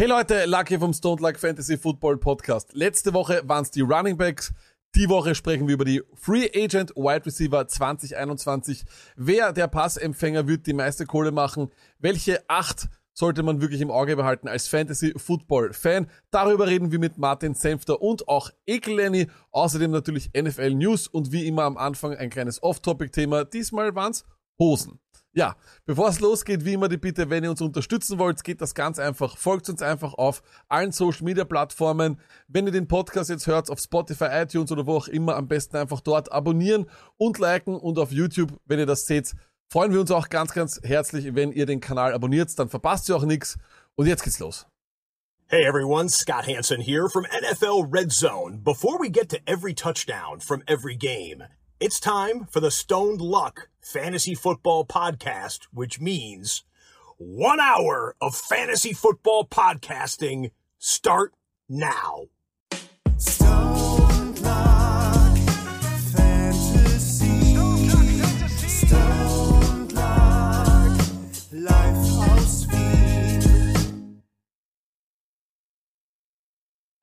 Hey 0.00 0.08
Leute, 0.08 0.46
Lucky 0.46 0.78
vom 0.78 0.94
Stone 0.94 1.20
Luck 1.20 1.38
Fantasy 1.38 1.76
Football 1.76 2.16
Podcast. 2.16 2.72
Letzte 2.72 3.12
Woche 3.12 3.42
waren 3.44 3.64
es 3.64 3.70
die 3.70 3.82
Running 3.82 4.16
Backs. 4.16 4.54
Die 4.94 5.10
Woche 5.10 5.34
sprechen 5.34 5.66
wir 5.68 5.74
über 5.74 5.84
die 5.84 6.00
Free 6.14 6.48
Agent 6.54 6.96
Wide 6.96 7.26
Receiver 7.26 7.68
2021. 7.68 8.86
Wer 9.16 9.52
der 9.52 9.68
Passempfänger 9.68 10.48
wird 10.48 10.66
die 10.66 10.72
meiste 10.72 11.04
Kohle 11.04 11.32
machen? 11.32 11.68
Welche 11.98 12.42
acht 12.48 12.88
sollte 13.12 13.42
man 13.42 13.60
wirklich 13.60 13.82
im 13.82 13.90
Auge 13.90 14.16
behalten 14.16 14.48
als 14.48 14.68
Fantasy 14.68 15.12
Football 15.18 15.74
Fan? 15.74 16.06
Darüber 16.30 16.66
reden 16.66 16.92
wir 16.92 16.98
mit 16.98 17.18
Martin 17.18 17.52
Senfter 17.54 18.00
und 18.00 18.26
auch 18.26 18.48
Ekel 18.64 18.96
Lenny. 18.96 19.26
Außerdem 19.50 19.90
natürlich 19.90 20.30
NFL 20.34 20.76
News 20.76 21.08
und 21.08 21.30
wie 21.30 21.46
immer 21.46 21.64
am 21.64 21.76
Anfang 21.76 22.16
ein 22.16 22.30
kleines 22.30 22.62
Off-Topic-Thema. 22.62 23.44
Diesmal 23.44 23.94
waren's 23.94 24.24
Hosen. 24.58 24.98
Ja, 25.32 25.54
bevor 25.86 26.08
es 26.08 26.18
losgeht, 26.18 26.64
wie 26.64 26.72
immer 26.72 26.88
die 26.88 26.96
Bitte, 26.96 27.30
wenn 27.30 27.44
ihr 27.44 27.50
uns 27.50 27.60
unterstützen 27.60 28.18
wollt, 28.18 28.42
geht 28.42 28.60
das 28.60 28.74
ganz 28.74 28.98
einfach. 28.98 29.36
Folgt 29.36 29.68
uns 29.68 29.80
einfach 29.80 30.14
auf 30.14 30.42
allen 30.68 30.90
Social 30.90 31.22
Media 31.22 31.44
Plattformen. 31.44 32.20
Wenn 32.48 32.66
ihr 32.66 32.72
den 32.72 32.88
Podcast 32.88 33.30
jetzt 33.30 33.46
hört, 33.46 33.70
auf 33.70 33.78
Spotify, 33.78 34.26
iTunes 34.32 34.72
oder 34.72 34.86
wo 34.86 34.96
auch 34.96 35.06
immer, 35.06 35.36
am 35.36 35.46
besten 35.46 35.76
einfach 35.76 36.00
dort 36.00 36.32
abonnieren 36.32 36.90
und 37.16 37.38
liken 37.38 37.76
und 37.76 38.00
auf 38.00 38.10
YouTube, 38.10 38.58
wenn 38.64 38.80
ihr 38.80 38.86
das 38.86 39.06
seht, 39.06 39.32
freuen 39.68 39.92
wir 39.92 40.00
uns 40.00 40.10
auch 40.10 40.30
ganz, 40.30 40.52
ganz 40.52 40.80
herzlich, 40.82 41.32
wenn 41.36 41.52
ihr 41.52 41.66
den 41.66 41.80
Kanal 41.80 42.12
abonniert, 42.12 42.50
dann 42.58 42.68
verpasst 42.68 43.08
ihr 43.08 43.14
auch 43.14 43.24
nichts. 43.24 43.56
Und 43.94 44.06
jetzt 44.06 44.24
geht's 44.24 44.40
los. 44.40 44.66
Hey 45.46 45.64
everyone, 45.64 46.08
Scott 46.08 46.46
Hansen 46.46 46.80
here 46.80 47.08
from 47.08 47.24
NFL 47.24 47.88
Red 47.90 48.12
Zone. 48.12 48.58
Before 48.64 48.98
we 49.00 49.10
get 49.10 49.28
to 49.30 49.38
every 49.46 49.74
touchdown 49.74 50.40
from 50.40 50.62
every 50.66 50.96
game, 50.96 51.44
It's 51.82 51.98
time 51.98 52.44
for 52.50 52.60
the 52.60 52.70
Stoned 52.70 53.22
Luck 53.22 53.70
Fantasy 53.80 54.34
Football 54.34 54.84
Podcast, 54.84 55.60
which 55.72 55.98
means 55.98 56.62
one 57.16 57.58
hour 57.58 58.14
of 58.20 58.36
fantasy 58.36 58.92
football 58.92 59.46
podcasting 59.46 60.50
start 60.76 61.32
now. 61.70 62.26
Stoned 63.16 64.42
Luck 64.42 65.38
Fantasy. 66.14 67.54
Stoned 68.68 69.92
Luck 69.94 71.00
Lifehouse 71.50 72.66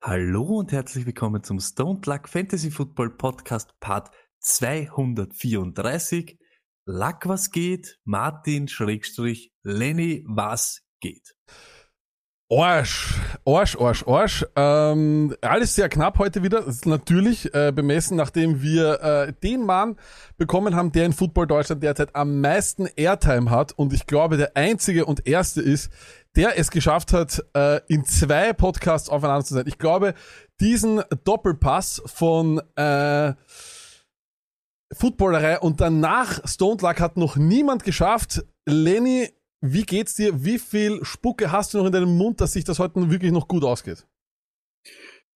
Hallo 0.00 0.42
und 0.42 0.70
herzlich 0.70 1.04
willkommen 1.04 1.42
zum 1.42 1.58
Stoned 1.58 2.06
Luck 2.06 2.28
Fantasy 2.28 2.70
Football 2.70 3.10
Podcast 3.10 3.78
Part 3.80 4.12
234. 4.40 6.38
Lack, 6.86 7.28
was 7.28 7.50
geht? 7.50 7.98
Martin, 8.04 8.68
Schrägstrich, 8.68 9.52
Lenny, 9.62 10.24
was 10.26 10.82
geht? 11.00 11.34
Arsch, 12.50 13.14
Arsch, 13.44 13.76
Arsch, 13.78 14.06
Arsch. 14.06 14.46
Ähm, 14.56 15.36
alles 15.42 15.74
sehr 15.74 15.90
knapp 15.90 16.18
heute 16.18 16.42
wieder. 16.42 16.62
Das 16.62 16.76
ist 16.76 16.86
natürlich 16.86 17.52
äh, 17.54 17.72
bemessen, 17.72 18.16
nachdem 18.16 18.62
wir 18.62 19.02
äh, 19.02 19.32
den 19.42 19.66
Mann 19.66 19.96
bekommen 20.38 20.74
haben, 20.74 20.90
der 20.90 21.04
in 21.04 21.12
Football 21.12 21.46
Deutschland 21.46 21.82
derzeit 21.82 22.16
am 22.16 22.40
meisten 22.40 22.86
Airtime 22.96 23.50
hat 23.50 23.72
und 23.72 23.92
ich 23.92 24.06
glaube 24.06 24.38
der 24.38 24.56
einzige 24.56 25.04
und 25.04 25.26
erste 25.26 25.60
ist, 25.60 25.92
der 26.36 26.58
es 26.58 26.70
geschafft 26.70 27.12
hat, 27.12 27.44
äh, 27.54 27.80
in 27.86 28.06
zwei 28.06 28.54
Podcasts 28.54 29.10
aufeinander 29.10 29.44
zu 29.44 29.52
sein. 29.52 29.66
Ich 29.66 29.76
glaube, 29.76 30.14
diesen 30.58 31.02
Doppelpass 31.24 32.00
von 32.06 32.62
äh, 32.76 33.34
Footballerei 34.92 35.60
und 35.60 35.80
danach 35.80 36.40
Stone 36.48 36.80
Luck 36.80 37.00
hat 37.00 37.16
noch 37.16 37.36
niemand 37.36 37.84
geschafft. 37.84 38.44
Lenny, 38.66 39.28
wie 39.60 39.82
geht's 39.82 40.14
dir? 40.14 40.44
Wie 40.44 40.58
viel 40.58 41.04
Spucke 41.04 41.52
hast 41.52 41.74
du 41.74 41.78
noch 41.78 41.86
in 41.86 41.92
deinem 41.92 42.16
Mund, 42.16 42.40
dass 42.40 42.52
sich 42.52 42.64
das 42.64 42.78
heute 42.78 43.10
wirklich 43.10 43.32
noch 43.32 43.48
gut 43.48 43.64
ausgeht? 43.64 44.06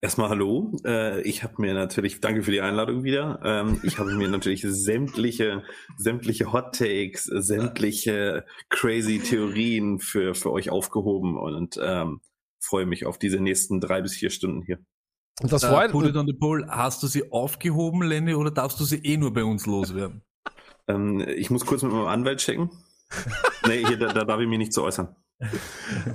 Erstmal 0.01 0.27
hallo. 0.27 0.77
Äh, 0.85 1.21
ich 1.21 1.43
habe 1.43 1.61
mir 1.61 1.73
natürlich, 1.73 2.19
danke 2.19 2.43
für 2.43 2.51
die 2.51 2.59
Einladung 2.59 3.03
wieder. 3.03 3.39
Ähm, 3.43 3.79
ich 3.83 3.99
habe 3.99 4.13
mir 4.13 4.27
natürlich 4.29 4.61
sämtliche, 4.67 5.63
sämtliche 5.97 6.51
Hot 6.51 6.75
Takes, 6.75 7.23
sämtliche 7.23 8.45
crazy 8.69 9.19
Theorien 9.19 9.99
für, 9.99 10.35
für 10.35 10.51
euch 10.51 10.69
aufgehoben 10.69 11.37
und 11.37 11.79
ähm, 11.81 12.19
freue 12.59 12.85
mich 12.85 13.05
auf 13.05 13.17
diese 13.17 13.39
nächsten 13.39 13.79
drei 13.79 14.01
bis 14.01 14.13
vier 14.15 14.29
Stunden 14.29 14.63
hier. 14.63 14.79
Und 15.41 15.51
das 15.51 15.65
freut 15.65 15.89
äh, 15.89 15.91
Put 15.91 16.05
it 16.05 16.15
on 16.15 16.27
the 16.27 16.33
pole. 16.33 16.65
Hast 16.69 17.01
du 17.03 17.07
sie 17.07 17.31
aufgehoben, 17.31 18.03
Lenny, 18.03 18.35
oder 18.35 18.51
darfst 18.51 18.79
du 18.79 18.83
sie 18.83 18.97
eh 18.97 19.17
nur 19.17 19.33
bei 19.33 19.43
uns 19.43 19.65
loswerden? 19.65 20.21
ähm, 20.87 21.21
ich 21.27 21.49
muss 21.49 21.65
kurz 21.65 21.81
mit 21.81 21.91
meinem 21.91 22.07
Anwalt 22.07 22.39
checken. 22.39 22.69
nee, 23.67 23.85
hier, 23.85 23.97
da, 23.97 24.07
da 24.07 24.23
darf 24.23 24.39
ich 24.39 24.47
mich 24.47 24.57
nicht 24.57 24.73
zu 24.73 24.83
äußern. 24.83 25.15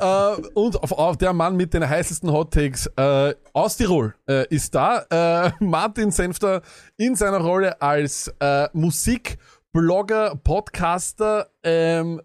äh, 0.01 0.37
und 0.55 0.83
auf, 0.83 0.93
auf, 0.93 1.17
der 1.17 1.33
Mann 1.33 1.57
mit 1.57 1.75
den 1.75 1.87
heißesten 1.87 2.33
Hot 2.33 2.53
Takes 2.53 2.87
äh, 2.97 3.35
aus 3.53 3.77
Tirol 3.77 4.15
äh, 4.29 4.47
ist 4.49 4.75
da. 4.75 5.05
Äh, 5.11 5.53
Martin 5.61 6.11
Senfter 6.11 6.63
in 6.97 7.15
seiner 7.15 7.39
Rolle 7.39 7.81
als 7.83 8.33
äh, 8.41 8.69
Musikblogger, 8.73 10.37
Podcaster, 10.37 11.51
ähm, 11.63 12.23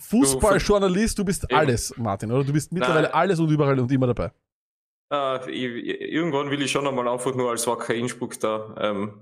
Fußballjournalist. 0.00 1.18
Du 1.18 1.24
bist 1.24 1.52
alles, 1.52 1.92
Martin, 1.96 2.30
oder? 2.30 2.44
Du 2.44 2.52
bist 2.52 2.72
mittlerweile 2.72 3.08
Nein. 3.08 3.14
alles 3.14 3.40
und 3.40 3.50
überall 3.50 3.78
und 3.80 3.90
immer 3.90 4.06
dabei. 4.06 4.30
Äh, 5.10 5.50
irgendwann 5.50 6.50
will 6.50 6.60
ich 6.62 6.70
schon 6.70 6.86
einmal 6.86 7.08
einfach 7.08 7.34
nur 7.34 7.50
als 7.50 7.66
Wacker 7.66 7.94
Innsbruck 7.94 8.38
da 8.40 8.74
ähm, 8.78 9.20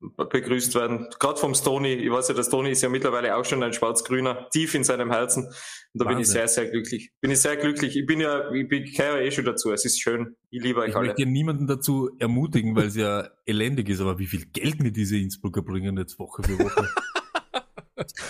begrüßt 0.00 0.74
werden. 0.74 1.08
Gerade 1.18 1.38
vom 1.38 1.54
Stony. 1.54 1.92
Ich 1.92 2.10
weiß 2.10 2.28
ja, 2.28 2.34
der 2.34 2.42
Stony 2.42 2.70
ist 2.70 2.82
ja 2.82 2.88
mittlerweile 2.88 3.36
auch 3.36 3.44
schon 3.44 3.62
ein 3.62 3.72
schwarz-grüner, 3.72 4.48
tief 4.50 4.74
in 4.74 4.84
seinem 4.84 5.10
Herzen. 5.10 5.44
Und 5.44 5.54
da 5.94 6.04
Wahnsinn. 6.04 6.16
bin 6.16 6.22
ich 6.22 6.28
sehr, 6.28 6.48
sehr 6.48 6.70
glücklich. 6.70 7.12
Bin 7.20 7.30
ich 7.30 7.40
sehr 7.40 7.56
glücklich. 7.56 7.96
Ich 7.96 8.06
bin 8.06 8.20
ja, 8.20 8.50
ich 8.50 8.68
bin 8.68 8.84
ja 8.86 9.18
eh 9.18 9.30
schon 9.30 9.44
dazu. 9.44 9.72
Es 9.72 9.84
ist 9.84 10.00
schön. 10.00 10.36
Ich 10.50 10.62
liebe 10.62 10.80
euch 10.80 10.90
ich 10.90 10.96
alle. 10.96 11.06
Ich 11.08 11.18
möchte 11.18 11.30
niemanden 11.30 11.66
dazu 11.66 12.10
ermutigen, 12.18 12.74
weil 12.74 12.86
es 12.86 12.96
ja 12.96 13.28
elendig 13.46 13.88
ist. 13.90 14.00
Aber 14.00 14.18
wie 14.18 14.26
viel 14.26 14.46
Geld 14.46 14.80
mir 14.80 14.92
diese 14.92 15.18
Innsbrucker 15.18 15.62
bringen 15.62 15.98
jetzt 15.98 16.18
Woche 16.18 16.42
für 16.42 16.58
Woche? 16.58 16.88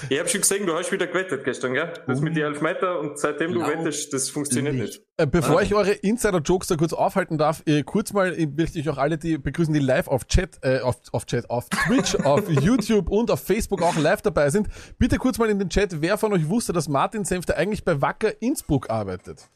Ich 0.08 0.18
habe 0.18 0.28
schon 0.28 0.40
gesehen, 0.40 0.66
du 0.66 0.74
hast 0.74 0.90
wieder 0.92 1.06
gewettet 1.06 1.44
gestern, 1.44 1.74
gell? 1.74 1.92
Das 2.06 2.20
mit 2.20 2.36
den 2.36 2.44
Elfmeter 2.44 2.98
und 3.00 3.18
seitdem 3.18 3.52
du 3.52 3.66
wettest, 3.66 4.12
das 4.12 4.28
funktioniert 4.28 4.74
nicht. 4.74 5.02
Äh, 5.16 5.26
bevor 5.26 5.58
ah. 5.58 5.62
ich 5.62 5.74
eure 5.74 5.92
Insider-Jokes 5.92 6.68
da 6.68 6.76
kurz 6.76 6.92
aufhalten 6.92 7.36
darf, 7.36 7.62
äh, 7.66 7.82
kurz 7.82 8.12
mal 8.12 8.34
möchte 8.56 8.78
ich 8.78 8.88
auch 8.88 8.98
alle 8.98 9.18
die 9.18 9.38
begrüßen, 9.38 9.72
die 9.72 9.80
live 9.80 10.08
auf 10.08 10.26
Chat, 10.26 10.58
äh, 10.62 10.80
auf, 10.80 10.96
auf 11.12 11.26
Chat, 11.26 11.50
auf 11.50 11.68
Twitch, 11.68 12.14
auf 12.24 12.48
YouTube 12.48 13.10
und 13.10 13.30
auf 13.30 13.40
Facebook 13.40 13.82
auch 13.82 13.96
live 13.96 14.22
dabei 14.22 14.50
sind. 14.50 14.68
Bitte 14.98 15.18
kurz 15.18 15.38
mal 15.38 15.50
in 15.50 15.58
den 15.58 15.68
Chat, 15.68 16.00
wer 16.00 16.16
von 16.16 16.32
euch 16.32 16.48
wusste, 16.48 16.72
dass 16.72 16.88
Martin 16.88 17.24
Senfter 17.24 17.56
eigentlich 17.56 17.84
bei 17.84 18.00
Wacker 18.00 18.40
Innsbruck 18.40 18.88
arbeitet? 18.88 19.48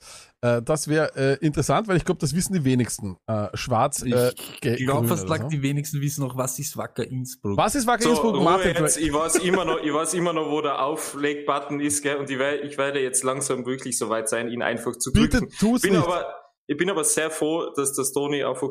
Äh, 0.44 0.62
das 0.62 0.88
wäre 0.88 1.10
äh, 1.16 1.47
interessant, 1.47 1.88
weil 1.88 1.97
ich 1.97 2.05
glaube, 2.05 2.21
das 2.21 2.34
wissen 2.34 2.53
die 2.53 2.65
wenigsten. 2.65 3.16
Äh, 3.27 3.49
Schwarz. 3.55 4.03
Äh, 4.03 4.32
ich 4.62 4.84
glaube 4.84 5.09
fast 5.09 5.27
so. 5.27 5.49
die 5.49 5.62
wenigsten 5.62 6.03
wissen 6.03 6.22
noch, 6.22 6.37
was 6.37 6.59
ist 6.59 6.77
Wacker 6.77 7.03
Innsbruck. 7.03 7.56
Was 7.56 7.75
ist 7.75 7.87
Wacker 7.87 8.03
so, 8.03 8.10
Innsbruck? 8.10 8.43
Martin, 8.43 8.75
jetzt, 8.78 8.99
ich 8.99 9.10
weiß 9.10 9.37
immer 9.37 9.65
noch, 9.65 9.82
ich 9.82 9.93
weiß 9.93 10.12
immer 10.12 10.34
noch, 10.34 10.50
wo 10.50 10.60
der 10.60 10.84
Auflegbutton 10.84 11.81
ist, 11.81 12.03
gell? 12.03 12.16
Und 12.16 12.28
ich, 12.28 12.38
werde, 12.38 12.59
ich 12.59 12.77
werde 12.77 13.00
jetzt 13.00 13.25
langsam 13.25 13.65
wirklich 13.65 13.97
so 13.97 14.10
weit 14.10 14.28
sein, 14.28 14.49
ihn 14.49 14.60
einfach 14.60 14.94
zu 14.99 15.12
drücken. 15.12 15.47
Bitte 15.47 15.56
tu's 15.59 15.81
bin 15.81 15.94
nicht. 15.94 16.05
Aber, 16.05 16.34
ich 16.66 16.76
bin 16.76 16.91
aber 16.91 17.05
sehr 17.05 17.31
froh, 17.31 17.71
dass 17.75 17.94
das 17.94 18.12
Toni 18.12 18.44
einfach 18.44 18.69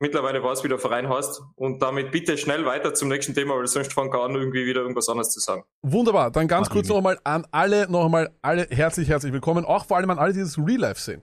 mittlerweile 0.00 0.42
weiß, 0.42 0.64
wie 0.64 0.68
der 0.68 0.78
Verein 0.78 1.08
heißt. 1.08 1.42
Und 1.54 1.82
damit 1.82 2.12
bitte 2.12 2.36
schnell 2.38 2.64
weiter 2.66 2.94
zum 2.94 3.08
nächsten 3.08 3.34
Thema, 3.34 3.56
weil 3.56 3.66
sonst 3.66 3.92
fangen 3.92 4.12
wir 4.12 4.22
an, 4.22 4.34
irgendwie 4.34 4.66
wieder 4.66 4.80
irgendwas 4.80 5.08
anderes 5.08 5.30
zu 5.30 5.40
sagen. 5.40 5.64
Wunderbar. 5.82 6.30
Dann 6.30 6.48
ganz 6.48 6.68
Ach, 6.68 6.72
kurz 6.72 6.88
nochmal 6.88 7.18
an 7.24 7.46
alle, 7.50 7.90
nochmal 7.90 8.34
alle 8.42 8.66
herzlich, 8.70 9.08
herzlich 9.08 9.32
willkommen. 9.32 9.64
Auch 9.64 9.86
vor 9.86 9.96
allem 9.96 10.10
an 10.10 10.18
alle, 10.18 10.32
die 10.32 10.40
das 10.40 10.58
Real 10.58 10.80
Life 10.80 11.00
sehen 11.00 11.22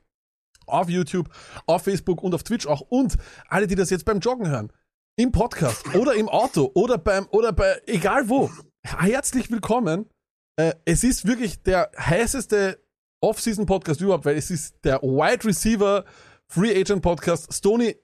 auf 0.65 0.89
YouTube, 0.89 1.29
auf 1.65 1.83
Facebook 1.83 2.23
und 2.23 2.33
auf 2.33 2.43
Twitch 2.43 2.67
auch. 2.67 2.81
Und 2.81 3.17
alle, 3.47 3.67
die 3.67 3.75
das 3.75 3.89
jetzt 3.89 4.05
beim 4.05 4.19
Joggen 4.19 4.49
hören, 4.49 4.71
im 5.15 5.31
Podcast 5.31 5.83
oder 5.95 6.15
im 6.15 6.29
Auto 6.29 6.71
oder 6.73 6.97
beim, 6.97 7.27
oder 7.31 7.51
bei, 7.51 7.81
egal 7.85 8.29
wo. 8.29 8.49
Herzlich 8.83 9.49
willkommen. 9.51 10.09
Äh, 10.55 10.73
es 10.85 11.03
ist 11.03 11.27
wirklich 11.27 11.61
der 11.63 11.91
heißeste 11.97 12.79
Off-Season-Podcast 13.21 14.01
überhaupt, 14.01 14.25
weil 14.25 14.37
es 14.37 14.51
ist 14.51 14.75
der 14.83 15.01
Wide 15.01 15.45
Receiver 15.45 16.03
Free 16.47 16.79
Agent 16.79 17.01
Podcast. 17.01 17.51
Stony, 17.53 17.95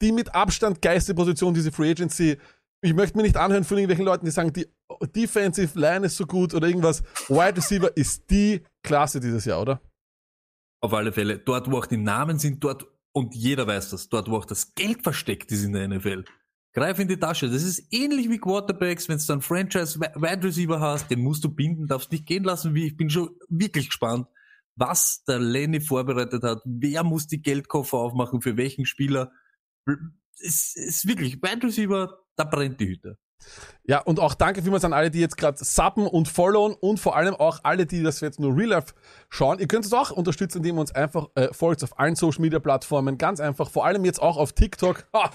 die 0.00 0.12
mit 0.12 0.34
Abstand 0.34 0.82
geilste 0.82 1.14
Position, 1.14 1.54
diese 1.54 1.72
Free 1.72 1.90
Agency. 1.90 2.38
Ich 2.80 2.94
möchte 2.94 3.16
mir 3.16 3.24
nicht 3.24 3.36
anhören 3.36 3.64
von 3.64 3.76
irgendwelchen 3.76 4.04
Leuten, 4.04 4.24
die 4.24 4.30
sagen, 4.30 4.52
die 4.52 4.66
Defensive 5.14 5.78
Line 5.78 6.06
ist 6.06 6.16
so 6.16 6.26
gut 6.26 6.54
oder 6.54 6.68
irgendwas. 6.68 7.02
Wide 7.28 7.56
Receiver 7.56 7.96
ist 7.96 8.30
die 8.30 8.62
Klasse 8.82 9.20
dieses 9.20 9.44
Jahr, 9.44 9.62
oder? 9.62 9.80
Auf 10.80 10.94
alle 10.94 11.12
Fälle. 11.12 11.38
Dort, 11.38 11.70
wo 11.70 11.78
auch 11.78 11.86
die 11.86 11.96
Namen 11.96 12.38
sind, 12.38 12.62
dort, 12.62 12.86
und 13.12 13.34
jeder 13.34 13.66
weiß 13.66 13.90
das, 13.90 14.08
dort, 14.08 14.30
wo 14.30 14.36
auch 14.36 14.44
das 14.44 14.74
Geld 14.74 15.02
versteckt 15.02 15.50
ist 15.50 15.64
in 15.64 15.72
der 15.72 15.88
NFL. 15.88 16.24
Greif 16.72 17.00
in 17.00 17.08
die 17.08 17.16
Tasche. 17.16 17.50
Das 17.50 17.64
ist 17.64 17.92
ähnlich 17.92 18.30
wie 18.30 18.38
Quarterbacks, 18.38 19.08
wenn 19.08 19.18
du 19.18 19.24
dann 19.26 19.40
Franchise 19.40 19.98
Wide 19.98 20.44
Receiver 20.44 20.78
hast, 20.78 21.10
den 21.10 21.20
musst 21.20 21.42
du 21.42 21.48
binden, 21.48 21.88
darfst 21.88 22.12
nicht 22.12 22.26
gehen 22.26 22.44
lassen. 22.44 22.76
Ich 22.76 22.96
bin 22.96 23.10
schon 23.10 23.30
wirklich 23.48 23.88
gespannt, 23.88 24.28
was 24.76 25.24
der 25.26 25.40
Lenny 25.40 25.80
vorbereitet 25.80 26.44
hat. 26.44 26.62
Wer 26.64 27.02
muss 27.02 27.26
die 27.26 27.42
Geldkoffer 27.42 27.96
aufmachen, 27.96 28.40
für 28.40 28.56
welchen 28.56 28.86
Spieler. 28.86 29.32
Es 30.40 30.76
ist 30.76 31.06
wirklich, 31.06 31.42
Wide 31.42 31.66
Receiver, 31.66 32.18
da 32.36 32.44
brennt 32.44 32.80
die 32.80 32.88
Hütte. 32.88 33.18
Ja, 33.84 34.00
und 34.00 34.20
auch 34.20 34.34
danke 34.34 34.62
vielmals 34.62 34.84
an 34.84 34.92
alle, 34.92 35.10
die 35.10 35.20
jetzt 35.20 35.36
gerade 35.36 35.62
subben 35.62 36.06
und 36.06 36.28
followen 36.28 36.74
und 36.74 37.00
vor 37.00 37.16
allem 37.16 37.34
auch 37.34 37.60
alle, 37.62 37.86
die 37.86 38.02
das 38.02 38.20
jetzt 38.20 38.40
nur 38.40 38.56
Real 38.56 38.70
Life 38.70 38.94
schauen. 39.30 39.58
Ihr 39.58 39.68
könnt 39.68 39.84
es 39.84 39.92
auch 39.92 40.10
unterstützen, 40.10 40.58
indem 40.58 40.76
ihr 40.76 40.80
uns 40.82 40.94
einfach 40.94 41.28
äh, 41.34 41.52
folgt 41.52 41.82
auf 41.84 41.98
allen 41.98 42.16
Social 42.16 42.42
Media 42.42 42.58
Plattformen. 42.58 43.16
Ganz 43.16 43.40
einfach, 43.40 43.70
vor 43.70 43.86
allem 43.86 44.04
jetzt 44.04 44.20
auch 44.20 44.36
auf 44.36 44.52
TikTok. 44.52 45.06
Ha! 45.14 45.30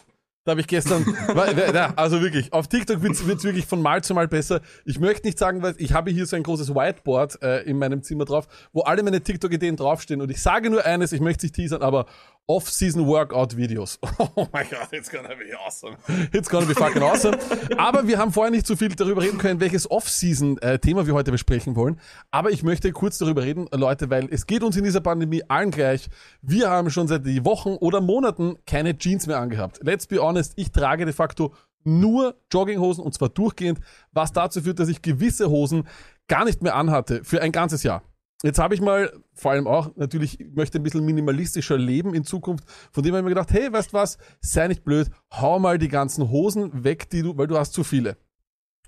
Da 0.46 0.52
habe 0.52 0.60
ich 0.60 0.68
gestern, 0.68 1.06
also 1.96 2.22
wirklich, 2.22 2.52
auf 2.52 2.68
TikTok 2.68 3.02
wird's 3.02 3.26
wird's 3.26 3.46
wirklich 3.46 3.66
von 3.66 3.82
Mal 3.82 4.04
zu 4.04 4.14
Mal 4.14 4.28
besser. 4.28 4.60
Ich 4.84 5.00
möchte 5.00 5.26
nicht 5.26 5.40
sagen, 5.40 5.62
weil 5.62 5.74
ich 5.78 5.94
habe 5.94 6.12
hier 6.12 6.26
so 6.26 6.36
ein 6.36 6.44
großes 6.44 6.76
Whiteboard 6.76 7.42
äh, 7.42 7.62
in 7.62 7.78
meinem 7.80 8.04
Zimmer 8.04 8.26
drauf, 8.26 8.50
wo 8.74 8.82
alle 8.82 9.04
meine 9.04 9.22
TikTok-Ideen 9.22 9.78
draufstehen. 9.78 10.20
Und 10.20 10.30
ich 10.30 10.42
sage 10.42 10.70
nur 10.70 10.84
eines, 10.86 11.14
ich 11.14 11.22
möchte 11.22 11.46
nicht 11.46 11.56
teasern, 11.56 11.82
aber 11.82 12.08
Off-Season 12.48 13.08
Workout 13.08 13.56
Videos. 13.56 14.00
Oh 14.36 14.48
my 14.52 14.64
God, 14.64 14.88
it's 14.92 15.10
gonna 15.10 15.36
be 15.36 15.54
awesome. 15.56 15.96
It's 16.32 16.50
gonna 16.50 16.66
be 16.66 16.74
fucking 16.74 17.02
awesome. 17.02 17.38
Aber 17.78 18.08
wir 18.08 18.18
haben 18.18 18.32
vorher 18.32 18.52
nicht 18.52 18.66
so 18.66 18.76
viel 18.76 18.90
darüber 18.90 19.22
reden 19.22 19.38
können, 19.38 19.60
welches 19.60 19.90
Off-Season-Thema 19.90 21.06
wir 21.06 21.14
heute 21.14 21.32
besprechen 21.32 21.76
wollen. 21.76 22.00
Aber 22.32 22.52
ich 22.52 22.64
möchte 22.64 22.92
kurz 22.92 23.18
darüber 23.18 23.44
reden, 23.44 23.68
Leute, 23.72 24.10
weil 24.10 24.28
es 24.32 24.48
geht 24.48 24.64
uns 24.64 24.76
in 24.76 24.84
dieser 24.84 25.02
Pandemie 25.02 25.44
allen 25.48 25.72
gleich. 25.72 26.10
Wir 26.42 26.70
haben 26.70 26.90
schon 26.90 27.08
seit 27.08 27.24
Wochen 27.46 27.76
oder 27.76 28.02
Monaten 28.02 28.58
keine 28.66 28.98
Jeans 28.98 29.28
mehr 29.28 29.40
angehabt. 29.40 29.80
Let's 29.84 30.08
be 30.08 30.22
honest, 30.22 30.54
ich 30.56 30.72
trage 30.72 31.06
de 31.06 31.14
facto 31.14 31.54
nur 31.84 32.36
Jogginghosen 32.52 33.04
und 33.04 33.14
zwar 33.14 33.30
durchgehend, 33.30 33.80
was 34.12 34.32
dazu 34.34 34.62
führt, 34.62 34.80
dass 34.80 34.90
ich 34.90 35.02
gewisse 35.02 35.50
Hosen 35.50 35.88
gar 36.28 36.46
nicht 36.46 36.62
mehr 36.62 36.76
anhatte 36.76 37.24
für 37.24 37.42
ein 37.42 37.52
ganzes 37.52 37.84
Jahr. 37.84 38.04
Jetzt 38.46 38.60
habe 38.60 38.76
ich 38.76 38.82
mal, 38.82 39.12
vor 39.34 39.52
allem 39.52 39.68
auch, 39.68 39.96
natürlich, 39.96 40.38
ich 40.38 40.54
möchte 40.54 40.78
ein 40.78 40.84
bisschen 40.84 41.06
minimalistischer 41.06 41.78
leben 41.78 42.14
in 42.14 42.26
Zukunft. 42.26 42.66
Von 42.92 43.02
dem 43.02 43.14
habe 43.14 43.20
ich 43.20 43.24
mir 43.24 43.30
gedacht, 43.30 43.52
hey, 43.52 43.72
weißt 43.72 43.94
was, 43.94 44.18
sei 44.42 44.68
nicht 44.68 44.84
blöd, 44.84 45.10
hau 45.32 45.60
mal 45.60 45.78
die 45.78 45.88
ganzen 45.88 46.30
Hosen 46.30 46.84
weg, 46.84 47.10
die 47.10 47.22
du, 47.22 47.38
weil 47.38 47.48
du 47.48 47.58
hast 47.58 47.72
zu 47.72 47.86
viele. 47.86 48.18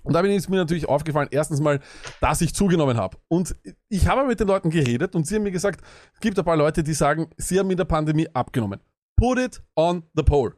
Und 0.02 0.12
da 0.12 0.20
ist 0.20 0.50
mir 0.50 0.56
natürlich 0.56 0.88
aufgefallen, 0.88 1.28
erstens 1.32 1.60
mal, 1.60 1.80
dass 2.20 2.40
ich 2.40 2.54
zugenommen 2.54 2.96
habe. 2.96 3.16
Und 3.28 3.56
ich 3.88 4.06
habe 4.06 4.24
mit 4.26 4.38
den 4.38 4.46
Leuten 4.46 4.70
geredet 4.70 5.16
und 5.16 5.26
sie 5.26 5.34
haben 5.34 5.42
mir 5.42 5.50
gesagt, 5.50 5.80
es 6.12 6.20
gibt 6.20 6.38
ein 6.38 6.44
paar 6.44 6.56
Leute, 6.56 6.84
die 6.84 6.94
sagen, 6.94 7.28
sie 7.38 7.58
haben 7.58 7.70
in 7.70 7.76
der 7.76 7.86
Pandemie 7.86 8.28
abgenommen. 8.32 8.80
Put 9.18 9.38
it 9.38 9.62
on 9.74 10.04
the 10.14 10.22
pole. 10.22 10.54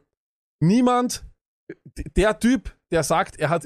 Niemand, 0.59 1.25
der 2.15 2.37
Typ, 2.37 2.75
der 2.91 3.03
sagt, 3.03 3.39
er 3.39 3.49
hat 3.49 3.65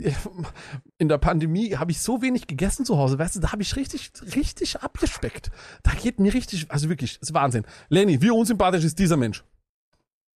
in 0.97 1.07
der 1.07 1.17
Pandemie 1.17 1.75
habe 1.75 1.91
ich 1.91 2.01
so 2.01 2.21
wenig 2.21 2.47
gegessen 2.47 2.85
zu 2.85 2.97
Hause, 2.97 3.19
weißt 3.19 3.35
du, 3.35 3.39
da 3.39 3.51
habe 3.51 3.61
ich 3.61 3.75
richtig, 3.75 4.11
richtig 4.35 4.81
abgespeckt. 4.81 5.51
Da 5.83 5.91
geht 5.91 6.19
mir 6.19 6.33
richtig, 6.33 6.69
also 6.69 6.89
wirklich, 6.89 7.19
das 7.19 7.29
ist 7.29 7.33
Wahnsinn. 7.33 7.65
Lenny, 7.89 8.21
wie 8.21 8.31
unsympathisch 8.31 8.83
ist 8.83 8.99
dieser 8.99 9.17
Mensch? 9.17 9.43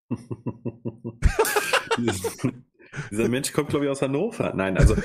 Dieser 3.12 3.30
Mensch 3.30 3.52
kommt, 3.54 3.70
glaube 3.70 3.86
ich, 3.86 3.92
aus 3.92 4.02
Hannover. 4.02 4.54
Nein, 4.56 4.78
also 4.78 4.96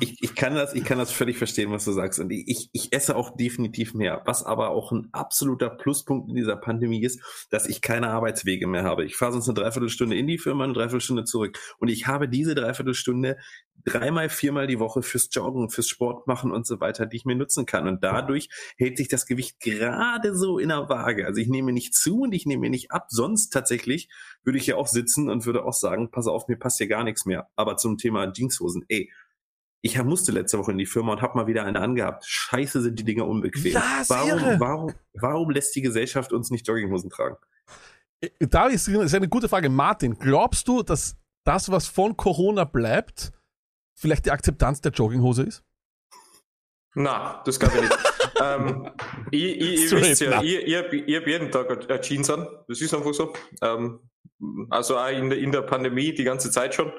ich, 0.00 0.22
ich, 0.22 0.34
kann 0.34 0.54
das, 0.54 0.74
ich 0.74 0.84
kann 0.84 0.98
das 0.98 1.10
völlig 1.10 1.38
verstehen, 1.38 1.70
was 1.70 1.84
du 1.84 1.92
sagst. 1.92 2.20
Und 2.20 2.30
ich, 2.30 2.70
ich 2.72 2.92
esse 2.92 3.16
auch 3.16 3.36
definitiv 3.36 3.94
mehr. 3.94 4.22
Was 4.26 4.44
aber 4.44 4.70
auch 4.70 4.92
ein 4.92 5.08
absoluter 5.12 5.70
Pluspunkt 5.70 6.28
in 6.28 6.36
dieser 6.36 6.56
Pandemie 6.56 7.02
ist, 7.02 7.20
dass 7.50 7.68
ich 7.68 7.80
keine 7.80 8.10
Arbeitswege 8.10 8.66
mehr 8.66 8.84
habe. 8.84 9.04
Ich 9.04 9.16
fahre 9.16 9.32
sonst 9.32 9.48
eine 9.48 9.60
Dreiviertelstunde 9.60 10.16
in 10.16 10.26
die 10.26 10.38
Firma, 10.38 10.64
eine 10.64 10.72
Dreiviertelstunde 10.72 11.24
zurück. 11.24 11.58
Und 11.78 11.88
ich 11.88 12.06
habe 12.06 12.28
diese 12.28 12.54
Dreiviertelstunde 12.54 13.36
dreimal, 13.84 14.28
viermal 14.28 14.66
die 14.66 14.78
Woche 14.78 15.02
fürs 15.02 15.28
Joggen, 15.32 15.70
fürs 15.70 15.88
Sport 15.88 16.26
machen 16.26 16.52
und 16.52 16.66
so 16.66 16.80
weiter, 16.80 17.06
die 17.06 17.16
ich 17.16 17.24
mir 17.24 17.36
nutzen 17.36 17.66
kann. 17.66 17.88
Und 17.88 18.02
dadurch 18.02 18.48
hält 18.76 18.98
sich 18.98 19.08
das 19.08 19.26
Gewicht 19.26 19.60
gerade 19.60 20.36
so 20.36 20.58
in 20.58 20.68
der 20.68 20.88
Waage. 20.88 21.26
Also 21.26 21.40
ich 21.40 21.48
nehme 21.48 21.72
nicht 21.72 21.94
zu 21.94 22.22
und 22.22 22.32
ich 22.32 22.46
nehme 22.46 22.70
nicht 22.70 22.90
ab. 22.90 23.06
Sonst 23.08 23.50
tatsächlich 23.50 24.08
würde 24.42 24.58
ich 24.58 24.66
ja 24.66 24.76
auch 24.76 24.86
sitzen 24.86 25.30
und 25.30 25.46
würde 25.46 25.64
auch 25.64 25.72
sagen, 25.72 26.10
pass 26.10 26.26
auf, 26.26 26.48
mir 26.48 26.56
passt 26.56 26.78
hier 26.78 26.88
gar 26.88 27.04
nichts 27.04 27.26
mehr. 27.26 27.48
Aber 27.56 27.76
zum 27.76 27.98
Thema 27.98 28.32
Jeanshosen, 28.32 28.84
ey, 28.88 29.10
ich 29.80 30.02
musste 30.02 30.32
letzte 30.32 30.58
Woche 30.58 30.72
in 30.72 30.78
die 30.78 30.86
Firma 30.86 31.12
und 31.12 31.22
habe 31.22 31.38
mal 31.38 31.46
wieder 31.46 31.64
eine 31.64 31.80
angehabt. 31.80 32.24
Scheiße 32.26 32.82
sind 32.82 32.98
die 32.98 33.04
Dinger 33.04 33.26
unbequem. 33.26 33.72
Ja, 33.72 34.02
warum, 34.08 34.60
warum, 34.60 34.92
warum 35.14 35.50
lässt 35.50 35.74
die 35.76 35.82
Gesellschaft 35.82 36.32
uns 36.32 36.50
nicht 36.50 36.66
Jogginghosen 36.66 37.10
tragen? 37.10 37.36
Äh, 38.20 38.30
da 38.40 38.66
ist, 38.66 38.88
ist 38.88 39.14
eine 39.14 39.28
gute 39.28 39.48
Frage. 39.48 39.68
Martin, 39.68 40.18
glaubst 40.18 40.66
du, 40.66 40.82
dass 40.82 41.16
das, 41.44 41.70
was 41.70 41.86
von 41.86 42.16
Corona 42.16 42.64
bleibt, 42.64 43.32
vielleicht 43.98 44.26
die 44.26 44.30
Akzeptanz 44.30 44.80
der 44.80 44.92
Jogginghose 44.92 45.42
ist? 45.42 45.64
Na, 46.94 47.42
das 47.44 47.60
glaube 47.60 47.76
ich 47.76 47.82
nicht. 47.82 47.98
ähm, 48.42 48.90
ich, 49.30 49.60
ich, 49.60 49.92
ihr 49.92 50.00
wisst 50.00 50.20
ja, 50.20 50.42
ich, 50.42 50.66
ich 50.66 50.76
habe 50.76 50.88
hab 50.88 51.26
jeden 51.26 51.50
Tag 51.50 51.90
eine 51.90 52.00
Jeans 52.00 52.30
an. 52.30 52.48
Das 52.66 52.80
ist 52.80 52.94
einfach 52.94 53.12
so. 53.12 53.32
Ähm, 53.62 54.00
also 54.70 54.96
auch 54.96 55.08
in 55.08 55.30
der, 55.30 55.38
in 55.38 55.52
der 55.52 55.62
Pandemie 55.62 56.14
die 56.14 56.24
ganze 56.24 56.50
Zeit 56.50 56.74
schon. 56.74 56.92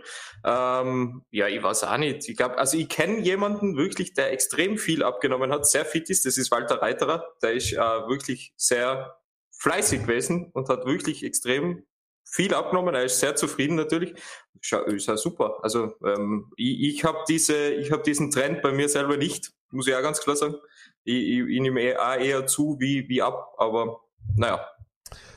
Ähm, 0.46 1.24
ja, 1.32 1.48
ich 1.48 1.64
weiß 1.64 1.86
auch 1.86 1.98
nicht. 1.98 2.28
Ich 2.28 2.38
glaube, 2.38 2.58
also 2.58 2.78
ich 2.78 2.90
kenne 2.90 3.20
jemanden 3.20 3.78
wirklich, 3.78 4.14
der 4.14 4.32
extrem 4.32 4.78
viel 4.78 5.04
abgenommen 5.04 5.52
hat, 5.52 5.68
sehr 5.68 5.86
fit 5.86 6.10
ist. 6.10 6.26
Das 6.26 6.38
ist 6.38 6.52
Walter 6.52 6.82
Reiterer. 6.82 7.26
Der 7.42 7.54
ist 7.54 7.74
äh, 7.74 7.78
wirklich 7.78 8.54
sehr 8.58 9.18
fleißig 9.58 10.02
gewesen 10.02 10.52
und 10.54 10.70
hat 10.70 10.86
wirklich 10.86 11.24
extrem 11.24 11.86
viel 12.32 12.54
abgenommen. 12.54 12.96
Er 12.96 13.04
ist 13.04 13.20
sehr 13.20 13.36
zufrieden 13.36 13.76
natürlich. 13.76 14.14
Ist 14.62 15.08
ja 15.08 15.18
super. 15.18 15.58
Also 15.62 15.94
ähm, 16.06 16.52
ich, 16.58 16.96
ich 16.96 17.04
habe 17.04 17.20
diese, 17.28 17.72
ich 17.72 17.92
habe 17.92 18.04
diesen 18.04 18.30
Trend 18.30 18.62
bei 18.62 18.72
mir 18.72 18.90
selber 18.90 19.18
nicht, 19.18 19.52
muss 19.72 19.88
ich 19.88 19.96
auch 19.96 20.02
ganz 20.02 20.20
klar 20.20 20.36
sagen. 20.36 20.56
Ich, 21.04 21.16
ich, 21.16 21.40
ich 21.40 21.62
nehme 21.62 21.82
eher, 21.82 22.18
eher 22.20 22.46
zu 22.46 22.78
wie, 22.80 23.08
wie 23.08 23.22
ab, 23.22 23.54
aber 23.58 24.02
naja. 24.36 24.66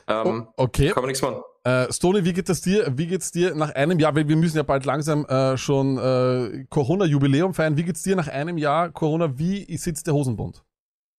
Ähm, 0.07 0.47
oh, 0.57 0.63
okay. 0.63 0.89
Kann 0.89 1.03
man 1.03 1.07
nichts 1.07 1.21
machen. 1.21 1.41
Äh, 1.63 1.91
Stony, 1.93 2.25
wie 2.25 2.33
geht 2.33 2.49
es 2.49 2.61
dir? 2.61 2.91
Wie 2.97 3.07
geht's 3.07 3.31
dir 3.31 3.55
nach 3.55 3.73
einem 3.73 3.97
Jahr? 3.97 4.13
Weil 4.13 4.27
wir 4.27 4.35
müssen 4.35 4.57
ja 4.57 4.63
bald 4.63 4.85
langsam 4.85 5.25
äh, 5.25 5.57
schon 5.57 5.97
äh, 5.97 6.65
Corona-Jubiläum 6.69 7.53
feiern. 7.53 7.77
Wie 7.77 7.83
geht's 7.83 8.03
dir 8.03 8.17
nach 8.17 8.27
einem 8.27 8.57
Jahr 8.57 8.91
Corona? 8.91 9.37
Wie 9.39 9.77
sitzt 9.77 10.07
der 10.07 10.13
Hosenbund? 10.13 10.63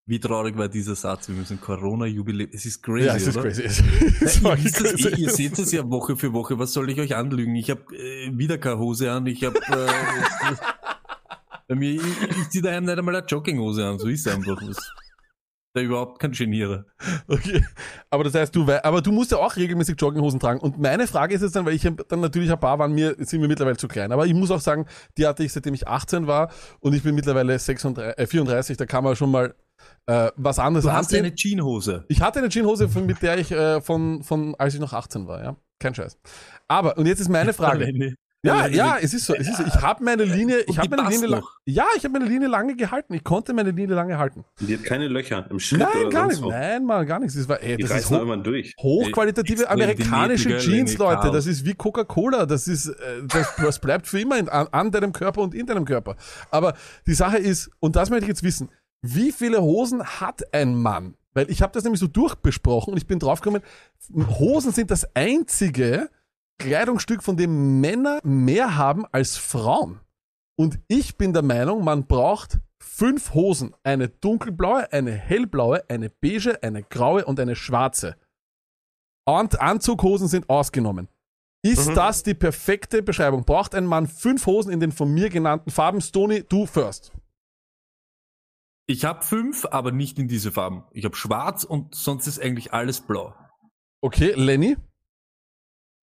Wie 0.06 0.21
traurig 0.21 0.56
war 0.59 0.69
dieser 0.69 0.95
Satz? 0.95 1.29
Wir 1.29 1.35
müssen 1.35 1.59
Corona-Jubiläum. 1.59 2.51
Es 2.53 2.67
ist 2.67 2.83
crazy, 2.83 3.06
ja, 3.06 3.17
es 3.17 3.27
ist 3.27 3.37
oder? 3.39 3.49
crazy. 3.49 3.62
Es 4.21 4.41
ja, 4.41 4.55
ihr, 4.55 4.71
crazy. 4.71 5.11
Das, 5.11 5.19
ihr 5.19 5.31
seht 5.31 5.59
es 5.59 5.73
ja 5.73 5.89
Woche 5.91 6.15
für 6.15 6.33
Woche. 6.35 6.59
Was 6.59 6.75
soll 6.75 6.91
ich 6.91 7.01
euch 7.01 7.17
anlügen? 7.17 7.55
Ich 7.56 7.71
habe 7.71 7.83
äh, 7.97 8.31
wieder 8.37 8.59
keine 8.59 8.79
Hose 8.79 9.11
an. 9.11 9.27
Ich 9.27 9.43
habe 9.45 9.56
äh, 9.59 10.56
bei 11.69 11.75
mir, 11.75 11.93
ich, 11.93 12.03
ich 12.03 12.49
ziehe 12.51 12.62
daheim 12.62 12.85
nicht 12.85 12.99
einmal 12.99 13.17
eine 13.17 13.27
Jogginghose 13.27 13.87
an. 13.87 13.99
So 13.99 14.09
ist 14.09 14.27
es 14.27 14.35
einfach. 14.35 14.61
Das, 14.67 14.77
der 15.75 15.85
überhaupt 15.85 16.21
kein 16.21 16.33
Genierer. 16.33 16.85
Okay. 17.27 17.65
Aber 18.11 18.25
das 18.25 18.35
heißt, 18.35 18.55
du, 18.55 18.71
aber 18.83 19.03
du 19.03 19.11
musst 19.11 19.33
ja 19.33 19.39
auch 19.39 19.56
regelmäßig 19.56 19.97
Jogginghosen 19.99 20.39
tragen. 20.39 20.61
Und 20.61 20.79
meine 20.79 21.06
Frage 21.06 21.35
ist 21.35 21.43
jetzt 21.43 21.56
dann, 21.56 21.67
weil 21.67 21.75
ich 21.75 21.83
dann 21.83 22.21
natürlich 22.21 22.53
ein 22.53 22.61
paar 22.61 22.79
waren 22.79 22.93
mir, 22.93 23.17
sind 23.19 23.41
mir 23.41 23.49
mittlerweile 23.49 23.77
zu 23.77 23.89
klein. 23.89 24.12
Aber 24.12 24.27
ich 24.27 24.35
muss 24.35 24.51
auch 24.51 24.61
sagen, 24.61 24.87
die 25.19 25.27
hatte 25.27 25.43
ich 25.43 25.53
seitdem 25.53 25.75
ich 25.75 25.89
18 25.89 26.27
war 26.27 26.53
und 26.81 26.95
ich 26.95 27.03
bin 27.03 27.15
mittlerweile 27.15 27.59
36, 27.59 28.19
äh, 28.19 28.27
34, 28.27 28.77
da 28.77 28.87
kann 28.87 29.03
man 29.03 29.17
schon 29.17 29.31
mal 29.31 29.55
äh, 30.06 30.31
was 30.36 30.58
anderes 30.58 30.84
Du 30.84 30.92
hast 30.92 31.06
anziehen. 31.06 31.25
eine 31.25 31.34
Jeanshose. 31.34 32.04
Ich 32.08 32.20
hatte 32.20 32.38
eine 32.40 32.48
Jeanshose, 32.48 32.88
mit 33.00 33.22
der 33.22 33.38
ich 33.38 33.50
äh, 33.52 33.81
von, 33.81 34.22
von, 34.22 34.54
als 34.56 34.75
ich 34.75 34.81
noch 34.81 34.92
18 34.92 35.26
war, 35.26 35.43
ja. 35.43 35.56
Kein 35.79 35.94
Scheiß. 35.94 36.19
Aber, 36.69 36.96
und 36.98 37.06
jetzt 37.06 37.20
ist 37.20 37.29
meine 37.29 37.53
Frage. 37.55 38.14
Ja, 38.46 38.67
ja, 38.67 38.98
es 39.00 39.14
ist 39.14 39.24
so. 39.24 39.34
Es 39.34 39.48
ist 39.48 39.56
so. 39.56 39.64
Ich 39.64 39.74
habe 39.76 40.05
meine 40.05 40.24
Linie, 40.24 40.60
ich 40.67 40.79
habe 40.79 40.94
meine 40.94 41.08
Linie, 41.08 41.29
lang, 41.29 41.43
ja, 41.64 41.86
ich 41.96 42.05
habe 42.05 42.12
meine 42.19 42.26
Linie 42.31 42.46
lange 42.48 42.76
gehalten. 42.76 43.14
Ich 43.14 43.24
konnte 43.24 43.55
meine 43.55 43.70
Linie 43.70 43.94
lange 43.96 44.19
halten. 44.19 44.44
Die 44.60 44.74
hat 44.76 44.84
keine 44.84 45.08
Löcher 45.08 45.46
im 45.50 45.58
Schritt 45.58 45.81
Nein, 45.81 45.88
oder 46.03 46.10
gar 46.10 46.26
nicht. 46.26 46.43
Nein, 46.43 46.84
Mann, 46.84 47.06
gar 47.06 47.20
nichts. 47.20 47.34
Das 47.36 47.48
war, 47.48 47.62
ey, 47.62 47.79
Die 47.79 47.82
das 47.84 47.91
ist 47.93 47.96
reißen 48.10 48.20
immer 48.20 48.36
durch. 48.36 48.74
hochqualitative 48.79 49.70
amerikanische 49.70 50.58
Jeans, 50.58 50.98
Leute. 50.98 51.31
Das 51.31 51.46
ist 51.46 51.64
wie 51.64 51.72
Coca-Cola. 51.72 52.44
Das 52.44 52.69
ist, 52.69 52.88
äh, 52.88 52.94
das, 53.26 53.56
das 53.56 53.79
bleibt 53.79 54.06
für 54.06 54.20
immer 54.20 54.38
in, 54.38 54.50
an, 54.50 54.67
an 54.72 54.91
deinem 54.91 55.14
Körper 55.14 55.41
und 55.41 55.55
in 55.55 55.64
deinem 55.64 55.86
Körper. 55.86 56.14
Aber 56.50 56.74
die 57.06 57.14
Sache 57.14 57.38
ist, 57.38 57.70
und 57.81 57.96
das 57.96 58.10
möchte 58.10 58.24
ich 58.24 58.29
jetzt 58.29 58.43
wissen, 58.43 58.69
wie 59.06 59.32
viele 59.32 59.61
Hosen 59.61 60.03
hat 60.03 60.55
ein 60.55 60.75
Mann? 60.75 61.15
Weil 61.34 61.51
ich 61.51 61.61
habe 61.61 61.73
das 61.73 61.84
nämlich 61.84 62.01
so 62.01 62.06
durchbesprochen 62.06 62.93
und 62.93 62.96
ich 62.96 63.06
bin 63.06 63.19
draufgekommen, 63.19 63.63
Hosen 64.39 64.73
sind 64.73 64.91
das 64.91 65.15
einzige, 65.15 66.08
Kleidungsstück, 66.58 67.23
von 67.23 67.37
dem 67.37 67.81
Männer 67.81 68.20
mehr 68.23 68.77
haben 68.77 69.05
als 69.13 69.37
Frauen. 69.37 70.01
Und 70.56 70.79
ich 70.89 71.19
bin 71.19 71.34
der 71.34 71.43
Meinung, 71.43 71.84
man 71.84 72.06
braucht 72.06 72.61
fünf 72.79 73.34
Hosen. 73.34 73.75
Eine 73.82 74.08
dunkelblaue, 74.08 74.91
eine 74.93 75.11
hellblaue, 75.11 75.84
eine 75.91 76.08
beige, 76.08 76.63
eine 76.63 76.82
graue 76.82 77.27
und 77.27 77.39
eine 77.41 77.56
schwarze. 77.56 78.17
Und 79.27 79.61
Anzughosen 79.61 80.29
sind 80.29 80.49
ausgenommen. 80.49 81.08
Ist 81.63 81.91
mhm. 81.91 81.94
das 81.94 82.23
die 82.23 82.34
perfekte 82.34 83.03
Beschreibung? 83.03 83.44
Braucht 83.44 83.75
ein 83.75 83.87
Mann 83.87 84.06
fünf 84.06 84.46
Hosen 84.46 84.73
in 84.73 84.81
den 84.81 84.93
von 84.93 85.13
mir 85.13 85.29
genannten 85.29 85.70
Farben? 85.70 86.01
Stony, 86.01 86.43
du 86.43 86.67
first. 86.67 87.13
Ich 88.86 89.05
habe 89.05 89.24
fünf, 89.24 89.64
aber 89.64 89.93
nicht 89.93 90.19
in 90.19 90.29
diese 90.29 90.53
Farben. 90.53 90.84
Ich 90.93 91.05
habe 91.05 91.17
schwarz 91.17 91.64
und 91.64 91.94
sonst 91.94 92.26
ist 92.26 92.41
eigentlich 92.41 92.72
alles 92.72 93.00
blau. 93.00 93.34
Okay, 94.03 94.32
Lenny? 94.36 94.76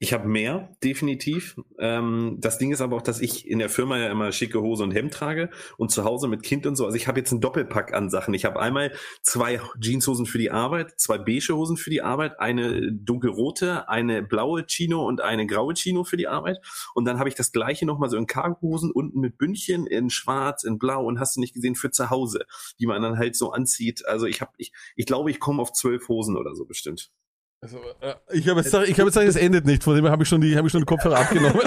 Ich 0.04 0.14
habe 0.14 0.28
mehr, 0.28 0.76
definitiv. 0.84 1.62
Ähm, 1.78 2.38
das 2.40 2.58
Ding 2.58 2.72
ist 2.72 2.82
aber 2.82 2.96
auch, 2.96 3.04
dass 3.04 3.22
ich 3.22 3.48
in 3.48 3.60
der 3.60 3.70
Firma 3.70 4.00
ja 4.00 4.10
immer 4.10 4.32
schicke 4.32 4.60
Hose 4.60 4.84
und 4.84 4.90
Hemd 4.90 5.14
trage 5.14 5.52
und 5.78 5.92
zu 5.92 6.04
Hause 6.06 6.28
mit 6.28 6.42
Kind 6.42 6.66
und 6.66 6.76
so. 6.76 6.86
Also 6.86 6.98
ich 6.98 7.08
habe 7.08 7.20
jetzt 7.20 7.32
einen 7.32 7.40
Doppelpack 7.40 7.94
an 7.94 8.10
Sachen. 8.10 8.34
Ich 8.34 8.44
habe 8.44 8.60
einmal 8.60 8.94
zwei 9.22 9.62
Jeanshosen 9.80 10.26
für 10.26 10.40
die 10.40 10.50
Arbeit, 10.50 11.00
zwei 11.00 11.20
beige 11.20 11.56
Hosen 11.56 11.78
für 11.78 11.92
die 11.92 12.02
Arbeit, 12.02 12.40
eine 12.40 12.92
dunkelrote, 12.92 13.90
eine 13.90 14.24
blaue 14.24 14.66
Chino 14.66 15.06
und 15.08 15.22
eine 15.22 15.46
graue 15.46 15.76
Chino 15.76 16.04
für 16.04 16.18
die 16.18 16.28
Arbeit. 16.28 16.58
Und 16.96 17.06
dann 17.06 17.20
habe 17.20 17.30
ich 17.30 17.36
das 17.36 17.52
gleiche 17.52 17.86
nochmal 17.86 18.10
so 18.10 18.18
in 18.18 18.26
Cargohosen 18.26 18.90
unten 18.92 19.20
mit 19.20 19.38
Bündchen 19.38 19.86
in 19.86 20.10
schwarz, 20.10 20.64
in 20.64 20.80
blau 20.80 21.06
und 21.06 21.20
hast 21.20 21.36
du 21.36 21.42
nicht 21.42 21.54
gesehen 21.54 21.76
für 21.76 21.92
zu 21.92 22.10
Hause, 22.10 22.48
die 22.80 22.88
man 22.88 23.04
dann 23.04 23.20
halt 23.20 23.36
so 23.36 23.52
anzieht. 23.52 24.04
Also 24.08 24.26
ich 24.26 24.42
habe, 24.42 24.52
ich, 24.58 24.74
ich 24.96 25.06
glaube, 25.06 25.30
ich 25.30 25.40
komme 25.40 25.62
auf 25.62 25.74
zwölf 25.74 26.08
Hosen 26.08 26.38
oder 26.38 26.56
so 26.56 26.66
bestimmt. 26.66 27.12
Also, 27.64 27.78
äh, 28.02 28.16
ich 28.32 28.50
habe 28.50 28.62
jetzt, 28.62 28.74
ich 28.74 28.74
habe 28.74 28.88
jetzt 28.88 28.96
gesagt, 29.14 29.28
es 29.28 29.36
endet 29.36 29.66
nicht. 29.68 29.84
Von 29.84 29.96
dem 29.96 30.08
habe 30.10 30.24
ich 30.24 30.30
schon 30.30 30.42
die, 30.42 30.58
habe 30.58 30.68
ich 30.68 30.72
schon 30.72 30.82
die 30.82 30.86
Kopfhörer 30.86 31.20
abgenommen. 31.20 31.60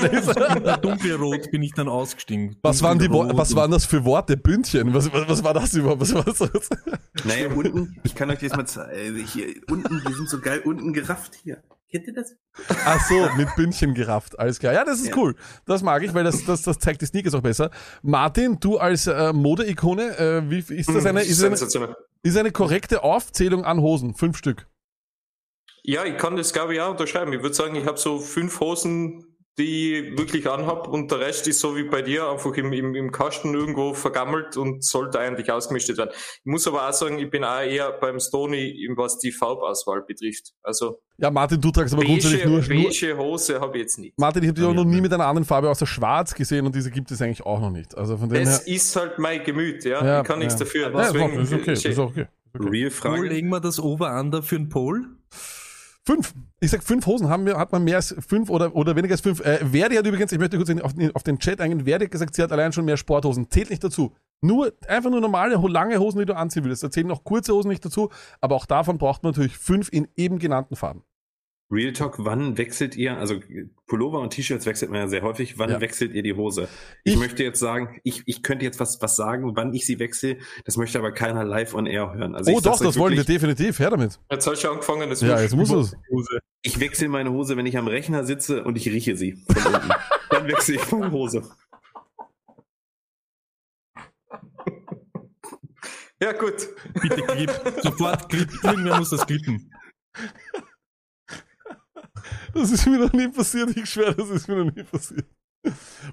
Dunkelrot 0.83 1.53
bin 1.53 1.63
ich 1.63 1.73
dann 1.73 1.87
ausgestiegen. 1.87 2.57
Was 2.63 2.83
waren 2.83 2.99
die, 2.99 3.09
was 3.09 3.55
waren 3.55 3.71
das 3.71 3.85
für 3.85 4.05
Worte? 4.05 4.37
Bündchen? 4.37 4.93
Was, 4.93 5.13
was, 5.13 5.29
was 5.29 5.45
war 5.45 5.55
das 5.55 5.73
überhaupt? 5.75 6.01
Was 6.01 6.13
war 6.13 6.25
das? 6.25 6.41
Naja, 7.25 7.49
unten, 7.55 7.97
ich 8.03 8.17
kann 8.17 8.29
euch 8.29 8.41
das 8.41 8.57
mal 8.57 8.67
zeigen. 8.67 9.25
Hier, 9.25 9.55
unten, 9.71 10.03
die 10.05 10.13
sind 10.15 10.29
so 10.29 10.41
geil 10.41 10.63
unten 10.65 10.93
gerafft 10.93 11.37
hier. 11.45 11.63
Kennt 11.93 12.09
ihr 12.09 12.15
das? 12.15 12.35
Ach 12.85 13.01
so, 13.09 13.29
mit 13.37 13.55
Bündchen 13.55 13.95
gerafft. 13.95 14.37
Alles 14.37 14.59
klar. 14.59 14.73
Ja, 14.75 14.85
das 14.85 14.99
ist 14.99 15.11
Ja. 15.11 15.17
cool. 15.17 15.37
Das 15.65 15.85
mag 15.85 16.03
ich, 16.03 16.13
weil 16.13 16.25
das, 16.25 16.45
das, 16.45 16.63
das 16.63 16.81
zeigt 16.81 17.03
die 17.03 17.07
Sneakers 17.07 17.35
auch 17.35 17.41
besser. 17.41 17.71
Martin, 18.03 18.59
du 18.59 18.79
als 18.79 19.07
äh, 19.07 19.33
Modeikone, 19.33 20.19
äh, 20.19 20.51
wie 20.51 20.59
ist 20.75 20.89
das 20.89 21.07
eine, 21.07 21.23
ist 21.23 21.45
eine, 21.45 21.95
ist 22.25 22.37
eine 22.37 22.51
korrekte 22.51 23.05
Aufzählung 23.05 23.65
an 23.65 23.79
Hosen? 23.81 24.15
Fünf 24.15 24.37
Stück. 24.37 24.67
Ja, 25.87 26.05
ich 26.05 26.17
kann 26.17 26.37
das 26.37 26.53
glaube 26.53 26.75
ich 26.75 26.81
auch 26.81 26.93
unterschreiben. 26.93 27.33
Ich 27.33 27.43
würde 27.43 27.55
sagen, 27.55 27.75
ich 27.77 27.85
habe 27.85 27.99
so 27.99 28.19
fünf 28.19 28.59
Hosen, 28.61 29.23
die 29.59 29.95
ich 29.95 30.19
wirklich 30.19 30.49
anhab 30.49 30.89
und 30.89 31.11
der 31.13 31.21
Rest 31.21 31.47
ist 31.47 31.61
so 31.61 31.77
wie 31.77 31.85
bei 31.85 32.03
dir 32.03 32.29
einfach 32.29 32.53
im, 32.55 32.73
im, 32.73 32.95
im 32.95 33.13
Kasten 33.13 33.55
irgendwo 33.55 33.95
vergammelt 33.95 34.57
und 34.57 34.83
sollte 34.83 35.21
eigentlich 35.21 35.53
ausgemistet 35.53 35.97
werden. 35.97 36.11
Ich 36.13 36.45
muss 36.47 36.67
aber 36.67 36.89
auch 36.89 36.93
sagen, 36.93 37.19
ich 37.19 37.31
bin 37.31 37.45
auch 37.45 37.61
eher 37.61 37.93
beim 37.93 38.19
Stony, 38.19 38.89
was 38.97 39.19
die 39.19 39.31
Farbauswahl 39.31 40.03
betrifft. 40.03 40.55
Also 40.63 40.99
Ja, 41.19 41.31
Martin, 41.31 41.61
du 41.61 41.71
tragst 41.71 41.95
aber 41.95 42.03
grundsätzlich 42.03 42.43
beige, 42.43 42.51
nur, 42.51 42.63
nur 42.63 42.91
beige 42.91 43.17
Hose 43.17 43.61
habe 43.61 43.77
ich 43.77 43.83
jetzt 43.83 43.99
nicht. 43.99 44.19
Martin, 44.19 44.43
ich 44.43 44.49
habe 44.49 44.59
dich 44.59 44.69
auch 44.69 44.75
noch 44.75 44.85
nie 44.85 45.01
mit 45.01 45.13
einer 45.13 45.27
anderen 45.27 45.45
Farbe 45.45 45.71
außer 45.71 45.87
schwarz 45.87 46.35
gesehen 46.35 46.67
und 46.67 46.75
diese 46.75 46.91
gibt 46.91 47.11
es 47.13 47.23
eigentlich 47.23 47.47
auch 47.47 47.61
noch 47.61 47.71
nicht. 47.71 47.97
Also 47.97 48.17
von 48.17 48.29
dem 48.29 48.43
Das 48.45 48.67
her. 48.67 48.75
ist 48.75 48.97
halt 48.97 49.19
mein 49.21 49.45
Gemüt, 49.45 49.85
ja. 49.85 50.05
Ja, 50.05 50.21
ich 50.23 50.27
kann 50.27 50.41
nichts 50.41 50.55
ja. 50.55 50.61
dafür. 50.61 50.91
Ja, 50.91 51.13
Deswegen, 51.13 51.39
ist 51.41 51.53
okay, 51.53 51.73
ist 51.75 51.99
auch 51.99 52.11
okay. 52.11 52.27
Real 52.59 52.91
Wo 52.91 52.95
Frage. 52.95 53.29
legen 53.29 53.49
wir 53.51 53.61
das 53.61 53.79
Over-Under 53.79 54.43
für 54.43 54.57
einen 54.57 54.69
Poll? 54.69 55.14
Fünf. 56.07 56.35
Ich 56.61 56.71
sag 56.71 56.83
fünf 56.83 57.07
Hosen 57.07 57.29
haben 57.31 57.47
wir, 57.47 57.57
hat 57.57 57.73
man 57.73 57.83
mehr 57.83 57.97
als 57.97 58.15
fünf 58.29 58.51
oder, 58.51 58.75
oder 58.77 58.95
weniger 58.95 59.13
als 59.15 59.23
fünf. 59.23 59.41
Äh, 59.41 59.65
Verdi 59.65 59.97
hat 59.97 60.07
übrigens, 60.07 60.33
ich 60.33 60.39
möchte 60.39 60.59
kurz 60.59 60.69
auf, 60.83 60.93
den- 60.93 61.15
auf 61.15 61.23
den 61.23 61.39
Chat 61.39 61.61
eingehen, 61.61 61.85
Verdi 61.87 62.05
hat 62.05 62.13
gesagt, 62.13 62.35
sie 62.35 62.43
hat 62.43 62.53
allein 62.53 62.73
schon 62.73 62.85
mehr 62.85 62.99
Sporthosen. 62.99 63.51
Zählt 63.51 63.71
nicht 63.71 63.83
dazu. 63.83 64.13
Nur, 64.43 64.73
einfach 64.87 65.11
nur 65.11 65.23
normale, 65.23 65.57
lange 65.69 65.99
Hosen, 65.99 66.19
die 66.19 66.27
du 66.27 66.37
anziehen 66.37 66.65
willst. 66.65 66.83
Da 66.83 66.91
zählen 66.91 67.07
noch 67.07 67.25
kurze 67.25 67.55
Hosen 67.55 67.69
nicht 67.69 67.83
dazu, 67.85 68.11
aber 68.43 68.55
auch 68.55 68.67
davon 68.67 68.99
braucht 68.99 69.23
man 69.23 69.31
natürlich 69.33 69.57
fünf 69.57 69.89
in 69.91 70.07
eben 70.17 70.39
genannten 70.39 70.77
Farben. 70.77 71.03
Real 71.75 71.93
Talk, 71.93 72.25
wann 72.25 72.57
wechselt 72.57 72.97
ihr, 72.97 73.17
also 73.19 73.41
Pullover 73.87 74.21
und 74.21 74.31
T-Shirts 74.31 74.65
wechselt 74.65 74.91
man 74.91 75.01
ja 75.01 75.09
sehr 75.09 75.23
häufig, 75.23 75.59
wann 75.59 75.71
Ja. 75.71 75.81
wechselt 75.81 76.13
ihr 76.15 76.23
die 76.23 76.35
Hose? 76.35 76.69
Ich, 77.03 77.15
Ich- 77.15 77.19
möchte 77.19 77.43
jetzt 77.43 77.59
sagen, 77.59 78.01
ich, 78.05 78.23
ich 78.27 78.43
könnte 78.43 78.65
jetzt 78.65 78.79
was, 78.81 79.03
was 79.03 79.17
sagen, 79.17 79.57
wann 79.57 79.75
ich 79.75 79.85
sie 79.85 79.99
wechsle, 79.99 80.39
das 80.65 80.77
möchte 80.77 80.99
aber 80.99 81.13
keiner 81.13 81.45
live 81.45 81.75
on 81.75 81.87
air 81.87 82.15
hören. 82.15 82.35
Also 82.35 82.53
oh 82.53 82.59
ich 82.59 82.63
doch, 82.63 82.79
das 82.81 82.99
wollen 82.99 83.17
wir 83.17 83.25
definitiv. 83.25 83.79
Her 83.79 83.91
damit. 83.91 84.21
Jetzt 84.31 84.47
du 84.47 84.55
schon 84.57 84.71
angefangen, 84.71 85.11
das 85.11 85.21
Ja, 85.21 85.33
muss- 85.33 85.43
jetzt 85.43 85.57
muss 85.57 85.71
es. 85.71 85.97
Ich 86.63 86.81
wechsle 86.81 87.09
meine 87.09 87.31
Hose, 87.33 87.57
wenn 87.57 87.67
ich 87.67 87.77
am 87.77 87.89
Rechner 87.89 88.25
sitze 88.25 88.65
und 88.65 88.77
ich 88.77 88.87
rieche 88.89 89.17
sie 89.17 89.33
von 89.49 89.75
unten. 89.75 89.89
Dann 90.31 90.47
wechsle 90.49 90.77
ich 90.77 90.93
meine 90.93 91.11
Hose. 91.11 91.43
Ja, 96.23 96.33
gut. 96.33 96.69
Bitte 97.03 97.23
klipp. 97.23 97.51
Sofort 97.83 98.29
klipp. 98.31 98.49
Irgendwer 98.63 98.99
muss 98.99 99.11
das 99.11 99.27
klippen. 99.27 99.71
Das 102.55 102.71
ist 102.71 102.87
mir 102.87 102.99
noch 102.99 103.13
nie 103.13 103.29
passiert, 103.29 103.77
ich 103.77 103.89
schwöre, 103.89 104.15
das 104.15 104.31
ist 104.31 104.49
mir 104.49 104.65
noch 104.65 104.75
nie 104.75 104.83
passiert. 104.83 105.27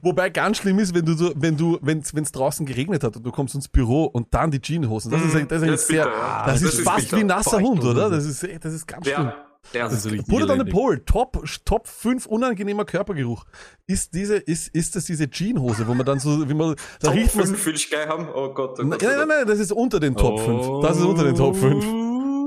Wobei 0.01 0.29
ganz 0.29 0.57
schlimm 0.57 0.79
ist, 0.79 0.93
wenn 0.95 1.05
du 1.05 1.13
so, 1.13 1.33
wenn 1.35 1.57
du, 1.57 1.77
wenn 1.81 1.99
es 1.99 2.31
draußen 2.31 2.65
geregnet 2.65 3.03
hat 3.03 3.17
und 3.17 3.23
du 3.25 3.31
kommst 3.31 3.53
ins 3.55 3.67
Büro 3.67 4.05
und 4.05 4.33
dann 4.33 4.49
die 4.49 4.59
Jeanshosen. 4.61 5.11
Das 5.11 5.21
ist, 5.21 5.33
das 5.33 5.41
ist, 5.41 5.51
Das 5.51 5.81
ist 5.81 5.87
sehr, 5.87 6.05
bitter, 6.05 6.17
ja. 6.17 6.45
das, 6.45 6.61
Das 6.61 6.73
ist 6.73 6.81
fast 6.81 6.99
bitter. 7.05 7.17
wie 7.17 7.21
ein 7.21 7.27
nasser 7.27 7.59
Hund, 7.59 7.83
oder? 7.83 8.09
Das 8.09 8.25
ist, 8.25 8.47
das 8.61 8.73
ist 8.73 8.87
ganz 8.87 9.05
schlimm. 9.05 9.25
Ja. 9.25 9.35
Das 9.73 10.05
ist 10.05 10.27
Put 10.27 10.41
it 10.41 10.49
on 10.49 10.57
the 10.65 10.71
poll. 10.71 10.99
Top, 11.05 11.43
Top 11.65 11.87
5 11.87 12.25
unangenehmer 12.25 12.83
Körpergeruch. 12.83 13.45
Ist 13.85 14.13
diese, 14.13 14.37
ist, 14.37 14.69
ist 14.69 14.95
das 14.95 15.05
diese 15.05 15.29
Jeanshose, 15.29 15.87
wo 15.87 15.93
man 15.93 16.05
dann 16.05 16.19
so, 16.19 16.49
wie 16.49 16.53
man, 16.53 16.75
da 16.99 17.09
Top 17.09 17.15
riecht 17.15 17.35
man, 17.35 17.45
5 17.45 17.65
will 17.67 17.75
ich 17.75 17.89
gleich 17.89 18.07
haben. 18.07 18.27
Oh 18.33 18.53
Gott, 18.53 18.79
oh 18.79 18.83
nein, 18.83 18.97
Gott. 18.97 19.03
oh 19.03 19.05
nein, 19.05 19.17
Gott. 19.19 19.27
nein, 19.27 19.47
das 19.47 19.59
ist 19.59 19.71
unter 19.71 19.99
den 19.99 20.15
Top 20.15 20.39
5. 20.39 20.81
Das 20.81 20.97
ist 20.97 21.03
unter 21.03 21.23
den 21.23 21.35
Top 21.35 21.55
5. 21.55 21.85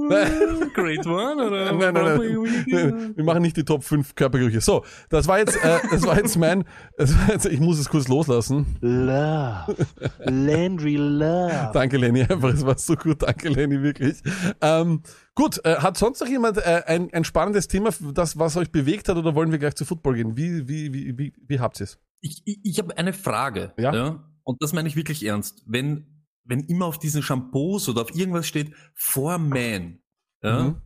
Great 0.75 1.07
one, 1.07 1.47
oder? 1.47 1.73
Nein, 1.73 1.95
nein, 1.95 2.05
nein. 2.05 3.13
Wir 3.17 3.25
machen 3.25 3.43
nicht 3.43 3.57
die 3.57 3.65
Top 3.65 3.85
5 3.85 4.15
Körpergerüche. 4.15 4.61
So, 4.61 4.85
das 5.09 5.27
war 5.29 5.39
jetzt, 5.39 5.57
äh, 5.57 5.79
das 5.91 6.07
war 6.07 6.17
jetzt 6.17 6.37
mein, 6.37 6.65
das 6.97 7.17
war 7.19 7.31
jetzt, 7.31 7.47
ich 7.47 7.61
muss 7.61 7.79
es 7.79 7.89
kurz 7.89 8.09
loslassen. 8.09 8.77
Love. 8.81 9.77
Landry 10.25 10.97
Love. 10.97 11.71
Danke, 11.73 11.97
Lenny, 11.97 12.23
einfach, 12.23 12.53
es 12.53 12.65
war 12.65 12.79
so 12.79 12.97
gut. 12.97 13.23
Danke, 13.23 13.49
Lenny, 13.49 13.83
wirklich. 13.83 14.23
Ähm, 14.61 15.03
gut, 15.35 15.65
äh, 15.65 15.77
hat 15.77 15.97
sonst 15.97 16.21
noch 16.21 16.29
jemand 16.29 16.59
äh, 16.59 16.83
ein, 16.87 17.13
ein 17.13 17.25
spannendes 17.25 17.69
Thema, 17.69 17.91
das, 18.13 18.39
was 18.39 18.57
euch 18.57 18.71
bewegt 18.71 19.09
hat, 19.09 19.17
oder 19.17 19.35
wollen 19.35 19.51
wir 19.51 19.59
gleich 19.59 19.75
zu 19.75 19.85
Football 19.85 20.15
gehen? 20.15 20.37
Wie, 20.37 20.69
wie, 20.69 20.93
wie, 20.93 21.19
wie, 21.19 21.33
wie 21.47 21.61
habt 21.61 21.81
ihr 21.81 21.85
es? 21.85 21.99
Ich, 22.21 22.43
ich, 22.45 22.61
ich 22.63 22.79
habe 22.79 22.97
eine 22.97 23.13
Frage. 23.13 23.73
Ja? 23.79 24.25
Und 24.45 24.63
das 24.63 24.73
meine 24.73 24.89
ich 24.89 24.97
wirklich 24.97 25.25
ernst. 25.25 25.63
Wenn, 25.67 26.14
wenn 26.45 26.61
immer 26.61 26.87
auf 26.87 26.99
diesen 26.99 27.23
Shampoos 27.23 27.89
oder 27.89 28.03
auf 28.03 28.15
irgendwas 28.15 28.47
steht, 28.47 28.75
for 28.95 29.39
men, 29.39 30.03
ja, 30.43 30.63
Mhm. 30.65 30.83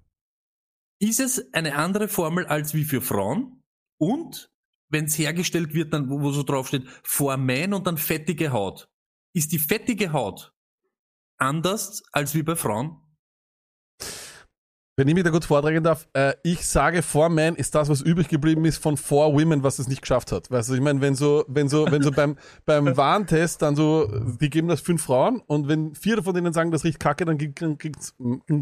ist 1.01 1.21
es 1.21 1.53
eine 1.53 1.75
andere 1.77 2.09
Formel 2.09 2.47
als 2.47 2.75
wie 2.75 2.85
für 2.85 3.01
Frauen? 3.01 3.63
Und 3.99 4.51
wenn 4.89 5.07
es 5.07 5.19
hergestellt 5.19 5.75
wird, 5.75 5.93
dann, 5.93 6.09
wo, 6.11 6.21
wo 6.23 6.31
so 6.31 6.43
drauf 6.43 6.69
steht, 6.69 6.87
for 7.03 7.37
men 7.37 7.75
und 7.75 7.87
dann 7.87 7.99
fettige 7.99 8.53
Haut. 8.53 8.89
Ist 9.35 9.53
die 9.53 9.59
fettige 9.59 10.13
Haut 10.13 10.55
anders 11.37 12.03
als 12.13 12.35
wie 12.35 12.43
bei 12.43 12.57
Frauen? 12.57 12.97
Wenn 14.99 15.07
ich 15.07 15.15
mich 15.15 15.23
da 15.23 15.31
kurz 15.31 15.47
vortragen 15.47 15.85
darf, 15.85 16.09
äh, 16.13 16.35
ich 16.43 16.67
sage, 16.67 17.03
Four 17.03 17.29
Man 17.29 17.55
ist 17.55 17.73
das, 17.77 17.89
was 17.89 18.01
übrig 18.01 18.27
geblieben 18.27 18.65
ist 18.65 18.83
von 18.83 18.97
Four 18.97 19.33
Women, 19.33 19.63
was 19.63 19.79
es 19.79 19.87
nicht 19.87 20.03
geschafft 20.03 20.33
hat. 20.33 20.51
Weißt 20.51 20.71
du, 20.71 20.75
ich 20.75 20.81
meine, 20.81 21.01
wenn 21.01 21.15
so, 21.15 21.45
wenn 21.47 21.69
so, 21.69 21.89
wenn 21.89 22.03
so 22.03 22.11
beim, 22.11 22.37
beim 22.67 22.97
Warentest 22.97 23.63
dann 23.63 23.77
so, 23.77 24.11
die 24.41 24.51
geben 24.51 24.67
das 24.67 24.81
fünf 24.81 25.05
Frauen 25.05 25.41
und 25.47 25.69
wenn 25.69 25.95
vier 25.95 26.21
von 26.21 26.35
denen 26.35 26.53
sagen, 26.53 26.73
das 26.73 26.83
riecht 26.83 26.99
kacke, 26.99 27.25
dann 27.25 27.39
kriegt's, 27.39 28.17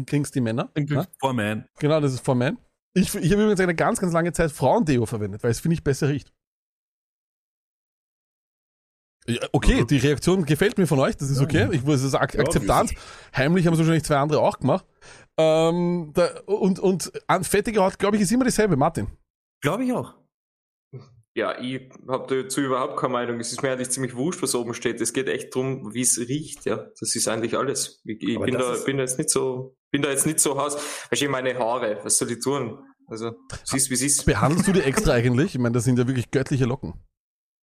kriegt's 0.05 0.29
die 0.29 0.41
Männer. 0.41 0.69
Dann 0.75 0.85
Ja? 0.85 1.05
For 1.19 1.33
men. 1.33 1.65
Genau, 1.79 1.99
das 2.01 2.13
ist 2.13 2.23
Four 2.23 2.35
Man. 2.35 2.59
Ich, 2.93 3.15
ich 3.15 3.31
habe 3.31 3.41
übrigens 3.41 3.59
eine 3.59 3.73
ganz, 3.73 3.99
ganz 3.99 4.13
lange 4.13 4.31
Zeit 4.31 4.51
Frauendeo 4.51 5.07
verwendet, 5.07 5.41
weil 5.41 5.49
es, 5.49 5.59
finde 5.59 5.73
ich, 5.73 5.83
besser 5.83 6.07
riecht. 6.07 6.31
Ja, 9.29 9.45
okay, 9.51 9.83
die 9.83 9.97
Reaktion 9.97 10.45
gefällt 10.45 10.77
mir 10.77 10.87
von 10.87 10.99
euch, 10.99 11.17
das 11.17 11.29
ist 11.29 11.41
okay. 11.41 11.67
Ich 11.71 11.85
weiß, 11.85 11.95
es 11.95 12.03
ist 12.03 12.15
Ak 12.15 12.39
Akzeptanz. 12.39 12.93
Heimlich 13.35 13.67
haben 13.67 13.73
es 13.73 13.79
wahrscheinlich 13.79 14.05
zwei 14.05 14.17
andere 14.17 14.41
auch 14.41 14.59
gemacht. 14.59 14.85
Ähm, 15.37 16.11
da, 16.13 16.29
und 16.45 16.79
und 16.79 17.11
an 17.27 17.43
fettige 17.43 17.81
Haut, 17.81 17.99
glaube 17.99 18.15
ich, 18.15 18.21
ist 18.21 18.31
immer 18.31 18.45
dieselbe, 18.45 18.77
Martin. 18.77 19.07
Glaube 19.61 19.83
ich 19.83 19.91
auch. 19.91 20.13
Ja, 21.35 21.59
ich 21.59 21.91
habe 22.07 22.43
dazu 22.43 22.61
überhaupt 22.61 22.97
keine 22.97 23.13
Meinung. 23.13 23.39
Es 23.39 23.51
ist 23.51 23.61
mir 23.61 23.71
eigentlich 23.71 23.91
ziemlich 23.91 24.15
wurscht, 24.15 24.41
was 24.41 24.55
oben 24.55 24.73
steht. 24.73 24.99
Es 25.01 25.13
geht 25.13 25.27
echt 25.27 25.53
drum, 25.53 25.93
wie 25.93 26.01
es 26.01 26.17
riecht. 26.17 26.65
Ja, 26.65 26.87
das 26.99 27.15
ist 27.15 27.27
eigentlich 27.27 27.55
alles. 27.55 28.01
Ich, 28.05 28.19
ich 28.21 28.39
bin 28.39 28.57
da, 28.57 28.75
bin 28.85 28.97
da 28.97 29.03
jetzt 29.03 29.19
nicht 29.19 29.29
so, 29.29 29.75
bin 29.91 30.01
da 30.01 30.09
jetzt 30.09 30.25
nicht 30.25 30.39
so 30.39 30.57
Haus. 30.57 30.77
Weißt 31.11 31.21
du, 31.21 31.29
meine 31.29 31.55
Haare, 31.59 31.99
was 32.03 32.17
soll 32.17 32.31
ich 32.31 32.39
tun? 32.39 32.79
Also, 33.05 33.33
siehst 33.65 33.89
wie 33.91 33.93
es 33.93 34.01
ist. 34.01 34.25
Behandelst 34.25 34.67
du 34.67 34.73
die 34.73 34.81
extra 34.81 35.11
eigentlich? 35.11 35.53
Ich 35.53 35.61
meine, 35.61 35.73
das 35.73 35.83
sind 35.83 35.99
ja 35.99 36.07
wirklich 36.07 36.31
göttliche 36.31 36.65
Locken. 36.65 36.95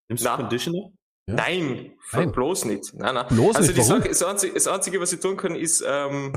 Nimmst 0.09 0.25
du. 0.25 0.29
Conditioner? 0.29 0.93
Ja. 1.27 1.35
Nein, 1.37 1.93
Nein. 2.13 2.33
bloß 2.33 2.67
nicht. 2.67 2.93
Nein, 2.95 3.15
nein. 3.15 3.27
Bloß 3.29 3.57
also 3.57 3.73
nicht? 3.73 3.85
Sache, 3.85 4.09
das, 4.09 4.23
Einzige, 4.23 4.55
das 4.55 4.67
Einzige, 4.67 5.01
was 5.01 5.13
ich 5.13 5.21
tun 5.21 5.37
kann, 5.37 5.55
ist, 5.57 5.83
ähm, 5.87 6.35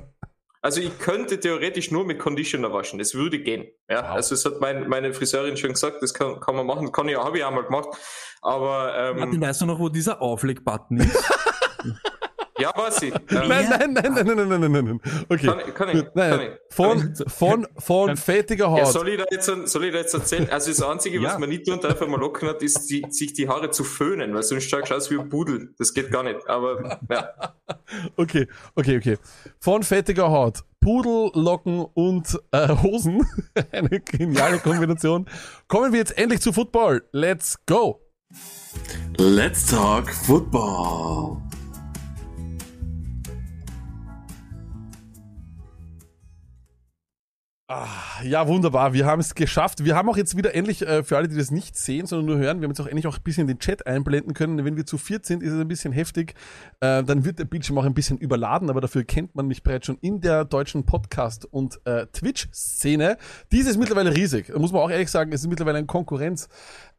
also 0.62 0.80
ich 0.82 0.98
könnte 1.00 1.40
theoretisch 1.40 1.92
nur 1.92 2.06
mit 2.06 2.20
Conditioner 2.20 2.72
waschen. 2.74 2.98
Das 3.00 3.14
würde 3.14 3.40
gehen. 3.40 3.68
Ja, 3.90 4.04
Wow. 4.04 4.10
also 4.12 4.36
es 4.36 4.46
hat 4.46 4.60
mein, 4.62 4.88
meine 4.88 5.14
Friseurin 5.14 5.58
schon 5.58 5.72
gesagt, 5.74 6.02
das 6.02 6.14
kann, 6.14 6.40
kann 6.40 6.56
man 6.56 6.66
machen. 6.66 6.92
Kann 6.92 7.08
ich, 7.10 7.18
habe 7.18 7.38
ich 7.38 7.44
auch 7.44 7.52
mal 7.52 7.64
gemacht. 7.64 7.90
Aber 8.42 9.14
Martin, 9.16 9.36
ähm, 9.36 9.42
weißt 9.42 9.62
du 9.62 9.66
noch, 9.66 9.80
wo 9.80 9.90
dieser 9.90 10.22
Aufleg-Button 10.22 10.98
ist? 10.98 11.24
Ja, 12.60 12.72
weiß 12.76 13.02
ich. 13.04 13.14
Ähm, 13.30 13.50
nein, 13.50 13.68
nein, 13.70 13.94
nein, 13.94 14.14
nein, 14.14 14.26
nein, 14.26 14.48
nein, 14.48 14.72
nein, 14.72 14.86
nein. 14.86 15.02
Okay. 15.30 15.48
Kann 15.48 15.60
ich, 15.60 15.76
kann 15.76 15.90
ich, 15.90 16.04
nein, 16.16 16.32
kann 16.32 16.42
ich. 16.42 16.50
Von, 16.70 17.16
von, 17.28 17.68
von 17.78 18.18
fettiger 18.18 18.72
Haut. 18.72 18.80
Ja, 18.80 18.86
soll, 18.86 19.10
ich 19.10 19.18
da 19.18 19.26
jetzt, 19.30 19.46
soll 19.46 19.86
ich 19.86 19.92
da 19.92 20.00
jetzt 20.00 20.14
erzählen? 20.14 20.50
Also 20.50 20.72
das 20.72 20.82
Einzige, 20.82 21.22
was 21.22 21.38
man 21.38 21.50
nicht 21.50 21.66
tun 21.66 21.80
darf, 21.82 22.00
wenn 22.02 22.10
man 22.10 22.20
locken 22.20 22.48
hat, 22.48 22.62
ist, 22.64 22.90
die, 22.90 23.06
sich 23.10 23.34
die 23.34 23.48
Haare 23.48 23.70
zu 23.70 23.84
föhnen, 23.84 24.34
weil 24.34 24.44
sonst 24.44 24.70
schaust 24.70 24.90
du 24.90 24.96
aus 24.96 25.12
wie 25.12 25.20
ein 25.20 25.30
Pudel. 25.30 25.74
Das 25.78 25.94
geht 25.94 26.10
gar 26.10 26.24
nicht, 26.24 26.48
aber 26.48 27.00
ja. 27.10 27.30
Okay, 28.16 28.48
okay, 28.76 28.98
okay. 28.98 29.18
Von 29.60 29.84
fettiger 29.84 30.30
Haut, 30.30 30.64
Pudel, 30.80 31.32
Locken 31.34 31.86
und 31.94 32.40
äh, 32.52 32.70
Hosen. 32.70 33.28
Eine 33.72 34.00
geniale 34.00 34.60
Kombination. 34.60 35.28
Kommen 35.68 35.92
wir 35.92 36.00
jetzt 36.00 36.18
endlich 36.18 36.42
zu 36.42 36.54
Football. 36.54 37.04
Let's 37.12 37.58
go! 37.66 38.02
Let's 39.18 39.66
talk 39.66 40.10
Football! 40.10 41.47
Ah, 47.70 48.24
ja, 48.24 48.48
wunderbar. 48.48 48.94
Wir 48.94 49.06
haben 49.06 49.20
es 49.20 49.36
geschafft. 49.36 49.84
Wir 49.84 49.94
haben 49.94 50.08
auch 50.08 50.16
jetzt 50.16 50.38
wieder 50.38 50.56
endlich, 50.56 50.88
äh, 50.88 51.04
für 51.04 51.18
alle, 51.18 51.28
die 51.28 51.36
das 51.36 51.52
nicht 51.52 51.76
sehen, 51.76 52.06
sondern 52.06 52.26
nur 52.28 52.38
hören, 52.38 52.62
wir 52.62 52.64
haben 52.64 52.72
jetzt 52.72 52.80
auch 52.80 52.88
endlich 52.88 53.08
auch 53.08 53.18
ein 53.18 53.24
bisschen 53.24 53.46
den 53.46 53.60
Chat 53.60 53.86
einblenden 53.86 54.34
können. 54.34 54.64
Wenn 54.64 54.78
wir 54.78 54.86
zu 54.86 54.98
viert 54.98 55.26
sind, 55.26 55.44
ist 55.44 55.52
es 55.52 55.60
ein 55.60 55.68
bisschen 55.68 55.92
heftig. 55.92 56.34
Äh, 56.80 57.04
dann 57.04 57.26
wird 57.26 57.40
der 57.40 57.44
Bildschirm 57.44 57.78
auch 57.78 57.84
ein 57.84 57.94
bisschen 57.94 58.20
überladen, 58.20 58.70
aber 58.70 58.80
dafür 58.80 59.04
kennt 59.04 59.36
man 59.36 59.48
mich 59.48 59.64
bereits 59.64 59.86
schon 59.86 59.98
in 60.00 60.22
der 60.22 60.46
deutschen 60.46 60.86
Podcast- 60.86 61.44
und 61.44 61.82
äh, 61.84 62.06
Twitch-Szene. 62.08 63.18
Diese 63.52 63.70
ist 63.70 63.78
mittlerweile 63.78 64.16
riesig. 64.16 64.48
Muss 64.58 64.72
man 64.72 64.82
auch 64.82 64.90
ehrlich 64.90 65.12
sagen, 65.12 65.34
es 65.34 65.42
ist 65.42 65.48
mittlerweile 65.48 65.80
eine 65.80 65.88
Konkurrenz. 65.88 66.48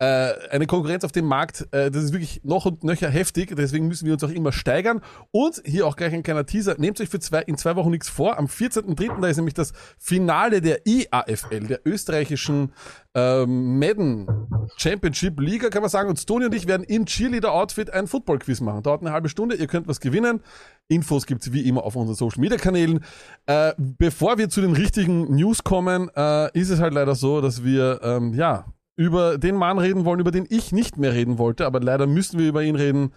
Äh, 0.00 0.34
eine 0.50 0.66
Konkurrenz 0.66 1.02
auf 1.02 1.10
dem 1.10 1.24
Markt. 1.24 1.66
Äh, 1.72 1.90
das 1.90 2.04
ist 2.04 2.12
wirklich 2.12 2.40
noch 2.44 2.66
und 2.66 2.84
nöcher 2.84 3.10
heftig. 3.10 3.54
Deswegen 3.56 3.88
müssen 3.88 4.06
wir 4.06 4.12
uns 4.12 4.22
auch 4.22 4.30
immer 4.30 4.52
steigern. 4.52 5.00
Und 5.32 5.60
hier 5.64 5.88
auch 5.88 5.96
gleich 5.96 6.14
ein 6.14 6.22
kleiner 6.22 6.46
Teaser. 6.46 6.76
Nehmt 6.78 7.00
euch 7.00 7.08
für 7.08 7.18
zwei, 7.18 7.42
in 7.42 7.58
zwei 7.58 7.74
Wochen 7.74 7.90
nichts 7.90 8.08
vor. 8.08 8.38
Am 8.38 8.46
14.03. 8.46 9.20
da 9.20 9.26
ist 9.26 9.38
nämlich 9.38 9.54
das 9.54 9.72
Finale 9.98 10.60
der 10.60 10.86
IAFL, 10.86 11.66
der 11.66 11.80
österreichischen 11.84 12.72
ähm, 13.14 13.80
Madden 13.80 14.28
Championship 14.76 15.40
Liga, 15.40 15.68
kann 15.68 15.82
man 15.82 15.90
sagen. 15.90 16.08
Und 16.08 16.20
Stoni 16.20 16.44
und 16.44 16.54
ich 16.54 16.68
werden 16.68 16.84
im 16.84 17.04
Cheerleader-Outfit 17.04 17.90
ein 17.90 18.06
Football-Quiz 18.06 18.60
machen. 18.60 18.84
Dauert 18.84 19.00
eine 19.00 19.10
halbe 19.10 19.28
Stunde. 19.28 19.56
Ihr 19.56 19.66
könnt 19.66 19.88
was 19.88 19.98
gewinnen. 19.98 20.42
Infos 20.86 21.26
gibt's 21.26 21.52
wie 21.52 21.68
immer 21.68 21.82
auf 21.82 21.96
unseren 21.96 22.14
Social-Media-Kanälen. 22.14 23.00
Äh, 23.46 23.72
bevor 23.76 24.38
wir 24.38 24.48
zu 24.48 24.60
den 24.60 24.74
richtigen 24.74 25.34
News 25.34 25.64
kommen, 25.64 26.08
äh, 26.14 26.56
ist 26.56 26.70
es 26.70 26.78
halt 26.78 26.94
leider 26.94 27.16
so, 27.16 27.40
dass 27.40 27.64
wir, 27.64 28.00
ähm, 28.04 28.32
ja, 28.34 28.66
über 28.98 29.38
den 29.38 29.54
Mann 29.54 29.78
reden 29.78 30.04
wollen, 30.04 30.18
über 30.18 30.32
den 30.32 30.46
ich 30.50 30.72
nicht 30.72 30.96
mehr 30.96 31.14
reden 31.14 31.38
wollte, 31.38 31.66
aber 31.66 31.78
leider 31.78 32.08
müssen 32.08 32.38
wir 32.38 32.48
über 32.48 32.64
ihn 32.64 32.74
reden. 32.74 33.14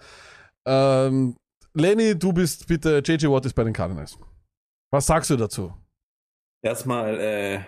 Ähm, 0.65 1.35
Lenny, 1.73 2.17
du 2.17 2.33
bist 2.33 2.67
bitte, 2.67 3.01
JJ 3.03 3.25
Watt 3.27 3.47
ist 3.47 3.55
bei 3.55 3.63
den 3.63 3.73
Cardinals. 3.73 4.19
Was 4.91 5.07
sagst 5.07 5.31
du 5.31 5.38
dazu? 5.38 5.73
Erstmal, 6.61 7.19
äh, 7.19 7.61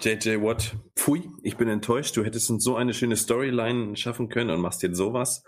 JJ 0.00 0.42
Watt, 0.42 0.76
pfui, 0.96 1.28
ich 1.42 1.58
bin 1.58 1.68
enttäuscht. 1.68 2.16
Du 2.16 2.24
hättest 2.24 2.48
uns 2.48 2.64
so 2.64 2.74
eine 2.74 2.94
schöne 2.94 3.16
Storyline 3.16 3.96
schaffen 3.96 4.30
können 4.30 4.48
und 4.48 4.62
machst 4.62 4.82
jetzt 4.82 4.96
sowas. 4.96 5.44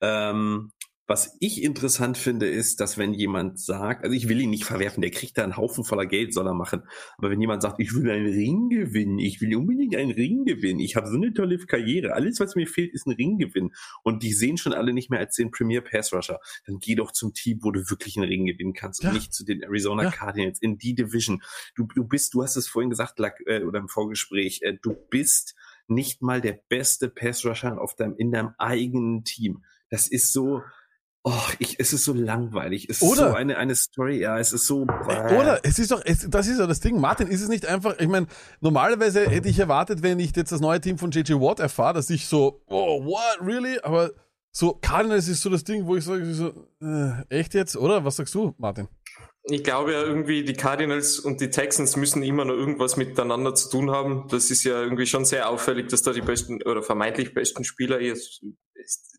Ähm, 0.00 0.70
was 1.08 1.38
ich 1.40 1.62
interessant 1.62 2.18
finde, 2.18 2.46
ist, 2.46 2.80
dass 2.80 2.98
wenn 2.98 3.14
jemand 3.14 3.58
sagt, 3.58 4.04
also 4.04 4.14
ich 4.14 4.28
will 4.28 4.42
ihn 4.42 4.50
nicht 4.50 4.64
verwerfen, 4.66 5.00
der 5.00 5.10
kriegt 5.10 5.38
da 5.38 5.42
einen 5.42 5.56
Haufen 5.56 5.82
voller 5.82 6.04
Geld, 6.04 6.34
soll 6.34 6.46
er 6.46 6.52
machen. 6.52 6.82
Aber 7.16 7.30
wenn 7.30 7.40
jemand 7.40 7.62
sagt, 7.62 7.80
ich 7.80 7.94
will 7.94 8.10
einen 8.10 8.26
Ring 8.26 8.68
gewinnen, 8.68 9.18
ich 9.18 9.40
will 9.40 9.56
unbedingt 9.56 9.96
einen 9.96 10.10
Ring 10.10 10.44
gewinnen, 10.44 10.80
ich 10.80 10.96
habe 10.96 11.08
so 11.08 11.16
eine 11.16 11.32
tolle 11.32 11.56
Karriere, 11.58 12.12
alles, 12.12 12.40
was 12.40 12.56
mir 12.56 12.66
fehlt, 12.66 12.92
ist 12.92 13.06
ein 13.06 13.14
Ring 13.14 13.38
gewinnen. 13.38 13.72
Und 14.02 14.22
die 14.22 14.34
sehen 14.34 14.58
schon 14.58 14.74
alle 14.74 14.92
nicht 14.92 15.08
mehr 15.08 15.18
als 15.20 15.34
den 15.34 15.50
Premier 15.50 15.80
Pass 15.80 16.12
Rusher. 16.12 16.40
Dann 16.66 16.78
geh 16.78 16.94
doch 16.94 17.10
zum 17.12 17.32
Team, 17.32 17.60
wo 17.62 17.70
du 17.70 17.88
wirklich 17.88 18.18
einen 18.18 18.28
Ring 18.28 18.44
gewinnen 18.44 18.74
kannst 18.74 19.02
Ja. 19.02 19.08
und 19.08 19.14
nicht 19.14 19.32
zu 19.32 19.46
den 19.46 19.62
Arizona 19.62 20.02
Ja. 20.02 20.10
Cardinals 20.10 20.60
in 20.60 20.76
die 20.76 20.94
Division. 20.94 21.42
Du, 21.74 21.86
du 21.86 22.04
bist, 22.04 22.34
du 22.34 22.42
hast 22.42 22.56
es 22.56 22.68
vorhin 22.68 22.90
gesagt, 22.90 23.18
äh, 23.46 23.62
oder 23.64 23.78
im 23.78 23.88
Vorgespräch, 23.88 24.60
äh, 24.60 24.74
du 24.82 24.94
bist 25.08 25.54
nicht 25.86 26.20
mal 26.20 26.42
der 26.42 26.60
beste 26.68 27.08
Pass 27.08 27.46
Rusher 27.46 27.80
auf 27.80 27.96
deinem, 27.96 28.14
in 28.18 28.30
deinem 28.30 28.50
eigenen 28.58 29.24
Team. 29.24 29.64
Das 29.88 30.06
ist 30.06 30.34
so, 30.34 30.60
oh, 31.24 31.32
ich, 31.58 31.78
es 31.78 31.92
ist 31.92 32.04
so 32.04 32.12
langweilig. 32.14 32.88
Es 32.88 33.02
ist 33.02 33.02
Oder- 33.02 33.30
so 33.30 33.34
eine, 33.36 33.56
eine 33.56 33.74
Story, 33.74 34.20
ja, 34.20 34.38
es 34.38 34.52
ist 34.52 34.66
so. 34.66 34.82
Oder 34.82 35.60
es 35.62 35.78
ist 35.78 35.90
doch, 35.90 36.02
es, 36.04 36.26
das 36.28 36.46
ist 36.46 36.58
ja 36.58 36.66
das 36.66 36.80
Ding, 36.80 37.00
Martin, 37.00 37.28
ist 37.28 37.42
es 37.42 37.48
nicht 37.48 37.66
einfach, 37.66 37.98
ich 37.98 38.08
meine, 38.08 38.26
normalerweise 38.60 39.28
hätte 39.28 39.48
ich 39.48 39.58
erwartet, 39.58 40.02
wenn 40.02 40.18
ich 40.18 40.34
jetzt 40.34 40.52
das 40.52 40.60
neue 40.60 40.80
Team 40.80 40.98
von 40.98 41.10
JJ 41.10 41.34
Watt 41.34 41.60
erfahre, 41.60 41.94
dass 41.94 42.10
ich 42.10 42.26
so, 42.26 42.62
oh, 42.66 43.04
what, 43.04 43.46
really? 43.46 43.78
Aber 43.82 44.10
so, 44.50 44.72
Cardinals 44.80 45.28
ist 45.28 45.42
so 45.42 45.50
das 45.50 45.62
Ding, 45.62 45.86
wo 45.86 45.96
ich 45.96 46.04
sage, 46.04 46.32
so, 46.34 46.52
äh, 46.82 47.12
echt 47.28 47.54
jetzt, 47.54 47.76
oder? 47.76 48.04
Was 48.04 48.16
sagst 48.16 48.34
du, 48.34 48.54
Martin? 48.58 48.88
Ich 49.50 49.64
glaube 49.64 49.92
ja 49.92 50.02
irgendwie, 50.02 50.44
die 50.44 50.52
Cardinals 50.54 51.18
und 51.18 51.40
die 51.40 51.48
Texans 51.50 51.96
müssen 51.96 52.22
immer 52.22 52.44
noch 52.44 52.54
irgendwas 52.54 52.96
miteinander 52.96 53.54
zu 53.54 53.70
tun 53.70 53.90
haben. 53.90 54.26
Das 54.28 54.50
ist 54.50 54.64
ja 54.64 54.82
irgendwie 54.82 55.06
schon 55.06 55.24
sehr 55.24 55.48
auffällig, 55.48 55.88
dass 55.88 56.02
da 56.02 56.12
die 56.12 56.20
besten 56.20 56.62
oder 56.62 56.82
vermeintlich 56.82 57.32
besten 57.32 57.64
Spieler, 57.64 58.00
jetzt 58.00 58.42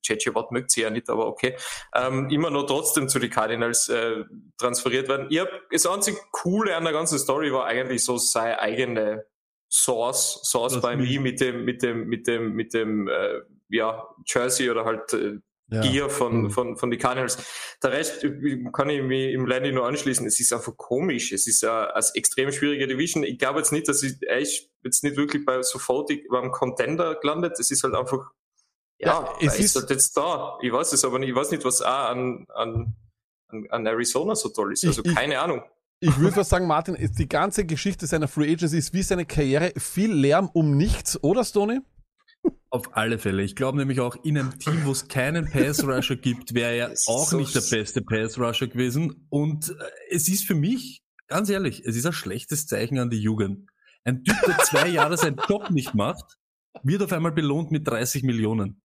JJ 0.04 0.34
Watt 0.34 0.52
mögt 0.52 0.72
sie 0.72 0.82
ja 0.82 0.90
nicht, 0.90 1.10
aber 1.10 1.28
okay, 1.28 1.56
ähm, 1.94 2.30
immer 2.30 2.50
noch 2.50 2.66
trotzdem 2.66 3.10
zu 3.10 3.20
den 3.20 3.30
Cardinals 3.30 3.90
äh, 3.90 4.24
transferiert 4.58 5.08
werden. 5.10 5.28
Ich 5.30 5.40
hab, 5.40 5.50
das 5.72 5.86
einzig 5.86 6.16
Coole 6.32 6.76
an 6.76 6.84
der 6.84 6.94
ganzen 6.94 7.20
Story 7.20 7.52
war 7.52 7.66
eigentlich 7.66 8.04
so 8.04 8.18
seine 8.18 8.60
eigene 8.60 9.26
Source, 9.72 10.42
Source 10.44 10.80
Das 10.80 10.96
mit- 10.96 11.10
me 11.10 11.20
mit 11.20 11.42
dem, 11.42 11.66
mit 11.66 11.84
dem, 11.84 12.08
mit 12.08 12.28
dem, 12.28 12.54
mit 12.54 12.74
dem, 12.74 13.08
äh, 13.08 13.42
ja, 13.70 14.08
Jersey 14.26 14.70
oder 14.72 14.86
halt 14.86 15.13
äh, 15.13 15.38
Ja. 15.71 15.82
Gier 15.82 16.10
von, 16.10 16.43
Mhm. 16.43 16.49
von, 16.51 16.77
von 16.77 16.89
den 16.89 16.99
Cardinals. 16.99 17.38
Der 17.84 17.91
Rest 17.91 18.23
äh, 18.23 18.63
kann 18.73 18.89
ich 18.89 19.03
mich 19.03 19.34
im 19.34 19.45
Landy 19.45 19.71
nur 19.71 19.86
anschließen. 19.88 20.25
Es 20.25 20.39
ist 20.39 20.51
einfach 20.51 20.75
komisch. 20.77 21.32
Es 21.32 21.45
ist 21.45 21.63
eine, 21.63 21.93
eine 21.93 22.05
extrem 22.15 22.51
schwierige 22.51 22.88
Division. 22.88 23.23
Ich 23.23 23.38
glaube 23.38 23.60
jetzt 23.60 23.71
nicht, 23.71 23.88
dass 23.88 24.01
ich 24.01 24.15
echt 24.27 24.69
jetzt 24.84 25.03
nicht 25.03 25.15
wirklich 25.15 25.45
bei 25.45 25.62
sofortig 25.62 26.27
beim 26.29 26.51
Contender 26.51 27.15
gelandet. 27.21 27.60
Es 27.60 27.69
ist 27.69 27.84
halt 27.84 27.93
einfach, 27.93 28.32
ja, 28.97 29.08
Ja, 29.41 29.47
es 29.47 29.60
ist- 29.60 29.75
halt 29.75 29.89
jetzt 29.91 30.17
da. 30.17 30.58
Ich 30.62 30.71
weiß 30.73 30.91
es 30.93 31.05
aber 31.05 31.19
nicht. 31.19 31.29
Ich 31.29 31.36
weiß 31.36 31.51
nicht, 31.51 31.63
was 31.63 31.82
auch 31.84 31.88
an, 32.10 32.45
an, 32.55 32.95
an, 33.69 33.86
Arizona 33.86 34.36
so 34.36 34.49
toll 34.49 34.73
ist. 34.73 34.84
Ich- 34.84 34.89
Also 34.89 35.03
ich- 35.05 35.13
keine 35.15 35.39
Ahnung. 35.39 35.62
Ich 36.01 36.17
würde 36.17 36.34
fast 36.34 36.49
sagen, 36.49 36.65
Martin, 36.65 36.95
die 36.97 37.27
ganze 37.29 37.65
Geschichte 37.65 38.08
seiner 38.08 38.27
Free 38.29 38.51
Agency 38.53 38.77
ist 38.77 38.93
wie 38.93 39.03
seine 39.03 39.25
Karriere 39.25 39.73
viel 39.77 40.12
Lärm 40.13 40.49
um 40.53 40.77
nichts, 40.77 41.21
oder 41.23 41.43
Stoney? 41.43 41.82
Auf 42.71 42.95
alle 42.95 43.17
Fälle. 43.17 43.41
Ich 43.41 43.55
glaube 43.55 43.79
nämlich 43.79 43.99
auch 43.99 44.15
in 44.23 44.38
einem 44.38 44.60
Team, 44.60 44.86
wo 44.86 44.91
es 44.91 45.08
keinen 45.08 45.49
Pass 45.49 45.84
Rusher 45.84 46.15
gibt, 46.15 46.53
wäre 46.53 46.75
er 46.75 46.89
auch 47.08 47.27
so 47.27 47.38
nicht 47.38 47.55
der 47.55 47.62
beste 47.62 48.01
Pass 48.01 48.38
Rusher 48.38 48.67
gewesen. 48.67 49.25
Und 49.29 49.69
äh, 49.69 49.73
es 50.12 50.27
ist 50.27 50.45
für 50.45 50.55
mich, 50.55 51.01
ganz 51.27 51.49
ehrlich, 51.49 51.84
es 51.86 51.95
ist 51.95 52.05
ein 52.05 52.13
schlechtes 52.13 52.67
Zeichen 52.67 52.99
an 52.99 53.10
die 53.10 53.19
Jugend. 53.19 53.69
Ein 54.03 54.23
Typ, 54.23 54.38
der 54.45 54.60
zwei 54.60 54.88
Jahre 54.88 55.17
seinen 55.17 55.39
Job 55.47 55.71
nicht 55.71 55.95
macht, 55.95 56.38
wird 56.84 57.01
auf 57.01 57.12
einmal 57.12 57.32
belohnt 57.32 57.71
mit 57.71 57.88
30 57.88 58.23
Millionen. 58.23 58.82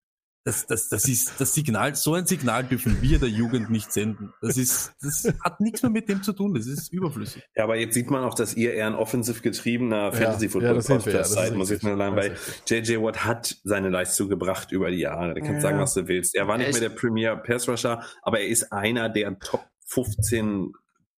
Das, 0.46 0.66
das, 0.66 0.90
das 0.90 1.09
ist 1.09 1.33
das 1.38 1.54
Signal, 1.54 1.94
so 1.94 2.12
ein 2.12 2.26
Signal 2.26 2.64
dürfen 2.64 3.00
wir 3.00 3.18
der 3.18 3.30
Jugend 3.30 3.70
nicht 3.70 3.90
senden. 3.90 4.30
Das 4.42 4.59
ist, 4.59 4.92
das 5.00 5.24
hat 5.42 5.61
nichts 5.61 5.83
mehr 5.83 5.90
mit 5.90 6.07
dem 6.11 6.22
zu 6.22 6.35
tun. 6.35 6.52
Das 6.52 6.66
ist 6.66 6.92
überflüssig. 6.92 7.42
Ja, 7.57 7.64
aber 7.64 7.76
jetzt 7.76 7.94
sieht 7.94 8.11
man 8.11 8.22
auch, 8.24 8.35
dass 8.35 8.54
ihr 8.54 8.74
eher 8.74 8.87
ein 8.88 8.94
offensiv 8.94 9.40
getriebener 9.40 10.12
Fantasy 10.12 10.46
ja, 10.46 10.50
Football 10.50 10.76
wir, 10.76 10.83
ja, 10.83 10.96
Podcast 10.96 11.30
ist 11.30 11.35
seid, 11.35 11.54
muss 11.54 11.70
ich 11.70 11.83
nur 11.83 11.96
sagen, 11.96 12.16
weil 12.16 12.37
JJ 12.66 13.00
Watt 13.00 13.24
hat 13.24 13.57
seine 13.64 13.88
Leistung 13.88 14.28
gebracht 14.28 14.70
über 14.70 14.90
die 14.90 14.98
Jahre. 14.98 15.33
Du 15.33 15.40
kannst 15.40 15.54
Ja. 15.54 15.61
sagen, 15.62 15.78
was 15.78 15.94
du 15.94 16.07
willst. 16.09 16.35
Er 16.35 16.46
war 16.46 16.59
nicht 16.59 16.72
mehr 16.72 16.80
der 16.80 16.90
Premier 16.90 17.37
Pass 17.37 17.66
Rusher, 17.66 18.02
aber 18.20 18.40
er 18.40 18.48
ist 18.48 18.70
einer 18.70 19.09
der 19.09 19.38
Top 19.38 19.64
15 19.87 20.72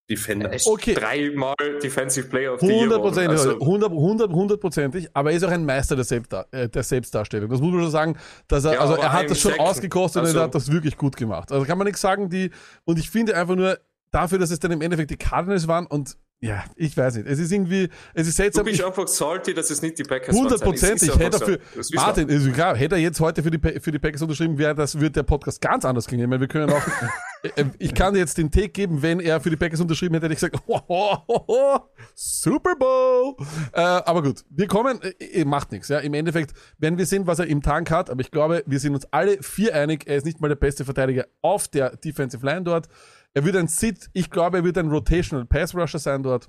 Defender. 0.08 0.48
Er 0.50 0.54
ist 0.56 0.66
Okay. 0.66 0.94
dreimal 0.94 1.54
Defensive 1.82 2.28
Player 2.28 2.54
of 2.54 2.60
the 2.60 2.66
Year. 2.66 2.80
Hundertprozentig, 2.82 3.30
also 3.30 3.58
100, 3.60 3.90
100, 3.90 4.30
hundertprozentig, 4.32 5.08
aber 5.12 5.30
er 5.32 5.36
ist 5.36 5.42
auch 5.44 5.50
ein 5.50 5.64
Meister 5.66 5.96
der, 5.96 6.04
Selbstdar 6.04 6.46
äh, 6.52 6.68
der 6.68 6.82
Selbstdarstellung. 6.82 7.50
Das 7.50 7.60
muss 7.60 7.72
man 7.72 7.80
schon 7.82 7.90
sagen, 7.90 8.16
dass 8.48 8.64
er, 8.64 8.74
Ja, 8.74 8.80
also 8.80 8.94
er 8.94 9.12
hat 9.12 9.28
das 9.30 9.40
schon 9.40 9.52
Second. 9.52 9.68
ausgekostet 9.68 10.22
und 10.22 10.26
Also- 10.28 10.38
er 10.38 10.44
hat 10.44 10.54
das 10.54 10.70
wirklich 10.70 10.96
gut 10.96 11.16
gemacht. 11.16 11.50
Also 11.50 11.64
kann 11.66 11.76
man 11.78 11.86
nichts 11.86 12.00
sagen, 12.00 12.30
die, 12.30 12.50
und 12.84 12.98
ich 12.98 13.10
finde 13.10 13.36
einfach 13.36 13.56
nur, 13.56 13.78
dafür, 14.12 14.38
dass 14.38 14.50
es 14.50 14.58
dann 14.60 14.70
im 14.70 14.80
Endeffekt 14.80 15.10
die 15.10 15.16
Cardinals 15.16 15.66
waren 15.68 15.86
und 15.86 16.16
ja, 16.40 16.64
ich 16.76 16.94
weiß 16.96 17.16
nicht. 17.16 17.26
Es 17.26 17.38
ist 17.38 17.50
irgendwie, 17.50 17.88
es 18.14 18.26
ist 18.28 18.38
Du 18.38 18.42
seltsam. 18.42 18.64
bist 18.66 18.78
Ich, 18.78 18.84
einfach 18.86 19.08
salty, 19.08 19.54
dass 19.54 19.70
es 19.70 19.80
nicht 19.82 19.98
die 19.98 20.02
Packers 20.04 20.28
waren. 20.36 20.46
Es 20.46 20.52
ist 20.52 20.64
Hundertprozentig. 20.66 21.18
Hätte 21.18 21.38
er 21.40 21.46
für. 21.82 21.94
Martin, 21.96 22.28
ist 22.28 22.52
klar, 22.52 22.76
hätte 22.76 22.94
er 22.94 23.00
jetzt 23.00 23.18
heute 23.20 23.42
für 23.42 23.50
die, 23.50 23.58
für 23.80 23.90
die 23.90 23.98
Packers 23.98 24.20
unterschrieben, 24.22 24.56
wäre 24.58 24.74
das, 24.74 25.00
wird 25.00 25.16
der 25.16 25.22
Podcast 25.22 25.60
ganz 25.62 25.84
anders 25.86 26.06
klingen. 26.06 26.24
Ich 26.24 26.28
meine, 26.28 26.40
wir 26.40 26.48
können 26.48 26.70
auch, 26.70 26.82
ich 27.78 27.94
kann 27.94 28.14
dir 28.14 28.20
jetzt 28.20 28.38
den 28.38 28.50
Take 28.50 28.68
geben, 28.68 29.02
wenn 29.02 29.20
er 29.20 29.40
für 29.40 29.50
die 29.50 29.56
Packers 29.56 29.80
unterschrieben 29.80 30.14
hätte, 30.14 30.26
hätte 30.26 30.34
ich 30.34 30.40
gesagt, 30.40 30.66
ho, 30.66 30.80
ho, 30.88 31.24
ho, 31.28 31.80
Super 32.14 32.74
Bowl. 32.76 33.36
Äh, 33.72 33.80
aber 33.80 34.22
gut, 34.22 34.44
wir 34.50 34.66
kommen, 34.66 35.00
äh, 35.02 35.40
äh, 35.40 35.44
macht 35.44 35.72
nichts. 35.72 35.88
Ja. 35.88 35.98
Im 35.98 36.14
Endeffekt 36.14 36.52
werden 36.78 36.98
wir 36.98 37.06
sehen, 37.06 37.26
was 37.26 37.38
er 37.38 37.46
im 37.46 37.62
Tank 37.62 37.90
hat, 37.90 38.10
aber 38.10 38.20
ich 38.20 38.30
glaube, 38.30 38.62
wir 38.66 38.80
sind 38.80 38.94
uns 38.94 39.06
alle 39.12 39.42
vier 39.42 39.74
einig, 39.74 40.06
er 40.06 40.16
ist 40.16 40.26
nicht 40.26 40.40
mal 40.40 40.48
der 40.48 40.56
beste 40.56 40.84
Verteidiger 40.84 41.26
auf 41.42 41.68
der 41.68 41.96
Defensive 41.96 42.44
Line 42.44 42.62
dort. 42.62 42.88
Er 43.34 43.44
wird 43.44 43.56
ein 43.56 43.68
Sit, 43.68 44.08
ich 44.12 44.30
glaube, 44.30 44.58
er 44.58 44.64
wird 44.64 44.78
ein 44.78 44.90
Rotational 44.90 45.44
Pass 45.44 45.74
Rusher 45.74 45.98
sein 45.98 46.22
dort. 46.22 46.48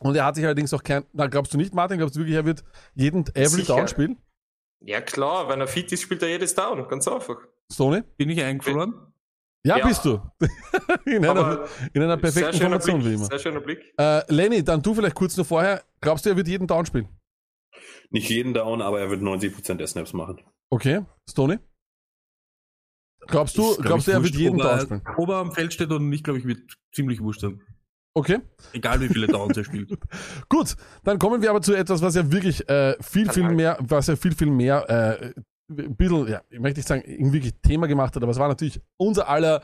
Und 0.00 0.16
er 0.16 0.24
hat 0.24 0.34
sich 0.34 0.44
allerdings 0.44 0.74
auch 0.74 0.82
kein, 0.82 1.04
na, 1.12 1.28
glaubst 1.28 1.54
du 1.54 1.58
nicht, 1.58 1.74
Martin? 1.74 1.98
Glaubst 1.98 2.16
du 2.16 2.20
wirklich, 2.20 2.36
er 2.36 2.44
wird 2.44 2.64
jeden 2.94 3.24
Every 3.28 3.48
Sicher. 3.48 3.76
Down 3.76 3.88
spielen? 3.88 4.18
Ja 4.80 5.00
klar, 5.00 5.48
wenn 5.48 5.60
er 5.60 5.66
fit 5.66 5.90
ist, 5.92 6.02
spielt 6.02 6.22
er 6.22 6.28
jedes 6.28 6.54
Down. 6.54 6.86
Ganz 6.88 7.08
einfach. 7.08 7.36
Stoney? 7.72 8.02
Bin 8.16 8.28
ich 8.28 8.42
eingefroren? 8.42 9.13
Ja, 9.66 9.78
Ja. 9.78 9.86
bist 9.86 10.04
du. 10.04 10.20
in, 11.06 11.24
einer, 11.24 11.66
in 11.92 12.02
einer 12.02 12.16
perfekten 12.18 12.58
Formation 12.60 13.00
Blick, 13.00 13.10
wie 13.10 13.14
immer. 13.14 13.24
Sehr 13.26 13.38
schöner 13.38 13.60
Blick. 13.60 13.94
Äh, 13.98 14.22
Lenny, 14.32 14.62
dann 14.62 14.82
du 14.82 14.94
vielleicht 14.94 15.14
kurz 15.14 15.36
nur 15.36 15.46
vorher. 15.46 15.82
Glaubst 16.00 16.26
du, 16.26 16.30
er 16.30 16.36
wird 16.36 16.48
jeden 16.48 16.66
Down 16.66 16.84
spielen? 16.84 17.08
Nicht 18.10 18.28
jeden 18.28 18.52
Down, 18.54 18.82
aber 18.82 19.00
er 19.00 19.10
wird 19.10 19.22
90% 19.22 19.74
der 19.74 19.86
Snaps 19.86 20.12
machen. 20.12 20.40
Okay. 20.70 21.04
Stoney? 21.28 21.58
Glaubst 23.26 23.56
du, 23.56 23.62
Ist, 23.70 23.76
glaub 23.76 23.86
glaubst 23.86 24.06
du, 24.06 24.10
ich, 24.10 24.16
er 24.16 24.22
wird 24.22 24.34
jeden 24.34 24.60
ob 24.60 24.66
Down 24.66 24.80
spielen? 24.80 25.02
Ob 25.16 25.28
er 25.30 25.36
am 25.36 25.52
Feld 25.52 25.72
steht 25.72 25.90
oder 25.90 26.00
nicht, 26.00 26.24
glaube 26.24 26.38
ich, 26.38 26.44
wird 26.44 26.60
ziemlich 26.92 27.20
wurscht 27.22 27.40
sein. 27.40 27.60
Okay. 28.16 28.40
Egal 28.72 29.00
wie 29.00 29.08
viele 29.08 29.26
Downs 29.26 29.56
er 29.56 29.64
spielt. 29.64 29.90
Gut, 30.48 30.76
dann 31.02 31.18
kommen 31.18 31.42
wir 31.42 31.50
aber 31.50 31.62
zu 31.62 31.74
etwas, 31.74 32.00
was 32.00 32.14
ja 32.14 32.30
wirklich 32.30 32.68
äh, 32.68 32.94
viel, 33.02 33.28
viel 33.30 33.48
mehr, 33.48 33.76
was 33.80 34.06
ja 34.06 34.14
viel, 34.14 34.34
viel 34.34 34.50
mehr, 34.50 34.88
äh, 34.88 35.32
ein 35.68 35.96
bisschen, 35.96 36.28
ja, 36.28 36.42
ich 36.50 36.60
möchte 36.60 36.80
nicht 36.80 36.88
sagen, 36.88 37.02
irgendwie 37.06 37.52
Thema 37.52 37.86
gemacht 37.86 38.14
hat, 38.14 38.22
aber 38.22 38.32
es 38.32 38.38
war 38.38 38.48
natürlich 38.48 38.80
unser 38.96 39.28
aller 39.28 39.62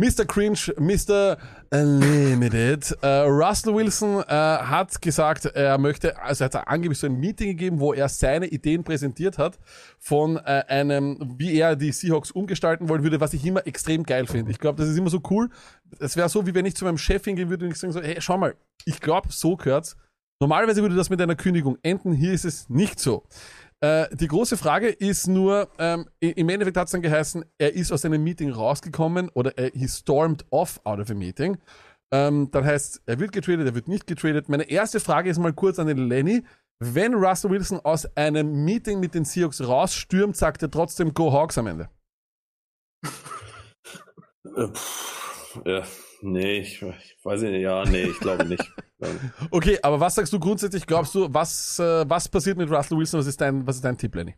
Mr. 0.00 0.24
Cringe, 0.24 0.58
Mr. 0.78 1.36
Unlimited. 1.70 2.96
Äh, 3.02 3.06
Russell 3.24 3.74
Wilson 3.74 4.22
äh, 4.22 4.32
hat 4.32 5.02
gesagt, 5.02 5.44
er 5.44 5.76
möchte, 5.76 6.18
also 6.18 6.44
er 6.44 6.46
hat 6.46 6.68
angeblich 6.68 6.98
so 6.98 7.06
ein 7.06 7.20
Meeting 7.20 7.48
gegeben, 7.48 7.80
wo 7.80 7.92
er 7.92 8.08
seine 8.08 8.46
Ideen 8.46 8.82
präsentiert 8.82 9.36
hat 9.36 9.58
von 9.98 10.38
äh, 10.38 10.64
einem, 10.68 11.34
wie 11.36 11.54
er 11.58 11.76
die 11.76 11.92
Seahawks 11.92 12.30
umgestalten 12.30 12.88
wollen 12.88 13.02
würde, 13.02 13.20
was 13.20 13.34
ich 13.34 13.44
immer 13.44 13.66
extrem 13.66 14.04
geil 14.04 14.26
finde. 14.26 14.50
Ich 14.50 14.58
glaube, 14.58 14.80
das 14.80 14.88
ist 14.88 14.96
immer 14.96 15.10
so 15.10 15.20
cool. 15.28 15.50
Es 15.98 16.16
wäre 16.16 16.30
so, 16.30 16.46
wie 16.46 16.54
wenn 16.54 16.64
ich 16.64 16.76
zu 16.76 16.86
meinem 16.86 16.98
Chef 16.98 17.22
hingehen 17.24 17.50
würde 17.50 17.66
und 17.66 17.72
ich 17.72 17.78
sagen 17.78 17.92
so, 17.92 18.00
hey, 18.00 18.16
schau 18.20 18.38
mal, 18.38 18.54
ich 18.86 19.00
glaube, 19.00 19.28
so 19.30 19.56
gehört's. 19.56 19.98
Normalerweise 20.40 20.80
würde 20.80 20.96
das 20.96 21.10
mit 21.10 21.20
einer 21.20 21.36
Kündigung 21.36 21.76
enden. 21.82 22.14
Hier 22.14 22.32
ist 22.32 22.46
es 22.46 22.70
nicht 22.70 22.98
so. 22.98 23.24
Äh, 23.82 24.14
die 24.14 24.28
große 24.28 24.56
Frage 24.56 24.88
ist 24.88 25.26
nur, 25.26 25.70
ähm, 25.78 26.06
im 26.20 26.48
Endeffekt 26.50 26.76
hat 26.76 26.86
es 26.86 26.92
dann 26.92 27.02
geheißen, 27.02 27.44
er 27.58 27.74
ist 27.74 27.92
aus 27.92 28.04
einem 28.04 28.22
Meeting 28.22 28.50
rausgekommen 28.50 29.30
oder 29.30 29.56
er, 29.56 29.70
he 29.72 29.88
stormed 29.88 30.44
off 30.50 30.80
out 30.84 31.00
of 31.00 31.10
a 31.10 31.14
meeting. 31.14 31.56
Ähm, 32.12 32.50
dann 32.50 32.64
heißt, 32.64 33.02
er 33.06 33.20
wird 33.20 33.32
getradet, 33.32 33.66
er 33.66 33.74
wird 33.74 33.88
nicht 33.88 34.06
getradet. 34.06 34.48
Meine 34.48 34.68
erste 34.68 35.00
Frage 35.00 35.30
ist 35.30 35.38
mal 35.38 35.52
kurz 35.52 35.78
an 35.78 35.86
den 35.86 36.08
Lenny. 36.08 36.44
Wenn 36.78 37.14
Russell 37.14 37.50
Wilson 37.50 37.80
aus 37.80 38.04
einem 38.16 38.64
Meeting 38.64 39.00
mit 39.00 39.14
den 39.14 39.24
Seahawks 39.24 39.60
rausstürmt, 39.60 40.36
sagt 40.36 40.62
er 40.62 40.70
trotzdem 40.70 41.14
Go 41.14 41.32
Hawks 41.32 41.58
am 41.58 41.66
Ende. 41.66 41.88
Äh, 44.56 44.68
ja, 45.66 45.82
nee, 46.22 46.58
ich, 46.60 46.82
ich 46.82 47.16
weiß 47.24 47.42
nicht, 47.42 47.60
ja, 47.60 47.84
nee, 47.84 48.04
ich 48.04 48.18
glaube 48.20 48.44
nicht. 48.46 48.64
Okay, 49.50 49.78
aber 49.82 49.98
was 49.98 50.14
sagst 50.14 50.30
du 50.30 50.38
grundsätzlich? 50.38 50.86
Glaubst 50.86 51.14
du, 51.14 51.32
was, 51.32 51.78
äh, 51.78 52.04
was 52.06 52.28
passiert 52.28 52.58
mit 52.58 52.70
Russell 52.70 52.98
Wilson? 52.98 53.18
Was 53.20 53.26
ist 53.26 53.40
dein, 53.40 53.66
was 53.66 53.76
ist 53.76 53.84
dein 53.86 53.96
Tipp, 53.96 54.14
Lenny? 54.14 54.34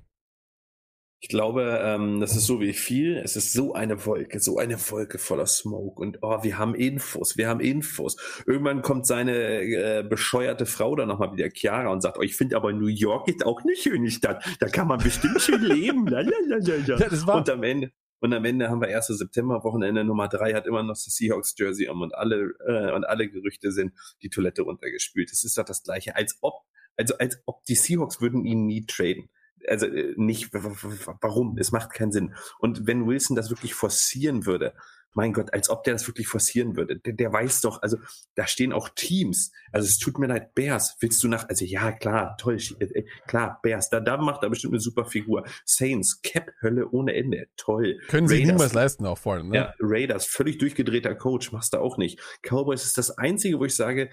Ich 1.18 1.29
glaube, 1.29 1.81
ähm, 1.83 2.21
das 2.21 2.37
ist 2.37 2.47
so 2.47 2.61
wie 2.61 2.73
viel. 2.73 3.16
Es 3.16 3.35
ist 3.37 3.53
so 3.53 3.75
eine 3.75 4.07
Wolke, 4.07 4.38
so 4.40 4.59
eine 4.59 4.77
Wolke 4.90 5.18
voller 5.18 5.47
Smoke. 5.47 6.01
Und 6.01 6.18
oh, 6.23 6.42
wir 6.42 6.59
haben 6.59 6.75
Infos, 6.77 7.37
wir 7.37 7.49
haben 7.49 7.59
Infos. 7.61 8.16
Irgendwann 8.47 8.83
kommt 8.83 9.07
seine 9.07 9.33
äh, 9.62 10.05
bescheuerte 10.09 10.66
Frau 10.66 10.95
dann 10.97 11.09
nochmal 11.09 11.33
wieder, 11.37 11.49
Chiara, 11.53 11.90
und 11.90 12.01
sagt, 12.01 12.18
oh, 12.18 12.23
ich 12.23 12.37
finde 12.37 12.55
aber 12.57 12.73
New 12.73 12.87
York 12.87 13.29
ist 13.29 13.45
auch 13.47 13.61
eine 13.62 13.75
schöne 13.77 14.11
Stadt. 14.11 14.45
Da 14.61 14.68
kann 14.68 14.88
man 14.88 14.99
bestimmt 15.01 15.40
schön 15.40 15.62
leben. 15.62 16.07
Lalalala. 16.07 16.59
Ja, 16.87 16.97
das 16.97 17.27
war- 17.27 17.37
Und 17.37 17.51
am 17.51 17.62
Ende. 17.64 17.90
Und 18.22 18.32
am 18.32 18.44
Ende 18.44 18.70
haben 18.70 18.80
wir 18.80 18.87
1. 18.87 19.08
September, 19.08 19.64
Wochenende 19.64 20.04
Nummer 20.04 20.28
drei 20.28 20.54
hat 20.54 20.68
immer 20.68 20.85
noch 20.85 20.94
das 20.94 21.06
Seahawks 21.06 21.56
Jersey 21.58 21.88
um 21.88 22.02
und 22.02 22.14
alle, 22.14 22.54
äh, 22.64 22.92
und 22.92 23.04
alle 23.04 23.28
Gerüchte 23.28 23.72
sind 23.72 23.94
die 24.22 24.30
Toilette 24.30 24.62
runtergespült. 24.62 25.32
Es 25.32 25.42
ist 25.42 25.58
doch 25.58 25.64
das 25.64 25.82
Gleiche, 25.82 26.14
als 26.14 26.38
ob, 26.40 26.62
also 26.96 27.18
als 27.18 27.42
ob 27.46 27.64
die 27.64 27.74
Seahawks 27.74 28.20
würden 28.20 28.44
ihn 28.44 28.66
nie 28.66 28.87
traden 28.87 29.28
also 29.68 29.87
äh, 29.87 30.14
nicht, 30.16 30.51
warum? 30.53 31.59
Es 31.59 31.72
macht 31.72 31.92
keinen 31.92 32.12
Sinn. 32.12 32.35
Und 32.59 32.87
wenn 32.87 33.07
Wilson 33.07 33.37
das 33.37 33.51
wirklich 33.51 33.75
forcieren 33.75 34.46
würde, 34.46 34.75
mein 35.14 35.33
Gott, 35.33 35.53
als 35.53 35.68
ob 35.68 35.85
der 35.85 35.94
das 35.94 36.07
wirklich 36.07 36.27
forcieren 36.27 36.77
würde, 36.77 36.98
der, 36.98 37.12
der 37.12 37.33
weiß 37.33 37.61
doch, 37.62 37.83
also 37.83 37.98
da 38.35 38.46
stehen 38.46 38.72
auch 38.72 38.88
Teams. 38.88 39.53
Also 39.70 39.87
es 39.87 39.98
tut 39.98 40.18
mir 40.18 40.27
leid, 40.27 40.55
Bears, 40.55 40.96
willst 41.01 41.22
du 41.22 41.29
nach, 41.29 41.48
also 41.48 41.64
ja, 41.64 41.92
klar, 41.92 42.37
toll, 42.38 42.57
äh, 42.79 42.85
äh, 42.85 43.05
klar, 43.27 43.61
Bears, 43.62 43.90
da, 43.90 44.01
da 44.01 44.16
macht 44.16 44.42
er 44.42 44.51
bestimmt 44.51 44.72
eine 44.72 44.81
super 44.81 45.05
Figur. 45.05 45.44
Saints, 45.64 46.22
Cap-Hölle 46.22 46.88
ohne 46.90 47.14
Ende, 47.14 47.48
toll. 47.57 48.01
Können 48.09 48.29
sie 48.29 48.37
Raiders, 48.37 48.53
niemals 48.53 48.72
leisten, 48.72 49.07
auch 49.07 49.18
vor 49.18 49.35
allem. 49.35 49.51
Ne? 49.51 49.57
ja, 49.57 49.75
Raiders, 49.81 50.27
völlig 50.27 50.59
durchgedrehter 50.59 51.14
Coach, 51.14 51.53
machst 51.53 51.75
du 51.75 51.79
auch 51.79 51.98
nicht. 51.98 52.20
Cowboys 52.42 52.85
ist 52.85 52.98
das 52.98 53.11
einzige, 53.18 53.59
wo 53.59 53.64
ich 53.64 53.75
sage, 53.75 54.11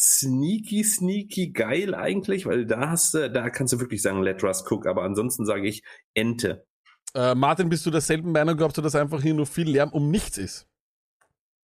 sneaky, 0.00 0.82
sneaky 0.82 1.50
geil 1.50 1.94
eigentlich, 1.94 2.46
weil 2.46 2.64
da 2.64 2.90
hast 2.90 3.14
du, 3.14 3.30
da 3.30 3.50
kannst 3.50 3.74
du 3.74 3.80
wirklich 3.80 4.00
sagen, 4.00 4.22
let 4.22 4.42
Russ 4.42 4.64
cook, 4.70 4.86
aber 4.86 5.02
ansonsten 5.02 5.44
sage 5.44 5.68
ich 5.68 5.82
Ente. 6.14 6.66
Äh, 7.14 7.34
Martin, 7.34 7.68
bist 7.68 7.84
du 7.84 7.90
derselben 7.90 8.32
Meinung? 8.32 8.56
Glaubst 8.56 8.78
du, 8.78 8.82
dass 8.82 8.94
einfach 8.94 9.20
hier 9.20 9.34
nur 9.34 9.46
viel 9.46 9.68
Lärm 9.68 9.90
um 9.90 10.10
nichts 10.10 10.38
ist? 10.38 10.66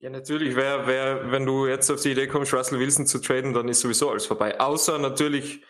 Ja, 0.00 0.10
natürlich, 0.10 0.54
wer, 0.54 0.86
wer, 0.86 1.32
wenn 1.32 1.46
du 1.46 1.66
jetzt 1.66 1.90
auf 1.90 2.02
die 2.02 2.10
Idee 2.10 2.26
kommst, 2.26 2.52
Russell 2.52 2.78
Wilson 2.78 3.06
zu 3.06 3.18
traden, 3.18 3.54
dann 3.54 3.68
ist 3.68 3.80
sowieso 3.80 4.10
alles 4.10 4.26
vorbei. 4.26 4.60
Außer 4.60 4.98
natürlich, 4.98 5.62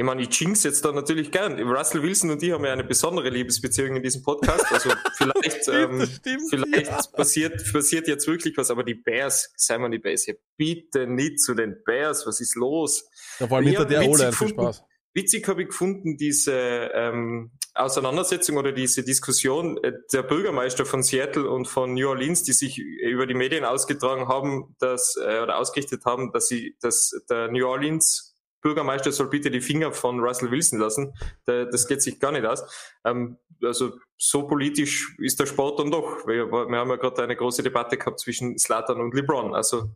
ich 0.00 0.06
meine, 0.06 0.22
ich 0.22 0.40
jinx 0.40 0.62
jetzt 0.64 0.82
da 0.82 0.92
natürlich 0.92 1.30
gern. 1.30 1.60
Russell 1.60 2.02
Wilson 2.02 2.30
und 2.30 2.40
die 2.40 2.54
haben 2.54 2.64
ja 2.64 2.72
eine 2.72 2.84
besondere 2.84 3.28
Liebesbeziehung 3.28 3.96
in 3.96 4.02
diesem 4.02 4.22
Podcast. 4.22 4.64
Also 4.72 4.88
vielleicht, 5.12 5.68
ähm, 5.68 6.06
stimmt, 6.06 6.48
vielleicht 6.48 6.86
ja. 6.86 7.02
passiert, 7.12 7.70
passiert 7.70 8.08
jetzt 8.08 8.26
wirklich 8.26 8.56
was, 8.56 8.70
aber 8.70 8.82
die 8.82 8.94
Bears, 8.94 9.52
Simon 9.56 9.90
die 9.90 9.98
Bears 9.98 10.24
hier, 10.24 10.38
bitte 10.56 11.06
nicht 11.06 11.40
zu 11.40 11.52
den 11.52 11.76
Bears, 11.84 12.26
was 12.26 12.40
ist 12.40 12.56
los? 12.56 13.10
Ja, 13.40 13.48
vor 13.48 13.58
allem 13.58 13.66
Ja, 13.66 13.80
hinter 13.80 13.84
der 13.84 14.30
gefunden. 14.30 14.54
Spaß. 14.54 14.84
Witzig 15.12 15.46
habe 15.48 15.62
ich 15.62 15.68
gefunden, 15.68 16.16
diese 16.16 16.54
ähm, 16.94 17.50
Auseinandersetzung 17.74 18.56
oder 18.56 18.72
diese 18.72 19.04
Diskussion 19.04 19.76
äh, 19.84 19.92
der 20.14 20.22
Bürgermeister 20.22 20.86
von 20.86 21.02
Seattle 21.02 21.50
und 21.50 21.66
von 21.66 21.92
New 21.92 22.08
Orleans, 22.08 22.42
die 22.42 22.54
sich 22.54 22.78
über 22.78 23.26
die 23.26 23.34
Medien 23.34 23.66
ausgetragen 23.66 24.28
haben, 24.28 24.76
dass 24.78 25.16
äh, 25.16 25.40
oder 25.40 25.58
ausgerichtet 25.58 26.06
haben, 26.06 26.32
dass 26.32 26.48
sie, 26.48 26.74
dass 26.80 27.12
der 27.28 27.48
New 27.50 27.66
Orleans 27.66 28.29
Bürgermeister 28.62 29.10
soll 29.12 29.28
bitte 29.28 29.50
die 29.50 29.60
Finger 29.60 29.92
von 29.92 30.20
Russell 30.20 30.50
Wilson 30.50 30.78
lassen. 30.78 31.14
Da, 31.46 31.64
das 31.64 31.86
geht 31.86 32.02
sich 32.02 32.18
gar 32.20 32.32
nicht 32.32 32.44
aus. 32.44 32.62
Ähm, 33.04 33.38
also 33.62 33.92
so 34.16 34.46
politisch 34.46 35.16
ist 35.18 35.40
der 35.40 35.46
Sport 35.46 35.78
dann 35.78 35.90
doch. 35.90 36.26
Wir, 36.26 36.50
haben 36.50 36.72
ja 36.90 36.96
gerade 36.96 37.22
eine 37.22 37.36
große 37.36 37.62
Debatte 37.62 37.96
gehabt 37.96 38.20
zwischen 38.20 38.58
Slatan 38.58 39.00
und 39.00 39.14
LeBron. 39.14 39.54
Also 39.54 39.90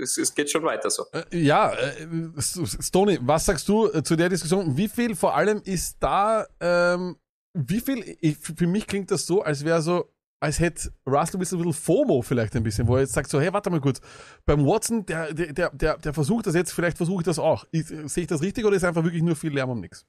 es, 0.00 0.18
es 0.18 0.34
geht 0.34 0.50
schon 0.50 0.62
weiter 0.62 0.90
so. 0.90 1.04
Äh, 1.12 1.24
Ja, 1.36 1.72
äh, 1.72 2.06
S- 2.36 2.78
Stoney, 2.80 3.18
was 3.22 3.46
sagst 3.46 3.68
du 3.68 3.90
äh, 3.92 4.02
zu 4.02 4.16
der 4.16 4.28
Diskussion? 4.28 4.76
Wie 4.76 4.88
viel 4.88 5.14
vor 5.16 5.34
allem 5.34 5.60
ist 5.64 5.96
da, 6.00 6.46
ähm, 6.60 7.16
wie 7.54 7.80
viel, 7.80 8.16
ich, 8.20 8.36
für 8.38 8.66
mich 8.66 8.86
klingt 8.86 9.10
das 9.10 9.26
so, 9.26 9.42
als 9.42 9.64
wäre 9.64 9.82
so, 9.82 10.10
als 10.44 10.60
hätte 10.60 10.92
Russell 11.06 11.40
Wilson 11.40 11.58
ein 11.58 11.64
bisschen 11.64 11.72
FOMO 11.72 12.20
vielleicht 12.20 12.54
ein 12.54 12.62
bisschen, 12.62 12.86
wo 12.86 12.96
er 12.96 13.00
jetzt 13.00 13.14
sagt 13.14 13.30
so, 13.30 13.40
hey, 13.40 13.50
warte 13.52 13.70
mal 13.70 13.80
kurz, 13.80 14.02
beim 14.44 14.66
Watson, 14.66 15.06
der, 15.06 15.32
der, 15.32 15.70
der, 15.70 15.96
der, 15.96 16.12
versucht 16.12 16.46
das 16.46 16.54
jetzt, 16.54 16.72
vielleicht 16.72 16.98
versuche 16.98 17.22
ich 17.22 17.24
das 17.24 17.38
auch. 17.38 17.64
Sehe 17.72 18.22
ich 18.22 18.26
das 18.26 18.42
richtig 18.42 18.66
oder 18.66 18.76
ist 18.76 18.84
einfach 18.84 19.04
wirklich 19.04 19.22
nur 19.22 19.36
viel 19.36 19.54
Lärm 19.54 19.70
um 19.70 19.80
nichts? 19.80 20.06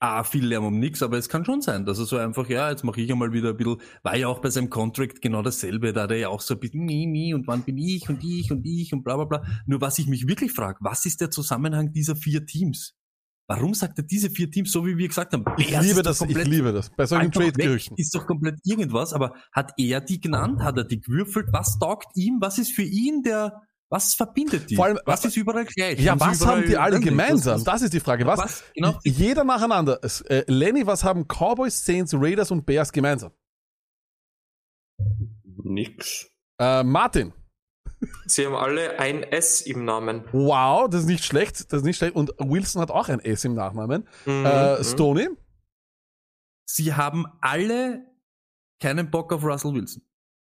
Ah, 0.00 0.22
viel 0.22 0.46
Lärm 0.46 0.66
um 0.66 0.78
nix, 0.78 1.02
aber 1.02 1.18
es 1.18 1.28
kann 1.28 1.44
schon 1.44 1.62
sein, 1.62 1.84
dass 1.84 1.98
er 1.98 2.04
so 2.04 2.16
einfach, 2.16 2.48
ja, 2.48 2.70
jetzt 2.70 2.84
mache 2.84 3.00
ich 3.00 3.10
einmal 3.10 3.32
wieder 3.32 3.50
ein 3.50 3.56
bisschen, 3.56 3.80
war 4.02 4.16
ja 4.16 4.28
auch 4.28 4.38
bei 4.38 4.50
seinem 4.50 4.70
Contract 4.70 5.20
genau 5.20 5.42
dasselbe, 5.42 5.92
da 5.92 6.02
hat 6.02 6.12
er 6.12 6.18
ja 6.18 6.28
auch 6.28 6.40
so 6.40 6.54
ein 6.54 6.60
bisschen 6.60 6.84
mi, 6.84 7.06
mi 7.08 7.34
und 7.34 7.48
wann 7.48 7.62
bin 7.62 7.78
ich 7.78 8.08
und 8.08 8.22
ich 8.22 8.52
und 8.52 8.64
ich 8.64 8.92
und 8.92 9.02
bla 9.02 9.16
bla 9.16 9.24
bla. 9.24 9.44
Nur 9.66 9.80
was 9.80 9.98
ich 9.98 10.06
mich 10.06 10.28
wirklich 10.28 10.52
frage, 10.52 10.78
was 10.80 11.06
ist 11.06 11.20
der 11.20 11.30
Zusammenhang 11.30 11.92
dieser 11.92 12.14
vier 12.14 12.46
Teams? 12.46 12.94
Warum 13.46 13.74
sagt 13.74 13.98
er 13.98 14.04
diese 14.04 14.30
vier 14.30 14.50
Teams, 14.50 14.72
so 14.72 14.86
wie 14.86 14.96
wir 14.96 15.06
gesagt 15.06 15.32
haben? 15.34 15.44
Ich 15.58 15.68
Bears 15.70 15.86
liebe 15.86 16.02
das, 16.02 16.16
ich 16.16 16.26
komplett- 16.26 16.46
liebe 16.48 16.72
das. 16.72 16.88
Bei 16.90 17.04
solchen 17.04 17.30
Trade-Gerüchten. 17.30 17.96
Ist 17.98 18.14
doch 18.14 18.26
komplett 18.26 18.58
irgendwas, 18.64 19.12
aber 19.12 19.34
hat 19.52 19.72
er 19.76 20.00
die 20.00 20.18
genannt? 20.20 20.62
Hat 20.62 20.78
er 20.78 20.84
die 20.84 21.00
gewürfelt? 21.00 21.48
Was 21.52 21.78
taugt 21.78 22.06
ihm? 22.16 22.38
Was 22.40 22.56
ist 22.58 22.72
für 22.72 22.82
ihn 22.82 23.22
der, 23.22 23.60
was 23.90 24.14
verbindet 24.14 24.70
die? 24.70 24.76
Vor 24.76 24.86
allem, 24.86 24.98
was 25.04 25.26
ist 25.26 25.36
überall 25.36 25.66
gleich? 25.66 26.00
Ja, 26.00 26.14
sie 26.14 26.20
was 26.20 26.46
haben 26.46 26.64
die 26.66 26.78
alle 26.78 27.00
gemeinsam? 27.00 27.56
Was- 27.56 27.64
Das 27.64 27.82
ist 27.82 27.92
die 27.92 28.00
Frage. 28.00 28.24
Was? 28.26 28.38
Was? 28.38 28.64
Genau. 28.74 28.98
Jeder 29.04 29.44
nacheinander. 29.44 29.98
Es, 30.02 30.22
Äh, 30.22 30.44
Lenny, 30.46 30.86
was 30.86 31.04
haben 31.04 31.26
Cowboys, 31.28 31.84
Saints, 31.84 32.14
Raiders 32.14 32.50
und 32.50 32.64
Bears 32.64 32.90
gemeinsam? 32.92 33.30
Nix. 35.62 36.26
Äh, 36.58 36.82
Martin. 36.82 37.32
Sie 38.26 38.46
haben 38.46 38.54
alle 38.54 38.98
ein 38.98 39.22
S 39.22 39.60
im 39.62 39.84
Namen. 39.84 40.24
Wow, 40.32 40.88
das 40.88 41.02
ist 41.02 41.06
nicht 41.06 41.24
schlecht. 41.24 41.72
Das 41.72 41.80
ist 41.80 41.84
nicht 41.84 41.96
schlecht. 41.96 42.14
Und 42.16 42.32
Wilson 42.38 42.80
hat 42.82 42.90
auch 42.90 43.08
ein 43.08 43.20
S 43.20 43.44
im 43.44 43.54
Nachnamen. 43.54 44.06
Mhm, 44.26 44.46
Äh, 44.46 44.78
mhm. 44.78 44.84
Stoney. 44.84 45.28
Sie 46.66 46.94
haben 46.94 47.26
alle 47.40 48.04
keinen 48.80 49.10
Bock 49.10 49.32
auf 49.32 49.44
Russell 49.44 49.74
Wilson. 49.74 50.02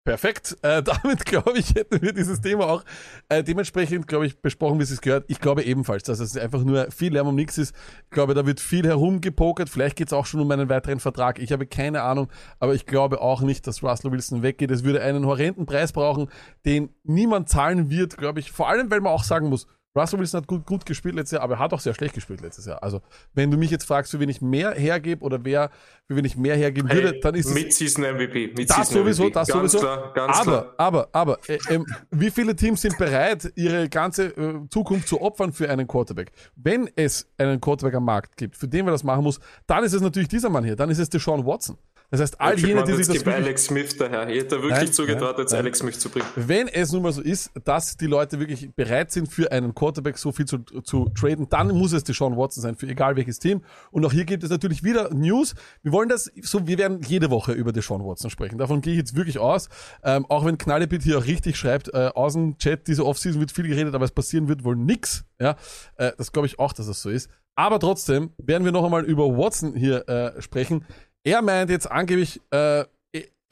Perfekt. 0.05 0.57
Äh, 0.63 0.83
damit, 1.03 1.25
glaube 1.25 1.59
ich, 1.59 1.75
hätten 1.75 2.03
wir 2.03 2.13
dieses 2.13 2.41
Thema 2.41 2.67
auch 2.67 2.85
äh, 3.29 3.45
dementsprechend, 3.45 4.09
glaube 4.09 4.27
ich, 4.27 4.41
besprochen, 4.41 4.79
wie 4.79 4.83
es 4.83 5.01
gehört. 5.01 5.25
Ich 5.29 5.41
glaube 5.41 5.63
ebenfalls, 5.63 6.03
dass 6.03 6.19
es 6.19 6.37
einfach 6.37 6.65
nur 6.65 6.91
viel 6.91 7.13
Lärm 7.13 7.29
um 7.29 7.37
nichts 7.37 7.57
ist. 7.59 7.75
Ich 8.05 8.11
glaube, 8.11 8.35
da 8.35 8.45
wird 8.45 8.59
viel 8.59 8.85
herumgepokert. 8.87 9.69
Vielleicht 9.69 9.97
geht 9.97 10.09
es 10.09 10.13
auch 10.13 10.27
schon 10.27 10.41
um 10.41 10.51
einen 10.51 10.69
weiteren 10.69 10.99
Vertrag. 10.99 11.39
Ich 11.39 11.53
habe 11.53 11.67
keine 11.67 12.03
Ahnung, 12.03 12.29
aber 12.59 12.75
ich 12.75 12.87
glaube 12.87 13.21
auch 13.21 13.43
nicht, 13.43 13.67
dass 13.67 13.83
Russell 13.83 14.11
Wilson 14.11 14.43
weggeht. 14.43 14.73
Es 14.73 14.83
würde 14.83 15.03
einen 15.03 15.25
horrenden 15.25 15.67
Preis 15.67 15.93
brauchen, 15.93 16.29
den 16.65 16.91
niemand 17.05 17.49
zahlen 17.49 17.89
wird, 17.89 18.17
glaube 18.17 18.41
ich. 18.41 18.51
Vor 18.51 18.69
allem, 18.69 18.91
weil 18.91 19.01
man 19.01 19.13
auch 19.13 19.25
sagen 19.25 19.49
muss, 19.49 19.69
Russell 19.95 20.19
Wilson 20.19 20.41
hat 20.41 20.47
gut, 20.47 20.65
gut 20.65 20.87
gespielt 20.87 21.15
letztes 21.15 21.37
Jahr, 21.37 21.43
aber 21.43 21.55
er 21.55 21.59
hat 21.61 21.73
auch 21.73 21.81
sehr 21.81 21.93
schlecht 21.93 22.15
gespielt 22.15 22.41
letztes 22.41 22.65
Jahr. 22.65 22.83
Also, 22.83 23.03
wenn 23.35 23.51
du 23.51 23.59
mich 23.59 23.71
jetzt 23.71 23.85
fragst, 23.85 24.11
für 24.11 24.21
wen 24.21 24.29
ich 24.29 24.41
mehr 24.41 24.73
hergebe 24.73 25.23
oder 25.23 25.45
wer, 25.45 25.71
für 26.07 26.17
wen 26.17 26.25
ich 26.25 26.37
mehr 26.37 26.57
hergeben 26.57 26.91
würde, 26.91 27.11
Hey, 27.11 27.21
dann 27.21 27.35
ist 27.35 27.47
es 27.47 27.55
Mid-Season 27.55 28.05
MVP. 28.05 28.55
Mid 28.57 28.71
das 28.71 28.89
sowieso, 28.89 29.25
MVP. 29.25 29.35
das 29.35 29.49
ganz 29.49 29.73
sowieso. 29.73 29.79
Klar, 29.81 30.13
ganz 30.15 30.37
aber, 30.39 30.45
klar. 30.45 30.75
aber, 30.79 31.09
aber, 31.13 31.39
äh, 31.47 31.59
ähm, 31.69 31.87
wie 32.11 32.31
viele 32.31 32.57
Teams 32.57 32.81
sind 32.81 32.97
bereit, 32.97 33.53
ihre 33.55 33.89
ganze 33.89 34.29
äh, 34.29 34.61
Zukunft 34.71 35.09
zu 35.09 35.21
opfern 35.21 35.53
für 35.53 35.69
einen 35.69 35.87
Quarterback? 35.87 36.33
Wenn 36.57 36.89
es 36.97 37.29
einen 37.37 37.61
Quarterback 37.61 37.95
am 37.95 38.05
Markt 38.05 38.37
gibt, 38.39 38.57
für 38.57 38.69
den 38.69 38.87
man 38.87 38.95
das 38.95 39.05
machen 39.05 39.25
muss, 39.25 39.41
dann 39.67 39.85
ist 39.85 39.93
es 39.93 40.01
natürlich 40.01 40.29
dieser 40.29 40.49
Mann 40.49 40.65
hier. 40.65 40.77
Dann 40.77 40.89
ist 40.89 40.99
es 40.99 41.11
Deshaun 41.11 41.45
Watson. 41.45 41.77
Das 42.13 42.21
heißt, 42.21 42.41
all 42.43 42.59
Ich 42.59 42.67
jene, 42.67 42.85
die 42.85 42.93
sich 42.93 43.07
das 43.07 43.17
gibt 43.17 43.29
Alex 43.29 43.65
Smith 43.65 43.97
daher. 43.97 44.29
Ich 44.29 44.41
hätte 44.41 44.57
wirklich 44.57 44.71
Nein, 44.73 44.93
zugetraut, 44.93 45.39
jetzt 45.39 45.53
nein. 45.53 45.63
Alex 45.63 45.79
Smith 45.79 45.99
zu 45.99 46.11
bringen. 46.11 46.27
Wenn 46.37 46.69
es 46.69 46.93
nun 46.93 47.01
mal 47.01 47.13
so 47.13 47.23
ist, 47.23 47.51
dass 47.65 47.97
die 47.97 48.07
Leute 48.07 48.39
wirklich 48.39 48.71
bereit 48.75 49.11
sind, 49.11 49.33
für 49.33 49.51
einen 49.51 49.75
Quarterback 49.75 50.19
so 50.19 50.31
viel 50.31 50.45
zu, 50.45 50.59
zu 50.59 51.09
traden, 51.19 51.49
dann 51.49 51.69
muss 51.69 51.95
es 51.95 52.05
Deshaun 52.05 52.37
Watson 52.37 52.61
sein, 52.61 52.77
für 52.77 52.87
egal 52.87 53.17
welches 53.17 53.39
Team. 53.39 53.63
Und 53.93 54.05
auch 54.05 54.13
hier 54.13 54.27
gibt 54.27 54.45
es 54.45 54.51
natürlich 54.51 54.85
wieder 54.85 55.09
News. 55.15 55.55
Wir 55.83 55.93
wollen 55.93 56.11
das 56.11 56.31
so, 56.43 56.67
wir 56.67 56.77
werden 56.77 57.01
jede 57.01 57.31
Woche 57.31 57.53
über 57.53 57.73
Deshaun 57.73 58.05
Watson 58.05 58.29
sprechen. 58.29 58.59
Davon 58.59 58.83
gehe 58.83 58.93
ich 58.93 58.99
jetzt 58.99 59.17
wirklich 59.17 59.39
aus. 59.39 59.71
Ähm, 60.05 60.27
auch 60.29 60.45
wenn 60.45 60.59
Knallebit 60.59 61.05
hier 61.05 61.17
auch 61.17 61.25
richtig 61.25 61.57
schreibt, 61.57 61.95
äh, 61.95 62.11
aus 62.15 62.35
dem 62.35 62.59
Chat, 62.59 62.89
diese 62.89 63.07
Offseason 63.07 63.41
wird 63.41 63.53
viel 63.53 63.67
geredet, 63.67 63.95
aber 63.95 64.05
es 64.05 64.13
passieren 64.13 64.49
wird 64.49 64.65
wohl 64.65 64.77
nix. 64.77 65.25
Ja, 65.41 65.57
äh, 65.97 66.13
das 66.19 66.31
glaube 66.31 66.47
ich 66.47 66.59
auch, 66.59 66.75
dass 66.75 66.89
es 66.89 67.01
so 67.01 67.09
ist. 67.09 67.31
Aber 67.55 67.79
trotzdem 67.79 68.33
werden 68.39 68.65
wir 68.65 68.73
noch 68.73 68.85
einmal 68.85 69.05
über 69.05 69.37
Watson 69.37 69.75
hier 69.75 70.09
äh, 70.09 70.41
sprechen. 70.41 70.85
Er 71.25 71.43
meint 71.43 71.71
jetzt 71.71 71.91
angeblich, 71.91 72.41
äh, 72.51 72.85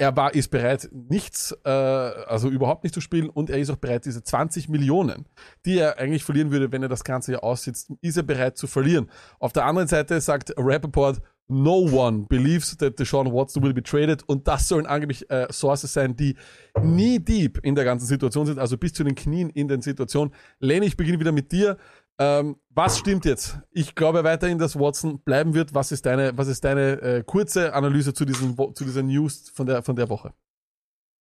er 0.01 0.17
war, 0.17 0.35
ist 0.35 0.51
bereit, 0.51 0.89
nichts, 0.93 1.55
äh, 1.65 1.69
also 1.69 2.49
überhaupt 2.49 2.85
nicht 2.85 2.95
zu 2.95 3.03
spielen 3.03 3.29
und 3.29 3.51
er 3.51 3.59
ist 3.59 3.69
auch 3.69 3.77
bereit, 3.77 4.07
diese 4.07 4.23
20 4.23 4.71
Millionen, 4.71 5.27
die 5.67 5.79
er 5.79 5.99
eigentlich 5.99 6.25
verlieren 6.25 6.51
würde, 6.51 6.73
wenn 6.73 6.83
er 6.83 6.89
das 6.89 7.05
ganze 7.05 7.33
Jahr 7.33 7.45
aussitzt, 7.45 7.93
ist 8.01 8.17
er 8.17 8.23
bereit 8.23 8.57
zu 8.57 8.67
verlieren. 8.67 9.11
Auf 9.39 9.53
der 9.53 9.67
anderen 9.67 9.89
Seite 9.89 10.19
sagt 10.23 10.55
Rappaport, 10.57 11.21
no 11.51 11.81
one 11.93 12.27
believes 12.29 12.77
that 12.79 12.99
Deshaun 12.99 13.31
Watson 13.31 13.63
will 13.63 13.75
be 13.75 13.83
traded 13.83 14.23
und 14.27 14.49
das 14.49 14.69
sollen 14.69 14.87
angeblich 14.87 15.29
äh, 15.31 15.53
Sources 15.53 15.93
sein, 15.93 16.17
die 16.17 16.37
knee 16.75 17.19
deep 17.19 17.59
in 17.63 17.75
der 17.75 17.85
ganzen 17.85 18.07
Situation 18.07 18.47
sind, 18.47 18.59
also 18.59 18.79
bis 18.79 18.95
zu 18.95 19.05
den 19.05 19.15
Knien 19.15 19.51
in 19.51 19.69
den 19.69 19.83
Situationen. 19.83 20.33
Lenny, 20.61 20.87
ich 20.87 20.97
beginne 20.97 21.21
wieder 21.21 21.33
mit 21.33 21.53
dir. 21.53 21.77
Ähm, 22.21 22.57
was 22.69 22.99
stimmt 22.99 23.25
jetzt? 23.25 23.59
Ich 23.71 23.95
glaube 23.95 24.25
weiterhin, 24.25 24.59
dass 24.59 24.79
Watson 24.79 25.23
bleiben 25.23 25.55
wird. 25.55 25.75
Was 25.75 25.91
ist 25.91 26.05
deine, 26.05 26.37
was 26.37 26.49
ist 26.49 26.63
deine 26.63 27.01
äh, 27.01 27.25
kurze 27.25 27.73
Analyse 27.73 28.13
zu 28.13 28.27
diesen, 28.27 28.57
zu 28.57 28.85
dieser 28.85 29.03
News 29.03 29.51
von 29.55 29.67
der, 29.67 29.83
von 29.83 29.97
der 29.97 30.11
Woche? 30.11 30.35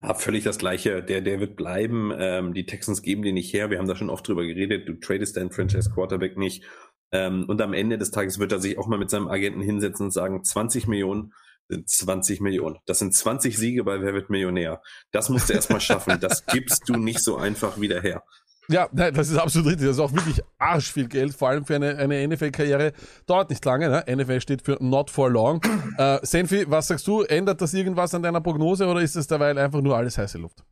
Ja, 0.03 0.13
völlig 0.13 0.43
das 0.43 0.57
Gleiche. 0.57 1.01
Der, 1.01 1.21
der 1.21 1.39
wird 1.39 1.55
bleiben. 1.55 2.11
Ähm, 2.17 2.53
die 2.53 2.65
Texans 2.65 3.01
geben 3.01 3.21
den 3.21 3.35
nicht 3.35 3.53
her. 3.53 3.69
Wir 3.69 3.79
haben 3.79 3.87
da 3.87 3.95
schon 3.95 4.09
oft 4.09 4.27
drüber 4.27 4.45
geredet. 4.45 4.89
Du 4.89 4.93
tradest 4.99 5.37
deinen 5.37 5.51
Franchise 5.51 5.89
Quarterback 5.89 6.37
nicht. 6.37 6.65
Ähm, 7.13 7.45
und 7.47 7.61
am 7.61 7.71
Ende 7.71 7.97
des 7.97 8.11
Tages 8.11 8.37
wird 8.37 8.51
er 8.51 8.59
sich 8.59 8.77
auch 8.77 8.87
mal 8.87 8.99
mit 8.99 9.09
seinem 9.09 9.29
Agenten 9.29 9.61
hinsetzen 9.61 10.07
und 10.07 10.11
sagen, 10.11 10.43
20 10.43 10.87
Millionen 10.87 11.33
sind 11.69 11.87
20 11.87 12.41
Millionen. 12.41 12.77
Das 12.85 12.99
sind 12.99 13.13
20 13.13 13.57
Siege 13.57 13.85
bei 13.85 14.01
Wer 14.01 14.13
wird 14.13 14.29
Millionär. 14.29 14.81
Das 15.11 15.29
musst 15.29 15.49
du 15.49 15.53
erstmal 15.53 15.79
schaffen. 15.79 16.19
Das 16.19 16.45
gibst 16.45 16.89
du 16.89 16.97
nicht 16.97 17.23
so 17.23 17.37
einfach 17.37 17.79
wieder 17.79 18.01
her. 18.01 18.23
Ja, 18.69 18.87
nein, 18.91 19.13
das 19.13 19.29
ist 19.29 19.37
absolut 19.37 19.69
richtig. 19.69 19.87
Das 19.87 19.97
ist 19.97 20.01
auch 20.01 20.13
wirklich 20.13 20.41
arsch 20.59 20.93
viel 20.93 21.07
Geld, 21.07 21.33
vor 21.33 21.49
allem 21.49 21.65
für 21.65 21.75
eine, 21.75 21.97
eine 21.97 22.27
NFL-Karriere. 22.27 22.93
Dauert 23.25 23.49
nicht 23.49 23.65
lange, 23.65 23.89
ne? 23.89 24.15
NFL 24.15 24.41
steht 24.41 24.61
für 24.61 24.77
not 24.79 25.09
for 25.09 25.29
long. 25.29 25.61
Äh, 25.97 26.19
Senfi, 26.21 26.65
was 26.69 26.87
sagst 26.87 27.07
du? 27.07 27.23
Ändert 27.23 27.61
das 27.61 27.73
irgendwas 27.73 28.13
an 28.13 28.23
deiner 28.23 28.39
Prognose 28.39 28.87
oder 28.87 29.01
ist 29.01 29.17
es 29.17 29.27
derweil 29.27 29.57
einfach 29.57 29.81
nur 29.81 29.97
alles 29.97 30.17
heiße 30.17 30.37
Luft? 30.37 30.63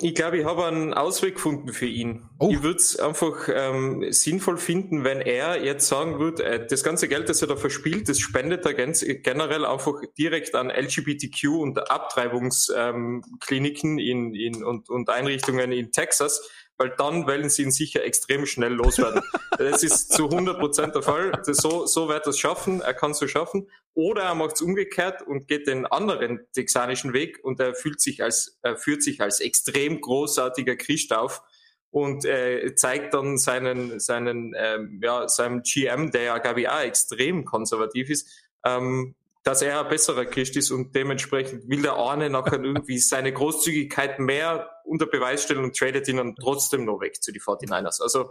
Ich 0.00 0.16
glaube, 0.16 0.38
ich 0.38 0.44
habe 0.44 0.66
einen 0.66 0.92
Ausweg 0.92 1.36
gefunden 1.36 1.72
für 1.72 1.86
ihn. 1.86 2.28
Oh. 2.40 2.50
Ich 2.50 2.64
würde 2.64 2.78
es 2.78 2.98
einfach 2.98 3.48
ähm, 3.52 4.04
sinnvoll 4.10 4.56
finden, 4.56 5.04
wenn 5.04 5.20
er 5.20 5.62
jetzt 5.62 5.86
sagen 5.86 6.18
würde, 6.18 6.44
äh, 6.44 6.66
das 6.66 6.82
ganze 6.82 7.06
Geld, 7.06 7.28
das 7.28 7.42
er 7.42 7.48
da 7.48 7.54
verspielt, 7.54 8.08
das 8.08 8.18
spendet 8.18 8.66
er 8.66 8.74
ganz, 8.74 9.04
generell 9.22 9.64
einfach 9.64 10.00
direkt 10.18 10.56
an 10.56 10.68
LGBTQ 10.68 11.60
und 11.60 11.90
Abtreibungskliniken 11.90 13.98
ähm, 13.98 14.04
in, 14.04 14.34
in, 14.34 14.64
und, 14.64 14.90
und 14.90 15.08
Einrichtungen 15.08 15.70
in 15.70 15.92
Texas, 15.92 16.42
weil 16.82 16.90
dann 16.96 17.28
wollen 17.28 17.48
sie 17.48 17.62
ihn 17.62 17.70
sicher 17.70 18.02
extrem 18.04 18.44
schnell 18.44 18.72
loswerden. 18.72 19.22
das 19.58 19.84
ist 19.84 20.12
zu 20.12 20.28
100% 20.28 20.92
der 20.92 21.02
Fall. 21.02 21.32
So, 21.44 21.86
so 21.86 22.08
wird 22.08 22.26
er 22.26 22.30
es 22.30 22.38
schaffen, 22.38 22.80
er 22.80 22.92
kann 22.92 23.12
es 23.12 23.18
so 23.18 23.28
schaffen. 23.28 23.68
Oder 23.94 24.22
er 24.22 24.34
macht 24.34 24.56
es 24.56 24.62
umgekehrt 24.62 25.22
und 25.22 25.46
geht 25.46 25.68
den 25.68 25.86
anderen 25.86 26.40
texanischen 26.52 27.12
Weg 27.12 27.38
und 27.44 27.60
er 27.60 27.74
fühlt 27.74 28.00
sich 28.00 28.22
als, 28.22 28.58
er 28.62 28.76
führt 28.76 29.02
sich 29.02 29.20
als 29.20 29.38
extrem 29.38 30.00
großartiger 30.00 30.74
Christ 30.74 31.12
auf 31.12 31.42
und 31.90 32.24
äh, 32.24 32.74
zeigt 32.74 33.14
dann 33.14 33.38
seinen, 33.38 34.00
seinen, 34.00 34.54
ähm, 34.56 34.98
ja, 35.00 35.28
seinem 35.28 35.62
GM, 35.62 36.10
der 36.10 36.22
ja, 36.22 36.38
glaube 36.38 36.62
ich, 36.62 36.68
auch 36.68 36.80
extrem 36.80 37.44
konservativ 37.44 38.10
ist, 38.10 38.28
ähm, 38.64 39.14
dass 39.42 39.62
er 39.62 39.80
ein 39.80 39.88
besserer 39.88 40.24
Christ 40.24 40.56
ist 40.56 40.70
und 40.70 40.94
dementsprechend 40.94 41.68
will 41.68 41.82
der 41.82 41.96
eine 41.96 42.30
nachher 42.30 42.60
irgendwie 42.62 42.98
seine 42.98 43.32
Großzügigkeit 43.32 44.18
mehr 44.18 44.70
unter 44.84 45.06
Beweis 45.06 45.44
stellen 45.44 45.64
und 45.64 45.76
tradet 45.76 46.08
ihn 46.08 46.16
dann 46.16 46.34
trotzdem 46.36 46.84
noch 46.84 47.00
weg 47.00 47.22
zu 47.22 47.32
die 47.32 47.40
49ers. 47.40 48.02
Also 48.02 48.30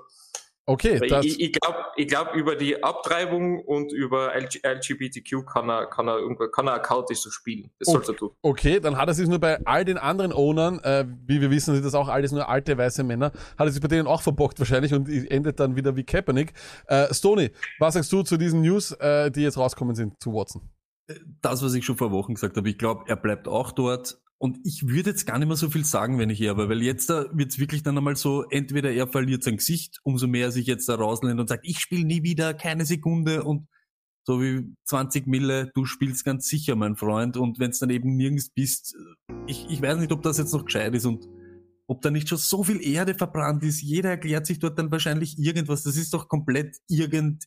Okay, 0.68 1.00
ich, 1.24 1.40
ich 1.42 1.52
glaube, 1.54 1.80
ich 1.96 2.08
glaub, 2.08 2.36
über 2.36 2.56
die 2.56 2.84
Abtreibung 2.84 3.66
und 3.66 3.92
über 3.92 4.36
LG, 4.36 4.62
LGBTQ 4.64 5.46
kann 5.46 5.70
er, 5.70 5.88
kann 5.88 6.08
er 6.08 6.20
irgendwo, 6.20 6.48
kann 6.50 6.68
er 6.68 6.82
so 7.14 7.32
spielen. 7.32 7.72
Das 7.80 7.88
sollte 7.88 8.12
er 8.12 8.16
tun. 8.16 8.30
okay, 8.44 8.80
dann 8.80 8.96
hat 8.96 9.08
er 9.08 9.16
sich 9.16 9.28
nur 9.28 9.40
bei 9.40 9.60
all 9.66 9.84
den 9.84 9.98
anderen 9.98 10.32
Ownern, 10.32 10.80
äh, 10.80 11.06
wie 11.26 11.42
wir 11.42 11.50
wissen, 11.50 11.74
sind 11.74 11.84
das 11.84 11.96
auch 11.96 12.08
alles 12.08 12.32
nur 12.32 12.48
alte 12.48 12.78
weiße 12.78 13.04
Männer, 13.04 13.32
hat 13.58 13.68
er 13.68 13.72
sich 13.72 13.82
bei 13.82 13.88
denen 13.88 14.08
auch 14.08 14.22
verbockt 14.22 14.60
wahrscheinlich 14.60 14.94
und 14.94 15.10
endet 15.10 15.60
dann 15.60 15.76
wieder 15.76 15.96
wie 15.96 16.04
Kaepernick. 16.04 16.54
Äh, 16.86 17.12
Stoney, 17.12 17.50
was 17.80 17.96
sagst 17.96 18.14
du 18.14 18.22
zu 18.22 18.38
diesen 18.38 18.62
News, 18.62 18.92
äh, 18.92 19.32
die 19.32 19.42
jetzt 19.42 19.58
rauskommen 19.58 19.96
sind 19.96 20.22
zu 20.22 20.32
Watson? 20.32 20.62
Das, 21.42 21.64
was 21.64 21.74
ich 21.74 21.86
schon 21.86 21.98
vor 21.98 22.12
Wochen 22.12 22.36
gesagt 22.36 22.58
habe, 22.58 22.70
ich 22.70 22.78
glaube, 22.78 23.06
er 23.08 23.16
bleibt 23.16 23.48
auch 23.48 23.72
dort. 23.72 24.22
Und 24.38 24.58
ich 24.64 24.88
würde 24.88 25.12
jetzt 25.12 25.28
gar 25.28 25.38
nicht 25.38 25.48
mehr 25.48 25.58
so 25.58 25.70
viel 25.70 25.86
sagen, 25.86 26.18
wenn 26.18 26.32
ich 26.32 26.42
er 26.42 26.58
war, 26.58 26.68
weil 26.68 26.82
jetzt 26.82 27.12
da 27.12 27.26
wird's 27.32 27.60
wirklich 27.60 27.84
dann 27.84 27.98
einmal 27.98 28.16
so, 28.16 28.44
entweder 28.50 28.92
er 28.92 29.08
verliert 29.08 29.44
sein 29.44 29.58
Gesicht, 29.58 30.00
umso 30.04 30.26
mehr 30.26 30.48
er 30.48 30.52
sich 30.52 30.66
jetzt 30.66 30.90
da 30.90 30.96
rauslehnt 30.96 31.40
und 31.40 31.48
sagt, 31.48 31.68
ich 31.68 31.80
spiele 31.80 32.06
nie 32.06 32.24
wieder, 32.24 32.56
keine 32.56 32.86
Sekunde 32.86 33.44
und 33.44 33.68
so 34.24 34.42
wie 34.42 34.76
20 34.86 35.28
Mille, 35.28 35.72
du 35.74 35.86
spielst 35.86 36.26
ganz 36.26 36.48
sicher, 36.48 36.76
mein 36.76 36.96
Freund. 36.96 37.38
Und 37.38 37.60
wenn's 37.60 37.80
dann 37.80 37.90
eben 37.90 38.16
nirgends 38.16 38.50
bist, 38.50 38.96
ich, 39.48 39.68
ich 39.70 39.82
weiß 39.82 40.00
nicht, 40.00 40.12
ob 40.12 40.22
das 40.22 40.38
jetzt 40.38 40.54
noch 40.54 40.66
gescheit 40.66 40.96
ist 40.96 41.06
und 41.06 41.28
ob 41.88 42.02
da 42.02 42.10
nicht 42.10 42.30
schon 42.30 42.38
so 42.38 42.64
viel 42.64 42.82
Erde 42.82 43.16
verbrannt 43.16 43.64
ist. 43.64 43.82
Jeder 43.82 44.12
erklärt 44.12 44.46
sich 44.46 44.60
dort 44.60 44.80
dann 44.80 44.92
wahrscheinlich 44.92 45.38
irgendwas. 45.38 45.84
Das 45.84 45.98
ist 45.98 46.14
doch 46.14 46.28
komplett 46.28 46.78
irgend, 46.88 47.46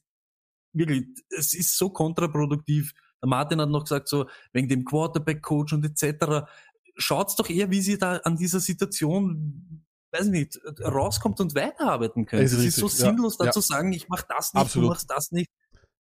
wirklich, 0.73 1.07
es 1.31 1.55
ist 1.55 1.79
so 1.79 1.91
kontraproduktiv. 1.91 2.93
Martin 3.25 3.61
hat 3.61 3.69
noch 3.69 3.85
gesagt, 3.85 4.09
so 4.09 4.27
wegen 4.53 4.69
dem 4.69 4.85
Quarterback-Coach 4.85 5.73
und 5.73 5.85
etc. 5.85 6.47
Schaut's 6.97 7.37
doch 7.37 7.49
eher, 7.49 7.71
wie 7.71 7.81
sie 7.81 7.99
da 7.99 8.19
an 8.19 8.37
dieser 8.37 8.61
Situation, 8.61 9.85
weiß 10.13 10.27
ich 10.27 10.33
nicht, 10.33 10.61
rauskommt 10.83 11.41
und 11.41 11.55
weiterarbeiten 11.55 12.27
können. 12.27 12.43
Ist 12.43 12.53
Es 12.53 12.59
ist 12.59 12.65
richtig, 12.67 12.81
so 12.81 12.87
ja, 12.87 13.11
sinnlos, 13.11 13.37
da 13.37 13.47
ja. 13.47 13.51
zu 13.51 13.61
sagen, 13.61 13.93
ich 13.93 14.09
mach 14.09 14.23
das 14.23 14.55
nicht, 14.55 14.63
Absolut. 14.63 14.87
du 14.87 14.91
machst 14.91 15.11
das 15.11 15.33
nicht. 15.33 15.51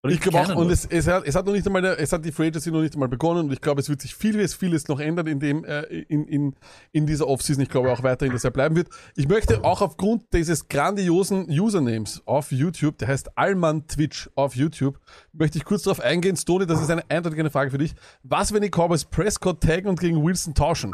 Ich 0.09 0.19
glaube 0.19 0.39
auch, 0.39 0.55
und 0.55 0.71
es, 0.71 0.85
es, 0.85 1.07
hat, 1.07 1.27
es 1.27 1.35
hat 1.35 1.45
noch 1.45 1.53
nicht 1.53 1.67
einmal, 1.67 1.85
es 1.85 2.11
hat 2.11 2.25
die 2.25 2.31
Free 2.31 2.47
Agency 2.47 2.71
noch 2.71 2.81
nicht 2.81 2.95
einmal 2.95 3.07
begonnen 3.07 3.45
und 3.45 3.53
ich 3.53 3.61
glaube, 3.61 3.81
es 3.81 3.87
wird 3.87 4.01
sich 4.01 4.15
vieles, 4.15 4.55
vieles 4.55 4.87
noch 4.87 4.99
ändern 4.99 5.27
in 5.27 5.39
dem, 5.39 5.63
äh, 5.63 5.81
in, 5.83 6.25
in, 6.25 6.55
in 6.91 7.05
dieser 7.05 7.27
Offseason. 7.27 7.61
Ich 7.61 7.69
glaube 7.69 7.91
auch 7.91 8.01
weiterhin, 8.01 8.33
dass 8.33 8.43
er 8.43 8.49
bleiben 8.49 8.75
wird. 8.75 8.89
Ich 9.15 9.27
möchte 9.27 9.63
auch 9.63 9.81
aufgrund 9.81 10.23
dieses 10.33 10.67
grandiosen 10.67 11.47
Usernames 11.47 12.23
auf 12.25 12.51
YouTube, 12.51 12.97
der 12.97 13.09
heißt 13.09 13.37
Alman 13.37 13.85
Twitch 13.85 14.27
auf 14.33 14.55
YouTube, 14.55 14.99
möchte 15.33 15.59
ich 15.59 15.65
kurz 15.65 15.83
darauf 15.83 15.99
eingehen. 15.99 16.35
Stoney, 16.35 16.65
das 16.65 16.81
ist 16.81 16.89
eine 16.89 17.03
eindeutige 17.07 17.51
Frage 17.51 17.69
für 17.69 17.77
dich. 17.77 17.93
Was, 18.23 18.53
wenn 18.53 18.63
die 18.63 18.71
Cowboys 18.71 19.05
Prescott 19.05 19.61
taggen 19.61 19.87
und 19.87 19.99
gegen 19.99 20.25
Wilson 20.25 20.55
tauschen? 20.55 20.93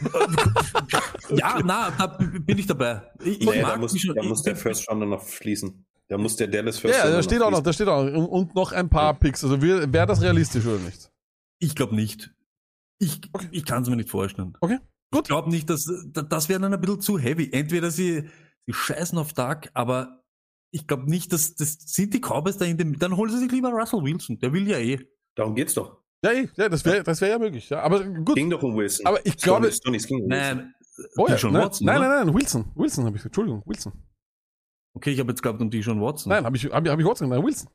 Ja, 1.30 1.60
na, 1.64 1.90
da 1.90 2.06
bin 2.18 2.58
ich 2.58 2.66
dabei. 2.66 3.02
Ich, 3.22 3.40
ich 3.40 3.46
Nee, 3.46 3.60
da 3.62 3.76
muss, 3.76 3.98
schon. 3.98 4.14
da 4.14 4.22
muss 4.22 4.42
der 4.42 4.56
First 4.56 4.90
Rounder 4.90 5.06
noch 5.06 5.22
fließen. 5.22 5.86
Da 6.08 6.18
muss 6.18 6.36
der 6.36 6.48
Dallas 6.48 6.78
First 6.78 6.96
Ja, 6.96 7.02
Rounder 7.04 7.16
da 7.18 7.22
steht 7.22 7.42
auch 7.42 7.50
noch, 7.50 7.62
da 7.62 7.72
steht 7.72 7.88
auch 7.88 8.04
noch. 8.04 8.12
Und, 8.12 8.26
und 8.26 8.54
noch 8.54 8.72
ein 8.72 8.88
paar 8.88 9.14
Picks. 9.14 9.44
Also 9.44 9.62
wäre 9.62 10.06
das 10.06 10.20
realistisch 10.20 10.66
oder 10.66 10.78
nicht? 10.78 11.10
ich 11.60 11.74
glaube 11.74 11.94
nicht. 11.94 12.34
Ich, 12.98 13.20
ich 13.50 13.64
kann 13.64 13.82
es 13.82 13.88
mir 13.88 13.96
nicht 13.96 14.10
vorstellen. 14.10 14.56
Okay, 14.60 14.78
gut. 15.12 15.22
Ich 15.22 15.28
glaube 15.28 15.50
nicht, 15.50 15.70
dass 15.70 15.86
das 16.06 16.48
wäre 16.48 16.60
dann 16.60 16.74
ein 16.74 16.80
bisschen 16.80 17.00
zu 17.00 17.18
heavy. 17.18 17.50
Entweder 17.52 17.90
sie, 17.90 18.28
sie 18.66 18.72
scheißen 18.72 19.16
auf 19.18 19.32
Tag, 19.32 19.70
aber 19.74 20.22
ich 20.72 20.86
glaube 20.86 21.08
nicht, 21.08 21.32
dass 21.32 21.54
das 21.54 21.78
sind 21.80 22.14
die 22.14 22.20
Cowboys 22.20 22.56
da 22.56 22.64
in 22.64 22.76
dem. 22.76 22.98
Dann 22.98 23.16
holen 23.16 23.30
sie 23.30 23.38
sich 23.38 23.52
lieber 23.52 23.70
Russell 23.70 24.02
Wilson. 24.02 24.38
Der 24.38 24.52
will 24.52 24.66
ja 24.68 24.78
eh. 24.78 24.98
Darum 25.34 25.54
geht's 25.54 25.74
doch. 25.74 25.98
Ja, 26.22 26.32
eh, 26.32 26.48
ja 26.56 26.68
das 26.68 26.84
wäre 26.84 27.02
das 27.02 27.20
wär 27.20 27.28
ja 27.30 27.38
möglich. 27.38 27.70
Ja. 27.70 27.80
Aber 27.82 28.04
gut. 28.04 28.36
Ging 28.36 28.50
doch 28.50 28.62
um 28.62 28.76
Wilson. 28.76 29.06
Aber 29.06 29.24
ich 29.24 29.36
glaube- 29.38 29.70
ging 29.70 29.88
um 30.24 30.30
Wilson. 30.30 30.74
Oh 31.16 31.26
ja, 31.28 31.36
nein, 31.42 31.54
Watson, 31.54 31.86
nein, 31.86 32.00
nein, 32.00 32.26
nein, 32.26 32.34
Wilson. 32.34 32.70
Wilson 32.74 33.04
habe 33.06 33.16
ich 33.16 33.22
gesagt. 33.22 33.26
Entschuldigung, 33.36 33.62
Wilson. 33.64 33.92
Okay, 34.94 35.12
ich 35.12 35.20
habe 35.20 35.30
jetzt 35.30 35.42
glaubt 35.42 35.60
um 35.62 35.70
die 35.70 35.82
schon 35.82 36.00
Watson. 36.00 36.28
Nein, 36.30 36.44
habe 36.44 36.56
ich, 36.56 36.64
hab, 36.66 36.84
ich- 36.84 36.90
hab 36.92 36.98
ich 37.00 37.06
Watson, 37.06 37.28
nein, 37.30 37.42
Wilson. 37.42 37.70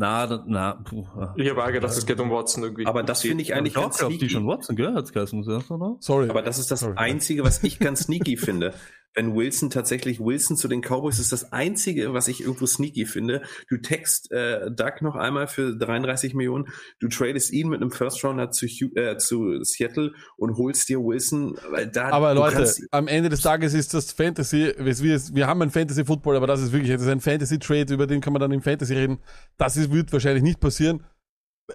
Na, 0.00 0.26
da, 0.26 0.44
na, 0.46 0.74
puh, 0.74 1.04
ah. 1.16 1.34
Ich 1.36 1.48
habe 1.50 1.64
auch 1.64 1.72
gedacht, 1.72 1.90
es 1.92 2.04
geht 2.06 2.20
um 2.20 2.30
Watson 2.30 2.62
irgendwie. 2.62 2.86
Aber 2.86 3.02
das 3.02 3.22
finde 3.22 3.42
ich 3.42 3.54
eigentlich 3.54 3.74
ich 3.74 3.80
ganz 3.80 3.98
glaube, 3.98 4.12
die 4.12 4.18
sneaky. 4.18 4.32
schon 4.34 4.46
Watson, 4.46 4.76
gell? 4.76 4.94
Hat's 4.94 5.12
geheißen, 5.12 5.42
oder? 5.42 5.96
Sorry. 6.00 6.28
Aber 6.30 6.42
das 6.42 6.58
ist 6.58 6.70
das 6.70 6.80
Sorry. 6.80 6.94
Einzige, 6.96 7.42
was 7.42 7.64
ich 7.64 7.78
ganz 7.80 8.00
sneaky 8.04 8.36
finde. 8.36 8.74
Wenn 9.14 9.34
Wilson 9.34 9.70
tatsächlich 9.70 10.20
Wilson 10.20 10.56
zu 10.56 10.68
den 10.68 10.80
Cowboys 10.80 11.18
ist 11.18 11.32
das 11.32 11.52
einzige, 11.52 12.12
was 12.12 12.28
ich 12.28 12.40
irgendwo 12.40 12.66
sneaky 12.66 13.06
finde. 13.06 13.42
Du 13.68 13.78
text 13.78 14.30
äh, 14.30 14.70
Doug 14.70 15.00
noch 15.00 15.16
einmal 15.16 15.48
für 15.48 15.76
33 15.76 16.34
Millionen, 16.34 16.66
du 17.00 17.08
tradest 17.08 17.52
ihn 17.52 17.68
mit 17.68 17.80
einem 17.80 17.90
First 17.90 18.22
Rounder 18.24 18.50
zu, 18.50 18.66
äh, 18.66 19.16
zu 19.18 19.62
Seattle 19.64 20.12
und 20.36 20.56
holst 20.56 20.88
dir 20.88 21.00
Wilson, 21.00 21.58
weil 21.70 21.88
da 21.88 22.10
Aber 22.10 22.34
Leute, 22.34 22.72
am 22.90 23.08
Ende 23.08 23.28
des 23.28 23.40
Tages 23.40 23.74
ist 23.74 23.94
das 23.94 24.12
Fantasy, 24.12 24.72
wir, 24.78 24.98
wir, 24.98 25.20
wir 25.32 25.46
haben 25.46 25.62
ein 25.62 25.70
Fantasy 25.70 26.04
Football, 26.04 26.36
aber 26.36 26.46
das 26.46 26.60
ist 26.60 26.72
wirklich, 26.72 26.92
das 26.92 27.02
ist 27.02 27.08
ein 27.08 27.20
Fantasy 27.20 27.58
Trade, 27.58 27.92
über 27.92 28.06
den 28.06 28.20
kann 28.20 28.32
man 28.32 28.40
dann 28.40 28.52
im 28.52 28.62
Fantasy 28.62 28.94
reden. 28.94 29.18
Das 29.56 29.76
ist, 29.76 29.92
wird 29.92 30.12
wahrscheinlich 30.12 30.42
nicht 30.42 30.60
passieren. 30.60 31.04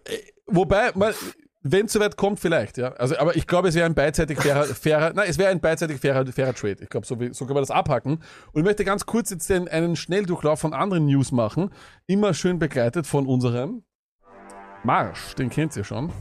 Äh, 0.05 0.17
Wobei, 0.45 0.91
mal, 0.93 1.13
wenn 1.63 1.85
es 1.85 1.93
soweit 1.93 2.17
kommt, 2.17 2.41
vielleicht, 2.41 2.77
ja. 2.77 2.89
Also, 2.93 3.17
aber 3.17 3.35
ich 3.37 3.47
glaube, 3.47 3.69
es 3.69 3.75
wäre 3.75 3.85
ein 3.85 3.95
beidseitig 3.95 4.37
fairer, 4.37 4.65
fairer, 4.65 5.13
nein, 5.13 5.27
es 5.29 5.37
wäre 5.37 5.49
ein 5.49 5.61
beidseitig 5.61 5.99
fairer, 5.99 6.25
fairer 6.25 6.53
Trade. 6.53 6.77
Ich 6.81 6.89
glaube, 6.89 7.07
so, 7.07 7.17
so 7.31 7.45
kann 7.45 7.53
man 7.53 7.63
das 7.63 7.71
abhacken. 7.71 8.19
Und 8.51 8.61
ich 8.61 8.65
möchte 8.65 8.83
ganz 8.83 9.05
kurz 9.05 9.29
jetzt 9.29 9.49
den, 9.49 9.69
einen 9.69 9.95
Schnelldurchlauf 9.95 10.59
von 10.59 10.73
anderen 10.73 11.05
News 11.05 11.31
machen. 11.31 11.69
Immer 12.05 12.33
schön 12.33 12.59
begleitet 12.59 13.07
von 13.07 13.25
unserem 13.25 13.83
Marsch, 14.83 15.35
den 15.35 15.49
kennt 15.49 15.75
ihr 15.77 15.85
schon. 15.85 16.11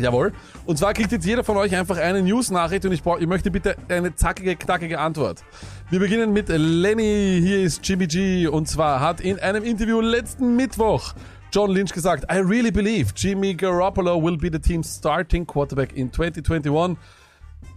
Jawohl. 0.00 0.32
Und 0.64 0.78
zwar 0.78 0.92
kriegt 0.94 1.10
jetzt 1.10 1.26
jeder 1.26 1.42
von 1.42 1.56
euch 1.56 1.74
einfach 1.76 1.98
eine 1.98 2.22
News-Nachricht 2.22 2.84
und 2.84 2.92
ich, 2.92 3.02
brauch, 3.02 3.18
ich 3.18 3.26
möchte 3.26 3.50
bitte 3.50 3.76
eine 3.88 4.14
zackige, 4.14 4.54
knackige 4.54 4.98
Antwort. 4.98 5.44
Wir 5.90 5.98
beginnen 5.98 6.32
mit 6.32 6.48
Lenny. 6.48 7.40
Hier 7.42 7.62
ist 7.62 7.86
Jimmy 7.86 8.06
G. 8.06 8.46
Und 8.46 8.68
zwar 8.68 9.00
hat 9.00 9.20
in 9.20 9.40
einem 9.40 9.64
Interview 9.64 10.00
letzten 10.00 10.54
Mittwoch 10.54 11.14
John 11.50 11.70
Lynch 11.70 11.92
gesagt, 11.92 12.24
I 12.30 12.38
really 12.38 12.70
believe 12.70 13.14
Jimmy 13.16 13.54
Garoppolo 13.54 14.22
will 14.22 14.36
be 14.36 14.50
the 14.50 14.58
team's 14.58 14.88
starting 14.88 15.46
quarterback 15.46 15.94
in 15.96 16.12
2021. 16.12 16.96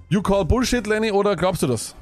You 0.09 0.21
call 0.21 0.43
Bullshit, 0.43 0.87
Lenny, 0.87 1.11
oder 1.11 1.35
glaubst 1.35 1.63
du 1.63 1.67
das? 1.67 1.95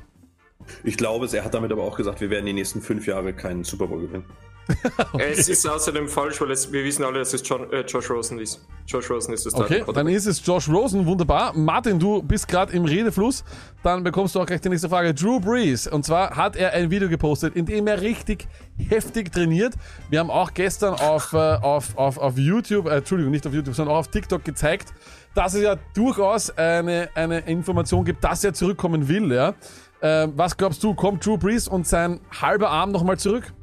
ich 0.83 0.97
glaube 0.97 1.25
es, 1.25 1.33
er 1.33 1.43
hat 1.43 1.53
damit 1.53 1.71
aber 1.71 1.83
auch 1.83 1.95
gesagt, 1.95 2.21
wir 2.21 2.29
werden 2.29 2.45
die 2.45 2.53
nächsten 2.53 2.81
fünf 2.81 3.07
Jahre 3.07 3.33
keinen 3.33 3.63
Super 3.63 3.87
Bowl 3.87 4.01
gewinnen. 4.01 4.25
Es 5.17 5.49
ist 5.49 5.67
außerdem 5.67 6.07
falsch, 6.07 6.39
weil 6.41 6.51
es, 6.51 6.71
wir 6.71 6.83
wissen 6.83 7.03
alle, 7.03 7.19
dass 7.19 7.33
es 7.33 7.47
John, 7.47 7.71
äh, 7.71 7.81
Josh 7.81 8.09
Rosen 8.09 8.39
ist. 8.39 8.65
Josh 8.87 9.09
Rosen 9.09 9.33
ist 9.33 9.45
das 9.45 9.53
Okay, 9.53 9.83
dann 9.93 10.07
ist 10.07 10.25
es 10.25 10.45
Josh 10.45 10.69
Rosen, 10.69 11.05
wunderbar. 11.05 11.53
Martin, 11.53 11.99
du 11.99 12.21
bist 12.21 12.47
gerade 12.47 12.73
im 12.73 12.85
Redefluss. 12.85 13.43
Dann 13.83 14.03
bekommst 14.03 14.35
du 14.35 14.39
auch 14.39 14.45
gleich 14.45 14.61
die 14.61 14.69
nächste 14.69 14.89
Frage. 14.89 15.13
Drew 15.13 15.39
Brees. 15.39 15.87
Und 15.87 16.05
zwar 16.05 16.35
hat 16.35 16.55
er 16.55 16.73
ein 16.73 16.89
Video 16.89 17.09
gepostet, 17.09 17.55
in 17.55 17.65
dem 17.65 17.87
er 17.87 18.01
richtig 18.01 18.47
heftig 18.77 19.31
trainiert. 19.31 19.73
Wir 20.09 20.19
haben 20.19 20.31
auch 20.31 20.53
gestern 20.53 20.93
auf, 20.93 21.33
äh, 21.33 21.37
auf, 21.37 21.97
auf, 21.97 22.17
auf 22.17 22.37
YouTube, 22.37 22.87
äh, 22.87 22.97
Entschuldigung, 22.97 23.31
nicht 23.31 23.45
auf 23.45 23.53
YouTube, 23.53 23.75
sondern 23.75 23.95
auch 23.95 23.99
auf 23.99 24.07
TikTok 24.07 24.43
gezeigt, 24.43 24.93
dass 25.35 25.53
es 25.53 25.61
ja 25.61 25.75
durchaus 25.93 26.49
eine, 26.57 27.09
eine 27.15 27.39
Information 27.39 28.03
gibt, 28.05 28.23
dass 28.23 28.43
er 28.43 28.53
zurückkommen 28.53 29.07
will. 29.07 29.31
Ja? 29.31 29.53
Ähm, 30.01 30.33
was 30.35 30.55
glaubst 30.55 30.83
du, 30.83 30.93
kommt 30.93 31.25
Drew 31.25 31.37
Brees 31.37 31.67
und 31.67 31.87
sein 31.87 32.19
halber 32.41 32.69
Arm 32.69 32.91
nochmal 32.91 33.17
zurück? 33.17 33.53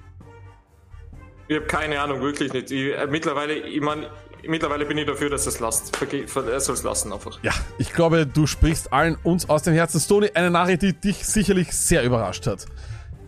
Ich 1.49 1.57
habe 1.57 1.67
keine 1.67 2.01
Ahnung, 2.01 2.21
wirklich 2.21 2.53
nicht. 2.53 2.71
Ich, 2.71 2.93
äh, 2.93 3.07
mittlerweile, 3.07 3.55
ich 3.55 3.81
meine, 3.81 4.11
mittlerweile 4.47 4.85
bin 4.85 4.99
ich 4.99 5.07
dafür, 5.07 5.31
dass 5.31 5.47
er 5.47 5.53
es 5.53 5.61
lasst. 5.61 5.93
Er 6.03 6.61
soll 6.61 6.75
es 6.75 6.83
lassen 6.83 7.13
einfach. 7.13 7.39
Ja, 7.43 7.53
ich 7.79 7.93
glaube, 7.93 8.27
du 8.27 8.47
sprichst 8.47 8.93
allen 8.93 9.17
uns 9.23 9.49
aus 9.49 9.63
dem 9.63 9.75
Herzen. 9.75 10.01
Stoney, 10.01 10.31
eine 10.35 10.51
Nachricht, 10.51 10.83
die 10.83 10.93
dich 10.93 11.25
sicherlich 11.27 11.73
sehr 11.73 12.03
überrascht 12.05 12.47
hat. 12.47 12.67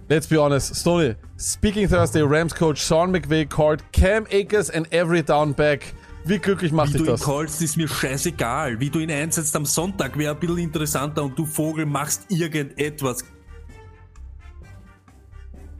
Let's 0.09 0.26
be 0.26 0.40
honest, 0.40 0.74
Stoney, 0.74 1.16
Speaking 1.38 1.88
Thursday 1.88 2.22
Rams 2.22 2.54
Coach 2.54 2.81
Sean 2.81 3.11
McVay 3.11 3.44
called 3.44 3.83
Cam 3.92 4.26
Akers 4.33 4.70
and 4.70 4.90
every 4.92 5.22
down 5.22 5.52
back. 5.54 5.92
Wie 6.24 6.38
glücklich 6.38 6.72
macht 6.72 6.88
Wie 6.88 6.92
dich 6.94 7.02
du 7.02 7.04
ihn 7.07 7.12
das? 7.12 7.22
callst, 7.22 7.62
ist 7.62 7.76
mir 7.76 7.88
scheißegal. 7.88 8.81
Wie 8.81 8.90
du 8.90 8.98
ihn 8.98 9.11
einsetzt 9.11 9.54
am 9.54 9.64
Sonntag 9.64 10.18
wäre 10.18 10.35
ein 10.35 10.40
bisschen 10.40 10.59
interessanter 10.59 11.22
und 11.22 11.38
du 11.38 11.46
Vogel 11.46 11.87
machst 11.87 12.24
irgendetwas. 12.31 13.24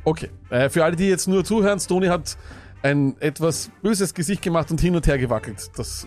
Okay, 0.09 0.31
äh, 0.49 0.71
für 0.71 0.87
alle, 0.87 0.97
die 0.97 1.07
jetzt 1.07 1.29
nur 1.29 1.44
zuhören, 1.44 1.79
Stoney 1.79 2.07
hat 2.07 2.38
ein 2.81 3.21
etwas 3.21 3.71
böses 3.83 4.14
Gesicht 4.14 4.40
gemacht 4.40 4.71
und 4.71 4.81
hin 4.81 4.97
und 4.97 5.07
her 5.07 5.18
gewackelt. 5.18 5.71
Das 5.77 6.07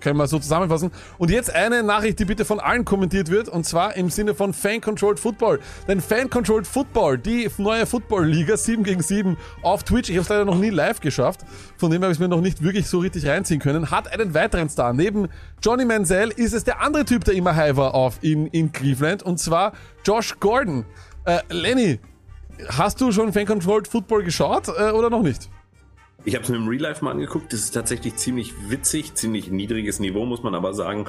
können 0.00 0.16
wir 0.16 0.26
so 0.26 0.40
zusammenfassen. 0.40 0.90
Und 1.16 1.30
jetzt 1.30 1.54
eine 1.54 1.84
Nachricht, 1.84 2.18
die 2.18 2.24
bitte 2.24 2.44
von 2.44 2.58
allen 2.58 2.84
kommentiert 2.84 3.30
wird, 3.30 3.48
und 3.48 3.64
zwar 3.64 3.94
im 3.94 4.10
Sinne 4.10 4.34
von 4.34 4.52
Fan-Controlled 4.52 5.20
Football. 5.20 5.60
Denn 5.86 6.00
Fan-Controlled 6.00 6.66
Football, 6.66 7.18
die 7.18 7.48
neue 7.58 7.86
Football-Liga 7.86 8.56
7 8.56 8.82
gegen 8.82 9.00
7 9.00 9.36
auf 9.62 9.84
Twitch, 9.84 10.10
ich 10.10 10.16
habe 10.16 10.22
es 10.22 10.28
leider 10.28 10.44
noch 10.44 10.58
nie 10.58 10.70
live 10.70 11.00
geschafft, 11.00 11.42
von 11.76 11.92
dem 11.92 12.02
habe 12.02 12.10
ich 12.10 12.16
es 12.16 12.18
mir 12.18 12.26
noch 12.26 12.40
nicht 12.40 12.64
wirklich 12.64 12.88
so 12.88 12.98
richtig 12.98 13.28
reinziehen 13.28 13.60
können, 13.60 13.92
hat 13.92 14.12
einen 14.12 14.34
weiteren 14.34 14.68
Star. 14.68 14.92
Neben 14.92 15.28
Johnny 15.62 15.84
Manziel 15.84 16.32
ist 16.34 16.52
es 16.52 16.64
der 16.64 16.80
andere 16.80 17.04
Typ, 17.04 17.22
der 17.22 17.34
immer 17.34 17.54
high 17.54 17.76
war 17.76 17.94
auf 17.94 18.18
in, 18.22 18.48
in 18.48 18.72
Cleveland, 18.72 19.22
und 19.22 19.38
zwar 19.38 19.74
Josh 20.04 20.40
Gordon. 20.40 20.84
Äh, 21.26 21.40
Lenny, 21.50 22.00
hast 22.68 23.00
du 23.00 23.12
schon 23.12 23.32
Fan-Controlled 23.32 23.88
Football 23.88 24.24
geschaut 24.24 24.68
äh, 24.68 24.90
oder 24.90 25.10
noch 25.10 25.22
nicht? 25.22 25.48
Ich 26.24 26.34
habe 26.34 26.44
es 26.44 26.50
mir 26.50 26.56
im 26.56 26.68
Real 26.68 26.82
Life 26.82 27.04
mal 27.04 27.12
angeguckt. 27.12 27.52
Das 27.52 27.60
ist 27.60 27.70
tatsächlich 27.70 28.16
ziemlich 28.16 28.52
witzig, 28.68 29.14
ziemlich 29.14 29.50
niedriges 29.50 30.00
Niveau, 30.00 30.26
muss 30.26 30.42
man 30.42 30.54
aber 30.54 30.74
sagen. 30.74 31.06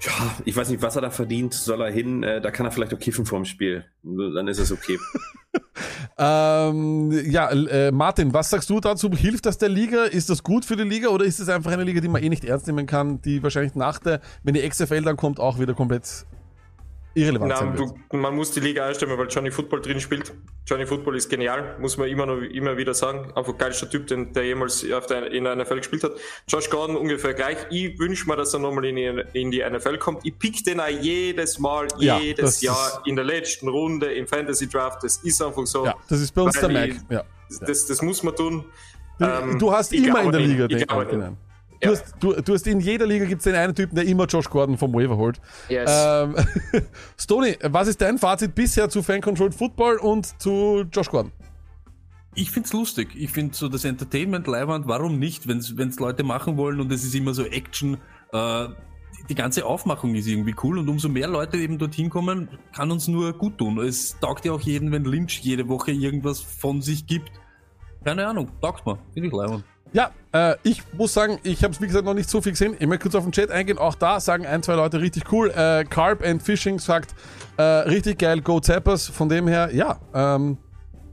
Ja, 0.00 0.12
ich 0.44 0.56
weiß 0.56 0.70
nicht, 0.70 0.82
was 0.82 0.96
er 0.96 1.02
da 1.02 1.10
verdient. 1.10 1.54
Soll 1.54 1.80
er 1.80 1.90
hin? 1.90 2.22
Äh, 2.22 2.40
da 2.40 2.50
kann 2.50 2.66
er 2.66 2.72
vielleicht 2.72 2.94
auch 2.94 2.98
kiffen 2.98 3.26
vorm 3.26 3.44
Spiel. 3.44 3.84
Dann 4.02 4.48
ist 4.48 4.58
es 4.58 4.72
okay. 4.72 4.98
Ähm, 6.20 7.12
ja, 7.30 7.48
äh, 7.50 7.92
Martin, 7.92 8.34
was 8.34 8.50
sagst 8.50 8.68
du 8.70 8.80
dazu? 8.80 9.08
Hilft 9.10 9.46
das 9.46 9.56
der 9.56 9.68
Liga? 9.68 10.04
Ist 10.04 10.28
das 10.28 10.42
gut 10.42 10.64
für 10.64 10.76
die 10.76 10.82
Liga 10.82 11.08
oder 11.10 11.24
ist 11.24 11.38
es 11.38 11.48
einfach 11.48 11.70
eine 11.70 11.84
Liga, 11.84 12.00
die 12.00 12.08
man 12.08 12.22
eh 12.22 12.28
nicht 12.28 12.44
ernst 12.44 12.66
nehmen 12.66 12.86
kann, 12.86 13.22
die 13.22 13.40
wahrscheinlich 13.42 13.76
nach 13.76 14.00
der, 14.00 14.20
wenn 14.42 14.54
die 14.54 14.68
XFL 14.68 15.02
dann 15.02 15.16
kommt, 15.16 15.38
auch 15.38 15.60
wieder 15.60 15.74
komplett 15.74 16.26
irrelevant 17.14 17.48
Na, 17.50 17.56
sein 17.56 17.78
wird? 17.78 17.90
du, 18.10 18.16
man 18.16 18.34
muss 18.34 18.52
die 18.52 18.60
Liga 18.60 18.86
einstellen, 18.86 19.16
weil 19.18 19.26
Johnny 19.28 19.50
Football 19.50 19.80
drin 19.80 20.00
spielt. 20.00 20.32
Johnny 20.66 20.86
Football 20.86 21.16
ist 21.16 21.28
genial, 21.28 21.76
muss 21.80 21.96
man 21.96 22.08
immer 22.08 22.26
noch 22.26 22.38
immer 22.42 22.76
wieder 22.76 22.94
sagen. 22.94 23.32
Einfach 23.34 23.56
geilster 23.58 23.88
Typ, 23.88 24.06
den, 24.06 24.32
der 24.32 24.44
jemals 24.44 24.80
der, 24.82 25.32
in 25.32 25.44
der 25.44 25.56
NFL 25.56 25.76
gespielt 25.78 26.04
hat. 26.04 26.12
Josh 26.46 26.68
Gordon 26.70 26.96
ungefähr 26.96 27.34
gleich. 27.34 27.56
Ich 27.70 27.98
wünsche 27.98 28.28
mir, 28.28 28.36
dass 28.36 28.52
er 28.54 28.60
nochmal 28.60 28.84
in 28.84 28.96
die, 28.96 29.22
in 29.32 29.50
die 29.50 29.62
NFL 29.68 29.98
kommt. 29.98 30.20
Ich 30.24 30.38
pick 30.38 30.62
den 30.64 30.80
auch 30.80 30.88
jedes 30.88 31.58
Mal, 31.58 31.88
Ja, 31.98 32.18
jedes 32.18 32.60
Jahr 32.60 33.02
in 33.06 33.16
der 33.16 33.24
letzten 33.24 33.68
Runde 33.68 34.12
im 34.12 34.26
Fantasy 34.26 34.68
Draft. 34.68 35.02
Das 35.02 35.16
ist 35.18 35.40
einfach 35.42 35.66
so. 35.66 35.86
Ja, 35.86 35.94
das 36.08 36.20
ist 36.20 36.34
bei 36.34 36.42
uns 36.42 36.58
der 36.60 36.68
Mac. 36.68 36.88
ich- 36.90 36.96
Ja. 37.10 37.24
Das, 37.66 37.86
das 37.86 38.02
muss 38.02 38.22
man 38.22 38.36
tun. 38.36 38.64
Du, 39.18 39.24
Ähm, 39.24 39.70
hast 39.72 39.92
ich 39.92 40.04
immer 40.06 40.22
in 40.22 40.30
der. 40.32 40.40
Liga 40.42 40.64
Ich 40.68 40.76
den. 40.76 40.88
Antennen. 40.90 41.36
Du, 41.80 41.88
Ja. 41.88 41.90
hast, 41.92 42.14
du, 42.20 42.32
du 42.32 42.54
hast 42.54 42.66
in 42.66 42.80
jeder 42.80 43.06
Liga 43.06 43.24
gibt 43.24 43.40
es 43.40 43.44
den 43.44 43.54
einen 43.54 43.74
Typen, 43.74 43.94
der 43.94 44.04
immer 44.04 44.26
Josh 44.26 44.48
Gordon 44.50 44.76
vom 44.78 44.92
Waiver 44.92 45.16
holt. 45.16 45.40
Yes. 45.68 45.90
Ähm, 45.92 46.34
Stoney, 47.18 47.56
was 47.62 47.88
ist 47.88 48.00
dein 48.00 48.18
Fazit 48.18 48.54
bisher 48.54 48.88
zu 48.88 49.02
Fan-Controlled 49.02 49.54
Football 49.54 49.96
und 49.98 50.40
zu 50.40 50.84
Josh 50.92 51.08
Gordon? 51.10 51.32
Ich 52.34 52.50
find's 52.50 52.72
lustig. 52.72 53.10
Ich 53.16 53.30
find 53.30 53.54
so 53.54 53.68
das 53.68 53.84
Entertainment 53.84 54.46
leibend, 54.46 54.86
warum 54.86 55.18
nicht, 55.18 55.48
wenn's, 55.48 55.76
wenn's 55.76 55.98
Leute 55.98 56.22
machen 56.22 56.56
wollen 56.56 56.80
und 56.80 56.92
es 56.92 57.04
ist 57.04 57.14
immer 57.14 57.34
so 57.34 57.44
Action. 57.44 57.96
Äh, 58.32 58.68
die 59.28 59.34
ganze 59.34 59.66
Aufmachung 59.66 60.14
ist 60.14 60.26
irgendwie 60.26 60.54
cool 60.62 60.78
und 60.78 60.88
umso 60.88 61.08
mehr 61.08 61.28
Leute 61.28 61.56
eben 61.58 61.78
dorthin 61.78 62.10
kommen, 62.10 62.48
kann 62.74 62.90
uns 62.90 63.08
nur 63.08 63.32
gut 63.32 63.58
tun. 63.58 63.78
Es 63.78 64.18
taugt 64.20 64.44
ja 64.44 64.52
auch 64.52 64.60
jeden, 64.60 64.92
wenn 64.92 65.04
Lynch 65.04 65.40
jede 65.40 65.68
Woche 65.68 65.90
irgendwas 65.90 66.40
von 66.40 66.80
sich 66.80 67.06
gibt. 67.06 67.30
Keine 68.04 68.26
Ahnung, 68.26 68.48
taugt 68.62 68.86
mir. 68.86 68.98
Finde 69.12 69.28
ich 69.28 69.34
leibend. 69.34 69.64
Ja, 69.92 70.10
äh, 70.32 70.56
ich 70.62 70.82
muss 70.92 71.14
sagen, 71.14 71.38
ich 71.42 71.64
habe 71.64 71.72
es 71.72 71.80
wie 71.80 71.86
gesagt 71.86 72.04
noch 72.04 72.14
nicht 72.14 72.28
so 72.28 72.40
viel 72.40 72.52
gesehen. 72.52 72.76
Ich 72.78 72.86
möchte 72.86 73.04
kurz 73.04 73.14
auf 73.14 73.24
den 73.24 73.32
Chat 73.32 73.50
eingehen. 73.50 73.78
Auch 73.78 73.94
da 73.94 74.20
sagen 74.20 74.46
ein, 74.46 74.62
zwei 74.62 74.74
Leute 74.74 75.00
richtig 75.00 75.32
cool. 75.32 75.50
Äh, 75.50 75.84
Carp 75.84 76.24
and 76.24 76.42
Fishing 76.42 76.78
sagt 76.78 77.14
äh, 77.56 77.62
richtig 77.62 78.18
geil, 78.18 78.40
Go 78.40 78.60
Zappers. 78.60 79.06
Von 79.06 79.28
dem 79.28 79.48
her, 79.48 79.70
ja, 79.72 79.98
ähm, 80.14 80.58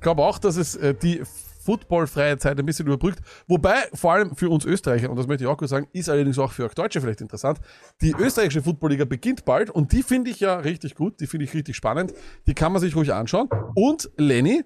glaube 0.02 0.24
auch, 0.24 0.40
dass 0.40 0.58
es 0.58 0.76
äh, 0.76 0.94
die 0.94 1.22
footballfreie 1.66 2.38
Zeit 2.38 2.60
ein 2.60 2.66
bisschen 2.66 2.86
überbrückt. 2.86 3.20
Wobei, 3.48 3.76
vor 3.94 4.14
allem 4.14 4.36
für 4.36 4.50
uns 4.50 4.66
Österreicher, 4.66 5.10
und 5.10 5.16
das 5.18 5.26
möchte 5.26 5.44
ich 5.44 5.50
auch 5.50 5.58
kurz 5.58 5.72
sagen, 5.72 5.88
ist 5.94 6.10
allerdings 6.10 6.38
auch 6.38 6.52
für 6.52 6.66
euch 6.66 6.76
Deutsche 6.76 7.02
vielleicht 7.02 7.22
interessant. 7.22 7.60
Die 8.02 8.12
österreichische 8.12 8.62
Footballliga 8.62 9.06
beginnt 9.06 9.46
bald 9.46 9.72
und 9.72 9.92
die 9.92 10.04
finde 10.04 10.30
ich 10.30 10.40
ja 10.40 10.58
richtig 10.58 10.94
gut, 10.94 11.20
die 11.20 11.28
finde 11.28 11.46
ich 11.46 11.54
richtig 11.56 11.76
spannend. 11.76 12.14
Die 12.46 12.54
kann 12.54 12.72
man 12.72 12.82
sich 12.82 12.96
ruhig 12.96 13.12
anschauen. 13.12 13.50
Und 13.74 14.12
Lenny, 14.18 14.64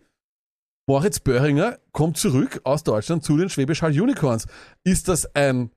Moritz 0.89 1.19
Böhringer 1.19 1.78
kommt 1.91 2.17
zurück 2.17 2.62
aus 2.63 2.84
Deutschland 2.84 3.23
zu 3.23 3.38
den 3.38 3.47
Schwäbisch 3.47 3.84
Hall 3.84 3.91
Unicorns. 3.91 4.47
Ist 4.84 5.08
das 5.08 5.36
ein 5.36 5.69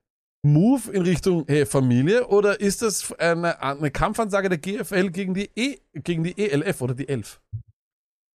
Move 0.42 0.90
in 0.90 1.02
Richtung 1.02 1.44
hey, 1.48 1.66
Familie 1.66 2.28
oder 2.28 2.58
ist 2.60 2.80
das 2.80 3.12
eine, 3.18 3.60
eine 3.60 3.90
Kampfansage 3.90 4.48
der 4.48 4.56
GFL 4.56 5.10
gegen 5.10 5.34
die, 5.34 5.50
e, 5.54 5.80
gegen 5.92 6.24
die 6.24 6.38
ELF 6.38 6.80
oder 6.80 6.94
die 6.94 7.10
11? 7.10 7.42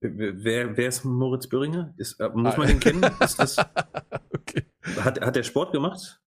Wer, 0.03 0.77
wer 0.77 0.87
ist 0.89 1.03
Moritz 1.03 1.47
Böhringer? 1.47 1.95
Ist, 1.97 2.21
äh, 2.21 2.29
muss 2.29 2.57
Ah. 2.57 2.59
man 2.59 2.69
den 2.69 2.81
kennen? 2.81 3.01
Das, 3.21 3.57
Okay. 4.35 4.67
hat, 5.01 5.19
hat 5.23 5.35
der 5.35 5.45
Sport 5.45 5.73
gemacht? 5.73 6.21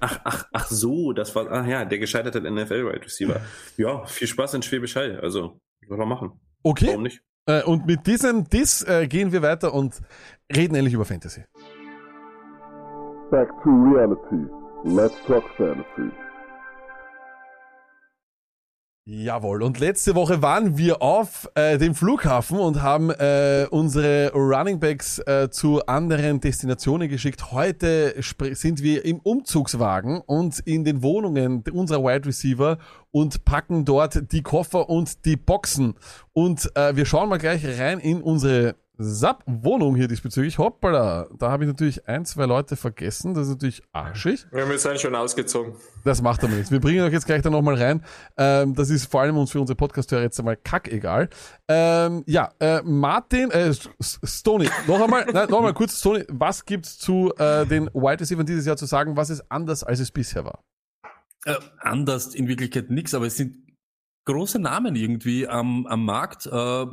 Ach, 0.00 0.20
ach, 0.24 0.48
ach 0.52 0.68
so, 0.68 1.14
das 1.14 1.34
war, 1.34 1.50
ach 1.50 1.66
ja, 1.66 1.86
der 1.86 1.98
gescheiterte 1.98 2.42
NFL-Right 2.42 3.02
Receiver. 3.06 3.40
Ja, 3.78 4.04
viel 4.04 4.28
Spaß 4.28 4.52
in 4.52 4.60
Schwäbisch 4.62 4.96
Hall. 4.96 5.18
Also, 5.18 5.58
soll 5.88 5.96
man 5.96 6.08
machen. 6.08 6.38
Okay. 6.62 6.88
Warum 6.88 7.04
nicht? 7.04 7.22
Äh, 7.46 7.62
und 7.62 7.86
mit 7.86 8.06
diesem 8.06 8.44
Diss 8.44 8.82
äh, 8.82 9.06
gehen 9.06 9.32
wir 9.32 9.42
weiter 9.42 9.72
und 9.72 10.00
reden 10.54 10.74
endlich 10.74 10.94
über 10.94 11.04
Fantasy. 11.04 11.42
Back 13.30 13.48
to 13.62 13.70
reality. 13.70 14.46
Let's 14.84 15.14
talk 15.26 15.44
fantasy. 15.56 16.10
Jawohl. 19.08 19.62
Und 19.62 19.78
letzte 19.78 20.16
Woche 20.16 20.42
waren 20.42 20.76
wir 20.78 21.00
auf 21.00 21.48
äh, 21.54 21.78
dem 21.78 21.94
Flughafen 21.94 22.58
und 22.58 22.82
haben 22.82 23.10
äh, 23.10 23.68
unsere 23.70 24.32
Running 24.32 24.80
Backs 24.80 25.20
äh, 25.20 25.48
zu 25.48 25.86
anderen 25.86 26.40
Destinationen 26.40 27.08
geschickt. 27.08 27.52
Heute 27.52 28.20
sind 28.20 28.82
wir 28.82 29.04
im 29.04 29.20
Umzugswagen 29.20 30.20
und 30.26 30.58
in 30.58 30.82
den 30.82 31.04
Wohnungen 31.04 31.62
unserer 31.72 32.02
Wide 32.02 32.26
Receiver 32.26 32.78
und 33.12 33.44
packen 33.44 33.84
dort 33.84 34.32
die 34.32 34.42
Koffer 34.42 34.88
und 34.88 35.24
die 35.24 35.36
Boxen. 35.36 35.94
Und 36.32 36.68
äh, 36.74 36.96
wir 36.96 37.06
schauen 37.06 37.28
mal 37.28 37.38
gleich 37.38 37.64
rein 37.78 38.00
in 38.00 38.20
unsere 38.20 38.74
SAP-Wohnung 38.98 39.94
hier 39.96 40.08
diesbezüglich. 40.08 40.58
Hoppala, 40.58 41.28
da 41.38 41.50
habe 41.50 41.64
ich 41.64 41.68
natürlich 41.68 42.08
ein, 42.08 42.24
zwei 42.24 42.46
Leute 42.46 42.76
vergessen. 42.76 43.34
Das 43.34 43.44
ist 43.48 43.54
natürlich 43.54 43.82
arschig. 43.92 44.46
Ja, 44.52 44.68
wir 44.68 44.78
sind 44.78 45.00
schon 45.00 45.14
ausgezogen. 45.14 45.74
Das 46.04 46.22
macht 46.22 46.42
aber 46.44 46.54
nichts. 46.54 46.70
Wir 46.70 46.80
bringen 46.80 47.02
euch 47.04 47.12
jetzt 47.12 47.26
gleich 47.26 47.42
da 47.42 47.50
nochmal 47.50 47.74
rein. 47.74 48.02
Ähm, 48.36 48.74
das 48.74 48.90
ist 48.90 49.10
vor 49.10 49.20
allem 49.20 49.36
uns 49.36 49.50
für 49.50 49.60
unsere 49.60 49.76
Podcast-Hörer 49.76 50.22
jetzt 50.22 50.38
einmal 50.38 50.56
kackegal. 50.56 51.28
Ähm, 51.68 52.22
ja, 52.26 52.50
äh, 52.60 52.80
Martin, 52.82 53.50
äh, 53.50 53.68
S- 53.68 53.88
S- 53.98 54.20
Stoney, 54.24 54.68
noch 54.86 55.00
einmal, 55.00 55.26
nein, 55.32 55.48
noch 55.50 55.58
einmal 55.58 55.74
kurz, 55.74 55.98
Stoney, 56.00 56.24
was 56.28 56.64
gibt's 56.64 56.98
zu 56.98 57.32
äh, 57.38 57.66
den 57.66 57.86
Wide 57.92 58.20
Receivers 58.20 58.46
dieses 58.46 58.66
Jahr 58.66 58.76
zu 58.76 58.86
sagen? 58.86 59.16
Was 59.16 59.30
ist 59.30 59.44
anders, 59.50 59.84
als 59.84 60.00
es 60.00 60.10
bisher 60.10 60.44
war? 60.44 60.60
Äh, 61.44 61.54
anders 61.80 62.34
in 62.34 62.48
Wirklichkeit 62.48 62.90
nichts, 62.90 63.14
aber 63.14 63.26
es 63.26 63.36
sind 63.36 63.65
große 64.26 64.58
Namen 64.58 64.96
irgendwie 64.96 65.48
am, 65.48 65.86
am 65.86 66.04
Markt, 66.04 66.46
äh, 66.46 66.86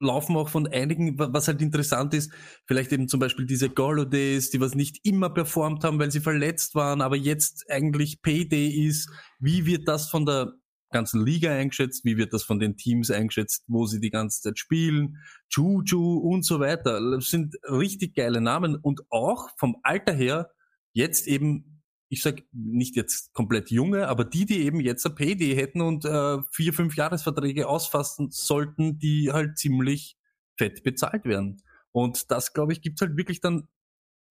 laufen 0.00 0.36
auch 0.36 0.48
von 0.48 0.66
einigen, 0.66 1.18
wa- 1.18 1.28
was 1.32 1.48
halt 1.48 1.62
interessant 1.62 2.14
ist, 2.14 2.32
vielleicht 2.66 2.92
eben 2.92 3.08
zum 3.08 3.20
Beispiel 3.20 3.46
diese 3.46 3.70
Golladays, 3.70 4.50
die 4.50 4.60
was 4.60 4.74
nicht 4.74 5.00
immer 5.06 5.30
performt 5.30 5.84
haben, 5.84 5.98
weil 5.98 6.10
sie 6.10 6.20
verletzt 6.20 6.74
waren, 6.74 7.00
aber 7.00 7.16
jetzt 7.16 7.64
eigentlich 7.70 8.22
Payday 8.22 8.68
ist. 8.86 9.10
Wie 9.38 9.66
wird 9.66 9.88
das 9.88 10.08
von 10.10 10.26
der 10.26 10.52
ganzen 10.90 11.24
Liga 11.24 11.52
eingeschätzt? 11.52 12.04
Wie 12.04 12.16
wird 12.16 12.32
das 12.32 12.42
von 12.44 12.58
den 12.58 12.76
Teams 12.76 13.10
eingeschätzt, 13.10 13.64
wo 13.68 13.86
sie 13.86 14.00
die 14.00 14.10
ganze 14.10 14.42
Zeit 14.42 14.58
spielen? 14.58 15.18
Juju 15.50 16.18
und 16.18 16.44
so 16.44 16.60
weiter. 16.60 17.00
Das 17.10 17.28
sind 17.30 17.56
richtig 17.64 18.14
geile 18.14 18.40
Namen 18.40 18.76
und 18.76 19.02
auch 19.10 19.48
vom 19.58 19.76
Alter 19.82 20.12
her 20.14 20.50
jetzt 20.92 21.26
eben 21.26 21.75
ich 22.08 22.22
sag 22.22 22.42
nicht 22.52 22.96
jetzt 22.96 23.32
komplett 23.32 23.70
junge, 23.70 24.08
aber 24.08 24.24
die, 24.24 24.46
die 24.46 24.64
eben 24.64 24.80
jetzt 24.80 25.04
ein 25.06 25.14
PD 25.14 25.54
hätten 25.54 25.80
und 25.80 26.04
äh, 26.04 26.38
vier, 26.52 26.72
fünf 26.72 26.96
Jahresverträge 26.96 27.68
ausfassen 27.68 28.28
sollten, 28.30 28.98
die 28.98 29.32
halt 29.32 29.58
ziemlich 29.58 30.16
fett 30.56 30.82
bezahlt 30.82 31.24
werden. 31.24 31.62
Und 31.92 32.30
das, 32.30 32.52
glaube 32.52 32.72
ich, 32.72 32.80
gibt's 32.80 33.00
halt 33.00 33.16
wirklich 33.16 33.40
dann 33.40 33.68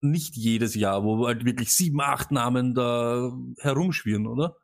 nicht 0.02 0.36
jedes 0.36 0.76
Jahr, 0.76 1.04
wo 1.04 1.28
halt 1.28 1.46
wirklich 1.46 1.74
sieben, 1.74 2.00
acht 2.02 2.32
Namen 2.32 2.76
da 2.76 3.32
herumschwirren, 3.60 4.28
oder? 4.28 4.56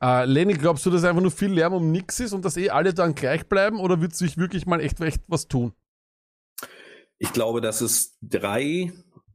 Äh, 0.00 0.26
Lenny, 0.26 0.54
glaubst 0.54 0.86
du, 0.86 0.90
dass 0.90 1.04
einfach 1.04 1.22
nur 1.22 1.30
viel 1.30 1.52
Lärm 1.52 1.72
um 1.72 1.90
nix 1.90 2.20
ist 2.20 2.32
und 2.32 2.44
dass 2.44 2.56
eh 2.56 2.70
alle 2.70 2.94
dann 2.94 3.14
gleich 3.14 3.48
bleiben 3.48 3.80
oder 3.80 4.00
wird 4.00 4.14
sich 4.14 4.36
wirklich 4.36 4.66
mal 4.66 4.80
echt, 4.80 5.00
echt 5.00 5.22
was 5.28 5.48
tun? 5.48 5.72
Ich 7.18 7.32
glaube, 7.32 7.60
dass 7.60 7.80
es 7.80 8.16
drei, 8.20 8.92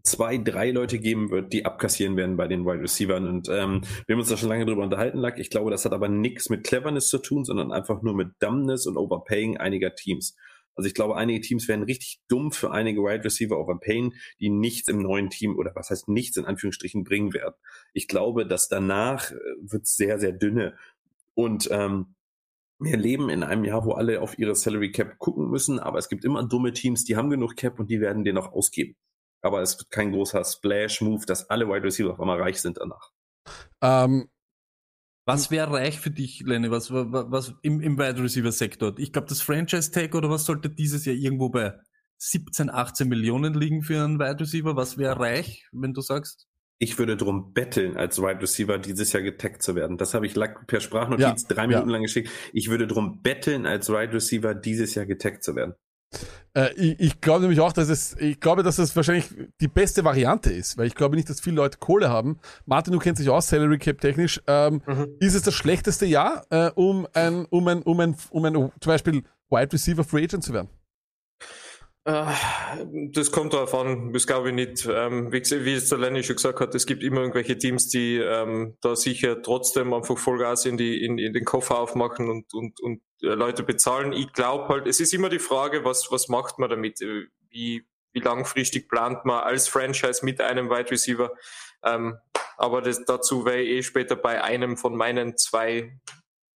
zwei, 0.07 0.37
drei 0.37 0.71
Leute 0.71 0.99
geben 0.99 1.29
wird, 1.29 1.53
die 1.53 1.65
abkassieren 1.65 2.15
werden 2.17 2.37
bei 2.37 2.47
den 2.47 2.65
Wide 2.65 2.81
Receivers. 2.81 3.21
Und 3.21 3.49
ähm, 3.49 3.81
wir 4.05 4.13
haben 4.13 4.19
uns 4.19 4.29
da 4.29 4.37
schon 4.37 4.49
lange 4.49 4.65
drüber 4.65 4.83
unterhalten, 4.83 5.17
Lack. 5.19 5.39
Ich 5.39 5.49
glaube, 5.49 5.71
das 5.71 5.85
hat 5.85 5.93
aber 5.93 6.07
nichts 6.07 6.49
mit 6.49 6.63
Cleverness 6.63 7.09
zu 7.09 7.19
tun, 7.19 7.45
sondern 7.45 7.71
einfach 7.71 8.01
nur 8.01 8.15
mit 8.15 8.29
Dumbness 8.39 8.87
und 8.87 8.97
Overpaying 8.97 9.57
einiger 9.57 9.95
Teams. 9.95 10.35
Also 10.75 10.87
ich 10.87 10.93
glaube, 10.93 11.17
einige 11.17 11.41
Teams 11.41 11.67
werden 11.67 11.83
richtig 11.83 12.21
dumm 12.27 12.51
für 12.51 12.71
einige 12.71 13.01
Wide 13.01 13.23
Receiver 13.23 13.59
overpayen, 13.59 14.13
die 14.39 14.49
nichts 14.49 14.87
im 14.87 15.01
neuen 15.01 15.31
Team 15.31 15.57
oder 15.57 15.71
was 15.73 15.89
heißt 15.89 16.07
nichts 16.07 16.37
in 16.37 16.45
Anführungsstrichen 16.45 17.03
bringen 17.03 17.33
werden. 17.33 17.55
Ich 17.93 18.07
glaube, 18.07 18.45
dass 18.45 18.67
danach 18.67 19.31
äh, 19.31 19.35
wird 19.59 19.87
sehr, 19.87 20.19
sehr 20.19 20.33
dünne. 20.33 20.75
Und 21.33 21.67
ähm, 21.71 22.15
wir 22.79 22.95
leben 22.95 23.29
in 23.29 23.41
einem 23.41 23.65
Jahr, 23.65 23.85
wo 23.85 23.93
alle 23.93 24.21
auf 24.21 24.37
ihre 24.37 24.55
Salary 24.55 24.91
Cap 24.91 25.17
gucken 25.17 25.49
müssen, 25.49 25.79
aber 25.79 25.97
es 25.97 26.09
gibt 26.09 26.23
immer 26.23 26.47
dumme 26.47 26.73
Teams, 26.73 27.03
die 27.03 27.15
haben 27.15 27.31
genug 27.31 27.55
Cap 27.55 27.79
und 27.79 27.89
die 27.89 27.99
werden 27.99 28.23
den 28.23 28.37
auch 28.37 28.53
ausgeben. 28.53 28.95
Aber 29.41 29.61
es 29.61 29.77
wird 29.77 29.89
kein 29.91 30.11
großer 30.11 30.43
Splash-Move, 30.43 31.25
dass 31.25 31.49
alle 31.49 31.67
Wide 31.67 31.83
Receiver 31.83 32.11
auf 32.11 32.19
einmal 32.19 32.41
reich 32.41 32.61
sind 32.61 32.77
danach. 32.77 33.11
Ähm, 33.81 34.29
Was 35.25 35.51
wäre 35.51 35.71
reich 35.73 35.99
für 35.99 36.09
dich, 36.11 36.41
Lenny? 36.45 36.71
Was, 36.71 36.91
was, 36.91 37.25
was 37.29 37.53
im, 37.61 37.81
im 37.81 37.97
Wide 37.97 38.21
Receiver 38.23 38.51
Sektor? 38.51 38.97
Ich 38.97 39.11
glaube, 39.11 39.27
das 39.27 39.41
Franchise 39.41 39.91
Tag 39.91 40.15
oder 40.15 40.29
was 40.29 40.45
sollte 40.45 40.69
dieses 40.69 41.05
Jahr 41.05 41.15
irgendwo 41.15 41.49
bei 41.49 41.73
17, 42.17 42.69
18 42.69 43.07
Millionen 43.09 43.53
liegen 43.53 43.83
für 43.83 44.03
einen 44.03 44.19
Wide 44.19 44.39
Receiver? 44.39 44.75
Was 44.75 44.97
wäre 44.97 45.19
reich, 45.19 45.67
wenn 45.71 45.93
du 45.93 46.01
sagst? 46.01 46.47
Ich 46.79 46.97
würde 46.99 47.17
drum 47.17 47.53
betteln, 47.53 47.97
als 47.97 48.19
Wide 48.21 48.41
Receiver 48.41 48.77
dieses 48.77 49.11
Jahr 49.11 49.23
getaggt 49.23 49.63
zu 49.63 49.75
werden. 49.75 49.97
Das 49.97 50.13
habe 50.13 50.27
ich 50.27 50.35
per 50.67 50.79
Sprachnotiz 50.79 51.43
Ja, 51.43 51.47
drei 51.49 51.63
ja. 51.63 51.67
Minuten 51.67 51.89
lang 51.89 52.03
geschickt. 52.03 52.29
Ich 52.53 52.69
würde 52.69 52.87
drum 52.87 53.21
betteln, 53.21 53.65
als 53.65 53.89
Wide 53.89 54.13
Receiver 54.13 54.53
dieses 54.53 54.95
Jahr 54.95 55.05
getaggt 55.07 55.43
zu 55.43 55.55
werden. 55.55 55.73
Äh, 56.53 56.73
ich, 56.73 56.99
ich 56.99 57.21
glaube 57.21 57.41
nämlich 57.41 57.59
auch, 57.59 57.73
dass 57.73 57.89
es, 57.89 58.15
ich 58.19 58.39
glaube, 58.39 58.63
dass 58.63 58.79
es 58.79 58.95
wahrscheinlich 58.95 59.25
die 59.61 59.67
beste 59.67 60.03
Variante 60.03 60.51
ist, 60.51 60.77
weil 60.77 60.87
ich 60.87 60.95
glaube 60.95 61.15
nicht, 61.15 61.29
dass 61.29 61.39
viele 61.39 61.57
Leute 61.57 61.77
Kohle 61.77 62.09
haben. 62.09 62.39
Martin, 62.65 62.93
du 62.93 62.99
kennst 62.99 63.21
dich 63.21 63.29
aus, 63.29 63.47
Salary 63.47 63.77
Cap 63.77 64.01
technisch. 64.01 64.41
Ähm, 64.47 64.81
Ist 65.19 65.35
es 65.35 65.43
das 65.43 65.53
schlechteste 65.53 66.05
Jahr, 66.05 66.45
äh, 66.49 66.71
um 66.75 67.07
ein, 67.13 67.45
um 67.45 67.67
ein, 67.67 67.81
um 67.83 67.99
ein, 67.99 68.15
um 68.31 68.45
ein, 68.45 68.53
zum 68.53 68.71
Beispiel 68.85 69.23
Wide 69.49 69.71
Receiver 69.71 70.03
Free 70.03 70.23
Agent 70.23 70.43
zu 70.43 70.53
werden? 70.53 70.69
Äh, 72.07 72.25
Das 73.11 73.31
kommt 73.31 73.53
darauf 73.53 73.73
an, 73.75 74.13
das 74.13 74.25
glaube 74.27 74.49
ich 74.49 74.55
nicht. 74.55 74.87
Ähm, 74.89 75.31
wie, 75.31 75.39
es 75.73 75.89
der 75.89 75.97
Lenny 75.97 76.23
schon 76.23 76.37
gesagt 76.37 76.59
hat, 76.61 76.73
es 76.73 76.85
gibt 76.85 77.03
immer 77.03 77.19
irgendwelche 77.21 77.57
Teams, 77.57 77.89
die 77.89 78.15
ähm, 78.17 78.77
da 78.81 78.95
sicher 78.95 79.41
trotzdem 79.41 79.93
einfach 79.93 80.17
Vollgas 80.17 80.65
in, 80.65 80.77
die, 80.77 81.03
in, 81.03 81.17
in 81.17 81.33
den 81.33 81.43
Koffer 81.45 81.79
aufmachen 81.79 82.29
und, 82.29 82.53
und, 82.53 82.79
und 82.79 83.01
äh, 83.21 83.27
Leute 83.27 83.63
bezahlen. 83.63 84.13
Ich 84.13 84.31
glaube 84.33 84.69
halt, 84.69 84.87
es 84.87 84.99
ist 85.01 85.13
immer 85.13 85.29
die 85.29 85.39
Frage, 85.39 85.83
was, 85.83 86.07
was 86.11 86.29
macht 86.29 86.59
man 86.59 86.69
damit? 86.69 87.01
Äh, 87.01 87.25
Wie, 87.49 87.85
wie 88.13 88.19
langfristig 88.19 88.89
plant 88.89 89.25
man 89.25 89.43
als 89.43 89.67
Franchise 89.67 90.23
mit 90.23 90.39
einem 90.41 90.69
Wide 90.69 90.91
Receiver? 90.91 91.31
Ähm, 91.83 92.17
aber 92.57 92.81
das, 92.81 93.03
dazu 93.05 93.45
werde 93.45 93.61
ich 93.63 93.69
eh 93.69 93.83
später 93.83 94.15
bei 94.15 94.43
einem 94.43 94.77
von 94.77 94.95
meinen 94.95 95.37
zwei 95.37 95.99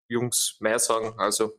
Jungs 0.07 0.57
mehr 0.61 0.79
sagen. 0.79 1.13
Also 1.19 1.53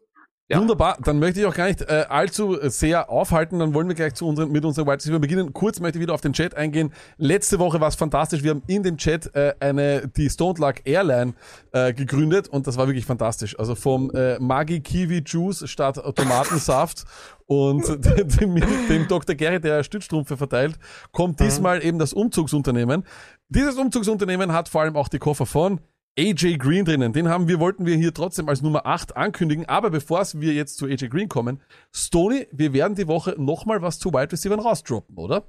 Ja. 0.49 0.59
Wunderbar, 0.61 0.99
dann 1.03 1.19
möchte 1.19 1.41
ich 1.41 1.47
auch 1.47 1.55
gar 1.55 1.69
nicht 1.69 1.81
äh, 1.83 2.05
allzu 2.09 2.59
sehr 2.69 3.09
aufhalten, 3.09 3.61
dann 3.61 3.73
wollen 3.73 3.89
wir 3.89 3.95
gleich 3.95 4.15
zu 4.15 4.27
unseren, 4.27 4.51
mit 4.51 4.65
unserem 4.65 4.87
Wide 4.87 4.97
Receiver 4.97 5.19
beginnen. 5.19 5.53
Kurz 5.53 5.81
möchte 5.81 5.99
ich 5.99 6.03
wieder 6.03 6.13
auf 6.13 6.21
den 6.21 6.33
Chat 6.33 6.55
eingehen. 6.57 6.93
Letzte 7.17 7.59
Woche 7.59 7.81
war 7.81 7.89
es 7.89 7.95
fantastisch, 7.95 8.43
wir 8.43 8.51
haben 8.51 8.63
in 8.67 8.83
dem 8.83 8.97
Chat 8.99 9.35
äh, 9.35 9.55
eine, 9.61 10.09
die 10.09 10.29
Stone 10.29 10.59
Luck 10.59 10.85
Airline 10.85 11.35
äh, 11.71 11.95
gegründet 11.95 12.49
und 12.49 12.67
das 12.67 12.77
war 12.77 12.87
wirklich 12.87 13.07
fantastisch. 13.07 13.59
Also 13.59 13.75
vom 13.77 14.11
äh, 14.11 14.39
Magi 14.41 14.81
Kiwi 14.81 15.23
Juice 15.25 15.71
statt 15.71 15.99
Tomatensaft 16.17 17.05
und 17.47 17.89
dem, 18.05 18.57
dem 18.89 19.09
Dr. 19.09 19.35
Gary, 19.35 19.61
der 19.61 19.85
Stützstrumpfe 19.85 20.37
verteilt, 20.37 20.79
kommt 21.13 21.41
diesmal 21.41 21.85
eben 21.85 21.99
das 21.99 22.13
Umzugsunternehmen. 22.13 23.05
Dieses 23.49 23.77
Umzugsunternehmen 23.77 24.53
hat 24.53 24.69
vor 24.69 24.83
allem 24.83 24.97
auch 24.97 25.09
die 25.09 25.19
Koffer 25.19 25.47
von 25.47 25.81
AJ 26.19 26.59
Green 26.59 26.85
drinnen. 26.85 27.13
Den 27.13 27.29
haben 27.29 27.49
wir, 27.49 27.59
wollten 27.59 27.87
wir 27.87 27.97
hier 27.97 28.13
trotzdem 28.13 28.49
als 28.49 28.61
Nummer 28.61 28.85
8 28.85 29.17
ankündigen. 29.17 29.67
Aber 29.67 29.91
bevor 29.91 30.23
wir 30.35 30.53
jetzt 30.53 30.77
zu 30.77 30.87
AJ 30.87 31.09
Green 31.09 31.29
kommen, 31.29 31.61
Stoney, 31.93 32.49
wir 32.53 32.73
werden 32.75 32.95
die 32.95 33.07
Woche 33.09 33.35
nochmal 33.39 33.81
was 33.81 33.99
zu 33.99 34.13
Wide 34.13 34.33
Receivers 34.33 34.65
rausdroppen, 34.65 35.17
oder? 35.17 35.49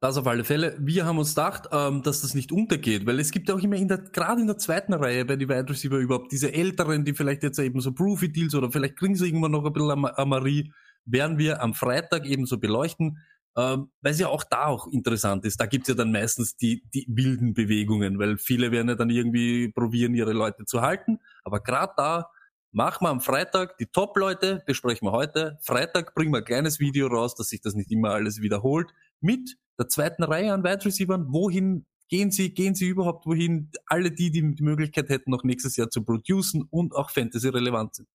Das 0.00 0.16
auf 0.16 0.26
alle 0.26 0.42
Fälle. 0.44 0.76
Wir 0.80 1.04
haben 1.04 1.18
uns 1.18 1.34
gedacht, 1.34 1.68
ähm, 1.70 2.02
dass 2.02 2.22
das 2.22 2.34
nicht 2.34 2.50
untergeht, 2.50 3.06
weil 3.06 3.20
es 3.20 3.30
gibt 3.30 3.48
ja 3.48 3.54
auch 3.54 3.60
immer 3.60 3.76
in 3.76 3.86
der, 3.86 3.98
gerade 3.98 4.40
in 4.40 4.48
der 4.48 4.58
zweiten 4.58 4.94
Reihe 4.94 5.24
bei 5.24 5.36
die 5.36 5.48
Wide 5.48 5.68
Receiver 5.68 5.98
überhaupt 5.98 6.32
diese 6.32 6.52
Älteren, 6.52 7.04
die 7.04 7.14
vielleicht 7.14 7.42
jetzt 7.44 7.58
eben 7.60 7.80
so 7.80 7.92
Profi-Deals 7.92 8.54
oder 8.56 8.72
vielleicht 8.72 8.96
kriegen 8.96 9.14
sie 9.14 9.26
irgendwann 9.28 9.52
noch 9.52 9.64
ein 9.64 9.72
bisschen 9.72 9.90
Am- 9.92 10.04
Amarie, 10.06 10.72
werden 11.04 11.38
wir 11.38 11.62
am 11.62 11.74
Freitag 11.74 12.26
eben 12.26 12.46
so 12.46 12.58
beleuchten, 12.58 13.18
ähm, 13.56 13.90
weil 14.00 14.12
es 14.12 14.18
ja 14.18 14.28
auch 14.28 14.44
da 14.44 14.66
auch 14.66 14.86
interessant 14.88 15.44
ist. 15.44 15.60
Da 15.60 15.66
gibt's 15.66 15.88
ja 15.88 15.94
dann 15.94 16.12
meistens 16.12 16.56
die, 16.56 16.82
die 16.94 17.06
wilden 17.08 17.54
Bewegungen, 17.54 18.18
weil 18.18 18.38
viele 18.38 18.70
werden 18.72 18.88
ja 18.88 18.94
dann 18.94 19.10
irgendwie 19.10 19.68
probieren, 19.68 20.14
ihre 20.14 20.32
Leute 20.32 20.64
zu 20.64 20.80
halten. 20.80 21.18
Aber 21.44 21.60
gerade 21.60 21.92
da 21.96 22.30
machen 22.72 23.04
wir 23.04 23.10
am 23.10 23.20
Freitag 23.20 23.76
die 23.78 23.86
Top-Leute, 23.86 24.62
besprechen 24.66 25.06
wir 25.06 25.12
heute. 25.12 25.58
Freitag 25.62 26.14
bringen 26.14 26.32
wir 26.32 26.38
ein 26.38 26.44
kleines 26.44 26.80
Video 26.80 27.08
raus, 27.08 27.34
dass 27.34 27.48
sich 27.48 27.60
das 27.60 27.74
nicht 27.74 27.90
immer 27.90 28.10
alles 28.10 28.40
wiederholt, 28.40 28.92
mit 29.20 29.56
der 29.78 29.88
zweiten 29.88 30.22
Reihe 30.22 30.52
an 30.52 30.64
Wide 30.64 30.84
Receivers. 30.84 31.20
Wohin 31.28 31.86
gehen 32.08 32.30
sie, 32.30 32.54
gehen 32.54 32.74
sie 32.74 32.88
überhaupt 32.88 33.26
wohin? 33.26 33.70
Alle 33.86 34.10
die, 34.10 34.30
die 34.30 34.54
die 34.54 34.62
Möglichkeit 34.62 35.10
hätten, 35.10 35.30
noch 35.30 35.44
nächstes 35.44 35.76
Jahr 35.76 35.90
zu 35.90 36.02
producen 36.04 36.66
und 36.70 36.94
auch 36.94 37.10
Fantasy 37.10 37.48
relevant 37.48 37.94
sind. 37.96 38.08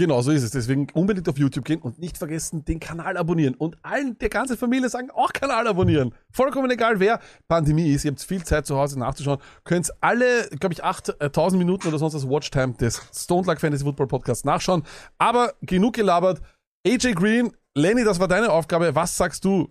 Genau, 0.00 0.22
so 0.22 0.30
ist 0.30 0.42
es. 0.42 0.52
Deswegen 0.52 0.86
unbedingt 0.94 1.28
auf 1.28 1.36
YouTube 1.36 1.66
gehen 1.66 1.82
und 1.82 1.98
nicht 1.98 2.16
vergessen, 2.16 2.64
den 2.64 2.80
Kanal 2.80 3.18
abonnieren. 3.18 3.54
Und 3.54 3.76
allen, 3.82 4.16
der 4.16 4.30
ganze 4.30 4.56
Familie 4.56 4.88
sagen, 4.88 5.10
auch 5.10 5.30
Kanal 5.30 5.66
abonnieren. 5.66 6.14
Vollkommen 6.32 6.70
egal, 6.70 7.00
wer 7.00 7.20
Pandemie 7.48 7.92
ist. 7.92 8.06
Ihr 8.06 8.12
habt 8.12 8.22
viel 8.22 8.42
Zeit 8.42 8.64
zu 8.64 8.78
Hause 8.78 8.98
nachzuschauen. 8.98 9.40
Könnt 9.62 9.92
alle, 10.00 10.48
glaube 10.58 10.72
ich, 10.72 10.82
8000 10.82 11.58
Minuten 11.58 11.86
oder 11.86 11.98
sonst 11.98 12.14
was 12.14 12.26
Watchtime 12.26 12.72
des 12.72 13.02
Stone 13.14 13.46
Luck 13.46 13.60
Fantasy 13.60 13.84
Football 13.84 14.06
Podcasts 14.06 14.42
nachschauen. 14.42 14.84
Aber 15.18 15.52
genug 15.60 15.96
gelabert. 15.96 16.40
AJ 16.86 17.12
Green, 17.12 17.52
Lenny, 17.76 18.02
das 18.02 18.18
war 18.18 18.26
deine 18.26 18.50
Aufgabe. 18.50 18.94
Was 18.94 19.18
sagst 19.18 19.44
du? 19.44 19.68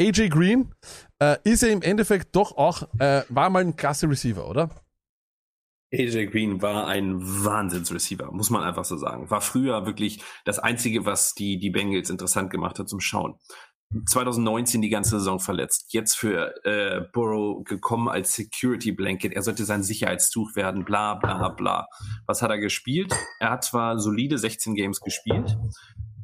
AJ 0.00 0.30
Green 0.30 0.72
äh, 1.18 1.36
ist 1.44 1.60
ja 1.60 1.68
im 1.68 1.82
Endeffekt 1.82 2.34
doch 2.34 2.56
auch, 2.56 2.84
äh, 3.00 3.20
war 3.28 3.50
mal 3.50 3.64
ein 3.64 3.76
klasse 3.76 4.08
Receiver, 4.08 4.48
oder? 4.48 4.70
AJ 5.92 6.26
Green 6.26 6.60
war 6.60 6.86
ein 6.86 7.18
Wahnsinnsreceiver, 7.20 8.30
muss 8.32 8.50
man 8.50 8.62
einfach 8.62 8.84
so 8.84 8.96
sagen. 8.96 9.30
War 9.30 9.40
früher 9.40 9.86
wirklich 9.86 10.22
das 10.44 10.58
Einzige, 10.58 11.06
was 11.06 11.34
die, 11.34 11.58
die 11.58 11.70
Bengals 11.70 12.10
interessant 12.10 12.50
gemacht 12.50 12.78
hat 12.78 12.88
zum 12.88 13.00
Schauen. 13.00 13.38
2019 14.06 14.82
die 14.82 14.90
ganze 14.90 15.18
Saison 15.18 15.40
verletzt. 15.40 15.86
Jetzt 15.94 16.16
für 16.16 16.52
äh, 16.64 17.00
Burrow 17.12 17.64
gekommen 17.64 18.08
als 18.08 18.34
Security 18.34 18.92
Blanket. 18.92 19.32
Er 19.32 19.42
sollte 19.42 19.64
sein 19.64 19.82
Sicherheitstuch 19.82 20.56
werden, 20.56 20.84
bla 20.84 21.14
bla 21.14 21.48
bla. 21.48 21.88
Was 22.26 22.42
hat 22.42 22.50
er 22.50 22.58
gespielt? 22.58 23.14
Er 23.40 23.50
hat 23.50 23.64
zwar 23.64 23.98
solide 23.98 24.36
16 24.36 24.74
Games 24.74 25.00
gespielt. 25.00 25.56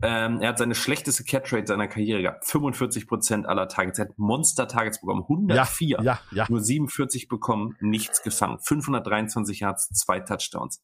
Ähm, 0.04 0.40
er 0.40 0.50
hat 0.50 0.58
seine 0.58 0.74
schlechteste 0.74 1.24
Catch-Rate 1.24 1.66
seiner 1.66 1.88
Karriere 1.88 2.20
gehabt. 2.20 2.46
45 2.46 3.06
Prozent 3.06 3.46
aller 3.46 3.68
Targets. 3.68 3.98
Er 3.98 4.06
hat 4.06 4.18
Monster-Targets 4.18 5.00
bekommen. 5.00 5.22
104. 5.22 6.00
Ja, 6.02 6.20
ja. 6.30 6.46
Nur 6.50 6.60
47 6.60 7.28
bekommen, 7.28 7.74
nichts 7.80 8.22
gefangen. 8.22 8.58
523 8.60 9.60
Yards, 9.60 9.88
zwei 9.88 10.20
Touchdowns. 10.20 10.82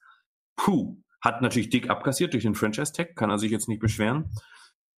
Puh. 0.57 0.97
Hat 1.21 1.43
natürlich 1.43 1.69
dick 1.69 1.91
abkassiert 1.91 2.33
durch 2.33 2.45
den 2.45 2.55
Franchise-Tag. 2.55 3.15
Kann 3.15 3.29
er 3.29 3.39
sich 3.39 3.51
jetzt 3.51 3.69
nicht 3.69 3.81
beschweren. 3.81 4.31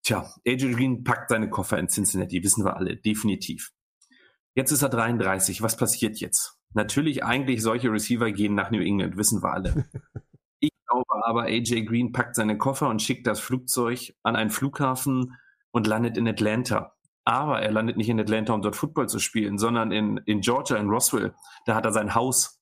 Tja, 0.05 0.33
AJ 0.47 0.73
Green 0.73 1.05
packt 1.05 1.31
seine 1.31 1.51
Koffer 1.51 1.79
in 1.79 1.89
Cincinnati, 1.89 2.43
wissen 2.43 2.65
wir 2.65 2.77
alle, 2.77 2.97
definitiv. 2.97 3.71
Jetzt 4.55 4.73
ist 4.73 4.83
er 4.83 4.89
33. 4.89 5.63
Was 5.63 5.77
passiert 5.77 6.19
jetzt? 6.19 6.59
Natürlich 6.75 7.25
eigentlich 7.25 7.63
solche 7.63 7.91
Receiver 7.91 8.31
gehen 8.33 8.55
nach 8.55 8.71
New 8.71 8.81
England, 8.81 9.17
wissen 9.17 9.43
wir 9.43 9.53
alle. 9.53 9.87
Glaube 10.93 11.25
aber, 11.25 11.45
AJ 11.45 11.85
Green 11.85 12.13
packt 12.13 12.37
seine 12.37 12.59
Koffer 12.59 12.89
und 12.89 13.01
schickt 13.01 13.27
das 13.27 13.41
Flugzeug 13.41 14.15
an 14.23 14.37
einen 14.37 14.51
Flughafen 14.51 15.39
und 15.71 15.87
landet 15.87 16.19
in 16.19 16.29
Atlanta. 16.29 16.93
Aber 17.25 17.63
er 17.63 17.71
landet 17.71 17.97
nicht 17.97 18.09
in 18.09 18.21
Atlanta, 18.21 18.53
um 18.53 18.63
dort 18.63 18.77
Football 18.77 19.09
zu 19.09 19.19
spielen, 19.19 19.57
sondern 19.57 19.91
in, 19.91 20.19
in 20.27 20.41
Georgia, 20.41 20.77
in 20.77 20.91
Roswell. 20.91 21.35
Da 21.67 21.75
hat 21.75 21.87
er 21.87 21.93
sein 21.93 22.15
Haus. 22.15 22.61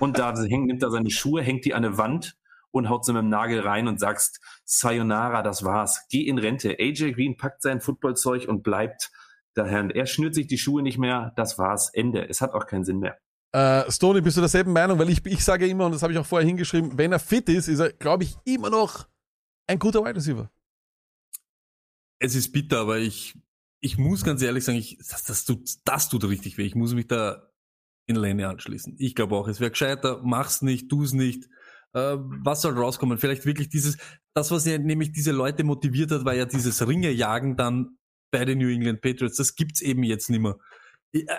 Und 0.00 0.18
da 0.18 0.34
hängt, 0.48 0.66
nimmt 0.66 0.82
er 0.82 0.90
seine 0.90 1.10
Schuhe, 1.10 1.42
hängt 1.42 1.64
die 1.64 1.74
an 1.74 1.84
eine 1.84 1.98
Wand 1.98 2.38
und 2.70 2.88
haut 2.88 3.04
sie 3.04 3.12
mit 3.12 3.22
dem 3.22 3.28
Nagel 3.28 3.60
rein 3.60 3.88
und 3.88 4.00
sagst, 4.00 4.40
Sayonara, 4.64 5.42
das 5.42 5.64
war's. 5.64 6.06
Geh 6.08 6.22
in 6.22 6.38
Rente. 6.38 6.76
AJ 6.78 7.12
Green 7.12 7.36
packt 7.36 7.62
sein 7.62 7.80
Footballzeug 7.80 8.48
und 8.48 8.62
bleibt 8.62 9.10
daher. 9.54 9.94
Er 9.94 10.06
schnürt 10.06 10.34
sich 10.34 10.46
die 10.46 10.58
Schuhe 10.58 10.82
nicht 10.82 10.98
mehr. 10.98 11.32
Das 11.36 11.58
war's. 11.58 11.90
Ende. 11.92 12.26
Es 12.28 12.40
hat 12.40 12.54
auch 12.54 12.66
keinen 12.66 12.84
Sinn 12.84 13.00
mehr. 13.00 13.18
Äh, 13.52 13.90
Stoney, 13.90 14.20
bist 14.20 14.36
du 14.36 14.40
derselben 14.40 14.72
Meinung? 14.72 14.98
Weil 14.98 15.10
ich, 15.10 15.24
ich 15.24 15.44
sage 15.44 15.66
immer, 15.66 15.86
und 15.86 15.92
das 15.92 16.02
habe 16.02 16.12
ich 16.12 16.18
auch 16.18 16.26
vorher 16.26 16.46
hingeschrieben, 16.46 16.98
wenn 16.98 17.12
er 17.12 17.18
fit 17.18 17.48
ist, 17.48 17.68
ist 17.68 17.80
er, 17.80 17.92
glaube 17.92 18.24
ich, 18.24 18.36
immer 18.44 18.70
noch 18.70 19.06
ein 19.66 19.78
guter 19.78 20.04
Wide 20.04 20.16
Receiver. 20.16 20.50
Es 22.18 22.34
ist 22.34 22.52
bitter, 22.52 22.80
aber 22.80 22.98
ich, 22.98 23.34
ich 23.80 23.98
muss 23.98 24.24
ganz 24.24 24.42
ehrlich 24.42 24.64
sagen, 24.64 24.78
ich, 24.78 24.98
das, 24.98 25.24
das, 25.24 25.44
tut, 25.44 25.68
das 25.84 26.08
tut 26.08 26.24
richtig 26.24 26.58
weh. 26.58 26.64
Ich 26.64 26.74
muss 26.74 26.94
mich 26.94 27.06
da 27.06 27.50
in 28.06 28.16
Lane 28.16 28.48
anschließen. 28.48 28.96
Ich 28.98 29.14
glaube 29.14 29.36
auch, 29.36 29.48
es 29.48 29.60
wäre 29.60 29.70
gescheiter, 29.70 30.20
mach's 30.22 30.62
nicht, 30.62 30.88
tu's 30.88 31.12
nicht. 31.12 31.44
Äh, 31.92 32.16
was 32.18 32.62
soll 32.62 32.78
rauskommen? 32.78 33.18
Vielleicht 33.18 33.46
wirklich 33.46 33.68
dieses, 33.68 33.98
das, 34.34 34.50
was 34.50 34.66
ja 34.66 34.78
nämlich 34.78 35.12
diese 35.12 35.32
Leute 35.32 35.64
motiviert 35.64 36.10
hat, 36.10 36.24
war 36.24 36.34
ja 36.34 36.44
dieses 36.44 36.86
Ringejagen 36.86 37.56
dann 37.56 37.98
bei 38.30 38.44
den 38.44 38.58
New 38.58 38.68
England 38.68 39.00
Patriots. 39.00 39.36
Das 39.36 39.54
gibt's 39.54 39.80
eben 39.80 40.02
jetzt 40.02 40.30
nicht 40.30 40.40
mehr. 40.40 40.58
Ich, 41.10 41.28
äh, 41.28 41.36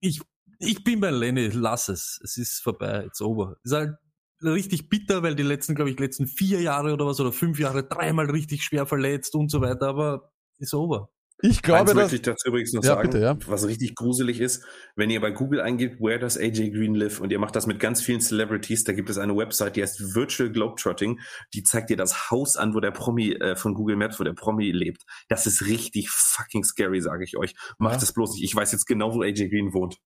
ich, 0.00 0.20
ich 0.60 0.84
bin 0.84 1.00
bei 1.00 1.10
Lenny, 1.10 1.48
lass 1.48 1.88
es. 1.88 2.20
Es 2.22 2.36
ist 2.36 2.60
vorbei, 2.62 3.04
it's 3.06 3.20
over. 3.20 3.56
Ist 3.64 3.72
halt 3.72 3.94
richtig 4.42 4.88
bitter, 4.88 5.22
weil 5.22 5.34
die 5.34 5.42
letzten, 5.42 5.74
glaube 5.74 5.90
ich, 5.90 5.98
letzten 5.98 6.26
vier 6.26 6.60
Jahre 6.60 6.92
oder 6.94 7.06
was 7.06 7.20
oder 7.20 7.32
fünf 7.32 7.58
Jahre 7.58 7.84
dreimal 7.86 8.30
richtig 8.30 8.62
schwer 8.62 8.86
verletzt 8.86 9.34
und 9.34 9.50
so 9.50 9.60
weiter, 9.60 9.88
aber 9.88 10.32
ist 10.58 10.74
over. 10.74 11.10
Ich 11.42 11.62
glaube, 11.62 11.80
Eins 11.80 11.90
dass, 11.90 11.96
möchte 11.96 12.16
ich 12.16 12.22
dazu 12.22 12.48
übrigens 12.48 12.74
noch 12.74 12.84
Ja, 12.84 12.96
sagen, 12.96 13.08
bitte, 13.10 13.22
ja. 13.22 13.38
was 13.46 13.66
richtig 13.66 13.94
gruselig 13.94 14.40
ist, 14.40 14.62
wenn 14.94 15.08
ihr 15.08 15.22
bei 15.22 15.30
Google 15.30 15.62
eingibt, 15.62 15.98
where 15.98 16.18
does 16.18 16.36
AJ 16.36 16.70
Green 16.70 16.94
live 16.94 17.18
und 17.20 17.32
ihr 17.32 17.38
macht 17.38 17.56
das 17.56 17.66
mit 17.66 17.80
ganz 17.80 18.02
vielen 18.02 18.20
Celebrities, 18.20 18.84
da 18.84 18.92
gibt 18.92 19.08
es 19.08 19.16
eine 19.16 19.34
Website, 19.34 19.76
die 19.76 19.82
heißt 19.82 20.14
Virtual 20.14 20.50
Globetrotting, 20.50 21.18
die 21.54 21.62
zeigt 21.62 21.88
dir 21.88 21.96
das 21.96 22.30
Haus 22.30 22.58
an, 22.58 22.74
wo 22.74 22.80
der 22.80 22.90
Promi 22.90 23.32
äh, 23.32 23.56
von 23.56 23.72
Google 23.72 23.96
Maps, 23.96 24.20
wo 24.20 24.24
der 24.24 24.34
Promi 24.34 24.70
lebt. 24.70 25.02
Das 25.30 25.46
ist 25.46 25.64
richtig 25.64 26.10
fucking 26.10 26.62
scary, 26.62 27.00
sage 27.00 27.24
ich 27.24 27.38
euch. 27.38 27.54
Macht 27.78 27.96
Ja. 27.96 28.02
es 28.02 28.12
bloß 28.12 28.34
nicht. 28.34 28.44
Ich 28.44 28.54
weiß 28.54 28.72
jetzt 28.72 28.84
genau, 28.86 29.14
wo 29.14 29.22
AJ 29.22 29.48
Green 29.48 29.72
wohnt. 29.72 29.96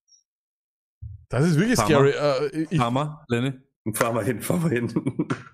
Das 1.29 1.45
ist 1.45 1.57
wirklich 1.57 1.75
Fahr 1.75 1.85
scary. 1.85 2.11
Äh, 2.11 2.77
Hammer, 2.77 3.25
Lenny. 3.27 3.53
Fahr 3.93 4.13
mal 4.13 4.23
hin, 4.25 4.41
fahr 4.41 4.57
mal 4.57 4.71
hin. 4.71 4.91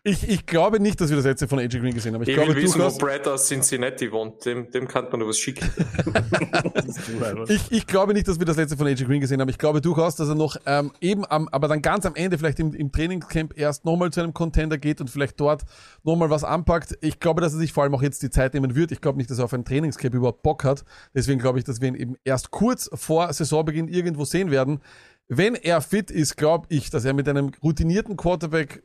ich, 0.06 0.30
ich 0.30 0.46
glaube 0.46 0.80
nicht, 0.80 1.02
dass 1.02 1.10
wir 1.10 1.18
das 1.18 1.26
letzte 1.26 1.50
von 1.50 1.60
AJ 1.60 1.80
Green 1.80 1.94
gesehen 1.94 2.14
haben. 2.14 2.22
Ich, 2.22 2.30
Ich, 2.30 2.36
glaube 2.36 2.56
will 2.56 2.64
wissen, 2.64 2.82
wo 2.82 2.98
Brad 2.98 3.28
aus 3.28 3.50
Cincinnati 3.50 4.10
wohnt. 4.10 4.46
Dem, 4.46 4.72
dem 4.72 4.88
kann 4.88 5.10
man 5.12 5.20
nur 5.20 5.28
was 5.28 5.38
schicken. 5.38 5.70
ich, 7.50 7.72
ich 7.74 7.88
glaube 7.88 8.14
nicht, 8.14 8.30
dass 8.30 8.40
wir 8.40 8.46
das 8.46 8.56
letzte 8.56 8.78
von 8.78 8.88
AJ 8.88 9.04
Green 9.04 9.20
gesehen 9.20 9.42
haben. 9.42 9.50
Ich 9.50 9.58
glaube 9.58 9.82
durchaus, 9.82 10.16
dass 10.16 10.30
er 10.30 10.36
noch 10.36 10.56
ähm, 10.66 10.94
eben 11.02 11.30
am, 11.30 11.50
aber 11.50 11.68
dann 11.68 11.82
ganz 11.82 12.06
am 12.06 12.16
Ende 12.16 12.38
vielleicht 12.38 12.62
im, 12.62 12.74
im 12.74 12.94
Trainingscamp 12.94 13.58
erst 13.58 13.84
nochmal 13.84 14.12
zu 14.12 14.22
einem 14.22 14.34
Contender 14.34 14.78
geht 14.78 15.02
und 15.02 15.10
vielleicht 15.10 15.38
dort 15.38 15.64
nochmal 16.04 16.30
was 16.30 16.46
anpackt. 16.46 16.98
Ich 17.02 17.20
glaube, 17.20 17.42
dass 17.42 17.52
er 17.52 17.60
sich 17.60 17.74
vor 17.74 17.84
allem 17.84 17.94
auch 17.96 18.02
jetzt 18.02 18.24
die 18.24 18.30
Zeit 18.30 18.54
nehmen 18.54 18.76
wird. 18.76 18.94
Ich 18.94 19.02
glaube 19.02 19.18
nicht, 19.18 19.30
dass 19.30 19.40
er 19.40 19.46
auf 19.46 19.54
ein 19.54 19.66
Trainingscamp 19.66 20.16
überhaupt 20.16 20.42
Bock 20.42 20.64
hat. 20.64 20.86
Deswegen 21.14 21.42
glaube 21.42 21.60
ich, 21.60 21.66
dass 21.66 21.82
wir 21.82 21.90
ihn 21.90 21.96
eben 21.96 22.16
erst 22.24 22.52
kurz 22.52 22.90
vor 22.94 23.34
Saisonbeginn 23.34 23.90
irgendwo 23.90 24.24
sehen 24.24 24.52
werden. 24.52 24.80
Wenn 25.28 25.56
er 25.56 25.82
fit 25.82 26.12
ist, 26.12 26.36
glaube 26.36 26.68
ich, 26.70 26.90
dass 26.90 27.06
er 27.06 27.14
mit 27.14 27.28
einem 27.28 27.52
routinierten 27.64 28.18
Quarterback 28.18 28.84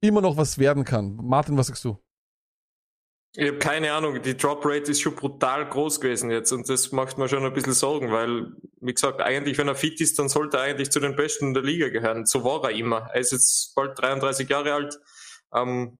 immer 0.00 0.20
noch 0.20 0.36
was 0.36 0.58
werden 0.58 0.84
kann. 0.84 1.16
Martin, 1.16 1.56
was 1.56 1.66
sagst 1.66 1.84
du? 1.84 1.98
Ich 3.36 3.46
habe 3.46 3.58
keine 3.58 3.92
Ahnung, 3.92 4.20
die 4.22 4.36
Drop 4.36 4.64
Rate 4.64 4.90
ist 4.90 5.02
schon 5.02 5.14
brutal 5.14 5.68
groß 5.68 6.00
gewesen 6.00 6.32
jetzt 6.32 6.50
und 6.50 6.68
das 6.68 6.90
macht 6.90 7.16
mir 7.16 7.28
schon 7.28 7.44
ein 7.44 7.52
bisschen 7.52 7.74
Sorgen, 7.74 8.10
weil, 8.10 8.52
wie 8.80 8.92
gesagt, 8.92 9.20
eigentlich, 9.20 9.56
wenn 9.56 9.68
er 9.68 9.76
fit 9.76 10.00
ist, 10.00 10.18
dann 10.18 10.28
sollte 10.28 10.56
er 10.56 10.64
eigentlich 10.64 10.90
zu 10.90 10.98
den 10.98 11.14
Besten 11.14 11.54
der 11.54 11.62
Liga 11.62 11.90
gehören. 11.90 12.26
So 12.26 12.42
war 12.42 12.64
er 12.64 12.70
immer. 12.70 13.08
Er 13.12 13.20
ist 13.20 13.30
jetzt 13.30 13.72
bald 13.76 13.96
33 14.00 14.48
Jahre 14.48 14.74
alt. 14.74 14.98
Ähm, 15.54 15.98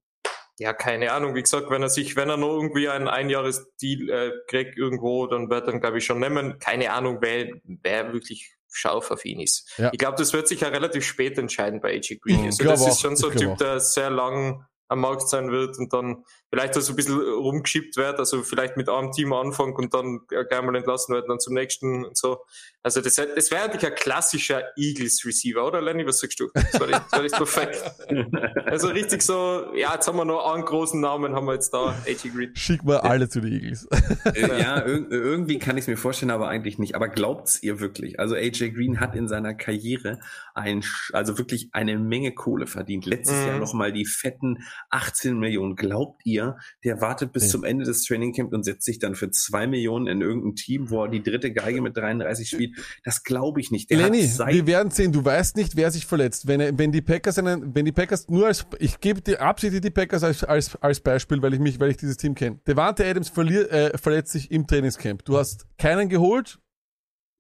ja, 0.59 0.73
keine 0.73 1.13
Ahnung, 1.13 1.37
wie 1.37 1.43
gesagt, 1.43 1.71
wenn 1.71 1.83
er 1.83 1.89
sich, 1.89 2.17
wenn 2.17 2.29
er 2.29 2.37
noch 2.37 2.57
irgendwie 2.57 2.89
einen 2.89 3.07
Einjahresdeal 3.07 4.11
äh, 4.11 4.33
kriegt 4.49 4.77
irgendwo, 4.77 5.29
dann 5.29 5.49
wird 5.51 5.69
er 5.69 5.79
glaube 5.79 5.99
ich, 5.99 6.05
schon 6.05 6.19
nehmen. 6.19 6.59
Keine 6.59 6.93
Ahnung, 6.93 7.19
wer, 7.21 7.49
wer 7.63 8.13
wirklich 8.13 8.57
scharf 8.71 9.11
auf 9.11 9.25
ihn 9.25 9.41
ist. 9.41 9.73
Ja. 9.79 9.91
Ich 9.93 9.99
glaube, 9.99 10.17
das 10.17 10.33
wird 10.33 10.49
sich 10.49 10.61
ja 10.61 10.69
relativ 10.69 11.05
spät 11.05 11.39
entscheiden 11.39 11.81
bei 11.81 11.95
AJ 11.95 12.19
Green. 12.23 12.47
Also 12.47 12.65
das 12.65 12.81
ist 12.81 12.93
auch, 12.93 12.99
schon 12.99 13.17
so 13.17 13.31
ein 13.31 13.37
Typ, 13.37 13.59
der 13.59 13.81
sehr 13.81 14.11
lang 14.11 14.65
am 14.89 15.01
Markt 15.01 15.29
sein 15.29 15.51
wird 15.51 15.79
und 15.79 15.93
dann 15.93 16.25
vielleicht 16.51 16.75
so 16.75 16.93
ein 16.93 16.97
bisschen 16.97 17.19
rumgeschippt 17.21 17.97
wird, 17.97 18.19
also 18.19 18.43
vielleicht 18.43 18.77
mit 18.77 18.89
einem 18.89 19.13
Team 19.13 19.33
anfangen 19.33 19.75
und 19.77 19.95
dann 19.95 20.21
gleich 20.27 20.63
mal 20.63 20.75
entlassen 20.75 21.15
werden, 21.15 21.27
dann 21.29 21.39
zum 21.41 21.55
nächsten 21.55 22.05
und 22.05 22.17
so. 22.17 22.39
Also 22.83 23.01
das, 23.03 23.15
das 23.17 23.51
wäre 23.51 23.65
eigentlich 23.65 23.85
ein 23.87 23.95
klassischer 23.95 24.63
Eagles-Receiver, 24.77 25.65
oder 25.67 25.81
Lenny, 25.83 26.07
was 26.07 26.19
sagst 26.19 26.41
du? 26.41 26.49
Das 26.55 26.81
wäre 26.81 27.03
das 27.11 27.23
wär 27.23 27.29
perfekt. 27.31 27.83
Also 28.71 28.89
richtig 28.89 29.23
so, 29.23 29.73
ja, 29.75 29.95
jetzt 29.95 30.07
haben 30.07 30.17
wir 30.17 30.25
noch 30.25 30.53
einen 30.53 30.65
großen 30.65 31.01
Namen, 31.01 31.35
haben 31.35 31.47
wir 31.47 31.55
jetzt 31.55 31.75
da, 31.75 31.95
AJ 32.07 32.31
Green. 32.35 32.55
Schick 32.57 32.85
mal 32.85 32.99
alle 32.99 33.29
zu 33.29 33.41
den 33.41 33.53
Eagles. 33.53 33.87
Äh, 34.35 34.61
ja, 34.61 34.79
ir 34.87 35.11
irgendwie 35.11 35.59
kann 35.59 35.77
ich 35.77 35.83
es 35.85 35.89
mir 35.89 35.97
vorstellen, 35.97 36.31
aber 36.31 36.49
eigentlich 36.49 36.79
nicht. 36.79 36.95
Aber 36.95 37.09
glaubt's 37.09 37.63
ihr 37.63 37.81
wirklich? 37.81 38.21
Also 38.21 38.35
AJ 38.35 38.71
Green 38.73 39.01
hat 39.01 39.15
in 39.17 39.29
seiner 39.29 39.55
Karriere 39.55 40.21
ein, 40.55 40.83
Sch- 40.83 41.13
also 41.15 41.39
wirklich 41.39 41.71
eine 41.73 41.99
Menge 41.99 42.33
Kohle 42.33 42.67
verdient. 42.67 43.07
Letztes 43.07 43.41
Mhm. 43.43 43.47
Jahr 43.47 43.59
nochmal 43.59 43.93
die 43.93 44.05
fetten 44.05 44.59
18 44.91 45.39
Millionen. 45.39 45.75
Glaubt 45.77 46.21
ihr, 46.25 46.40
der 46.85 47.01
wartet 47.01 47.33
bis 47.33 47.45
Ja. 47.45 47.49
zum 47.51 47.65
Ende 47.65 47.85
des 47.85 48.05
Trainingcamps 48.05 48.53
und 48.53 48.65
setzt 48.65 48.85
sich 48.85 48.99
dann 48.99 49.15
für 49.15 49.31
zwei 49.31 49.67
Millionen 49.67 50.07
in 50.07 50.21
irgendein 50.21 50.55
Team, 50.57 50.91
wo 50.91 51.05
er 51.05 51.09
die 51.11 51.23
dritte 51.23 51.53
Geige 51.53 51.81
mit 51.83 51.97
33 51.97 52.49
spielt? 52.49 52.77
Das 53.05 53.23
glaube 53.23 53.61
ich 53.61 53.71
nicht. 53.71 53.91
Der 53.91 53.99
Lenny, 53.99 54.23
wir 54.23 54.67
werden 54.67 54.91
sehen, 54.91 55.13
du 55.13 55.25
weißt 55.25 55.57
nicht, 55.57 55.77
wer 55.77 55.91
sich 55.91 56.07
verletzt. 56.07 56.47
Wenn, 56.47 56.79
wenn 56.79 56.93
die 56.93 57.03
Packers 57.03 57.39
einen, 57.39 57.75
wenn 57.75 57.85
die 57.85 57.93
Packers 57.93 58.29
nur 58.29 58.47
als, 58.47 58.67
ich 58.79 59.01
gebe 59.01 59.21
dir 59.21 59.41
absichtlich 59.41 59.81
die 59.81 59.91
Packers 59.91 60.23
als, 60.25 60.45
als, 60.45 60.77
als 60.77 61.01
Beispiel, 61.01 61.41
weil 61.43 61.55
ich 61.55 61.61
mich, 61.61 61.79
weil 61.81 61.91
ich 61.91 61.97
dieses 61.97 62.17
Team 62.17 62.35
kenne. 62.35 62.61
Devante 62.67 63.05
Adams 63.05 63.29
verliert, 63.29 63.71
äh, 63.71 63.97
verletzt 63.99 64.33
sich 64.33 64.51
im 64.51 64.67
Trainingscamp. 64.67 65.25
Du 65.25 65.37
hast 65.37 65.67
keinen 65.79 66.09
geholt. 66.09 66.59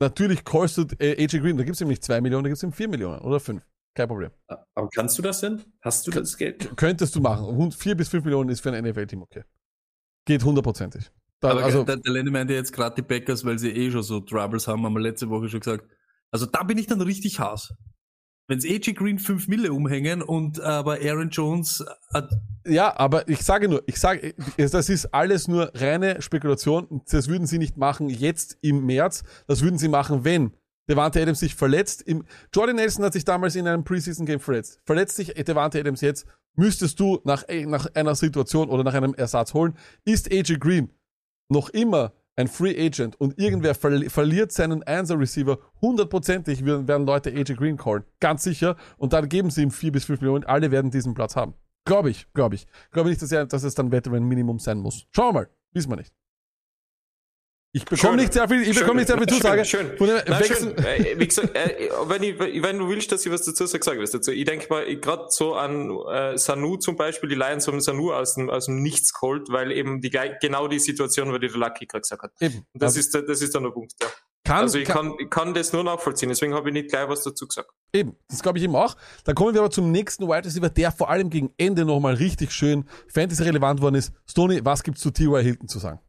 Natürlich 0.02 0.44
kostet 0.44 0.98
äh, 1.00 1.12
AJ 1.22 1.40
Green, 1.40 1.56
da 1.58 1.62
gibt's 1.64 1.80
ihm 1.82 1.88
nicht 1.88 2.02
zwei 2.02 2.20
Millionen, 2.22 2.44
da 2.44 2.48
gibt's 2.48 2.62
ihm 2.62 2.72
vier 2.72 2.88
Millionen 2.88 3.20
oder 3.20 3.38
fünf. 3.38 3.62
Kein 3.94 4.08
Problem. 4.08 4.30
Aber 4.74 4.88
kannst 4.94 5.18
du 5.18 5.22
das 5.22 5.40
denn? 5.40 5.62
Hast 5.80 6.06
du 6.06 6.10
das 6.10 6.36
Geld? 6.36 6.70
Könntest 6.76 7.14
du 7.16 7.20
machen. 7.20 7.44
Hund- 7.46 7.74
Vier 7.74 7.96
bis 7.96 8.08
fünf 8.08 8.24
Millionen 8.24 8.48
ist 8.50 8.60
für 8.60 8.72
ein 8.72 8.84
NFL-Team 8.84 9.22
okay. 9.22 9.42
Geht 10.26 10.44
hundertprozentig. 10.44 11.10
Da- 11.40 11.50
Aber 11.50 11.64
Also, 11.64 11.82
der, 11.84 11.96
der 11.96 12.12
Lenny 12.12 12.30
meinte 12.30 12.54
jetzt 12.54 12.72
gerade 12.72 12.94
die 12.96 13.02
Packers, 13.02 13.44
weil 13.44 13.58
sie 13.58 13.70
eh 13.70 13.90
schon 13.90 14.02
so 14.02 14.20
Troubles 14.20 14.68
haben, 14.68 14.84
haben 14.84 14.92
wir 14.92 15.00
letzte 15.00 15.28
Woche 15.28 15.48
schon 15.48 15.60
gesagt. 15.60 15.84
Also 16.30 16.46
da 16.46 16.62
bin 16.62 16.78
ich 16.78 16.86
dann 16.86 17.00
richtig 17.00 17.40
Haas. 17.40 17.74
Wenn's 18.46 18.64
AJ 18.64 18.94
Green 18.94 19.18
5 19.18 19.48
Mille 19.48 19.72
umhängen 19.72 20.22
und 20.22 20.60
aber 20.60 20.98
Aaron 21.02 21.30
Jones 21.30 21.84
hat 22.12 22.30
Ja, 22.66 22.96
aber 22.98 23.28
ich 23.28 23.42
sage 23.42 23.68
nur, 23.68 23.82
ich 23.86 23.98
sage, 23.98 24.34
das 24.56 24.88
ist 24.88 25.06
alles 25.14 25.48
nur 25.48 25.70
reine 25.74 26.20
Spekulation. 26.20 27.00
Das 27.10 27.28
würden 27.28 27.46
sie 27.46 27.58
nicht 27.58 27.76
machen 27.76 28.08
jetzt 28.08 28.58
im 28.60 28.84
März. 28.86 29.22
Das 29.46 29.62
würden 29.62 29.78
sie 29.78 29.88
machen, 29.88 30.24
wenn 30.24 30.52
Devante 30.88 31.20
Adams 31.20 31.40
sich 31.40 31.54
verletzt. 31.54 32.02
Im, 32.02 32.24
Jordan 32.52 32.76
Nelson 32.76 33.04
hat 33.04 33.12
sich 33.12 33.24
damals 33.24 33.54
in 33.56 33.68
einem 33.68 33.84
Preseason-Game 33.84 34.40
verletzt. 34.40 34.80
Verletzt 34.84 35.16
sich 35.16 35.28
Devante 35.34 35.78
Adams 35.78 36.00
jetzt, 36.00 36.26
müsstest 36.56 36.98
du 36.98 37.20
nach, 37.24 37.44
nach 37.66 37.86
einer 37.94 38.14
Situation 38.14 38.68
oder 38.68 38.84
nach 38.84 38.94
einem 38.94 39.14
Ersatz 39.14 39.54
holen. 39.54 39.76
Ist 40.04 40.32
AJ 40.32 40.58
Green 40.58 40.90
noch 41.48 41.68
immer 41.70 42.12
ein 42.36 42.48
Free 42.48 42.74
Agent 42.86 43.20
und 43.20 43.38
irgendwer 43.38 43.74
verli 43.74 44.08
verliert 44.08 44.50
seinen 44.52 44.82
Einser-Receiver, 44.82 45.58
hundertprozentig 45.80 46.64
werden 46.64 46.88
werden 46.88 47.06
Leute 47.06 47.30
AJ 47.30 47.54
Green 47.54 47.76
callen. 47.76 48.04
Ganz 48.18 48.42
sicher. 48.44 48.76
Und 48.96 49.12
dann 49.12 49.28
geben 49.28 49.50
sie 49.50 49.62
ihm 49.62 49.70
vier 49.70 49.92
bis 49.92 50.04
fünf 50.04 50.20
Millionen. 50.20 50.44
Alle 50.44 50.70
werden 50.70 50.90
diesen 50.90 51.14
Platz 51.14 51.36
haben. 51.36 51.54
Glaube 51.84 52.10
ich, 52.10 52.26
glaube 52.32 52.54
ich. 52.54 52.66
Glaube 52.92 53.08
nicht, 53.08 53.20
dass, 53.20 53.32
er, 53.32 53.46
dass 53.46 53.62
es 53.62 53.74
dann 53.74 53.92
Veteran 53.92 54.24
Minimum 54.24 54.58
sein 54.58 54.78
muss. 54.78 55.06
Schauen 55.10 55.28
wir 55.28 55.40
mal. 55.40 55.50
Wissen 55.72 55.90
wir 55.90 55.96
nicht. 55.96 56.12
Ich 57.72 57.84
bekomme 57.84 58.14
Schön. 58.14 58.16
nicht 58.16 58.32
sehr 58.32 58.48
viel, 58.48 58.62
ich 58.62 58.76
bekomme 58.76 58.96
nicht 59.00 59.06
sehr 59.06 59.16
viel 59.16 59.28
Schön, 59.28 59.36
Zusage. 59.38 59.64
Schön. 59.64 59.96
Dem 59.96 60.06
Nein, 60.26 60.44
schön. 60.44 60.78
Äh, 60.78 61.14
Wie 61.16 61.28
gesagt, 61.28 61.54
äh, 61.54 61.88
wenn, 62.06 62.22
ich, 62.24 62.36
wenn 62.36 62.78
du 62.78 62.88
willst, 62.88 63.12
dass 63.12 63.24
ich 63.24 63.30
was 63.30 63.42
dazu 63.44 63.64
sage, 63.66 63.84
sag 63.84 63.94
ich 63.94 64.02
was 64.02 64.10
dazu. 64.10 64.32
Ich 64.32 64.44
denke 64.44 64.66
mal, 64.70 64.96
gerade 64.96 65.26
so 65.28 65.54
an 65.54 65.88
äh, 66.12 66.36
Sanu 66.36 66.78
zum 66.78 66.96
Beispiel, 66.96 67.28
die 67.28 67.36
Lions 67.36 67.68
haben 67.68 67.80
Sanu 67.80 68.12
aus 68.12 68.34
dem, 68.34 68.50
aus 68.50 68.66
dem 68.66 68.82
Nichts 68.82 69.12
geholt, 69.14 69.50
weil 69.50 69.70
eben 69.70 70.00
die 70.00 70.10
genau 70.10 70.66
die 70.66 70.80
Situation, 70.80 71.30
weil 71.30 71.38
die 71.38 71.46
der 71.46 71.58
Lucky 71.58 71.86
gerade 71.86 72.02
gesagt 72.02 72.22
hat. 72.24 72.32
Eben. 72.40 72.66
Und 72.72 72.82
das, 72.82 72.96
Also 72.96 73.00
ist, 73.18 73.28
das 73.28 73.40
ist 73.40 73.54
dann 73.54 73.62
der 73.62 73.70
Punkt, 73.70 73.92
ja. 74.02 74.08
kann, 74.42 74.62
Also 74.62 74.78
ich 74.78 74.88
kann, 74.88 75.16
kann, 75.16 75.30
kann 75.30 75.54
das 75.54 75.72
nur 75.72 75.84
nachvollziehen, 75.84 76.28
deswegen 76.28 76.54
habe 76.54 76.70
ich 76.70 76.72
nicht 76.72 76.88
gleich 76.90 77.08
was 77.08 77.22
dazu 77.22 77.46
gesagt. 77.46 77.70
Eben, 77.92 78.16
das 78.28 78.42
glaube 78.42 78.58
ich 78.58 78.64
eben 78.64 78.74
auch. 78.74 78.96
Dann 79.22 79.36
kommen 79.36 79.54
wir 79.54 79.60
aber 79.60 79.70
zum 79.70 79.92
nächsten 79.92 80.26
Wide 80.26 80.44
Receiver, 80.44 80.70
der 80.70 80.90
vor 80.90 81.08
allem 81.08 81.30
gegen 81.30 81.54
Ende 81.56 81.84
nochmal 81.84 82.14
richtig 82.14 82.50
schön 82.50 82.84
Fantasy 83.06 83.44
relevant 83.44 83.80
worden 83.80 83.94
ist. 83.94 84.12
Stoney, 84.28 84.60
was 84.64 84.82
gibt's 84.82 85.02
zu 85.02 85.12
T.Y. 85.12 85.40
Hilton 85.40 85.68
zu 85.68 85.78
sagen? 85.78 86.00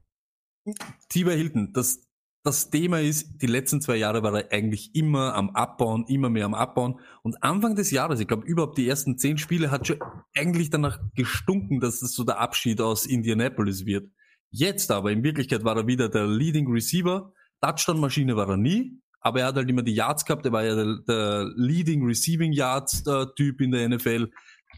T.Y. 1.10 1.36
Hilton, 1.36 1.74
das, 1.74 2.08
das 2.44 2.70
Thema 2.70 3.02
ist, 3.02 3.42
die 3.42 3.48
letzten 3.48 3.82
zwei 3.82 3.98
Jahre 3.98 4.24
war 4.24 4.34
er 4.36 4.52
eigentlich 4.52 4.96
immer 4.96 5.36
am 5.36 5.52
Abbauen, 5.52 6.06
immer 6.08 6.30
mehr 6.30 6.46
am 6.46 6.54
Abbauen. 6.54 7.00
Und 7.24 7.44
Anfang 7.44 7.76
des 7.76 7.92
Jahres, 7.92 8.20
ich 8.20 8.28
glaube 8.28 8.46
überhaupt 8.46 8.78
die 8.78 8.88
ersten 8.88 9.18
zehn 9.18 9.38
Spiele, 9.38 9.72
hat 9.72 9.88
schon 9.88 10.00
eigentlich 10.36 10.70
danach 10.70 11.00
gestunken, 11.16 11.80
dass 11.80 12.00
das 12.00 12.14
so 12.14 12.24
der 12.24 12.40
Abschied 12.40 12.82
aus 12.82 13.06
Indianapolis 13.06 13.86
wird. 13.86 14.10
Jetzt 14.50 14.92
aber, 14.92 15.12
in 15.12 15.24
Wirklichkeit 15.24 15.64
war 15.64 15.78
er 15.78 15.88
wieder 15.88 16.10
der 16.10 16.28
Leading 16.28 16.70
Receiver. 16.70 17.34
Touchdown-Maschine 17.62 18.36
war 18.36 18.50
er 18.50 18.58
nie, 18.58 19.00
aber 19.22 19.42
er 19.42 19.48
hat 19.48 19.56
halt 19.56 19.70
immer 19.70 19.84
die 19.84 19.94
Yards 19.94 20.26
gehabt, 20.26 20.46
er 20.46 20.52
war 20.52 20.64
ja 20.64 20.76
der, 20.76 20.98
der 21.08 21.52
Leading 21.56 22.04
Receiving 22.04 22.52
Yards 22.52 23.04
äh, 23.08 23.26
in 23.60 23.72
der 23.72 23.88
NFL. 23.88 24.30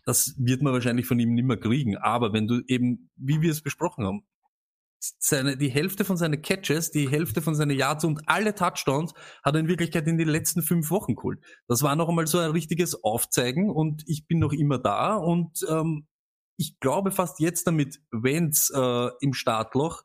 Das 0.06 0.36
wird 0.38 0.62
man 0.62 0.74
wahrscheinlich 0.74 1.06
von 1.06 1.20
ihm 1.20 1.34
nimmer 1.34 1.56
kriegen. 1.56 1.98
Aber 1.98 2.34
wenn 2.34 2.48
du 2.48 2.62
eben, 2.68 3.10
wie 3.16 3.42
wir 3.42 3.52
es 3.52 3.62
besprochen 3.62 4.06
haben, 4.06 4.24
seine, 5.20 5.58
die 5.58 5.70
Hälfte 5.70 6.06
von 6.06 6.18
seinen 6.18 6.42
Catches, 6.42 6.92
die 6.92 7.10
Hälfte 7.10 7.42
von 7.42 7.56
seinen 7.56 7.78
Yards 7.78 8.06
und 8.06 8.22
alle 8.28 8.56
Touchdowns 8.56 9.14
hat 9.44 9.56
er 9.56 9.60
in 9.60 9.68
Wirklichkeit 9.68 10.08
in 10.08 10.18
den 10.18 10.30
letzten 10.30 10.62
fünf 10.62 10.90
Wochen 10.90 11.16
geholt. 11.16 11.40
Das 11.68 11.82
war 11.82 11.96
noch 11.96 12.10
einmal 12.10 12.28
so 12.28 12.40
ein 12.40 12.52
richtiges 12.52 13.04
Aufzeigen 13.04 13.70
und 13.70 14.04
ich 14.08 14.28
bin 14.28 14.40
noch 14.40 14.54
immer 14.54 14.80
da 14.80 15.16
und 15.16 15.60
ähm, 15.70 16.08
ich 16.58 16.80
glaube 16.80 17.12
fast 17.12 17.40
jetzt 17.40 17.68
damit, 17.68 18.00
Wenz 18.12 18.72
äh, 18.74 19.10
im 19.20 19.34
Startloch 19.34 20.04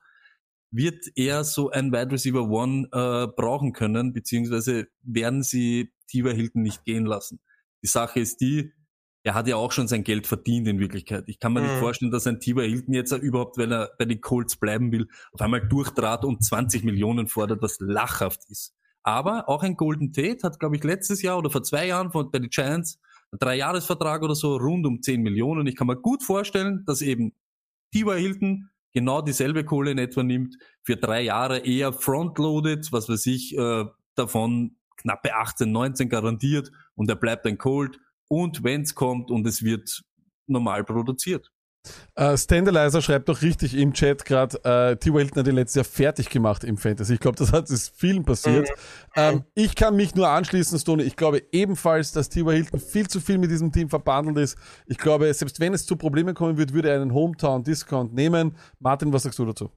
wird 0.70 1.06
er 1.14 1.44
so 1.44 1.70
ein 1.70 1.92
Wide 1.92 2.12
Receiver 2.12 2.48
One 2.48 2.88
äh, 2.92 3.26
brauchen 3.26 3.72
können, 3.72 4.12
beziehungsweise 4.12 4.88
werden 5.02 5.42
sie 5.42 5.92
Tiva 6.08 6.30
Hilton 6.30 6.62
nicht 6.62 6.84
gehen 6.84 7.06
lassen. 7.06 7.40
Die 7.82 7.88
Sache 7.88 8.20
ist 8.20 8.40
die, 8.40 8.72
er 9.28 9.34
hat 9.34 9.46
ja 9.46 9.56
auch 9.56 9.72
schon 9.72 9.88
sein 9.88 10.04
Geld 10.04 10.26
verdient 10.26 10.66
in 10.68 10.80
Wirklichkeit. 10.80 11.24
Ich 11.26 11.38
kann 11.38 11.52
mir 11.52 11.60
nicht 11.60 11.74
Mhm. 11.74 11.80
vorstellen, 11.80 12.10
dass 12.10 12.26
ein 12.26 12.40
Tiva 12.40 12.62
Hilton 12.62 12.94
jetzt 12.94 13.12
überhaupt, 13.12 13.58
wenn 13.58 13.70
er 13.70 13.90
bei 13.98 14.06
den 14.06 14.22
Colts 14.22 14.56
bleiben 14.56 14.90
will, 14.90 15.06
auf 15.32 15.42
einmal 15.42 15.60
durchtrat 15.68 16.24
und 16.24 16.42
20 16.42 16.82
Millionen 16.82 17.28
fordert, 17.28 17.60
was 17.60 17.78
lachhaft 17.78 18.40
ist. 18.48 18.74
Aber 19.02 19.46
auch 19.50 19.62
ein 19.62 19.76
Golden 19.76 20.14
Tate 20.14 20.38
hat, 20.44 20.58
glaube 20.58 20.76
ich, 20.76 20.82
letztes 20.82 21.20
Jahr 21.20 21.36
oder 21.36 21.50
vor 21.50 21.62
zwei 21.62 21.86
Jahren 21.86 22.10
von, 22.10 22.30
bei 22.30 22.38
den 22.38 22.48
Giants 22.48 22.98
einen 23.30 23.38
Dreijahresvertrag 23.38 24.22
oder 24.22 24.34
so 24.34 24.56
rund 24.56 24.86
um 24.86 25.02
10 25.02 25.20
Millionen. 25.20 25.66
Ich 25.66 25.76
kann 25.76 25.88
mir 25.88 25.96
gut 25.96 26.22
vorstellen, 26.22 26.84
dass 26.86 27.02
eben 27.02 27.34
Tiva 27.92 28.14
Hilton 28.14 28.70
genau 28.94 29.20
dieselbe 29.20 29.62
Kohle 29.62 29.90
in 29.90 29.98
etwa 29.98 30.22
nimmt, 30.22 30.56
für 30.82 30.96
drei 30.96 31.20
Jahre 31.20 31.58
eher 31.58 31.92
frontloaded, 31.92 32.90
was 32.92 33.10
weiß 33.10 33.26
ich, 33.26 33.54
äh, 33.58 33.84
davon 34.14 34.76
knappe 34.96 35.34
18, 35.34 35.70
19 35.70 36.08
garantiert 36.08 36.72
und 36.94 37.10
er 37.10 37.16
bleibt 37.16 37.44
ein 37.46 37.58
Cold 37.58 38.00
und 38.28 38.62
wenn's 38.64 38.94
kommt 38.94 39.30
und 39.30 39.46
es 39.46 39.62
wird 39.62 40.02
normal 40.46 40.84
produziert. 40.84 41.50
Äh, 42.14 42.36
Standalizer 42.36 43.00
schreibt 43.00 43.28
doch 43.28 43.42
richtig 43.42 43.74
im 43.74 43.92
Chat 43.92 44.24
gerade, 44.24 44.58
äh, 44.64 44.96
T.Y. 44.96 45.18
Hilton 45.18 45.40
hat 45.40 45.48
ihn 45.48 45.54
letztes 45.54 45.76
Jahr 45.76 45.84
fertig 45.84 46.28
gemacht 46.28 46.64
im 46.64 46.76
Fantasy. 46.76 47.14
Ich 47.14 47.20
glaube, 47.20 47.38
das 47.38 47.52
hat 47.52 47.70
ist 47.70 47.94
vielen 47.96 48.24
passiert. 48.24 48.68
Ähm, 49.16 49.44
ich 49.54 49.74
kann 49.74 49.96
mich 49.96 50.14
nur 50.14 50.28
anschließen, 50.28 50.78
Stoney. 50.78 51.04
Ich 51.04 51.16
glaube 51.16 51.42
ebenfalls, 51.52 52.12
dass 52.12 52.28
T.Y. 52.28 52.54
Hilton 52.54 52.80
viel 52.80 53.08
zu 53.08 53.20
viel 53.20 53.38
mit 53.38 53.50
diesem 53.50 53.72
Team 53.72 53.88
verbandelt 53.88 54.38
ist. 54.38 54.58
Ich 54.86 54.98
glaube, 54.98 55.32
selbst 55.32 55.60
wenn 55.60 55.72
es 55.72 55.86
zu 55.86 55.96
Problemen 55.96 56.34
kommen 56.34 56.58
wird, 56.58 56.74
würde 56.74 56.90
er 56.90 57.00
einen 57.00 57.14
Hometown-Discount 57.14 58.12
nehmen. 58.12 58.56
Martin, 58.80 59.12
was 59.12 59.22
sagst 59.22 59.38
du 59.38 59.46
dazu? 59.46 59.70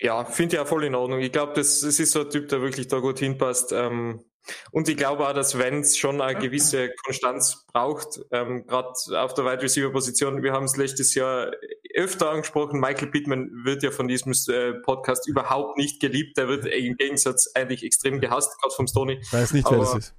Ja, 0.00 0.24
finde 0.24 0.56
ich 0.56 0.60
auch 0.60 0.66
voll 0.66 0.84
in 0.84 0.94
Ordnung. 0.94 1.20
Ich 1.20 1.32
glaube, 1.32 1.52
das, 1.54 1.80
das 1.80 2.00
ist 2.00 2.12
so 2.12 2.22
ein 2.22 2.30
Typ, 2.30 2.48
der 2.48 2.60
wirklich 2.60 2.88
da 2.88 2.98
gut 2.98 3.18
hinpasst. 3.18 3.72
Ähm, 3.72 4.24
und 4.70 4.88
ich 4.88 4.96
glaube 4.96 5.26
auch, 5.28 5.32
dass 5.32 5.58
Vance 5.58 5.98
schon 5.98 6.20
eine 6.20 6.38
gewisse 6.38 6.90
Konstanz 7.04 7.64
braucht, 7.72 8.20
ähm, 8.30 8.66
gerade 8.66 8.92
auf 9.16 9.34
der 9.34 9.44
Wide 9.44 9.62
Receiver 9.62 9.90
Position. 9.90 10.42
Wir 10.42 10.52
haben 10.52 10.64
es 10.64 10.76
letztes 10.76 11.14
Jahr 11.14 11.52
öfter 11.94 12.30
angesprochen. 12.30 12.80
Michael 12.80 13.08
Pittman 13.08 13.50
wird 13.64 13.82
ja 13.82 13.90
von 13.90 14.08
diesem 14.08 14.32
äh, 14.48 14.74
Podcast 14.80 15.28
überhaupt 15.28 15.78
nicht 15.78 16.00
geliebt. 16.00 16.36
Der 16.38 16.48
wird 16.48 16.66
im 16.66 16.96
Gegensatz 16.96 17.50
eigentlich 17.54 17.84
extrem 17.84 18.20
gehasst, 18.20 18.60
gerade 18.60 18.74
vom 18.74 18.86
Stoney. 18.86 19.18
Ich 19.22 19.32
weiß 19.32 19.52
nicht, 19.52 19.64
wer 19.70 19.78
Aber- 19.78 19.84
das 19.84 19.94
ist. 19.96 20.14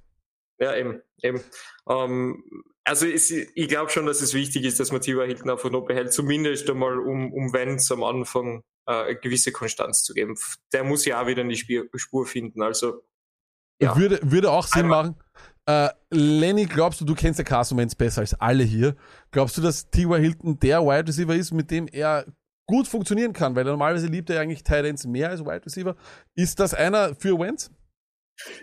Ja, 0.58 0.76
eben, 0.76 1.02
eben. 1.20 1.40
Ähm, 1.88 2.44
also 2.84 3.06
es, 3.06 3.30
ich 3.30 3.68
glaube 3.68 3.90
schon, 3.90 4.06
dass 4.06 4.20
es 4.20 4.34
wichtig 4.34 4.64
ist, 4.64 4.78
dass 4.78 4.92
man 4.92 5.00
T.Y. 5.00 5.26
Hilton 5.26 5.50
einfach 5.50 5.70
noch 5.70 5.84
behält, 5.84 6.12
zumindest 6.12 6.70
einmal, 6.70 6.98
um, 6.98 7.32
um 7.32 7.52
Vance 7.52 7.92
am 7.92 8.04
Anfang 8.04 8.62
äh, 8.86 8.92
eine 8.92 9.16
gewisse 9.16 9.52
Konstanz 9.52 10.04
zu 10.04 10.14
geben. 10.14 10.36
Der 10.72 10.84
muss 10.84 11.04
ja 11.06 11.20
auch 11.20 11.26
wieder 11.26 11.42
in 11.42 11.48
die 11.48 11.56
Spiel, 11.56 11.88
Spur 11.96 12.26
finden. 12.26 12.62
Also 12.62 13.02
ja. 13.80 13.96
Würde, 13.96 14.18
würde 14.22 14.50
auch 14.50 14.66
Sinn 14.66 14.82
Einmal- 14.84 15.04
machen. 15.04 15.16
Äh, 15.66 15.88
Lenny, 16.10 16.66
glaubst 16.66 17.00
du, 17.00 17.06
du 17.06 17.14
kennst 17.14 17.38
ja 17.38 17.44
Carson 17.44 17.78
Wentz 17.78 17.94
besser 17.94 18.20
als 18.20 18.34
alle 18.34 18.64
hier. 18.64 18.96
Glaubst 19.30 19.56
du, 19.56 19.62
dass 19.62 19.88
T.Y. 19.88 20.20
Hilton 20.20 20.58
der 20.58 20.82
Wide 20.82 21.08
Receiver 21.08 21.34
ist, 21.34 21.52
mit 21.52 21.70
dem 21.70 21.88
er 21.88 22.26
gut 22.66 22.86
funktionieren 22.86 23.32
kann? 23.32 23.56
Weil 23.56 23.64
normalerweise 23.64 24.08
liebt 24.08 24.28
er 24.28 24.36
ja 24.36 24.42
eigentlich 24.42 24.62
Tight 24.62 24.84
Ends 24.84 25.06
mehr 25.06 25.30
als 25.30 25.40
Wide 25.40 25.64
Receiver. 25.64 25.96
Ist 26.34 26.60
das 26.60 26.74
einer 26.74 27.14
für 27.14 27.38
Wentz? 27.38 27.70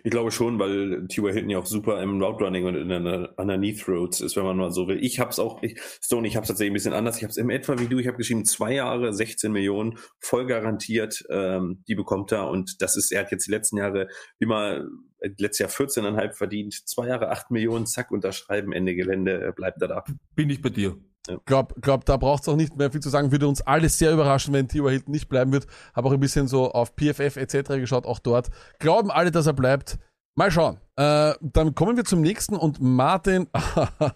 Ich 0.04 0.12
glaube 0.12 0.32
schon, 0.32 0.60
weil 0.60 1.08
T.Y. 1.08 1.32
Hilton 1.32 1.50
ja 1.50 1.60
auch 1.60 1.66
super 1.66 2.02
im 2.02 2.22
Route 2.22 2.44
Running 2.44 2.66
und 2.66 2.76
in 2.76 2.90
der 2.90 3.34
Underneath 3.38 3.88
Roads 3.88 4.22
ist, 4.22 4.36
wenn 4.36 4.44
man 4.44 4.58
mal 4.58 4.72
so 4.72 4.88
will. 4.88 5.04
Ich 5.04 5.20
hab's 5.20 5.40
auch, 5.40 5.62
ich, 5.64 5.80
Stone, 6.02 6.28
ich 6.28 6.36
hab's 6.36 6.48
tatsächlich 6.48 6.72
ein 6.72 6.76
bisschen 6.76 6.94
anders. 6.94 7.18
Ich 7.18 7.24
hab's 7.24 7.38
im 7.38 7.50
etwa 7.50 7.80
wie 7.80 7.88
du, 7.88 7.98
ich 8.00 8.08
habe 8.08 8.18
geschrieben, 8.18 8.46
zwei 8.46 8.74
Jahre, 8.74 9.14
16 9.14 9.52
Millionen, 9.52 9.98
voll 10.20 10.46
garantiert, 10.46 11.24
ähm, 11.30 11.84
die 11.88 11.96
bekommt 11.96 12.32
er. 12.32 12.50
Und 12.50 12.82
das 12.82 12.96
ist, 12.96 13.12
er 13.12 13.22
hat 13.22 13.32
jetzt 13.32 13.48
die 13.48 13.52
letzten 13.52 13.78
Jahre 13.78 14.08
immer, 14.40 14.86
äh, 15.20 15.30
letztes 15.38 15.60
Jahr 15.60 15.70
14,5 15.70 16.34
verdient, 16.34 16.74
zwei 16.86 17.08
Jahre, 17.08 17.30
8 17.30 17.52
Millionen, 17.52 17.86
zack, 17.86 18.12
unterschreiben, 18.12 18.74
Ende 18.74 18.96
Gelände, 18.96 19.48
äh, 19.48 19.52
bleibt 19.56 19.82
er 19.82 19.88
da. 19.88 20.04
Bin 20.36 20.50
ich 20.50 20.62
bei 20.62 20.70
dir. 20.70 20.98
Glaub, 21.46 21.80
glaub, 21.82 22.06
da 22.06 22.18
braucht's 22.18 22.48
auch 22.50 22.56
nicht 22.56 22.76
mehr 22.76 22.92
viel 22.92 23.02
zu 23.02 23.10
sagen. 23.10 23.32
Würde 23.32 23.48
uns 23.48 23.62
alles 23.62 23.98
sehr 23.98 24.12
überraschen, 24.12 24.54
wenn 24.54 24.68
T.Y. 24.68 24.90
Hilton 24.90 25.12
nicht 25.12 25.30
bleiben 25.30 25.52
wird. 25.52 25.68
Habe 25.94 26.08
auch 26.08 26.14
ein 26.14 26.20
bisschen 26.20 26.48
so 26.48 26.72
auf 26.72 26.94
PFF 26.96 27.38
etc. 27.38 27.70
geschaut, 27.76 28.06
auch 28.06 28.20
dort. 28.20 28.50
Glauben 28.80 29.12
alle, 29.12 29.32
dass 29.32 29.46
er 29.46 29.54
bleibt. 29.54 30.00
Mal 30.36 30.50
schauen. 30.50 30.80
Äh, 30.96 31.34
dann 31.42 31.76
kommen 31.76 31.98
wir 31.98 32.06
zum 32.06 32.22
nächsten 32.22 32.56
und 32.56 32.80
Martin, 32.82 33.48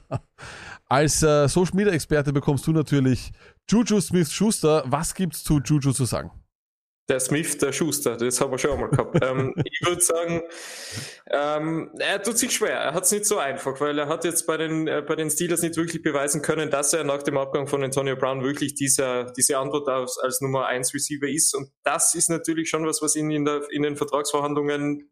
als 0.88 1.22
äh, 1.22 1.48
Social 1.48 1.76
Media 1.76 1.94
Experte 1.94 2.32
bekommst 2.32 2.66
du 2.66 2.72
natürlich 2.72 3.32
Juju 3.70 4.00
Smith 4.00 4.32
Schuster. 4.32 4.84
Was 4.86 5.14
gibt's 5.14 5.44
zu 5.44 5.60
Juju 5.60 5.92
zu 5.92 6.06
sagen? 6.06 6.32
Der 7.08 7.20
Smith, 7.20 7.58
der 7.60 7.72
Schuster, 7.72 8.18
das 8.18 8.42
haben 8.42 8.52
wir 8.52 8.58
schon 8.58 8.72
einmal 8.72 8.90
gehabt. 8.90 9.18
ähm, 9.24 9.54
ich 9.64 9.86
würde 9.86 10.02
sagen, 10.02 10.42
ähm, 11.30 11.92
er 12.00 12.22
tut 12.22 12.38
sich 12.38 12.52
schwer. 12.52 12.78
Er 12.78 12.94
hat 12.94 13.04
es 13.04 13.12
nicht 13.12 13.26
so 13.26 13.38
einfach, 13.38 13.80
weil 13.80 13.98
er 14.00 14.08
hat 14.08 14.26
jetzt 14.26 14.48
bei 14.48 14.58
den, 14.58 14.88
äh, 14.88 15.04
bei 15.08 15.16
den 15.16 15.30
Steelers 15.30 15.62
nicht 15.62 15.78
wirklich 15.78 16.02
beweisen 16.02 16.42
können, 16.42 16.70
dass 16.70 16.94
er 16.94 17.04
nach 17.04 17.22
dem 17.24 17.38
Abgang 17.38 17.68
von 17.68 17.84
Antonio 17.84 18.16
Brown 18.16 18.44
wirklich 18.44 18.74
dieser, 18.74 19.26
diese 19.34 19.58
Antwort 19.58 19.88
aus, 19.88 20.18
als 20.18 20.42
Nummer 20.42 20.66
1 20.66 20.94
Receiver 20.94 21.28
ist. 21.28 21.54
Und 21.56 21.70
das 21.84 22.16
ist 22.16 22.30
natürlich 22.30 22.70
schon 22.70 22.86
was, 22.86 23.02
was 23.02 23.16
ihn 23.16 23.30
in, 23.30 23.46
der, 23.46 23.62
in 23.72 23.84
den 23.84 23.96
Vertragsverhandlungen 23.96 25.12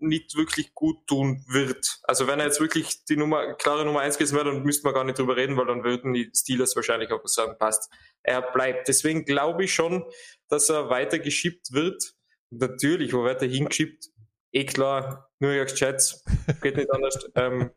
nicht 0.00 0.36
wirklich 0.36 0.74
gut 0.74 1.06
tun 1.06 1.44
wird. 1.48 2.00
Also 2.04 2.26
wenn 2.26 2.38
er 2.38 2.46
jetzt 2.46 2.60
wirklich 2.60 3.04
die 3.04 3.16
Nummer, 3.16 3.54
klare 3.54 3.84
Nummer 3.84 4.00
1 4.00 4.18
gewesen 4.18 4.36
wäre, 4.36 4.52
dann 4.52 4.62
müsste 4.62 4.84
man 4.84 4.94
gar 4.94 5.04
nicht 5.04 5.18
drüber 5.18 5.36
reden, 5.36 5.56
weil 5.56 5.66
dann 5.66 5.84
würden 5.84 6.12
die 6.12 6.30
Steelers 6.34 6.76
wahrscheinlich 6.76 7.10
auch 7.10 7.26
sagen, 7.26 7.56
passt. 7.58 7.90
Er 8.22 8.42
bleibt. 8.42 8.88
Deswegen 8.88 9.24
glaube 9.24 9.64
ich 9.64 9.74
schon, 9.74 10.04
dass 10.48 10.68
er 10.68 10.90
weiter 10.90 11.18
geschippt 11.18 11.72
wird. 11.72 12.14
Natürlich, 12.50 13.12
wo 13.12 13.24
wird 13.24 13.42
er 13.42 13.48
hingeschippt? 13.48 14.10
Eh 14.52 14.64
klar, 14.64 15.30
New 15.40 15.48
York 15.48 15.78
Jets, 15.78 16.24
geht 16.62 16.76
nicht 16.76 16.90
anders. 16.90 17.18
ähm, 17.34 17.70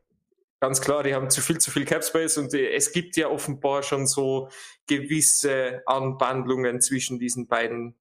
ganz 0.59 0.81
klar, 0.81 1.03
die 1.03 1.15
haben 1.15 1.29
zu 1.29 1.41
viel, 1.41 1.57
zu 1.57 1.71
viel 1.71 1.85
Cap 1.85 2.03
Space 2.03 2.37
und 2.37 2.53
die, 2.53 2.67
es 2.67 2.91
gibt 2.91 3.17
ja 3.17 3.29
offenbar 3.29 3.83
schon 3.83 4.07
so 4.07 4.49
gewisse 4.87 5.81
Anbandlungen 5.85 6.81
zwischen 6.81 7.19
diesen 7.19 7.47
beiden 7.47 7.95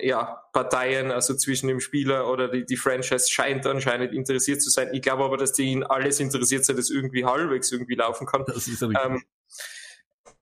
ja, 0.00 0.42
Parteien, 0.52 1.10
also 1.10 1.34
zwischen 1.36 1.68
dem 1.68 1.80
Spieler 1.80 2.28
oder 2.28 2.48
die, 2.48 2.64
die 2.64 2.76
Franchise 2.76 3.30
scheint 3.30 3.66
anscheinend 3.66 4.12
interessiert 4.12 4.62
zu 4.62 4.70
sein. 4.70 4.90
Ich 4.92 5.02
glaube 5.02 5.24
aber, 5.24 5.36
dass 5.36 5.52
die 5.52 5.64
ihn 5.64 5.82
alles 5.82 6.20
interessiert 6.20 6.64
sind, 6.64 6.78
dass 6.78 6.90
irgendwie 6.90 7.24
halbwegs 7.24 7.72
irgendwie 7.72 7.94
laufen 7.94 8.26
kann. 8.26 8.44
Das 8.46 8.68
ist 8.68 8.82
richtig. 8.82 8.98
Ähm, 9.04 9.22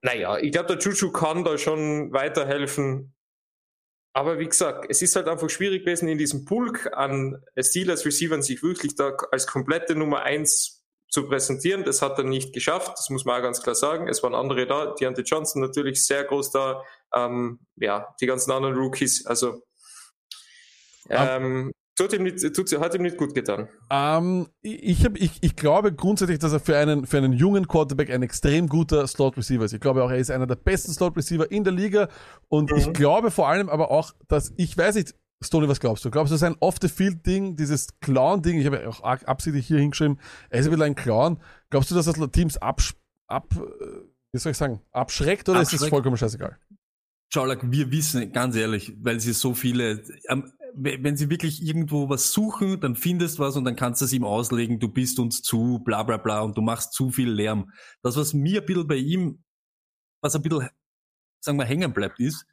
naja, 0.02 0.38
ich 0.38 0.52
glaube, 0.52 0.76
der 0.76 0.78
Juju 0.78 1.12
kann 1.12 1.44
da 1.44 1.58
schon 1.58 2.12
weiterhelfen. 2.12 3.14
Aber 4.12 4.38
wie 4.38 4.48
gesagt, 4.48 4.86
es 4.88 5.02
ist 5.02 5.14
halt 5.14 5.28
einfach 5.28 5.50
schwierig 5.50 5.84
gewesen, 5.84 6.08
in 6.08 6.18
diesem 6.18 6.44
Pulk 6.44 6.90
an 6.92 7.42
Steelers 7.58 8.04
Receivern 8.04 8.42
sich 8.42 8.62
wirklich 8.62 8.96
da 8.96 9.16
als 9.30 9.46
komplette 9.46 9.94
Nummer 9.94 10.22
eins 10.22 10.84
zu 11.10 11.28
präsentieren. 11.28 11.84
Das 11.84 12.02
hat 12.02 12.18
er 12.18 12.24
nicht 12.24 12.52
geschafft, 12.52 12.92
das 12.98 13.10
muss 13.10 13.24
man 13.24 13.38
auch 13.38 13.42
ganz 13.42 13.62
klar 13.62 13.74
sagen. 13.74 14.08
Es 14.08 14.22
waren 14.22 14.34
andere 14.34 14.66
da, 14.66 14.94
Deontay 14.94 15.22
Johnson 15.22 15.62
natürlich 15.62 16.04
sehr 16.04 16.24
groß 16.24 16.50
da, 16.50 16.82
ähm, 17.14 17.60
ja, 17.76 18.14
die 18.20 18.26
ganzen 18.26 18.52
anderen 18.52 18.76
Rookies, 18.76 19.26
also 19.26 19.62
ähm, 21.08 21.72
tut 21.96 22.12
ihm 22.12 22.22
nicht, 22.22 22.54
tut, 22.54 22.70
hat 22.80 22.94
ihm 22.94 23.02
nicht 23.02 23.16
gut 23.16 23.34
getan. 23.34 23.68
Ähm, 23.90 24.48
ich, 24.62 25.04
hab, 25.04 25.16
ich, 25.16 25.38
ich 25.40 25.56
glaube 25.56 25.92
grundsätzlich, 25.92 26.38
dass 26.38 26.52
er 26.52 26.60
für 26.60 26.76
einen, 26.76 27.06
für 27.06 27.18
einen 27.18 27.32
jungen 27.32 27.66
Quarterback 27.66 28.10
ein 28.10 28.22
extrem 28.22 28.68
guter 28.68 29.06
Slot-Receiver 29.06 29.64
ist. 29.64 29.72
Ich 29.72 29.80
glaube 29.80 30.04
auch, 30.04 30.10
er 30.10 30.18
ist 30.18 30.30
einer 30.30 30.46
der 30.46 30.56
besten 30.56 30.92
Slot-Receiver 30.92 31.50
in 31.50 31.64
der 31.64 31.72
Liga. 31.72 32.08
Und 32.48 32.70
Mhm. 32.70 32.76
ich 32.78 32.92
glaube 32.92 33.30
vor 33.30 33.48
allem 33.48 33.68
aber 33.68 33.90
auch, 33.90 34.12
dass, 34.28 34.52
ich 34.56 34.76
weiß 34.76 34.94
nicht, 34.94 35.14
Stoney, 35.42 35.68
was 35.68 35.80
glaubst 35.80 36.04
du? 36.04 36.10
Glaubst 36.10 36.30
du, 36.30 36.34
das 36.34 36.42
ist 36.42 36.46
ein 36.46 36.56
Off-the-Field-Ding, 36.60 37.56
dieses 37.56 37.88
Clown-Ding? 38.00 38.58
Ich 38.58 38.66
habe 38.66 38.82
ja 38.82 38.88
auch 38.88 39.02
absichtlich 39.02 39.66
hier 39.66 39.78
hingeschrieben, 39.78 40.20
er 40.50 40.60
ist 40.60 40.66
ein 40.66 40.70
bisschen 40.70 40.82
ein 40.84 40.94
Clown. 40.94 41.40
Glaubst 41.70 41.90
du, 41.90 41.94
dass 41.94 42.04
das 42.04 42.16
Teams 42.30 42.58
ab, 42.58 42.80
ab 43.26 43.46
äh, 43.56 44.02
wie 44.32 44.38
soll 44.38 44.52
ich 44.52 44.58
sagen, 44.58 44.80
abschreckt 44.92 45.48
oder 45.48 45.62
ist 45.62 45.68
es 45.68 45.74
Abschreckt. 45.74 45.90
vollkommen 45.90 46.16
scheißegal? 46.18 46.56
Schau, 47.32 47.44
like, 47.44 47.70
wir 47.70 47.90
wissen, 47.92 48.32
ganz 48.32 48.56
ehrlich, 48.56 48.92
weil 49.00 49.20
sie 49.20 49.32
so 49.32 49.54
viele, 49.54 50.02
ähm, 50.28 50.52
we- 50.74 50.98
wenn 51.00 51.16
sie 51.16 51.30
wirklich 51.30 51.62
irgendwo 51.62 52.08
was 52.08 52.32
suchen, 52.32 52.80
dann 52.80 52.96
findest 52.96 53.38
was 53.38 53.56
und 53.56 53.64
dann 53.64 53.76
kannst 53.76 54.00
du 54.00 54.04
es 54.06 54.12
ihm 54.12 54.24
auslegen, 54.24 54.80
du 54.80 54.88
bist 54.88 55.18
uns 55.20 55.40
zu, 55.42 55.78
bla 55.84 56.02
bla 56.02 56.16
bla 56.16 56.40
und 56.40 56.56
du 56.56 56.62
machst 56.62 56.92
zu 56.92 57.10
viel 57.10 57.30
Lärm. 57.30 57.70
Das, 58.02 58.16
was 58.16 58.34
mir 58.34 58.60
ein 58.60 58.66
bisschen 58.66 58.86
bei 58.88 58.96
ihm, 58.96 59.44
was 60.22 60.34
ein 60.34 60.42
bisschen, 60.42 60.68
sagen 61.40 61.58
wir, 61.58 61.64
hängen 61.66 61.92
bleibt, 61.92 62.18
ist, 62.18 62.46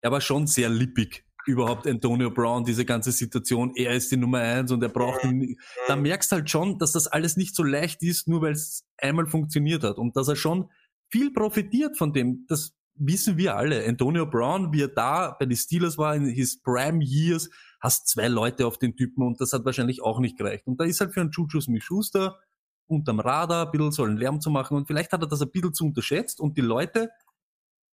er 0.00 0.12
war 0.12 0.20
schon 0.20 0.46
sehr 0.46 0.68
lippig. 0.68 1.24
Überhaupt 1.46 1.86
Antonio 1.86 2.30
Brown, 2.30 2.64
diese 2.64 2.84
ganze 2.84 3.12
Situation, 3.12 3.72
er 3.74 3.94
ist 3.94 4.12
die 4.12 4.16
Nummer 4.16 4.38
eins 4.38 4.70
und 4.70 4.82
er 4.82 4.90
braucht 4.90 5.24
ihn. 5.24 5.56
Da 5.88 5.96
merkst 5.96 6.30
halt 6.32 6.50
schon, 6.50 6.78
dass 6.78 6.92
das 6.92 7.06
alles 7.08 7.36
nicht 7.36 7.56
so 7.56 7.64
leicht 7.64 8.02
ist, 8.02 8.28
nur 8.28 8.42
weil 8.42 8.52
es 8.52 8.84
einmal 8.98 9.26
funktioniert 9.26 9.82
hat 9.82 9.96
und 9.96 10.16
dass 10.16 10.28
er 10.28 10.36
schon 10.36 10.70
viel 11.10 11.32
profitiert 11.32 11.96
von 11.98 12.12
dem. 12.12 12.44
Das 12.46 12.74
wissen 12.94 13.36
wir 13.36 13.56
alle. 13.56 13.86
Antonio 13.86 14.26
Brown, 14.26 14.72
wie 14.72 14.82
er 14.82 14.88
da 14.88 15.36
bei 15.38 15.46
den 15.46 15.56
Steelers 15.56 15.98
war 15.98 16.14
in 16.14 16.26
his 16.26 16.60
prime 16.62 17.02
years, 17.02 17.48
hast 17.80 18.08
zwei 18.08 18.28
Leute 18.28 18.66
auf 18.66 18.78
den 18.78 18.96
Typen 18.96 19.22
und 19.22 19.40
das 19.40 19.52
hat 19.52 19.64
wahrscheinlich 19.64 20.02
auch 20.02 20.20
nicht 20.20 20.36
gereicht. 20.36 20.66
Und 20.66 20.80
da 20.80 20.84
ist 20.84 21.00
halt 21.00 21.14
für 21.14 21.20
einen 21.20 21.30
Juju 21.30 21.60
Smith-Schuster 21.60 22.38
unterm 22.86 23.20
Radar 23.20 23.66
ein 23.66 23.70
bisschen 23.70 23.92
so 23.92 24.04
einen 24.04 24.16
Lärm 24.16 24.40
zu 24.40 24.50
machen 24.50 24.76
und 24.76 24.86
vielleicht 24.86 25.12
hat 25.12 25.22
er 25.22 25.28
das 25.28 25.40
ein 25.40 25.50
bisschen 25.50 25.72
zu 25.72 25.86
unterschätzt 25.86 26.40
und 26.40 26.56
die 26.56 26.62
Leute, 26.62 27.10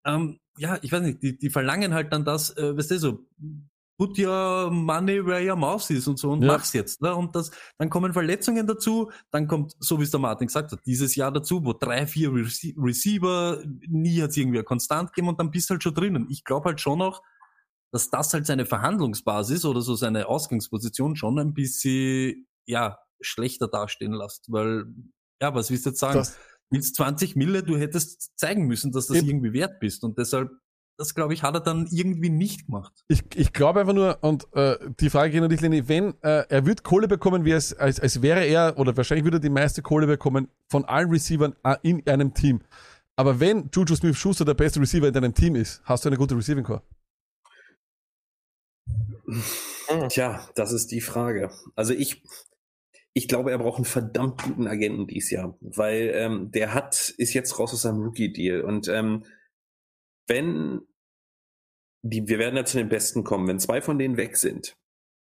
ähm, 0.05 0.39
ja, 0.57 0.79
ich 0.81 0.91
weiß 0.91 1.01
nicht, 1.03 1.21
die, 1.21 1.37
die 1.37 1.49
verlangen 1.49 1.93
halt 1.93 2.11
dann 2.11 2.25
das, 2.25 2.55
äh, 2.57 2.75
weißt 2.75 2.91
du, 2.91 2.99
so, 2.99 3.25
put 3.97 4.17
your 4.19 4.69
money 4.71 5.25
where 5.25 5.41
your 5.43 5.55
mouth 5.55 5.89
is 5.89 6.07
und 6.07 6.17
so 6.19 6.31
und 6.31 6.43
Ja. 6.43 6.53
mach's 6.53 6.73
jetzt. 6.73 7.01
Ne? 7.01 7.13
Und 7.15 7.35
das, 7.35 7.51
dann 7.79 7.89
kommen 7.89 8.13
Verletzungen 8.13 8.67
dazu, 8.67 9.11
dann 9.31 9.47
kommt, 9.47 9.75
so 9.79 9.99
wie 9.99 10.03
es 10.03 10.11
der 10.11 10.19
Martin 10.19 10.47
gesagt 10.47 10.71
hat, 10.71 10.79
dieses 10.85 11.15
Jahr 11.15 11.31
dazu, 11.31 11.65
wo 11.65 11.73
drei, 11.73 12.05
vier 12.05 12.31
Rece 12.33 12.73
Receiver, 12.77 13.63
nie 13.87 14.21
hat's 14.21 14.37
irgendwie 14.37 14.61
konstant 14.63 15.13
gegeben 15.13 15.29
und 15.29 15.39
dann 15.39 15.49
bist 15.51 15.69
du 15.69 15.73
halt 15.73 15.83
schon 15.83 15.95
drinnen. 15.95 16.27
Ich 16.29 16.43
glaube 16.43 16.69
halt 16.69 16.79
schon 16.79 16.99
noch, 16.99 17.23
dass 17.91 18.09
das 18.09 18.33
halt 18.33 18.45
seine 18.45 18.65
Verhandlungsbasis 18.65 19.65
oder 19.65 19.81
so 19.81 19.95
seine 19.95 20.27
Ausgangsposition 20.27 21.15
schon 21.15 21.39
ein 21.39 21.53
bisschen, 21.53 22.47
ja, 22.67 22.99
schlechter 23.21 23.67
dastehen 23.67 24.13
lässt, 24.13 24.51
weil, 24.51 24.85
ja, 25.41 25.55
was 25.55 25.71
willst 25.71 25.85
du 25.85 25.89
jetzt 25.89 25.99
sagen? 25.99 26.19
Das, 26.19 26.37
willst 26.69 26.95
20 26.97 27.35
Mille, 27.35 27.63
du 27.63 27.77
hättest 27.77 28.37
zeigen 28.37 28.67
müssen, 28.67 28.91
dass 28.91 29.07
das 29.07 29.17
Eben. 29.17 29.27
irgendwie 29.29 29.53
wert 29.53 29.79
bist. 29.79 30.03
Und 30.03 30.17
deshalb, 30.17 30.51
das 30.97 31.13
glaube 31.13 31.33
ich, 31.33 31.43
hat 31.43 31.53
er 31.53 31.59
dann 31.61 31.87
irgendwie 31.91 32.29
nicht 32.29 32.65
gemacht. 32.65 32.91
Ich, 33.07 33.23
ich 33.35 33.53
glaube 33.53 33.79
einfach 33.79 33.93
nur, 33.93 34.17
und 34.21 34.47
äh, 34.53 34.77
die 34.99 35.09
Frage 35.09 35.31
geht 35.31 35.41
natürlich, 35.41 35.61
Lenny, 35.61 35.87
wenn 35.87 36.15
äh, 36.23 36.45
er 36.49 36.65
wird 36.65 36.83
Kohle 36.83 37.07
bekommen, 37.07 37.45
wie 37.45 37.51
es, 37.51 37.73
als, 37.73 37.99
als 37.99 38.21
wäre 38.21 38.43
er, 38.43 38.77
oder 38.77 38.97
wahrscheinlich 38.97 39.23
würde 39.23 39.37
er 39.37 39.41
die 39.41 39.49
meiste 39.49 39.81
Kohle 39.81 40.07
bekommen 40.07 40.49
von 40.69 40.85
allen 40.85 41.09
Receivern 41.09 41.55
äh, 41.63 41.75
in 41.83 42.05
einem 42.07 42.33
Team. 42.33 42.61
Aber 43.15 43.39
wenn 43.39 43.69
Juju 43.73 43.95
Smith-Schuster 43.95 44.45
der 44.45 44.55
beste 44.55 44.79
Receiver 44.79 45.07
in 45.07 45.13
deinem 45.13 45.33
Team 45.33 45.55
ist, 45.55 45.81
hast 45.85 46.05
du 46.05 46.09
eine 46.09 46.17
gute 46.17 46.35
Receiving 46.35 46.63
Core. 46.63 46.81
Tja, 50.09 50.47
das 50.55 50.71
ist 50.71 50.91
die 50.91 51.01
Frage. 51.01 51.51
Also 51.75 51.93
ich, 51.93 52.23
ich 53.13 53.27
glaube, 53.27 53.51
er 53.51 53.57
braucht 53.57 53.77
einen 53.77 53.85
verdammt 53.85 54.41
guten 54.43 54.67
Agenten 54.67 55.07
dieses 55.07 55.31
Jahr, 55.31 55.57
weil 55.61 56.11
ähm, 56.13 56.51
der 56.51 56.73
hat, 56.73 57.13
ist 57.17 57.33
jetzt 57.33 57.57
raus 57.59 57.73
aus 57.73 57.81
seinem 57.81 58.03
Rookie-Deal. 58.03 58.61
Und 58.61 58.87
ähm, 58.87 59.25
wenn 60.27 60.81
die, 62.01 62.27
wir 62.27 62.39
werden 62.39 62.55
ja 62.55 62.65
zu 62.65 62.77
den 62.77 62.89
Besten 62.89 63.23
kommen, 63.23 63.47
wenn 63.47 63.59
zwei 63.59 63.81
von 63.81 63.97
denen 63.99 64.17
weg 64.17 64.37
sind 64.37 64.73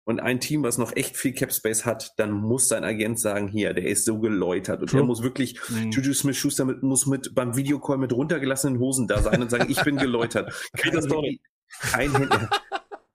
und 0.04 0.20
ein 0.20 0.40
Team, 0.40 0.62
was 0.64 0.78
noch 0.78 0.96
echt 0.96 1.16
viel 1.16 1.32
Cap 1.32 1.52
Space 1.52 1.84
hat, 1.84 2.12
dann 2.16 2.32
muss 2.32 2.68
sein 2.68 2.82
Agent 2.84 3.20
sagen, 3.20 3.46
hier, 3.48 3.72
der 3.72 3.86
ist 3.86 4.04
so 4.04 4.18
geläutert 4.18 4.80
und 4.80 4.90
True. 4.90 5.00
der 5.00 5.06
muss 5.06 5.22
wirklich, 5.22 5.58
Mhm. 5.68 5.90
Juju 5.90 6.12
Smith-Schuster 6.12 6.64
mit, 6.64 6.82
muss 6.82 7.06
mit 7.06 7.34
beim 7.34 7.56
Videocall 7.56 7.98
mit 7.98 8.12
runtergelassenen 8.12 8.80
Hosen 8.80 9.06
da 9.06 9.22
sein 9.22 9.40
und 9.42 9.50
sagen, 9.50 9.70
ich 9.70 9.80
bin 9.84 9.96
geläutert. 9.96 10.52
Kein 10.76 10.92
das 10.92 11.06
doch 11.06 11.22
Handy, 11.22 11.40
kein 11.80 12.12
Handy. 12.12 12.36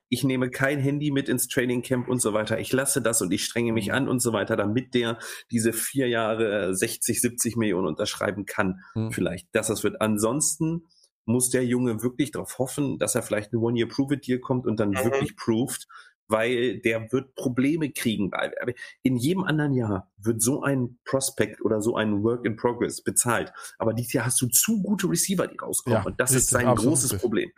Ich 0.09 0.23
nehme 0.23 0.49
kein 0.49 0.79
Handy 0.79 1.11
mit 1.11 1.27
ins 1.27 1.49
Training 1.49 1.81
Camp 1.81 2.07
und 2.07 2.21
so 2.21 2.31
weiter. 2.31 2.59
Ich 2.59 2.71
lasse 2.71 3.01
das 3.01 3.21
und 3.21 3.33
ich 3.33 3.43
strenge 3.43 3.73
mich 3.73 3.91
an 3.91 4.07
und 4.07 4.21
so 4.21 4.31
weiter, 4.31 4.55
damit 4.55 4.93
der 4.93 5.19
diese 5.51 5.73
vier 5.73 6.07
Jahre 6.07 6.69
äh, 6.69 6.73
60, 6.73 7.19
70 7.19 7.57
Millionen 7.57 7.87
unterschreiben 7.87 8.45
kann. 8.45 8.79
Mhm. 8.95 9.11
Vielleicht, 9.11 9.49
dass 9.51 9.67
das 9.67 9.83
wird. 9.83 9.99
Ansonsten 9.99 10.83
muss 11.27 11.49
der 11.49 11.65
Junge 11.65 12.01
wirklich 12.01 12.31
darauf 12.31 12.57
hoffen, 12.57 12.97
dass 12.97 13.15
er 13.15 13.21
vielleicht 13.21 13.53
ein 13.53 13.57
One-Year-Prove-It-Deal 13.57 14.39
kommt 14.39 14.65
und 14.65 14.79
dann 14.79 14.91
Mhm. 14.91 15.03
wirklich 15.03 15.35
proved, 15.35 15.87
weil 16.29 16.79
der 16.79 17.11
wird 17.11 17.35
Probleme 17.35 17.91
kriegen. 17.91 18.31
In 19.03 19.17
jedem 19.17 19.43
anderen 19.43 19.73
Jahr 19.73 20.11
wird 20.17 20.41
so 20.41 20.61
ein 20.61 20.99
Prospect 21.05 21.61
oder 21.61 21.81
so 21.81 21.95
ein 21.95 22.23
Work 22.23 22.45
in 22.45 22.55
Progress 22.55 23.01
bezahlt. 23.01 23.53
Aber 23.77 23.93
dieses 23.93 24.13
Jahr 24.13 24.25
hast 24.25 24.41
du 24.41 24.47
zu 24.47 24.81
gute 24.81 25.09
Receiver, 25.09 25.47
die 25.47 25.57
rauskommen. 25.57 25.99
Ja, 25.99 26.05
und 26.05 26.19
das 26.19 26.31
richtig, 26.31 26.43
ist 26.43 26.49
sein 26.49 26.75
großes 26.75 27.11
richtig. 27.11 27.21
Problem. 27.21 27.51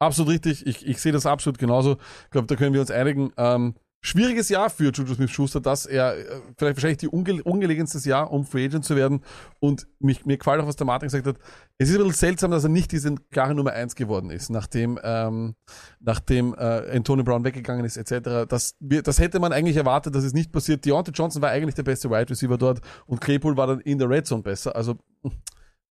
Absolut 0.00 0.32
richtig. 0.32 0.66
Ich, 0.66 0.86
ich 0.86 0.98
sehe 0.98 1.12
das 1.12 1.26
absolut 1.26 1.58
genauso. 1.58 1.96
Ich 2.24 2.30
glaube, 2.30 2.46
da 2.46 2.54
können 2.56 2.72
wir 2.72 2.80
uns 2.80 2.90
einigen. 2.90 3.32
Ähm, 3.36 3.74
schwieriges 4.00 4.48
Jahr 4.48 4.70
für 4.70 4.90
Juju 4.90 5.14
Smith-Schuster, 5.14 5.60
dass 5.60 5.86
er 5.86 6.16
äh, 6.16 6.24
vielleicht 6.56 6.76
wahrscheinlich 6.76 6.98
die 6.98 7.08
unge 7.08 7.42
ungelegenste 7.42 8.06
Jahr, 8.08 8.30
um 8.30 8.44
Free 8.44 8.66
Agent 8.66 8.84
zu 8.84 8.96
werden. 8.96 9.22
Und 9.60 9.88
mich, 9.98 10.24
mir 10.24 10.38
gefällt 10.38 10.60
auch, 10.60 10.66
was 10.66 10.76
der 10.76 10.86
Martin 10.86 11.08
gesagt 11.08 11.26
hat. 11.26 11.36
Es 11.78 11.88
ist 11.88 11.96
ein 11.96 12.02
bisschen 12.02 12.14
seltsam, 12.14 12.50
dass 12.50 12.64
er 12.64 12.70
nicht 12.70 12.92
diese 12.92 13.14
klare 13.30 13.54
Nummer 13.54 13.72
eins 13.72 13.94
geworden 13.96 14.30
ist, 14.30 14.50
nachdem, 14.50 14.98
ähm, 15.02 15.54
nachdem 16.00 16.54
äh, 16.54 16.96
Antonio 16.96 17.24
Brown 17.24 17.44
weggegangen 17.44 17.84
ist, 17.84 17.96
etc. 17.96 18.46
Das, 18.48 18.76
wir, 18.80 19.02
das 19.02 19.18
hätte 19.18 19.40
man 19.40 19.52
eigentlich 19.52 19.76
erwartet, 19.76 20.14
dass 20.14 20.24
es 20.24 20.32
nicht 20.32 20.52
passiert. 20.52 20.84
Deontay 20.84 21.12
Johnson 21.12 21.42
war 21.42 21.50
eigentlich 21.50 21.74
der 21.74 21.82
beste 21.82 22.10
Wide 22.10 22.30
Receiver 22.30 22.58
dort 22.58 22.80
und 23.06 23.20
Claypool 23.20 23.56
war 23.56 23.66
dann 23.66 23.80
in 23.80 23.98
der 23.98 24.08
Red 24.08 24.26
Zone 24.26 24.42
besser. 24.42 24.74
Also 24.76 24.96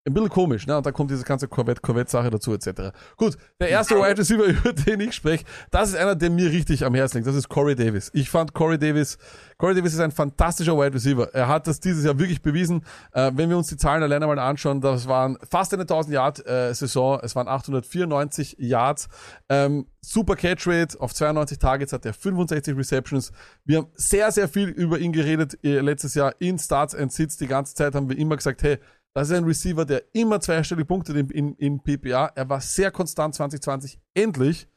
ein 0.07 0.13
bisschen 0.13 0.29
komisch, 0.29 0.65
ne? 0.65 0.77
Und 0.77 0.85
da 0.85 0.91
kommt 0.91 1.11
diese 1.11 1.23
ganze 1.23 1.47
Corvette-Corvette-Sache 1.47 2.29
dazu, 2.29 2.53
etc. 2.53 2.93
Gut, 3.17 3.37
der 3.59 3.69
erste 3.69 3.95
Wide 3.95 4.17
Receiver, 4.17 4.45
über 4.45 4.73
den 4.73 5.01
ich 5.01 5.13
spreche, 5.13 5.43
das 5.69 5.89
ist 5.89 5.95
einer, 5.95 6.15
der 6.15 6.29
mir 6.29 6.49
richtig 6.49 6.85
am 6.85 6.95
Herzen 6.95 7.17
liegt. 7.17 7.27
Das 7.27 7.35
ist 7.35 7.49
Corey 7.49 7.75
Davis. 7.75 8.09
Ich 8.13 8.29
fand 8.29 8.53
Corey 8.53 8.79
Davis, 8.79 9.17
Corey 9.57 9.75
Davis 9.75 9.93
ist 9.93 9.99
ein 9.99 10.11
fantastischer 10.11 10.77
Wide 10.77 10.93
Receiver. 10.93 11.33
Er 11.33 11.47
hat 11.47 11.67
das 11.67 11.79
dieses 11.79 12.05
Jahr 12.05 12.17
wirklich 12.17 12.41
bewiesen. 12.41 12.83
Äh, 13.11 13.31
wenn 13.35 13.49
wir 13.49 13.57
uns 13.57 13.67
die 13.67 13.77
Zahlen 13.77 14.01
alleine 14.01 14.27
mal 14.27 14.39
anschauen, 14.39 14.81
das 14.81 15.07
waren 15.07 15.37
fast 15.49 15.73
eine 15.73 15.83
1000 15.83 16.13
Yard 16.13 16.47
äh, 16.47 16.73
Saison. 16.73 17.19
Es 17.21 17.35
waren 17.35 17.47
894 17.47 18.55
Yards. 18.59 19.09
Ähm, 19.49 19.87
super 20.01 20.35
Catch 20.35 20.67
Rate 20.67 20.99
auf 21.01 21.13
92 21.13 21.59
Targets 21.59 21.91
hat 21.91 22.05
er 22.05 22.13
65 22.13 22.77
Receptions. 22.77 23.31
Wir 23.65 23.79
haben 23.79 23.87
sehr, 23.95 24.31
sehr 24.31 24.47
viel 24.47 24.69
über 24.69 24.99
ihn 24.99 25.11
geredet 25.11 25.57
äh, 25.63 25.79
letztes 25.79 26.15
Jahr 26.15 26.33
in 26.39 26.57
Starts 26.57 26.95
and 26.95 27.11
Sits. 27.11 27.37
Die 27.37 27.47
ganze 27.47 27.75
Zeit 27.75 27.95
haben 27.95 28.09
wir 28.09 28.17
immer 28.17 28.37
gesagt, 28.37 28.63
hey, 28.63 28.77
das 29.17 29.31
ist 29.31 29.35
ein 29.35 29.45
Receiver, 29.45 29.83
der 29.83 30.03
immer 30.13 30.39
zweistellige 30.39 30.85
Punkte 30.85 31.11
in, 31.17 31.27
in, 31.31 31.55
in 31.55 31.79
PPA. 31.79 32.27
Er 32.35 32.47
war 32.49 32.61
sehr 32.61 32.91
konstant 32.91 33.33
2020, 33.33 33.99
endlich. 34.13 34.67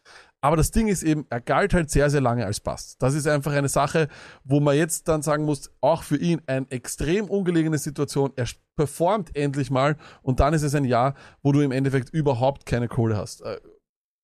Aber 0.41 0.57
das 0.57 0.71
Ding 0.71 0.89
ist 0.89 1.03
eben, 1.03 1.27
er 1.29 1.43
galt 1.43 1.75
halt 1.75 1.91
sehr, 1.91 2.09
sehr 2.09 2.23
lange 2.23 2.47
als 2.47 2.59
Bast. 2.59 3.03
Das 3.03 3.13
ist 3.13 3.29
einfach 3.29 3.53
eine 3.53 3.69
Sache, 3.69 4.09
wo 4.43 4.59
man 4.59 4.79
jetzt 4.79 5.09
dann 5.09 5.21
sagen 5.21 5.45
muss, 5.45 5.71
auch 5.83 6.05
für 6.05 6.17
ihn 6.17 6.41
eine 6.47 6.65
extrem 6.71 7.27
ungelegene 7.27 7.77
Situation. 7.77 8.33
Er 8.37 8.47
performt 8.77 9.37
endlich 9.37 9.71
mal 9.71 9.99
und 10.23 10.41
dann 10.41 10.55
ist 10.55 10.63
es 10.63 10.75
ein 10.75 10.87
Jahr, 10.87 11.17
wo 11.43 11.53
du 11.53 11.61
im 11.61 11.71
Endeffekt 11.71 12.09
überhaupt 12.09 12.65
keine 12.65 12.89
Kohle 12.89 13.19
hast. 13.19 13.43
Äh, 13.43 13.61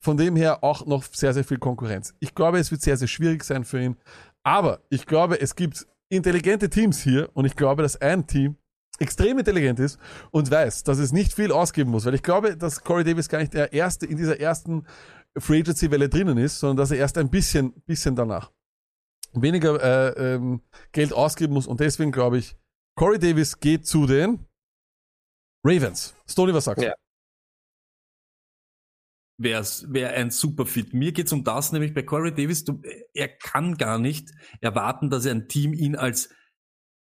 Von 0.03 0.17
dem 0.17 0.35
her 0.35 0.64
auch 0.64 0.87
noch 0.87 1.05
sehr, 1.05 1.35
sehr 1.35 1.45
viel 1.45 1.59
Konkurrenz. 1.59 2.14
Ich 2.21 2.35
glaube, 2.35 2.59
es 2.59 2.71
wird 2.71 2.81
sehr, 2.81 2.97
sehr 2.97 3.09
schwierig 3.09 3.45
sein 3.45 3.64
für 3.64 3.83
ihn. 3.83 3.99
Aber 4.45 4.81
ich 4.89 5.05
glaube, 5.05 5.43
es 5.43 5.57
gibt 5.57 5.87
intelligente 6.09 6.71
Teams 6.71 7.03
hier 7.03 7.29
und 7.35 7.45
ich 7.45 7.55
glaube, 7.55 7.83
dass 7.83 8.01
ein 8.01 8.27
Team 8.27 8.57
extrem 8.99 9.39
intelligent 9.39 9.79
ist 9.79 9.99
und 10.31 10.51
weiß, 10.51 10.85
dass 10.85 10.99
es 10.99 11.13
nicht 11.13 11.33
viel 11.33 11.53
ausgeben 11.53 11.91
muss, 11.91 12.05
weil 12.05 12.15
ich 12.15 12.23
glaube, 12.23 12.57
dass 12.57 12.83
Corey 12.83 13.05
Davis 13.05 13.29
gar 13.29 13.39
nicht 13.39 13.55
der 13.55 13.73
erste 13.73 14.07
in 14.07 14.17
dieser 14.17 14.41
ersten 14.41 14.87
Free 15.39 15.61
Agency 15.61 15.91
Welle 15.91 16.09
drinnen 16.09 16.39
ist, 16.39 16.59
sondern 16.59 16.79
dass 16.79 16.91
er 16.91 16.99
erst 16.99 17.19
ein 17.19 17.31
bisschen, 17.31 17.73
bisschen 17.87 18.17
danach 18.17 18.53
weniger 19.33 19.83
äh, 19.83 20.35
ähm, 20.35 20.63
Geld 20.93 21.13
ausgeben 21.13 21.55
muss 21.55 21.67
und 21.67 21.81
deswegen 21.81 22.13
glaube 22.13 22.39
ich, 22.39 22.57
Corey 22.97 23.19
Davis 23.19 23.61
geht 23.61 23.87
zu 23.87 24.07
den 24.07 24.47
Ravens. 25.63 26.15
Stoney, 26.27 26.55
was 26.55 26.65
sagst 26.65 26.83
du? 26.83 26.89
Ja. 26.89 26.95
wäre 29.39 29.65
wär 29.89 30.15
ein 30.15 30.31
super 30.31 30.65
Fit. 30.65 30.95
Mir 30.95 31.13
geht's 31.13 31.33
um 31.33 31.45
das, 31.45 31.73
nämlich 31.73 31.93
bei 31.93 32.03
Corey 32.03 32.33
Davis, 32.33 32.65
du, 32.65 32.81
er 33.13 33.29
kann 33.29 33.77
gar 33.77 33.99
nicht 33.99 34.31
erwarten, 34.61 35.11
dass 35.11 35.27
ein 35.27 35.49
Team 35.49 35.75
ihn 35.75 35.97
als 35.97 36.31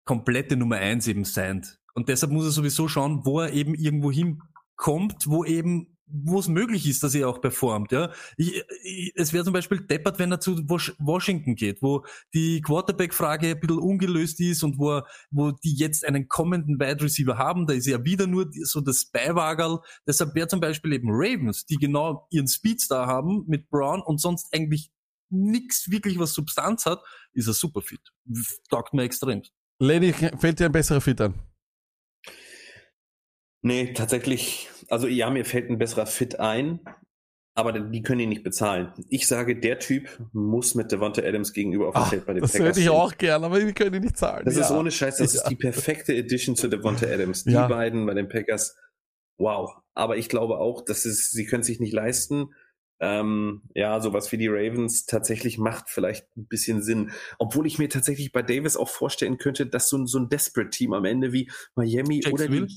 komplette 0.06 0.58
Nummer 0.58 0.78
eins 0.78 1.08
eben 1.08 1.26
seint. 1.26 1.80
Und 1.96 2.10
deshalb 2.10 2.32
muss 2.32 2.46
er 2.46 2.52
sowieso 2.52 2.88
schauen, 2.88 3.26
wo 3.26 3.40
er 3.40 3.54
eben 3.54 3.74
irgendwo 3.74 4.12
hinkommt, 4.12 5.28
wo 5.28 5.44
eben 5.44 5.96
wo 6.08 6.40
es 6.40 6.48
möglich 6.48 6.88
ist, 6.88 7.04
dass 7.04 7.16
er 7.16 7.28
auch 7.28 7.42
performt. 7.42 7.92
Ja, 7.92 8.12
ich, 8.38 8.64
ich, 8.84 9.12
es 9.16 9.34
wäre 9.34 9.44
zum 9.44 9.54
Beispiel 9.54 9.80
deppert, 9.82 10.20
wenn 10.20 10.32
er 10.32 10.40
zu 10.40 10.58
Washington 10.68 11.56
geht, 11.56 11.82
wo 11.82 12.06
die 12.34 12.62
Quarterback-Frage 12.62 13.50
ein 13.50 13.60
bisschen 13.60 13.80
ungelöst 13.80 14.40
ist 14.40 14.64
und 14.64 14.78
wo, 14.78 15.02
wo 15.32 15.52
die 15.52 15.76
jetzt 15.76 16.06
einen 16.06 16.28
kommenden 16.28 16.80
Wide 16.80 17.04
Receiver 17.04 17.38
haben. 17.38 17.66
Da 17.66 17.74
ist 17.74 17.88
ja 17.88 18.04
wieder 18.06 18.28
nur 18.28 18.50
so 18.64 18.82
das 18.82 19.06
Beiwagerl. 19.06 19.80
Deshalb 20.08 20.36
wäre 20.36 20.48
zum 20.48 20.60
Beispiel 20.60 20.94
eben 20.94 21.10
Ravens, 21.10 21.66
die 21.66 21.78
genau 21.78 22.28
ihren 22.30 22.48
Speedstar 22.48 23.08
haben 23.08 23.44
mit 23.48 23.70
Brown 23.70 24.02
und 24.02 24.22
sonst 24.22 24.54
eigentlich 24.54 24.92
nichts 25.30 25.90
wirklich 25.90 26.20
was 26.20 26.34
Substanz 26.34 26.86
hat, 26.86 27.02
ist 27.34 27.48
er 27.48 27.54
super 27.54 27.82
fit. 27.82 28.02
Taugt 28.70 28.94
mir 28.94 29.04
extrem. 29.04 29.42
Lenny, 29.80 30.14
fällt 30.14 30.60
dir 30.60 30.68
ein 30.68 30.72
besserer 30.72 31.02
Fit 31.02 31.20
an? 31.20 31.34
Nee, 33.66 33.94
tatsächlich, 33.94 34.70
also 34.90 35.08
ja, 35.08 35.28
mir 35.32 35.44
fällt 35.44 35.72
ein 35.72 35.80
besserer 35.80 36.06
Fit 36.06 36.40
ein, 36.40 36.82
aber 37.56 37.72
die 37.72 38.04
können 38.04 38.20
ihn 38.20 38.30
nicht 38.30 38.44
bezahlen. 38.44 38.94
Ich 39.10 39.26
sage, 39.26 39.60
der 39.60 39.80
Typ 39.80 40.08
muss 40.34 40.76
mit 40.76 40.92
Devonta 40.92 41.24
Adams 41.24 41.52
gegenüber 41.52 41.88
auf 41.88 41.96
dem 41.96 42.04
Feld 42.04 42.26
bei 42.28 42.34
den 42.34 42.44
das 42.44 42.52
Packers 42.52 42.68
hätte 42.68 42.80
ich 42.82 42.90
auch 42.90 43.18
gern, 43.18 43.44
aber 43.44 43.60
die 43.60 43.74
können 43.74 43.96
ihn 43.96 44.04
nicht 44.04 44.20
zahlen. 44.20 44.46
Das 44.46 44.56
ja. 44.56 44.62
ist 44.62 44.70
ohne 44.72 44.92
Scheiß, 44.92 45.18
das 45.18 45.34
Ja. 45.34 45.42
ist 45.42 45.50
die 45.50 45.56
perfekte 45.56 46.14
Edition 46.14 46.56
zu 46.56 46.68
Devonta 46.68 47.08
Adams. 47.08 47.44
Die 47.44 47.54
Ja. 47.54 47.68
beiden 47.68 48.06
bei 48.06 48.14
den 48.14 48.30
Packers, 48.30 48.78
wow. 49.40 49.76
Aber 49.96 50.18
ich 50.18 50.30
glaube 50.30 50.60
auch, 50.60 50.86
dass 50.86 51.06
es, 51.06 51.32
sie 51.32 51.48
können 51.48 51.64
sich 51.64 51.80
nicht 51.80 51.94
leisten. 51.94 52.54
Ähm, 53.00 53.64
ja, 53.74 54.00
sowas 54.00 54.32
wie 54.32 54.38
die 54.38 54.48
Ravens 54.48 55.08
tatsächlich 55.08 55.58
macht 55.58 55.90
vielleicht 55.90 56.28
ein 56.38 56.46
bisschen 56.46 56.84
Sinn. 56.84 57.12
Obwohl 57.40 57.66
ich 57.66 57.80
mir 57.80 57.90
tatsächlich 57.90 58.32
bei 58.32 58.44
Davis 58.44 58.78
auch 58.78 58.90
vorstellen 58.90 59.40
könnte, 59.40 59.66
dass 59.66 59.90
so 59.90 59.98
ein, 59.98 60.06
so 60.06 60.20
ein 60.20 60.30
Desperate-Team 60.30 60.94
am 60.94 61.06
Ende 61.06 61.34
wie 61.34 61.50
Miami 61.76 62.24
oder 62.32 62.48
die, 62.48 62.68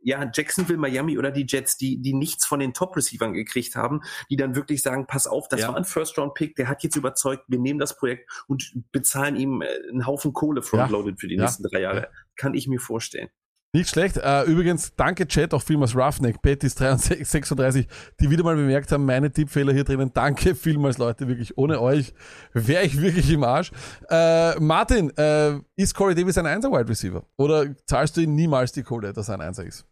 ja, 0.00 0.30
Jacksonville, 0.32 0.78
Miami 0.78 1.18
oder 1.18 1.30
die 1.30 1.46
Jets, 1.48 1.76
die, 1.76 2.00
die 2.00 2.14
nichts 2.14 2.46
von 2.46 2.60
den 2.60 2.72
Top-Receivern 2.72 3.32
gekriegt 3.34 3.76
haben, 3.76 4.00
die 4.30 4.36
dann 4.36 4.54
wirklich 4.54 4.82
sagen, 4.82 5.06
pass 5.06 5.26
auf, 5.26 5.48
das 5.48 5.60
Ja. 5.60 5.68
war 5.68 5.76
ein 5.76 5.84
First-Round-Pick, 5.84 6.56
der 6.56 6.68
hat 6.68 6.82
jetzt 6.82 6.96
überzeugt, 6.96 7.44
wir 7.48 7.58
nehmen 7.58 7.78
das 7.78 7.96
Projekt 7.96 8.30
und 8.46 8.72
bezahlen 8.92 9.36
ihm 9.36 9.62
äh, 9.62 9.66
einen 9.90 10.06
Haufen 10.06 10.32
Kohle 10.32 10.62
frontloaded 10.62 11.20
für 11.20 11.28
die 11.28 11.36
Ja. 11.36 11.42
nächsten 11.42 11.64
drei 11.64 11.80
Jahre. 11.80 12.10
Kann 12.36 12.54
ich 12.54 12.66
mir 12.66 12.80
vorstellen. 12.80 13.28
Nicht 13.74 13.90
schlecht. 13.90 14.18
Äh, 14.18 14.44
übrigens, 14.44 14.94
danke 14.94 15.26
Chat, 15.26 15.52
auch 15.52 15.60
vielmals 15.60 15.96
Roughneck, 15.96 16.40
Bettis 16.40 16.76
36, 16.76 17.88
die 18.20 18.30
wieder 18.30 18.44
mal 18.44 18.54
bemerkt 18.54 18.92
haben, 18.92 19.04
meine 19.04 19.32
Tippfehler 19.32 19.72
hier 19.72 19.82
drinnen. 19.82 20.12
Danke 20.14 20.54
vielmals, 20.54 20.96
Leute, 20.96 21.26
wirklich. 21.26 21.58
Ohne 21.58 21.80
euch 21.80 22.14
wäre 22.52 22.84
ich 22.84 23.02
wirklich 23.02 23.28
im 23.32 23.42
Arsch. 23.42 23.72
Äh, 24.08 24.60
Martin, 24.60 25.10
äh, 25.16 25.58
ist 25.74 25.92
Corey 25.92 26.14
Davis 26.14 26.38
ein 26.38 26.46
Einser-Wide 26.46 26.88
Receiver? 26.88 27.26
Oder 27.36 27.74
zahlst 27.84 28.16
du 28.16 28.20
ihm 28.20 28.36
niemals 28.36 28.70
die 28.70 28.84
Kohle, 28.84 29.12
dass 29.12 29.28
er 29.28 29.34
ein 29.34 29.40
Einser 29.40 29.64
ist? 29.64 29.84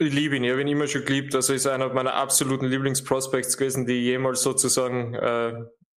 Ich 0.00 0.12
liebe 0.12 0.34
ihn, 0.34 0.42
ich 0.42 0.50
habe 0.50 0.60
ihn 0.60 0.66
immer 0.66 0.88
schon 0.88 1.04
geliebt. 1.04 1.32
Also 1.36 1.52
ist 1.52 1.68
einer 1.68 1.94
meiner 1.94 2.14
absoluten 2.14 2.66
Lieblingsprospects 2.66 3.56
gewesen, 3.56 3.86
die 3.86 4.02
jemals 4.02 4.42
sozusagen 4.42 5.14
äh, 5.14 5.52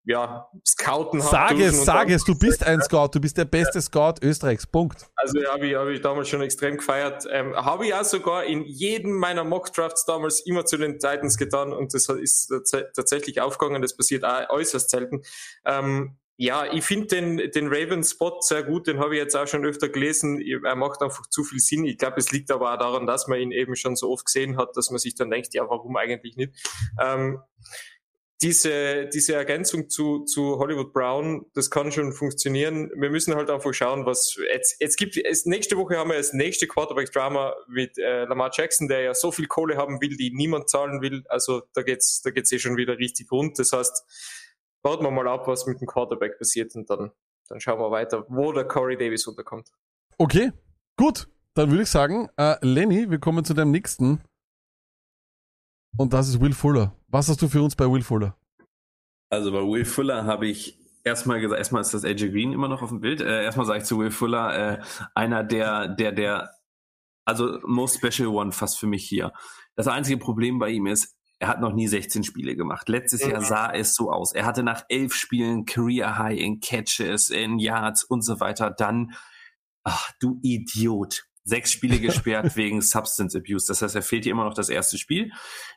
ja, 0.06 0.48
scouten 0.64 1.20
habe. 1.20 1.30
Sag 1.30 1.58
es, 1.58 1.84
sag 1.84 2.10
es, 2.10 2.24
du 2.24 2.38
bist 2.38 2.64
ein 2.64 2.80
Scout, 2.82 3.08
du 3.12 3.20
bist 3.20 3.36
der 3.36 3.44
beste 3.44 3.82
Scout 3.82 4.14
Österreichs. 4.22 4.66
Punkt. 4.66 5.06
Also 5.16 5.40
habe 5.48 5.66
ich, 5.66 5.74
hab 5.74 5.88
ich 5.88 6.00
damals 6.00 6.28
schon 6.28 6.42
extrem 6.42 6.76
gefeiert. 6.76 7.26
Ähm, 7.28 7.54
habe 7.56 7.86
ich 7.86 7.94
auch 7.94 8.04
sogar 8.04 8.44
in 8.44 8.64
jedem 8.64 9.18
meiner 9.18 9.42
Mock-Drafts 9.42 10.04
damals 10.06 10.40
immer 10.46 10.64
zu 10.64 10.76
den 10.76 11.00
Titans 11.00 11.36
getan 11.36 11.72
und 11.72 11.92
das 11.92 12.08
ist 12.08 12.46
tats 12.48 12.70
tatsächlich 12.94 13.40
aufgegangen. 13.40 13.82
Das 13.82 13.96
passiert 13.96 14.24
auch 14.24 14.48
äußerst 14.50 14.90
selten. 14.90 15.22
Ähm, 15.64 16.16
ja, 16.38 16.70
ich 16.70 16.84
finde 16.84 17.06
den, 17.06 17.36
den 17.50 17.68
Raven-Spot 17.68 18.40
sehr 18.42 18.62
gut, 18.62 18.86
den 18.86 18.98
habe 19.00 19.14
ich 19.16 19.22
jetzt 19.22 19.34
auch 19.34 19.46
schon 19.46 19.64
öfter 19.64 19.88
gelesen. 19.88 20.38
Er 20.40 20.76
macht 20.76 21.00
einfach 21.00 21.26
zu 21.28 21.42
viel 21.42 21.60
Sinn. 21.60 21.84
Ich 21.84 21.96
glaube, 21.96 22.18
es 22.18 22.30
liegt 22.30 22.50
aber 22.50 22.74
auch 22.74 22.78
daran, 22.78 23.06
dass 23.06 23.26
man 23.26 23.40
ihn 23.40 23.52
eben 23.52 23.74
schon 23.74 23.96
so 23.96 24.10
oft 24.12 24.26
gesehen 24.26 24.58
hat, 24.58 24.76
dass 24.76 24.90
man 24.90 24.98
sich 24.98 25.14
dann 25.14 25.30
denkt, 25.30 25.54
ja, 25.54 25.68
warum 25.68 25.96
eigentlich 25.96 26.36
nicht? 26.36 26.52
Ähm, 27.02 27.40
diese, 28.42 29.06
diese 29.06 29.34
Ergänzung 29.34 29.88
zu, 29.88 30.24
zu 30.24 30.58
Hollywood 30.58 30.92
Brown, 30.92 31.46
das 31.54 31.70
kann 31.70 31.90
schon 31.90 32.12
funktionieren. 32.12 32.90
Wir 32.94 33.08
müssen 33.08 33.34
halt 33.34 33.48
einfach 33.48 33.72
schauen, 33.72 34.04
was 34.04 34.36
jetzt, 34.52 34.80
jetzt 34.80 34.96
gibt 34.96 35.16
es 35.16 35.46
nächste 35.46 35.76
Woche 35.78 35.96
haben 35.96 36.10
wir 36.10 36.18
das 36.18 36.34
nächste 36.34 36.66
Quarterback-Drama 36.66 37.54
mit 37.68 37.96
äh, 37.96 38.24
Lamar 38.24 38.50
Jackson, 38.52 38.88
der 38.88 39.00
ja 39.00 39.14
so 39.14 39.32
viel 39.32 39.46
Kohle 39.46 39.76
haben 39.76 40.00
will, 40.02 40.16
die 40.16 40.32
niemand 40.34 40.68
zahlen 40.68 41.00
will. 41.00 41.24
Also 41.28 41.62
da 41.72 41.82
geht's, 41.82 42.20
da 42.22 42.30
geht's 42.30 42.52
eh 42.52 42.58
schon 42.58 42.76
wieder 42.76 42.98
richtig 42.98 43.32
rund. 43.32 43.58
Das 43.58 43.72
heißt, 43.72 44.04
warten 44.82 45.04
wir 45.04 45.10
mal 45.10 45.28
ab, 45.28 45.46
was 45.46 45.66
mit 45.66 45.80
dem 45.80 45.86
Quarterback 45.86 46.38
passiert 46.38 46.74
und 46.76 46.90
dann, 46.90 47.12
dann 47.48 47.60
schauen 47.60 47.78
wir 47.78 47.90
weiter, 47.90 48.26
wo 48.28 48.52
der 48.52 48.64
Corey 48.64 48.98
Davis 48.98 49.26
unterkommt. 49.26 49.70
Okay, 50.18 50.52
gut. 50.96 51.26
Dann 51.54 51.70
würde 51.70 51.84
ich 51.84 51.88
sagen, 51.88 52.28
äh, 52.36 52.56
Lenny, 52.60 53.10
wir 53.10 53.18
kommen 53.18 53.42
zu 53.42 53.54
deinem 53.54 53.70
nächsten. 53.70 54.20
Und 55.98 56.12
das 56.12 56.28
ist 56.28 56.40
Will 56.40 56.52
Fuller. 56.52 56.94
Was 57.08 57.28
hast 57.28 57.40
du 57.42 57.48
für 57.48 57.62
uns 57.62 57.74
bei 57.74 57.90
Will 57.90 58.02
Fuller? 58.02 58.36
Also 59.30 59.50
bei 59.50 59.60
Will 59.60 59.84
Fuller 59.84 60.24
habe 60.24 60.46
ich 60.46 60.78
erstmal 61.04 61.40
gesagt, 61.40 61.58
erstmal 61.58 61.82
ist 61.82 61.94
das 61.94 62.04
AJ 62.04 62.30
Green 62.30 62.52
immer 62.52 62.68
noch 62.68 62.82
auf 62.82 62.90
dem 62.90 63.00
Bild. 63.00 63.20
Äh, 63.20 63.44
erstmal 63.44 63.66
sage 63.66 63.78
ich 63.80 63.84
zu 63.84 63.98
Will 63.98 64.10
Fuller, 64.10 64.78
äh, 64.78 64.82
einer 65.14 65.42
der, 65.44 65.88
der, 65.88 66.12
der, 66.12 66.50
also 67.24 67.58
most 67.64 67.96
special 67.96 68.28
one 68.28 68.52
fast 68.52 68.78
für 68.78 68.86
mich 68.86 69.06
hier. 69.08 69.32
Das 69.74 69.88
einzige 69.88 70.18
Problem 70.18 70.58
bei 70.58 70.70
ihm 70.70 70.86
ist, 70.86 71.16
er 71.38 71.48
hat 71.48 71.60
noch 71.60 71.72
nie 71.72 71.86
16 71.86 72.24
Spiele 72.24 72.56
gemacht. 72.56 72.88
Letztes 72.88 73.26
Jahr 73.26 73.42
sah 73.42 73.70
es 73.70 73.94
so 73.94 74.10
aus. 74.10 74.32
Er 74.32 74.46
hatte 74.46 74.62
nach 74.62 74.84
elf 74.88 75.14
Spielen 75.14 75.66
Career 75.66 76.18
High 76.18 76.38
in 76.38 76.60
Catches, 76.60 77.28
in 77.28 77.58
Yards 77.58 78.04
und 78.04 78.22
so 78.22 78.40
weiter. 78.40 78.70
Dann, 78.70 79.12
ach 79.84 80.12
du 80.18 80.40
Idiot. 80.42 81.25
Sechs 81.46 81.70
Spiele 81.70 82.00
gesperrt 82.00 82.56
wegen 82.56 82.82
Substance 82.82 83.36
Abuse. 83.38 83.66
Das 83.68 83.80
heißt, 83.80 83.94
er 83.94 84.02
fehlt 84.02 84.24
hier 84.24 84.32
immer 84.32 84.44
noch 84.44 84.54
das 84.54 84.68
erste 84.68 84.98
Spiel 84.98 85.30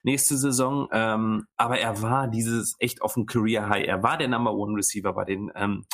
nächste 0.03 0.35
Saison. 0.35 0.87
Ähm, 0.91 1.45
aber 1.57 1.79
er 1.79 2.01
war 2.01 2.27
dieses 2.27 2.75
echt 2.79 3.01
auf 3.03 3.13
dem 3.13 3.27
Career 3.27 3.69
High. 3.69 3.87
Er 3.87 4.01
war 4.01 4.17
der 4.17 4.27
Number 4.27 4.53
One 4.53 4.75
Receiver 4.75 5.13
bei 5.13 5.25
den, 5.25 5.51
ähm, 5.55 5.85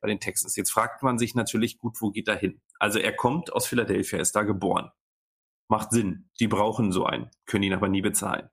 bei 0.00 0.08
den 0.08 0.18
Texans. 0.18 0.56
Jetzt 0.56 0.72
fragt 0.72 1.02
man 1.04 1.18
sich 1.18 1.34
natürlich 1.36 1.78
gut, 1.78 1.96
wo 2.00 2.10
geht 2.10 2.26
er 2.26 2.36
hin? 2.36 2.60
Also 2.80 2.98
er 2.98 3.14
kommt 3.14 3.52
aus 3.52 3.66
Philadelphia, 3.66 4.18
ist 4.18 4.34
da 4.34 4.42
geboren. 4.42 4.90
Macht 5.68 5.92
Sinn. 5.92 6.28
Die 6.40 6.48
brauchen 6.48 6.90
so 6.90 7.06
einen, 7.06 7.30
können 7.46 7.62
ihn 7.62 7.74
aber 7.74 7.88
nie 7.88 8.02
bezahlen. 8.02 8.50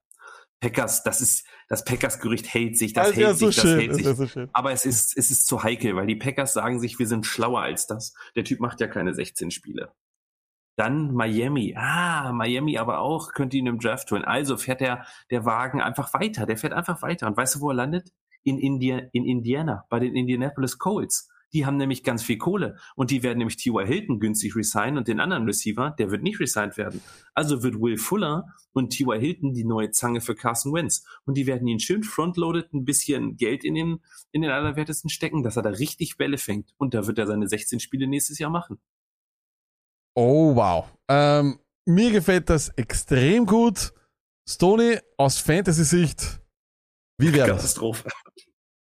Packers, 0.59 1.03
das 1.03 1.21
ist, 1.21 1.45
das 1.67 1.83
Packers-Gerücht 1.85 2.51
hält 2.51 2.77
sich, 2.77 2.93
das 2.93 3.15
wäre 3.15 3.29
hält 3.29 3.37
so 3.39 3.47
sich, 3.47 3.55
das 3.55 3.65
schön. 3.65 3.79
hält 3.79 3.89
Das 3.91 3.97
sich. 3.97 4.05
wäre 4.05 4.27
so. 4.27 4.51
Aber 4.53 4.71
es 4.71 4.85
ist, 4.85 5.17
es 5.17 5.29
ist 5.31 5.47
zu 5.47 5.63
heikel, 5.63 5.95
weil 5.95 6.07
die 6.07 6.15
Packers 6.15 6.53
sagen 6.53 6.79
sich, 6.79 6.97
wir 6.97 7.07
sind 7.07 7.25
schlauer 7.25 7.61
als 7.61 7.87
das. 7.87 8.13
Der 8.35 8.43
Typ 8.43 8.59
macht 8.59 8.79
ja 8.81 8.87
keine 8.87 9.13
16 9.13 9.51
Spiele. 9.51 9.91
Dann 10.77 11.11
Miami. 11.11 11.73
Ah, 11.75 12.31
Miami 12.31 12.77
aber 12.77 12.99
auch, 12.99 13.33
könnte 13.33 13.57
ihn 13.57 13.65
im 13.65 13.79
Draft 13.79 14.11
holen. 14.11 14.23
Also 14.23 14.57
fährt 14.57 14.79
der, 14.79 15.07
der 15.31 15.43
Wagen 15.43 15.81
einfach 15.81 16.13
weiter. 16.13 16.45
Der 16.45 16.55
fährt 16.55 16.73
einfach 16.73 17.01
weiter. 17.01 17.25
Und 17.25 17.35
weißt 17.35 17.55
du, 17.55 17.61
wo 17.61 17.71
er 17.71 17.75
landet? 17.75 18.13
In, 18.43 18.59
India, 18.59 19.01
in 19.11 19.25
Indiana, 19.25 19.85
bei 19.89 19.99
den 19.99 20.15
Indianapolis 20.15 20.77
Colts. 20.77 21.29
Die 21.51 21.65
haben 21.65 21.77
nämlich 21.77 22.03
ganz 22.03 22.21
viel 22.21 22.37
Kohle. 22.37 22.77
Und 22.95 23.09
die 23.09 23.23
werden 23.23 23.39
nämlich 23.39 23.57
T.Y. 23.57 23.87
Hilton 23.87 24.19
günstig 24.19 24.55
resignen 24.55 24.99
und 24.99 25.07
den 25.07 25.19
anderen 25.19 25.45
Receiver, 25.45 25.95
der 25.97 26.11
wird 26.11 26.21
nicht 26.21 26.39
resigned 26.39 26.77
werden. 26.77 27.01
Also 27.33 27.63
wird 27.63 27.81
Will 27.81 27.97
Fuller 27.97 28.45
und 28.71 28.91
T.Y. 28.91 29.19
Hilton 29.19 29.53
die 29.53 29.65
neue 29.65 29.89
Zange 29.89 30.21
für 30.21 30.35
Carson 30.35 30.73
Wentz. 30.73 31.05
Und 31.25 31.37
die 31.37 31.47
werden 31.47 31.67
ihn 31.67 31.79
schön 31.79 32.03
frontloaded, 32.03 32.71
ein 32.73 32.85
bisschen 32.85 33.35
Geld 33.35 33.63
in 33.63 33.73
den, 33.73 33.99
in 34.31 34.43
den 34.43 34.51
Allerwertesten 34.51 35.09
stecken, 35.09 35.41
dass 35.41 35.57
er 35.57 35.63
da 35.63 35.69
richtig 35.69 36.17
Bälle 36.17 36.37
fängt. 36.37 36.75
Und 36.77 36.93
da 36.93 37.07
wird 37.07 37.17
er 37.17 37.25
seine 37.25 37.47
16 37.47 37.79
Spiele 37.79 38.05
nächstes 38.05 38.37
Jahr 38.37 38.51
machen. 38.51 38.79
Oh, 40.17 40.55
wow. 40.55 40.91
Ähm, 41.07 41.59
mir 41.85 42.11
gefällt 42.11 42.49
das 42.49 42.69
extrem 42.69 43.45
gut. 43.45 43.93
Stoney, 44.49 44.97
aus 45.17 45.39
Fantasy-Sicht, 45.39 46.41
wie 47.19 47.33
wäre 47.33 47.49
das? 47.49 47.57
Katastrophe. 47.57 48.09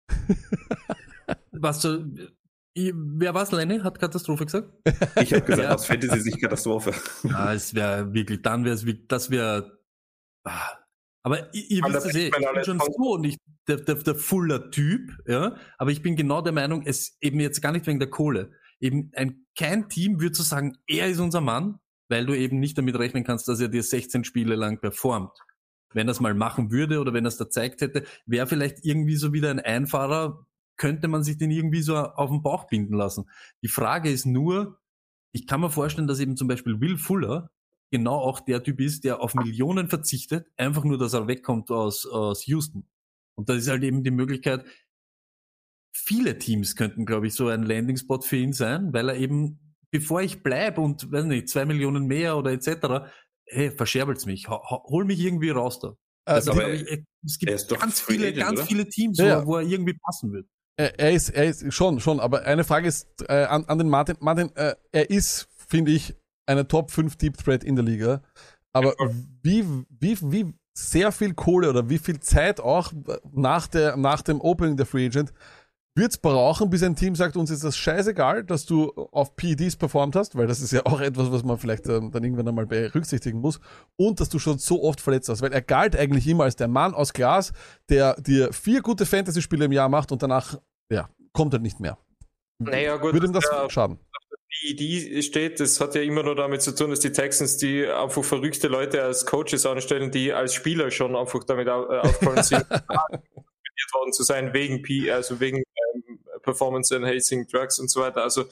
Was 1.53 1.81
du, 1.81 2.05
ich, 2.75 2.93
wer 2.95 3.35
war's, 3.35 3.51
Lenny? 3.51 3.81
Hat 3.81 3.99
Katastrophe 3.99 4.47
gesagt? 4.47 4.73
Ich 5.21 5.33
habe 5.33 5.43
gesagt, 5.43 5.59
Ja. 5.59 5.75
aus 5.75 5.87
Fantasy 5.87 6.21
sich 6.21 6.41
Katastrophe. 6.41 6.93
ah, 7.33 7.53
es 7.53 7.75
wäre 7.75 8.13
wirklich, 8.15 8.41
dann 8.43 8.65
wäre 8.65 8.77
es 8.77 8.87
wirklich, 8.87 9.09
das 9.09 9.31
wäre. 9.31 9.81
Ah. 10.45 10.79
Aber 11.25 11.53
ihr, 11.53 11.71
ihr 11.71 11.83
wisst 11.83 12.07
es 12.07 12.15
eh, 12.15 12.29
ich 12.29 12.33
bin 12.33 12.65
schon 12.65 12.79
so 12.79 13.19
nicht 13.19 13.41
der, 13.67 13.79
der, 13.79 13.97
der 13.97 14.15
fuller 14.15 14.71
Typ, 14.71 15.11
ja. 15.27 15.57
Aber 15.79 15.91
ich 15.91 16.01
bin 16.01 16.15
genau 16.15 16.43
der 16.43 16.53
Meinung, 16.53 16.83
es 16.87 17.17
eben 17.21 17.41
jetzt 17.41 17.61
gar 17.61 17.73
nicht 17.73 17.87
wegen 17.89 17.99
der 17.99 18.09
Kohle. 18.09 18.53
Eben 18.81 19.11
ein, 19.15 19.47
kein 19.57 19.89
Team 19.89 20.21
würde 20.21 20.37
so 20.37 20.43
sagen, 20.43 20.77
er 20.87 21.09
ist 21.09 21.21
unser 21.21 21.41
Mann, 21.41 21.81
weil 22.09 22.27
du 22.27 22.35
eben 22.37 22.59
nicht 22.59 22.79
damit 22.79 22.99
rechnen 22.99 23.25
kannst, 23.25 23.49
dass 23.49 23.61
er 23.61 23.69
dir 23.69 23.83
16 23.83 24.25
Spiele 24.25 24.55
lang 24.55 24.81
performt. 24.81 25.37
Wenn 25.93 26.09
er 26.09 26.13
es 26.13 26.21
mal 26.21 26.35
machen 26.35 26.71
würde 26.71 27.01
oder 27.01 27.13
wenn 27.13 27.25
er 27.25 27.29
es 27.29 27.39
da 27.39 27.49
zeigt 27.49 27.81
hätte, 27.81 28.05
wäre 28.27 28.47
vielleicht 28.47 28.85
irgendwie 28.85 29.17
so 29.17 29.33
wieder 29.33 29.51
ein 29.51 29.61
Einfahrer, 29.61 30.47
könnte 30.77 31.09
man 31.09 31.25
sich 31.25 31.39
den 31.39 31.51
irgendwie 31.51 31.83
so 31.83 31.97
auf 31.97 32.31
den 32.31 32.43
Bauch 32.43 32.69
binden 32.69 32.95
lassen. 32.95 33.29
Die 33.63 33.69
Frage 33.69 34.11
ist 34.11 34.27
nur, 34.27 34.81
ich 35.33 35.47
kann 35.47 35.61
mir 35.61 35.71
vorstellen, 35.71 36.07
dass 36.07 36.21
eben 36.21 36.37
zum 36.37 36.49
Beispiel 36.49 36.81
Will 36.81 36.99
Fuller 36.99 37.51
genau 37.91 38.17
auch 38.19 38.41
der 38.41 38.63
Typ 38.63 38.81
ist, 38.81 39.05
der 39.05 39.21
auf 39.21 39.35
Millionen 39.35 39.89
verzichtet, 39.89 40.47
einfach 40.57 40.85
nur, 40.85 40.99
dass 40.99 41.15
er 41.15 41.27
wegkommt 41.27 41.71
aus, 41.71 42.07
aus 42.07 42.47
Houston. 42.47 42.87
Und 43.35 43.49
das 43.49 43.59
ist 43.59 43.69
halt 43.69 43.83
eben 43.83 44.05
die 44.05 44.11
Möglichkeit, 44.11 44.65
viele 46.05 46.39
Teams 46.39 46.77
könnten, 46.77 47.05
glaube 47.05 47.27
ich, 47.27 47.35
so 47.35 47.49
ein 47.49 47.63
Landing-Spot 47.63 48.21
für 48.23 48.37
ihn 48.37 48.53
sein, 48.53 48.93
weil 48.93 49.09
er 49.09 49.17
eben, 49.17 49.75
bevor 49.91 50.23
ich 50.23 50.43
bleibe 50.43 50.81
und, 50.81 51.11
weiß 51.11 51.25
nicht, 51.25 51.49
zwei 51.49 51.65
Millionen 51.65 52.07
mehr 52.07 52.37
oder 52.37 52.53
etc., 52.53 53.11
hey, 53.47 53.71
verscherbelt's 53.71 54.27
mich, 54.27 54.49
hol 54.49 55.05
mich 55.05 55.21
irgendwie 55.21 55.51
raus 55.51 55.81
da. 55.81 55.95
Das 56.27 56.49
aber 56.49 56.71
ich, 56.71 57.05
es 57.25 57.39
gibt 57.39 57.69
ganz 57.81 58.01
viele, 58.01 58.27
Agent, 58.29 58.41
ganz 58.41 58.59
oder? 58.61 58.67
viele 58.67 58.89
Teams, 58.89 59.19
Ja. 59.19 59.43
wo, 59.43 59.47
wo 59.53 59.57
er 59.57 59.63
irgendwie 59.63 59.95
passen 59.95 60.33
wird. 60.33 60.47
Er, 60.77 60.99
er 61.01 61.13
ist, 61.13 61.31
er 61.31 61.47
ist 61.47 61.73
schon, 61.73 61.99
schon, 62.01 62.21
aber 62.21 62.43
eine 62.43 62.65
Frage 62.65 62.87
ist 62.87 63.09
äh, 63.29 63.45
an, 63.45 63.65
an 63.65 63.79
den 63.79 63.89
Martin. 63.89 64.17
Martin, 64.21 64.55
äh, 64.55 64.75
er 64.93 65.11
ist, 65.11 65.49
finde 65.69 65.91
ich, 65.93 66.15
eine 66.47 66.69
Top 66.69 66.91
5 66.91 67.17
Deep 67.17 67.37
Threat 67.39 67.65
in 67.65 67.77
der 67.77 67.85
Liga. 67.85 68.23
Aber 68.73 68.95
wie, 69.43 69.65
wie, 69.99 70.19
wie 70.21 70.53
sehr 70.75 71.11
viel 71.11 71.35
Kohle 71.35 71.69
oder 71.71 71.89
wie 71.89 71.99
viel 71.99 72.21
Zeit 72.21 72.61
auch 72.61 72.93
nach, 73.33 73.67
der, 73.67 73.97
nach 73.97 74.23
dem 74.23 74.41
Opening 74.41 74.77
der 74.77 74.87
Free 74.87 75.07
Agent 75.07 75.33
wird's 75.99 76.17
brauchen, 76.17 76.71
bis 76.71 76.83
ein 76.83 76.97
Team 76.97 77.15
sagt, 77.15 77.37
uns 77.37 77.51
ist 77.51 77.65
das 77.65 77.77
scheißegal, 77.77 78.45
dass 78.45 78.65
du 78.65 78.91
auf 79.13 79.37
PEDs 79.37 79.77
performt 79.77 80.17
hast, 80.17 80.37
weil 80.37 80.47
das 80.47 80.61
ist 80.61 80.73
ja 80.73 80.83
auch 80.87 81.01
etwas, 81.01 81.31
was 81.31 81.43
man 81.43 81.59
vielleicht 81.59 81.87
ähm, 81.89 82.11
dann 82.11 82.25
irgendwann 82.25 82.49
einmal 82.49 82.67
berücksichtigen 82.67 83.41
muss, 83.41 83.61
und 83.97 84.21
dass 84.21 84.29
du 84.29 84.39
schon 84.39 84.59
so 84.59 84.83
oft 84.83 85.01
verletzt 85.01 85.29
hast, 85.29 85.43
weil 85.43 85.53
er 85.53 85.61
galt 85.61 85.97
eigentlich 85.97 86.27
immer 86.27 86.45
als 86.45 86.57
der 86.57 86.69
Mann 86.69 86.95
aus 86.95 87.13
Glas, 87.13 87.53
der 87.91 88.19
dir 88.21 88.53
vier 88.53 88.81
gute 88.81 89.05
Fantasy-Spiele 89.05 89.67
im 89.67 89.73
Jahr 89.73 89.89
macht 89.89 90.13
und 90.13 90.23
danach, 90.23 90.59
ja, 90.91 91.11
kommt 91.33 91.53
er 91.53 91.59
nicht 91.61 91.81
mehr. 91.81 91.99
Naja, 92.61 92.97
gut, 92.97 93.13
Würde 93.13 93.27
ihm 93.27 93.33
das 93.33 93.45
ja, 93.51 93.69
schaden? 93.69 93.99
die 94.73 95.23
steht, 95.23 95.61
das 95.61 95.81
hat 95.81 95.95
ja 95.95 96.03
immer 96.03 96.23
nur 96.23 96.35
damit 96.35 96.63
zu 96.63 96.75
tun, 96.75 96.91
dass 96.91 97.01
die 97.01 97.13
Texans 97.13 97.59
die 97.59 97.87
einfach 97.87 98.25
verrückte 98.25 98.67
Leute 98.67 99.03
als 99.03 99.27
Coaches 99.27 99.67
anstellen, 99.67 100.11
die 100.11 100.33
als 100.33 100.55
Spieler 100.55 100.91
schon 100.91 101.15
einfach 101.15 101.45
damit 101.45 101.69
äh, 101.69 101.71
aufgefallen 101.71 102.43
sind, 102.43 102.67
worden 103.93 104.13
zu 104.13 104.23
sein 104.23 104.53
wegen 104.53 104.83
P, 104.83 105.11
also 105.11 105.41
wegen 105.41 105.63
Performance 106.49 106.95
Enhancing 106.95 107.47
Drugs 107.47 107.79
und 107.79 107.91
so 107.91 108.01
weiter. 108.01 108.23
Also 108.23 108.45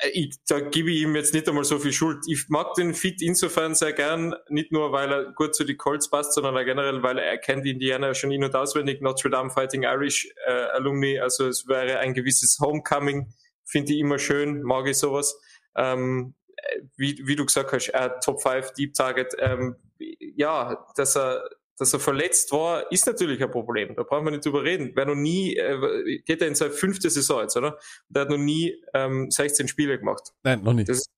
äh, 0.00 0.08
ich, 0.12 0.36
da 0.46 0.60
gebe 0.60 0.90
ich 0.90 1.00
ihm 1.00 1.16
jetzt 1.16 1.32
nicht 1.32 1.48
einmal 1.48 1.64
so 1.64 1.78
viel 1.78 1.92
Schuld. 1.92 2.18
Ich 2.28 2.48
mag 2.48 2.74
den 2.74 2.92
Fit 2.94 3.22
insofern 3.22 3.74
sehr 3.74 3.94
gern, 3.94 4.34
nicht 4.48 4.70
nur 4.70 4.92
weil 4.92 5.10
er 5.10 5.32
gut 5.32 5.54
zu 5.54 5.64
den 5.64 5.78
Colts 5.78 6.10
passt, 6.10 6.34
sondern 6.34 6.56
auch 6.56 6.64
generell, 6.64 7.02
weil 7.02 7.18
er 7.18 7.38
kennt 7.38 7.66
Indiana 7.66 8.12
schon 8.14 8.32
in- 8.32 8.44
und 8.44 8.54
auswendig, 8.54 9.00
Notre 9.00 9.30
Dame 9.30 9.50
Fighting 9.50 9.84
Irish 9.84 10.28
äh, 10.46 10.52
Alumni, 10.74 11.18
also 11.18 11.48
es 11.48 11.66
wäre 11.66 11.98
ein 12.00 12.12
gewisses 12.12 12.58
Homecoming, 12.60 13.32
finde 13.64 13.92
ich 13.92 14.00
immer 14.00 14.18
schön, 14.18 14.62
mag 14.62 14.86
ich 14.86 14.98
sowas. 14.98 15.38
Ähm, 15.74 16.34
äh, 16.56 16.82
wie, 16.96 17.18
wie 17.24 17.36
du 17.36 17.46
gesagt 17.46 17.72
hast, 17.72 17.88
er 17.88 18.20
Top 18.20 18.42
5 18.42 18.72
Deep 18.74 18.92
Target, 18.94 19.34
ähm, 19.38 19.76
ja, 19.98 20.86
dass 20.96 21.16
er 21.16 21.48
dass 21.80 21.94
er 21.94 22.00
verletzt 22.00 22.52
war, 22.52 22.92
ist 22.92 23.06
natürlich 23.06 23.42
ein 23.42 23.50
Problem. 23.50 23.96
Da 23.96 24.02
brauchen 24.02 24.26
wir 24.26 24.32
nicht 24.32 24.44
drüber 24.44 24.62
reden. 24.62 24.92
Wer 24.94 25.06
noch 25.06 25.14
nie, 25.14 25.56
äh, 25.56 26.20
geht 26.26 26.42
er 26.42 26.48
in 26.48 26.54
seine 26.54 26.72
fünfte 26.72 27.08
Saison 27.08 27.40
jetzt, 27.40 27.56
oder? 27.56 27.78
Der 28.10 28.22
hat 28.22 28.30
noch 28.30 28.36
nie 28.36 28.76
ähm, 28.92 29.30
16 29.30 29.66
Spiele 29.66 29.98
gemacht. 29.98 30.32
Nein, 30.42 30.62
noch 30.62 30.74
nicht. 30.74 30.90
Das 30.90 30.98
ist. 30.98 31.10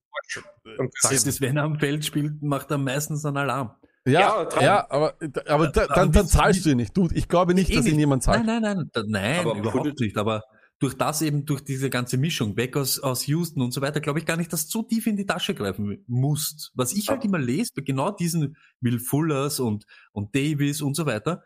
Und 0.79 0.93
das 1.03 1.11
Das 1.11 1.27
ist, 1.27 1.41
wenn 1.41 1.57
er 1.57 1.65
am 1.65 1.81
Feld 1.81 2.05
spielt, 2.05 2.43
macht 2.43 2.71
er 2.71 2.79
meistens 2.79 3.25
einen 3.25 3.39
Alarm. 3.39 3.75
Ja, 4.07 4.49
Ja, 4.55 4.63
ja, 4.63 4.87
aber, 4.89 5.15
aber 5.47 5.69
da, 5.69 5.87
dann, 5.87 6.13
dann 6.13 6.27
zahlst 6.27 6.65
du 6.65 6.71
ihn 6.71 6.77
nicht. 6.77 6.97
Du, 6.97 7.09
ich 7.13 7.29
glaube 7.29 7.55
nicht, 7.55 7.71
Eh 7.71 7.77
dass 7.77 7.87
ihn 7.87 7.99
jemand 7.99 8.23
zahlt. 8.23 8.45
Nein, 8.45 8.63
nein, 8.63 8.77
nein, 8.77 8.91
da, 8.93 9.03
nein, 9.07 9.41
Aber 9.41 9.57
überhaupt 9.57 10.01
nicht. 10.01 10.17
Aber 10.17 10.45
durch 10.83 10.95
das 10.95 11.23
eben, 11.23 11.47
durch 11.47 11.63
diese 11.63 11.91
ganze 11.91 12.19
Mischung, 12.19 12.57
weg 12.57 12.77
aus, 12.77 12.99
aus 12.99 13.27
Houston 13.29 13.63
und 13.63 13.73
so 13.73 13.81
weiter, 13.81 14.01
glaube 14.01 14.19
ich 14.19 14.27
gar 14.27 14.37
nicht, 14.37 14.53
dass 14.53 14.67
du 14.67 14.81
so 14.81 14.83
tief 14.83 15.07
in 15.07 15.17
die 15.17 15.27
Tasche 15.27 15.55
greifen 15.55 16.03
musst. 16.09 16.73
Was 16.75 16.93
ich 16.93 17.09
halt 17.09 17.25
immer 17.25 17.39
lese, 17.39 17.71
bei 17.77 17.83
genau 17.83 18.11
diesen 18.11 18.57
Will 18.81 18.99
Fullers 18.99 19.61
und, 19.61 19.87
und 20.11 20.35
Davis 20.35 20.83
und 20.83 20.97
so 20.97 21.07
weiter, 21.07 21.45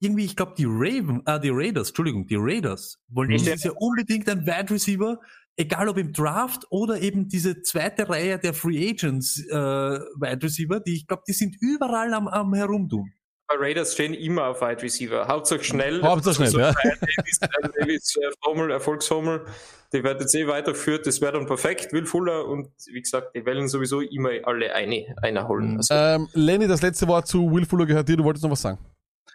irgendwie, 0.00 0.24
ich 0.24 0.36
glaube, 0.36 0.54
die 0.58 0.66
Raven, 0.66 1.22
äh, 1.26 1.40
die 1.40 1.50
Raiders, 1.50 1.88
Entschuldigung, 1.88 2.26
die 2.26 2.36
Raiders 2.36 2.98
wollen 3.08 3.30
Mhm. 3.30 3.38
dieses 3.38 3.62
Jahr 3.62 3.80
unbedingt 3.80 4.28
einen 4.28 4.46
Wide 4.46 4.70
Receiver, 4.70 5.20
egal 5.56 5.88
ob 5.88 5.96
im 5.96 6.12
Draft 6.12 6.66
oder 6.70 7.00
eben 7.00 7.28
diese 7.28 7.62
zweite 7.62 8.08
Reihe 8.08 8.38
der 8.38 8.52
Free 8.52 8.90
Agents 8.90 9.38
äh, 9.48 9.54
Wide 9.54 10.42
Receiver, 10.42 10.80
die 10.80 10.96
ich 10.96 11.06
glaube, 11.06 11.22
die 11.26 11.32
sind 11.32 11.56
überall 11.60 12.12
am, 12.14 12.28
am 12.28 12.52
herumtun. 12.52 13.12
Bei 13.48 13.54
Raiders 13.58 13.92
stehen 13.92 14.14
immer 14.14 14.46
auf 14.46 14.60
Wide 14.60 14.82
Receiver. 14.82 15.28
Hauptsache 15.28 15.62
schnell. 15.62 16.02
Hauptsache 16.02 16.34
schnell, 16.34 16.50
so, 16.50 16.58
ja. 16.58 16.72
Davis, 16.72 17.40
Brian 17.40 17.72
Davis 17.78 18.16
äh, 18.16 18.30
Formel, 18.42 18.70
Erfolgsformel. 18.70 19.46
Die 19.92 20.02
wird 20.02 20.20
jetzt 20.20 20.34
eh 20.34 20.46
weitergeführt. 20.48 21.06
Das 21.06 21.20
wäre 21.20 21.32
dann 21.32 21.46
perfekt. 21.46 21.92
Will 21.92 22.06
Fuller 22.06 22.46
und 22.46 22.68
wie 22.86 23.00
gesagt, 23.00 23.36
die 23.36 23.46
wollen 23.46 23.68
sowieso 23.68 24.00
immer 24.00 24.30
alle 24.44 24.74
eine, 24.74 25.14
einer 25.22 25.46
holen. 25.46 25.72
Mhm. 25.72 25.76
Also, 25.78 25.94
Ähm, 25.94 26.28
Lenny, 26.32 26.66
das 26.66 26.82
letzte 26.82 27.06
Wort 27.06 27.28
zu 27.28 27.52
Will 27.52 27.66
Fuller 27.66 27.86
gehört 27.86 28.08
dir. 28.08 28.16
Du 28.16 28.24
wolltest 28.24 28.42
noch 28.42 28.50
was 28.50 28.62
sagen. 28.62 28.78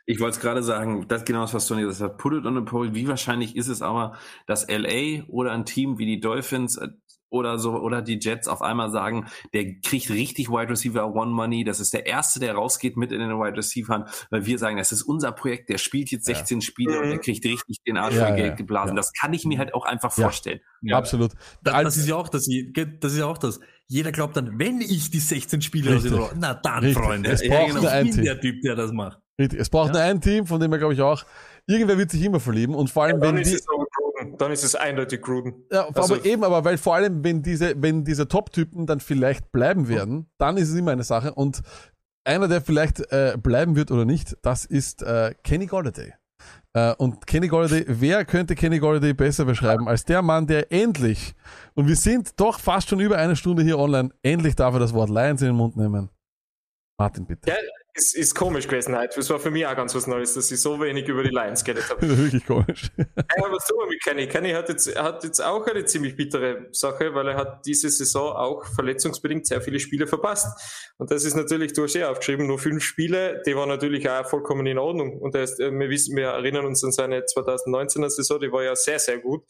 Ich 0.06 0.20
wollte 0.20 0.38
es 0.38 0.42
gerade 0.42 0.64
sagen, 0.64 1.08
das 1.08 1.24
genau 1.24 1.42
das, 1.42 1.54
was 1.54 1.68
Tony 1.68 1.84
gesagt 1.84 2.12
hat. 2.12 2.18
Put 2.18 2.34
it 2.34 2.46
on 2.46 2.58
a 2.58 2.62
poll. 2.62 2.94
Wie 2.94 3.08
wahrscheinlich 3.08 3.56
ist 3.56 3.68
es 3.68 3.82
aber, 3.82 4.18
dass 4.48 4.68
LA 4.68 5.24
oder 5.28 5.52
ein 5.52 5.66
Team 5.66 6.00
wie 6.00 6.06
die 6.06 6.20
Dolphins 6.20 6.78
äh, 6.78 6.90
oder 7.32 7.58
so 7.58 7.72
oder 7.80 8.02
die 8.02 8.20
Jets 8.22 8.48
auf 8.48 8.62
einmal 8.62 8.92
sagen, 8.92 9.26
der 9.54 9.80
kriegt 9.82 10.10
richtig 10.10 10.50
Wide 10.50 10.70
Receiver 10.70 11.16
One 11.16 11.32
Money. 11.32 11.64
Das 11.64 11.80
ist 11.80 11.94
der 11.94 12.06
erste, 12.06 12.40
der 12.40 12.54
rausgeht 12.54 12.98
mit 12.98 13.12
in 13.12 13.20
den 13.20 13.30
Wide 13.32 13.58
Receivern, 13.58 14.06
weil 14.30 14.46
wir 14.46 14.60
sagen, 14.60 14.78
das 14.78 14.92
ist 14.92 15.02
unser 15.04 15.32
Projekt. 15.32 15.70
Der 15.70 15.78
spielt 15.78 16.12
jetzt 16.12 16.26
16 16.26 16.62
Spiele 16.62 17.00
und 17.00 17.06
Mhm. 17.06 17.10
der 17.12 17.20
kriegt 17.20 17.44
richtig 17.46 17.78
den 17.88 17.98
Arsch 17.98 18.16
Ja, 18.16 18.28
voll 18.28 18.38
ja, 18.38 18.46
Geld 18.46 18.58
geblasen. 18.58 18.90
ja. 18.90 18.96
Das 18.98 19.14
kann 19.14 19.34
ich 19.34 19.46
mir 19.46 19.58
halt 19.58 19.74
auch 19.74 19.86
einfach 19.86 20.16
Ja. 20.18 20.26
vorstellen. 20.26 20.60
Absolut. 20.92 21.32
Das, 21.64 21.84
das 21.84 21.98
ist 21.98 22.08
ja 22.08 22.16
auch 22.16 22.28
das, 22.30 22.48
das 23.00 23.12
ist 23.14 23.18
ja 23.20 23.26
auch 23.26 23.38
das. 23.38 23.60
Jeder 23.88 24.12
glaubt 24.12 24.36
dann, 24.38 24.58
wenn 24.60 24.82
ich 24.82 25.10
die 25.12 25.20
16 25.20 25.62
Spiele 25.62 25.96
aus 25.98 26.04
na 26.38 26.54
dann, 26.54 26.84
Richtig. 26.84 27.04
Freunde. 27.04 27.30
Es 27.32 27.48
braucht 27.48 27.74
bin 27.74 27.82
nur 27.82 27.92
ein 27.92 28.12
Team. 28.12 28.24
der 28.24 28.40
Typ, 28.40 28.62
der 28.62 28.76
das 28.76 28.92
macht. 28.92 29.20
Richtig. 29.40 29.60
Es 29.60 29.70
braucht 29.70 29.88
Ja. 29.88 29.94
nur 29.94 30.02
ein 30.02 30.22
Team, 30.22 30.46
von 30.46 30.60
dem 30.60 30.72
er, 30.72 30.80
glaube 30.80 30.94
ich, 30.94 31.02
auch. 31.02 31.24
Irgendwer 31.68 31.98
wird 31.98 32.10
sich 32.12 32.22
immer 32.24 32.40
verlieben 32.40 32.74
und 32.76 32.90
vor 32.90 33.04
allem, 33.04 33.22
wenn 33.22 33.36
die. 33.38 33.58
Dann 34.42 34.52
ist 34.52 34.64
es 34.64 34.74
eindeutig 34.74 35.22
Gruden. 35.22 35.54
ja, 35.72 35.88
also- 35.88 36.16
aber 36.16 36.26
eben, 36.26 36.44
aber 36.44 36.66
weil 36.66 36.78
vor 36.80 36.96
allem, 36.96 37.24
wenn 37.24 37.44
diese, 37.44 37.80
wenn 37.82 38.04
diese 38.04 38.28
Top-Typen 38.28 38.88
dann 38.88 39.00
vielleicht 39.00 39.52
bleiben 39.52 39.88
werden, 39.88 40.32
dann 40.40 40.58
ist 40.58 40.70
es 40.70 40.76
immer 40.76 40.92
eine 40.92 41.04
Sache. 41.04 41.34
Und 41.36 41.62
einer, 42.24 42.48
der 42.48 42.62
vielleicht 42.62 43.00
äh, 43.12 43.38
bleiben 43.38 43.76
wird 43.76 43.92
oder 43.92 44.04
nicht, 44.06 44.36
das 44.42 44.66
ist 44.66 45.04
äh, 45.04 45.36
Kenny 45.44 45.68
Golladay. 45.68 46.14
Äh, 46.74 46.96
und 46.96 47.28
Kenny 47.28 47.50
Golladay, 47.50 47.86
wer 47.88 48.26
könnte 48.26 48.56
Kenny 48.56 48.80
Golladay 48.80 49.14
besser 49.14 49.46
beschreiben 49.46 49.88
als 49.88 50.06
der 50.06 50.24
Mann, 50.24 50.48
der 50.48 50.72
endlich, 50.72 51.36
und 51.76 51.88
wir 51.88 51.96
sind 51.96 52.40
doch 52.40 52.60
fast 52.60 52.90
schon 52.90 53.00
über 53.00 53.18
eine 53.18 53.36
Stunde 53.36 53.62
hier 53.62 53.78
online, 53.78 54.10
endlich 54.24 54.56
darf 54.56 54.74
er 54.74 54.80
das 54.80 54.94
Wort 54.94 55.10
Lions 55.12 55.42
in 55.42 55.48
den 55.50 55.56
Mund 55.56 55.78
nehmen. 55.78 56.10
Martin, 56.98 57.26
bitte. 57.26 57.50
Ja, 57.50 57.56
ist, 57.94 58.16
ist 58.16 58.36
komisch 58.36 58.68
gewesen 58.68 58.98
heute. 58.98 59.16
Das 59.18 59.30
war 59.30 59.40
für 59.40 59.52
mich 59.52 59.66
auch 59.66 59.76
ganz 59.76 59.94
was 59.94 60.08
Neues, 60.08 60.34
dass 60.34 60.52
ich 60.52 60.62
so 60.62 60.80
wenig 60.80 61.08
über 61.08 61.24
die 61.24 61.30
Lions 61.30 61.64
geredet 61.64 61.90
habe. 61.90 62.02
Wirklich 62.18 62.46
komisch. 62.46 62.90
Ja, 62.98 63.04
tun 63.06 63.80
wir 63.80 63.88
mit 63.88 64.02
Kenny? 64.04 64.28
Kenny 64.28 64.52
hat 64.52 64.70
jetzt, 64.70 64.96
hat 64.98 65.24
jetzt 65.24 65.42
auch 65.42 65.66
eine 65.68 65.84
ziemlich 65.86 66.16
bittere 66.16 66.68
Sache, 66.72 67.14
weil 67.14 67.30
er 67.30 67.36
hat 67.36 67.66
diese 67.66 67.90
Saison 67.90 68.34
auch 68.34 68.66
verletzungsbedingt 68.66 69.46
sehr 69.46 69.62
viele 69.62 69.80
Spiele 69.80 70.08
verpasst. 70.08 70.94
Und 70.98 71.12
das 71.12 71.26
ist 71.26 71.36
natürlich, 71.36 71.74
du 71.74 71.84
hast 71.84 71.96
ja 71.96 72.10
aufgeschrieben, 72.10 72.48
nur 72.48 72.60
fünf 72.60 72.84
Spiele, 72.84 73.42
die 73.46 73.56
waren 73.56 73.70
natürlich 73.70 74.10
auch 74.10 74.26
vollkommen 74.26 74.66
in 74.68 74.78
Ordnung. 74.78 75.20
Und 75.20 75.36
ist, 75.36 75.60
äh, 75.60 75.72
wir 75.72 75.90
wissen, 75.90 76.16
wir 76.16 76.28
erinnern 76.28 76.66
uns 76.66 76.84
an 76.84 76.92
seine 76.92 77.22
2019er 77.22 78.10
Saison, 78.10 78.40
die 78.40 78.52
war 78.52 78.64
ja 78.64 78.76
sehr, 78.76 79.00
sehr 79.00 79.20
gut. 79.20 79.44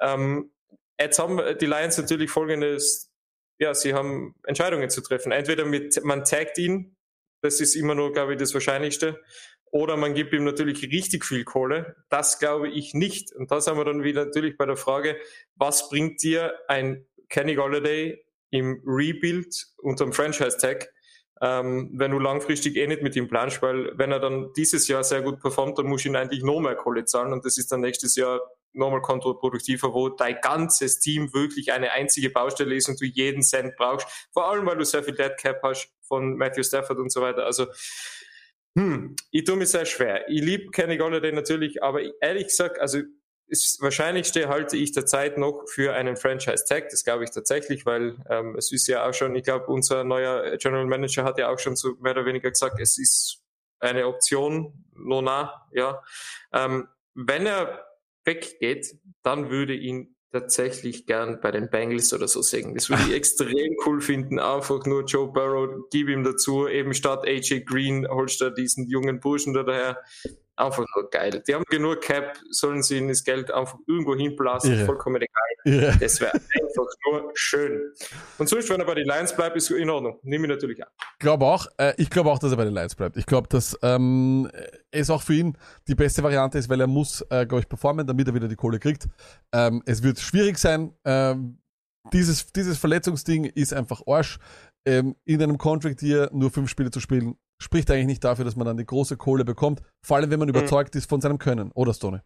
Ähm, 0.00 0.52
jetzt 1.00 1.18
haben 1.18 1.40
die 1.60 1.66
Lions 1.66 1.98
natürlich 1.98 2.30
folgendes, 2.30 3.10
ja, 3.58 3.74
sie 3.74 3.94
haben 3.94 4.36
Entscheidungen 4.44 4.88
zu 4.88 5.00
treffen. 5.00 5.32
Entweder 5.32 5.64
mit, 5.64 6.04
man 6.04 6.22
taggt 6.22 6.58
ihn, 6.58 6.96
das 7.40 7.60
ist 7.60 7.74
immer 7.74 7.94
nur, 7.94 8.12
glaube 8.12 8.32
ich, 8.32 8.38
das 8.38 8.54
Wahrscheinlichste. 8.54 9.20
Oder 9.70 9.96
man 9.96 10.14
gibt 10.14 10.32
ihm 10.32 10.44
natürlich 10.44 10.82
richtig 10.82 11.24
viel 11.24 11.44
Kohle. 11.44 11.96
Das 12.08 12.38
glaube 12.38 12.70
ich 12.70 12.94
nicht. 12.94 13.34
Und 13.34 13.50
da 13.50 13.60
sind 13.60 13.76
wir 13.76 13.84
dann 13.84 14.02
wieder 14.02 14.24
natürlich 14.24 14.56
bei 14.56 14.64
der 14.64 14.76
Frage, 14.76 15.16
was 15.56 15.90
bringt 15.90 16.22
dir 16.22 16.54
ein 16.68 17.06
Kenny 17.28 17.54
Golladay 17.54 18.24
im 18.50 18.82
Rebuild 18.86 19.66
unterm 19.76 20.12
Franchise-Tag, 20.12 20.90
ähm, 21.40 21.90
wenn 21.94 22.10
du 22.10 22.18
langfristig 22.18 22.76
eh 22.76 22.86
nicht 22.86 23.02
mit 23.02 23.14
ihm 23.14 23.28
planst, 23.28 23.62
weil 23.62 23.92
wenn 23.96 24.10
er 24.10 24.20
dann 24.20 24.52
dieses 24.56 24.88
Jahr 24.88 25.04
sehr 25.04 25.22
gut 25.22 25.40
performt, 25.40 25.78
dann 25.78 25.86
musst 25.86 26.04
du 26.04 26.08
ihn 26.08 26.16
eigentlich 26.16 26.42
noch 26.42 26.60
mehr 26.60 26.74
Kohle 26.74 27.04
zahlen 27.04 27.32
und 27.32 27.44
das 27.44 27.58
ist 27.58 27.70
dann 27.70 27.80
nächstes 27.80 28.16
Jahr 28.16 28.40
nochmal 28.72 29.02
kontraproduktiver, 29.02 29.92
wo 29.92 30.08
dein 30.08 30.38
ganzes 30.40 31.00
Team 31.00 31.32
wirklich 31.32 31.72
eine 31.72 31.92
einzige 31.92 32.30
Baustelle 32.30 32.74
ist 32.74 32.88
und 32.88 33.00
du 33.00 33.04
jeden 33.04 33.42
Cent 33.42 33.76
brauchst. 33.76 34.06
Vor 34.32 34.50
allem, 34.50 34.66
weil 34.66 34.76
du 34.76 34.84
sehr 34.84 35.02
viel 35.02 35.14
Dead 35.14 35.36
Cap 35.36 35.60
hast 35.62 35.90
von 36.02 36.36
Matthew 36.36 36.62
Stafford 36.62 36.98
und 36.98 37.12
so 37.12 37.20
weiter. 37.20 37.44
Also, 37.44 37.66
hm, 38.76 39.16
ich 39.30 39.44
tue 39.44 39.56
mir 39.56 39.66
sehr 39.66 39.86
schwer. 39.86 40.28
Ich 40.28 40.42
liebe 40.42 40.70
Kenny 40.70 40.96
Golladay 40.96 41.32
natürlich, 41.32 41.82
aber 41.82 42.00
ehrlich 42.20 42.48
gesagt, 42.48 42.78
also 42.78 43.00
das 43.50 43.78
Wahrscheinlichste 43.80 44.48
halte 44.48 44.76
ich 44.76 44.92
derzeit 44.92 45.38
noch 45.38 45.64
für 45.66 45.94
einen 45.94 46.16
Franchise-Tag. 46.16 46.90
Das 46.90 47.02
glaube 47.02 47.24
ich 47.24 47.30
tatsächlich, 47.30 47.86
weil 47.86 48.16
ähm, 48.28 48.54
es 48.56 48.72
ist 48.72 48.86
ja 48.88 49.08
auch 49.08 49.14
schon, 49.14 49.34
ich 49.34 49.44
glaube, 49.44 49.66
unser 49.66 50.04
neuer 50.04 50.56
General 50.58 50.86
Manager 50.86 51.24
hat 51.24 51.38
ja 51.38 51.48
auch 51.50 51.58
schon 51.58 51.74
so 51.74 51.94
mehr 52.00 52.12
oder 52.12 52.26
weniger 52.26 52.50
gesagt, 52.50 52.78
es 52.78 52.98
ist 52.98 53.42
eine 53.80 54.06
Option, 54.06 54.84
no 54.92 55.22
na, 55.22 55.66
ja. 55.72 56.02
Ähm, 56.52 56.88
wenn 57.14 57.46
er 57.46 57.87
weggeht, 58.28 58.94
dann 59.22 59.50
würde 59.50 59.74
ihn 59.74 60.14
tatsächlich 60.30 61.06
gern 61.06 61.40
bei 61.40 61.50
den 61.50 61.70
Bengals 61.70 62.12
oder 62.12 62.28
so 62.28 62.42
sehen. 62.42 62.74
Das 62.74 62.90
würde 62.90 63.02
ich 63.08 63.14
extrem 63.14 63.76
cool 63.86 64.00
finden. 64.00 64.38
Einfach 64.38 64.84
nur 64.84 65.04
Joe 65.04 65.32
Burrow, 65.32 65.86
gib 65.90 66.08
ihm 66.08 66.22
dazu, 66.22 66.68
eben 66.68 66.94
statt 66.94 67.26
AJ 67.26 67.64
Green 67.64 68.06
holst 68.08 68.40
du 68.40 68.50
diesen 68.50 68.86
jungen 68.88 69.20
Burschen 69.20 69.54
da 69.54 69.62
daher. 69.62 70.02
Einfach 70.54 70.84
nur 70.96 71.08
geil. 71.10 71.42
Die 71.46 71.54
haben 71.54 71.64
genug 71.70 72.00
Cap, 72.00 72.36
sollen 72.50 72.82
sie 72.82 73.06
das 73.06 73.22
Geld 73.22 73.52
einfach 73.52 73.78
irgendwo 73.86 74.16
hinblasen, 74.16 74.74
Irre. 74.74 74.86
vollkommen 74.86 75.22
egal. 75.22 75.82
Ja. 75.82 75.96
Das 75.96 76.20
wäre 76.20 76.32
einfach 76.78 77.22
nur 77.22 77.32
schön. 77.34 77.92
Und 78.38 78.48
sonst, 78.48 78.68
wenn 78.70 78.80
er 78.80 78.86
bei 78.86 78.94
den 78.94 79.06
Lions 79.06 79.34
bleibt, 79.34 79.56
ist 79.56 79.70
in 79.70 79.90
Ordnung. 79.90 80.18
Nehme 80.22 80.46
ich 80.46 80.50
natürlich 80.50 80.82
an. 80.82 80.90
glaube 81.18 81.44
auch, 81.44 81.66
äh, 81.78 81.94
ich 81.96 82.10
glaube 82.10 82.30
auch, 82.30 82.38
dass 82.38 82.50
er 82.50 82.56
bei 82.56 82.64
den 82.64 82.74
Lions 82.74 82.94
bleibt. 82.94 83.16
Ich 83.16 83.26
glaube, 83.26 83.48
dass 83.48 83.78
ähm, 83.82 84.50
es 84.90 85.10
auch 85.10 85.22
für 85.22 85.34
ihn 85.34 85.56
die 85.86 85.94
beste 85.94 86.22
Variante 86.22 86.58
ist, 86.58 86.68
weil 86.68 86.80
er 86.80 86.86
muss, 86.86 87.22
äh, 87.30 87.46
glaube 87.46 87.60
ich, 87.60 87.68
performen, 87.68 88.06
damit 88.06 88.26
er 88.28 88.34
wieder 88.34 88.48
die 88.48 88.56
Kohle 88.56 88.78
kriegt. 88.78 89.08
Ähm, 89.52 89.82
es 89.86 90.02
wird 90.02 90.18
schwierig 90.18 90.58
sein. 90.58 90.94
Ähm, 91.04 91.58
dieses, 92.12 92.52
dieses 92.52 92.78
Verletzungsding 92.78 93.44
ist 93.44 93.74
einfach 93.74 94.02
Arsch. 94.06 94.38
Ähm, 94.86 95.16
in 95.24 95.42
einem 95.42 95.58
Contract 95.58 96.00
hier 96.00 96.30
nur 96.32 96.50
fünf 96.50 96.70
Spiele 96.70 96.90
zu 96.90 97.00
spielen, 97.00 97.36
spricht 97.60 97.90
eigentlich 97.90 98.06
nicht 98.06 98.24
dafür, 98.24 98.44
dass 98.44 98.56
man 98.56 98.66
dann 98.66 98.76
die 98.76 98.86
große 98.86 99.16
Kohle 99.16 99.44
bekommt. 99.44 99.82
Vor 100.02 100.16
allem, 100.16 100.30
wenn 100.30 100.38
man 100.38 100.48
überzeugt 100.48 100.94
ist 100.96 101.08
von 101.08 101.20
seinem 101.20 101.38
Können. 101.38 101.72
Oder, 101.72 101.92
Stoney? 101.92 102.20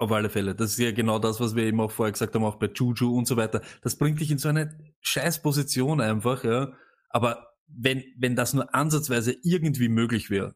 Auf 0.00 0.12
alle 0.12 0.30
Fälle. 0.30 0.54
Das 0.54 0.70
ist 0.72 0.78
ja 0.78 0.92
genau 0.92 1.18
das, 1.18 1.40
was 1.40 1.54
wir 1.54 1.64
eben 1.64 1.78
auch 1.78 1.90
vorher 1.90 2.12
gesagt 2.12 2.34
haben, 2.34 2.42
auch 2.42 2.56
bei 2.56 2.70
Juju 2.74 3.18
und 3.18 3.26
so 3.26 3.36
weiter. 3.36 3.60
Das 3.82 3.96
bringt 3.96 4.18
dich 4.18 4.30
in 4.30 4.38
so 4.38 4.48
eine 4.48 4.78
scheiß 5.00 5.42
Position 5.42 6.00
einfach, 6.00 6.42
ja. 6.42 6.72
Aber 7.10 7.48
wenn, 7.66 8.02
wenn 8.16 8.34
das 8.34 8.54
nur 8.54 8.74
ansatzweise 8.74 9.36
irgendwie 9.42 9.88
möglich 9.90 10.30
wäre, 10.30 10.54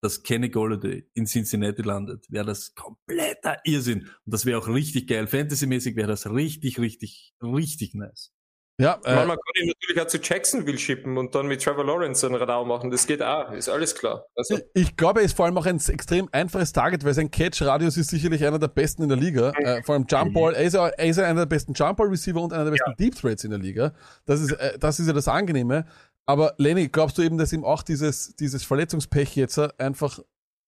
dass 0.00 0.22
Kenny 0.22 0.50
Golladay 0.50 1.08
in 1.14 1.24
Cincinnati 1.24 1.80
landet, 1.80 2.30
wäre 2.30 2.44
das 2.44 2.74
kompletter 2.74 3.56
Irrsinn. 3.64 4.02
Und 4.02 4.32
das 4.34 4.44
wäre 4.44 4.58
auch 4.58 4.68
richtig 4.68 5.08
geil. 5.08 5.26
Fantasymäßig 5.26 5.96
wäre 5.96 6.08
das 6.08 6.30
richtig, 6.30 6.78
richtig, 6.78 7.34
richtig 7.42 7.94
nice. 7.94 8.33
Ja, 8.80 8.98
Äh, 9.04 9.14
man, 9.14 9.24
äh, 9.24 9.26
man 9.26 9.36
kann 9.36 9.62
ihn 9.62 9.68
natürlich 9.68 10.02
auch 10.02 10.08
zu 10.08 10.18
Jacksonville 10.18 10.78
schippen 10.78 11.16
und 11.16 11.34
dann 11.34 11.46
mit 11.46 11.62
Trevor 11.62 11.84
Lawrence 11.84 12.26
einen 12.26 12.34
Radar 12.34 12.64
machen. 12.64 12.90
Das 12.90 13.06
geht 13.06 13.22
auch, 13.22 13.52
ist 13.52 13.68
alles 13.68 13.94
klar. 13.94 14.26
Also, 14.34 14.58
Ich 14.74 14.96
glaube, 14.96 15.20
er 15.20 15.26
ist 15.26 15.36
vor 15.36 15.46
allem 15.46 15.56
auch 15.58 15.66
ein 15.66 15.76
extrem 15.76 16.28
einfaches 16.32 16.72
Target, 16.72 17.04
weil 17.04 17.14
sein 17.14 17.30
Catch-Radius 17.30 17.96
ist 17.96 18.10
sicherlich 18.10 18.44
einer 18.44 18.58
der 18.58 18.68
besten 18.68 19.04
in 19.04 19.08
der 19.08 19.18
Liga. 19.18 19.50
Äh, 19.50 19.82
vor 19.84 19.94
allem 19.94 20.06
Jump 20.08 20.34
Ball, 20.34 20.54
er 20.54 20.64
ist, 20.64 20.72
ja, 20.74 20.88
er 20.88 21.06
ist 21.06 21.18
ja 21.18 21.24
einer 21.24 21.42
der 21.42 21.46
besten 21.46 21.72
Jump 21.72 21.98
Ball 21.98 22.08
Receiver 22.08 22.40
und 22.40 22.52
einer 22.52 22.64
der 22.64 22.72
besten 22.72 22.94
Deep 22.98 23.14
Threats 23.14 23.44
in 23.44 23.50
der 23.50 23.60
Liga. 23.60 23.92
Das 24.26 24.40
ist, 24.40 24.50
äh, 24.52 24.76
das 24.78 24.98
ist 24.98 25.06
ja 25.06 25.12
das 25.12 25.28
Angenehme. 25.28 25.86
Aber 26.26 26.54
Lenny, 26.58 26.88
glaubst 26.88 27.16
du 27.18 27.22
eben, 27.22 27.38
dass 27.38 27.52
ihm 27.52 27.64
auch 27.64 27.82
dieses, 27.82 28.34
dieses 28.34 28.64
Verletzungspech 28.64 29.36
jetzt 29.36 29.58
äh, 29.58 29.68
einfach 29.78 30.18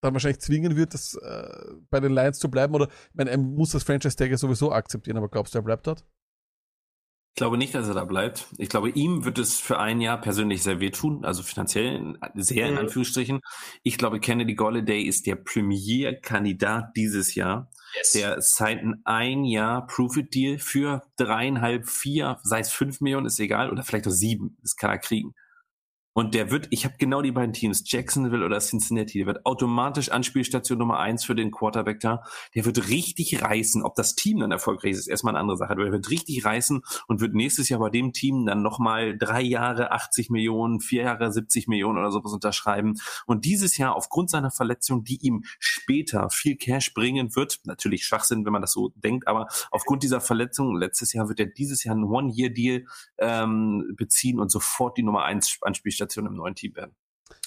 dann 0.00 0.12
wahrscheinlich 0.12 0.40
zwingen 0.40 0.76
wird, 0.76 0.94
das, 0.94 1.14
äh, 1.14 1.72
bei 1.90 1.98
den 1.98 2.12
Lions 2.12 2.38
zu 2.38 2.50
bleiben? 2.50 2.72
Oder, 2.74 2.86
ich 2.86 3.14
meine, 3.14 3.30
er 3.30 3.38
muss 3.38 3.72
das 3.72 3.82
Franchise-Tag 3.82 4.30
ja 4.30 4.36
sowieso 4.36 4.70
akzeptieren, 4.70 5.16
aber 5.16 5.28
glaubst 5.28 5.54
du, 5.54 5.58
er 5.58 5.62
bleibt 5.62 5.86
dort? 5.88 6.04
Ich 7.36 7.38
glaube 7.38 7.58
nicht, 7.58 7.74
dass 7.74 7.86
er 7.86 7.92
da 7.92 8.06
bleibt. 8.06 8.46
Ich 8.56 8.70
glaube, 8.70 8.88
ihm 8.88 9.26
wird 9.26 9.36
es 9.38 9.60
für 9.60 9.78
ein 9.78 10.00
Jahr 10.00 10.18
persönlich 10.18 10.62
sehr 10.62 10.80
wehtun, 10.80 11.22
also 11.22 11.42
finanziell 11.42 12.14
sehr 12.34 12.66
in 12.68 12.72
Mhm. 12.72 12.78
Anführungsstrichen. 12.80 13.40
Ich 13.82 13.98
glaube, 13.98 14.20
Kennedy 14.20 14.54
Golladay 14.54 15.02
ist 15.02 15.26
der 15.26 15.36
Premier-Kandidat 15.36 16.96
dieses 16.96 17.34
Jahr. 17.34 17.70
yes. 17.94 18.12
Der 18.12 18.40
signed 18.40 18.82
ein 18.82 19.02
ein 19.04 19.44
Jahr 19.44 19.86
Proof-It-Deal 19.86 20.58
für 20.58 21.02
dreieinhalb, 21.18 21.86
vier, 21.86 22.38
sei 22.42 22.60
es 22.60 22.70
fünf 22.72 23.02
Millionen, 23.02 23.26
ist 23.26 23.38
egal, 23.38 23.70
oder 23.70 23.82
vielleicht 23.82 24.06
auch 24.08 24.12
sieben. 24.12 24.56
Das 24.62 24.76
kann 24.76 24.90
er 24.90 24.98
kriegen. 24.98 25.34
Und 26.16 26.32
der 26.32 26.50
wird, 26.50 26.68
ich 26.70 26.86
habe 26.86 26.94
genau 26.98 27.20
die 27.20 27.30
beiden 27.30 27.52
Teams, 27.52 27.84
Jacksonville 27.84 28.42
oder 28.42 28.58
Cincinnati, 28.58 29.18
der 29.18 29.26
wird 29.26 29.44
automatisch 29.44 30.10
Anspielstation 30.10 30.78
Nummer 30.78 30.98
eins 30.98 31.26
für 31.26 31.34
den 31.34 31.50
Quarterback 31.50 32.00
da. 32.00 32.22
Der 32.54 32.64
wird 32.64 32.88
richtig 32.88 33.42
reißen. 33.42 33.82
Ob 33.82 33.96
das 33.96 34.14
Team 34.14 34.40
dann 34.40 34.50
erfolgreich 34.50 34.92
ist, 34.92 35.00
ist 35.00 35.08
erstmal 35.08 35.32
eine 35.32 35.40
andere 35.40 35.58
Sache. 35.58 35.72
Aber 35.72 35.82
der 35.82 35.92
wird 35.92 36.08
richtig 36.08 36.42
reißen 36.42 36.80
und 37.06 37.20
wird 37.20 37.34
nächstes 37.34 37.68
Jahr 37.68 37.80
bei 37.80 37.90
dem 37.90 38.14
Team 38.14 38.46
dann 38.46 38.62
nochmal 38.62 39.18
drei 39.18 39.42
Jahre 39.42 39.92
80 39.92 40.30
Millionen, 40.30 40.80
vier 40.80 41.02
Jahre 41.02 41.30
70 41.30 41.68
Millionen 41.68 41.98
oder 41.98 42.10
sowas 42.10 42.32
unterschreiben. 42.32 42.94
Und 43.26 43.44
dieses 43.44 43.76
Jahr 43.76 43.94
aufgrund 43.94 44.30
seiner 44.30 44.50
Verletzung, 44.50 45.04
die 45.04 45.18
ihm 45.20 45.44
später 45.58 46.30
viel 46.30 46.56
Cash 46.56 46.94
bringen 46.94 47.36
wird, 47.36 47.60
natürlich 47.64 48.06
Schwachsinn, 48.06 48.46
wenn 48.46 48.54
man 48.54 48.62
das 48.62 48.72
so 48.72 48.90
denkt, 48.94 49.28
aber 49.28 49.48
aufgrund 49.70 50.02
dieser 50.02 50.22
Verletzung, 50.22 50.76
letztes 50.76 51.12
Jahr 51.12 51.28
wird 51.28 51.40
er 51.40 51.46
dieses 51.46 51.84
Jahr 51.84 51.94
einen 51.94 52.04
One-Year-Deal 52.04 52.86
ähm, 53.18 53.92
beziehen 53.98 54.40
und 54.40 54.50
sofort 54.50 54.96
die 54.96 55.02
Nummer 55.02 55.24
eins 55.24 55.58
Anspielstation 55.60 56.05
im 56.16 56.34
neuen 56.34 56.54
Team 56.54 56.76
werden. 56.76 56.94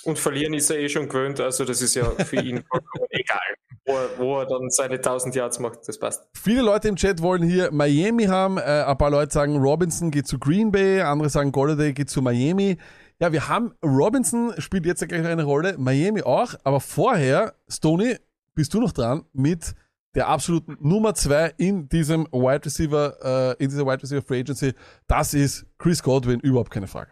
Und 0.03 0.19
verlieren 0.19 0.53
ist 0.53 0.69
er 0.69 0.79
eh 0.79 0.89
schon 0.89 1.07
gewöhnt, 1.07 1.39
also 1.39 1.65
das 1.65 1.81
ist 1.81 1.95
ja 1.95 2.05
für 2.11 2.37
ihn 2.37 2.63
vollkommen 2.69 3.05
egal, 3.09 3.39
wo 3.85 3.93
er, 3.93 4.09
wo 4.17 4.39
er 4.39 4.45
dann 4.45 4.69
seine 4.69 4.95
1000 4.95 5.35
Yards 5.35 5.59
macht, 5.59 5.87
das 5.87 5.99
passt. 5.99 6.27
Viele 6.33 6.61
Leute 6.61 6.87
im 6.87 6.95
Chat 6.95 7.21
wollen 7.21 7.43
hier 7.43 7.71
Miami 7.71 8.25
haben. 8.25 8.57
Äh, 8.57 8.83
ein 8.85 8.97
paar 8.97 9.09
Leute 9.09 9.33
sagen, 9.33 9.57
Robinson 9.57 10.11
geht 10.11 10.27
zu 10.27 10.39
Green 10.39 10.71
Bay, 10.71 11.01
andere 11.01 11.29
sagen, 11.29 11.51
Golladay 11.51 11.93
geht 11.93 12.09
zu 12.09 12.21
Miami. 12.21 12.77
Ja, 13.19 13.31
wir 13.31 13.49
haben, 13.49 13.73
Robinson 13.83 14.53
spielt 14.59 14.85
jetzt 14.85 15.01
ja 15.01 15.07
gleich 15.07 15.25
eine 15.25 15.43
Rolle, 15.43 15.77
Miami 15.77 16.23
auch, 16.23 16.55
aber 16.63 16.79
vorher, 16.79 17.53
Stoney, 17.67 18.15
bist 18.55 18.73
du 18.73 18.79
noch 18.79 18.93
dran 18.93 19.25
mit 19.33 19.75
der 20.15 20.27
absoluten 20.27 20.77
Nummer 20.79 21.13
zwei 21.13 21.53
in 21.57 21.87
diesem 21.89 22.25
Wide 22.31 22.65
Receiver, 22.65 23.55
äh, 23.57 23.63
in 23.63 23.69
dieser 23.69 23.85
Wide 23.85 24.01
Receiver 24.01 24.21
Free 24.21 24.39
Agency. 24.39 24.73
Das 25.07 25.33
ist 25.33 25.65
Chris 25.77 26.01
Godwin, 26.01 26.39
überhaupt 26.39 26.71
keine 26.71 26.87
Frage. 26.87 27.11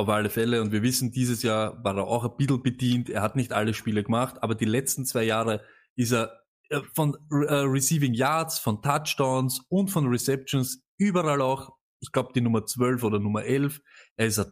Auf 0.00 0.08
alle 0.08 0.30
Fälle. 0.30 0.62
Und 0.62 0.72
wir 0.72 0.82
wissen, 0.82 1.12
dieses 1.12 1.42
Jahr 1.42 1.84
war 1.84 1.94
er 1.94 2.06
auch 2.06 2.24
ein 2.24 2.34
bisschen 2.38 2.62
bedient. 2.62 3.10
Er 3.10 3.20
hat 3.20 3.36
nicht 3.36 3.52
alle 3.52 3.74
Spiele 3.74 4.02
gemacht, 4.02 4.42
aber 4.42 4.54
die 4.54 4.64
letzten 4.64 5.04
zwei 5.04 5.24
Jahre 5.24 5.62
ist 5.94 6.12
er 6.12 6.40
äh, 6.70 6.80
von 6.94 7.18
äh, 7.30 7.54
Receiving 7.54 8.14
Yards, 8.14 8.58
von 8.60 8.80
Touchdowns 8.80 9.60
und 9.68 9.90
von 9.90 10.06
Receptions 10.06 10.82
überall 10.96 11.42
auch, 11.42 11.76
ich 12.00 12.12
glaube, 12.12 12.32
die 12.34 12.40
Nummer 12.40 12.64
12 12.64 13.04
oder 13.04 13.18
Nummer 13.18 13.44
11. 13.44 13.82
Er 14.16 14.26
ist 14.28 14.38
ein, 14.38 14.50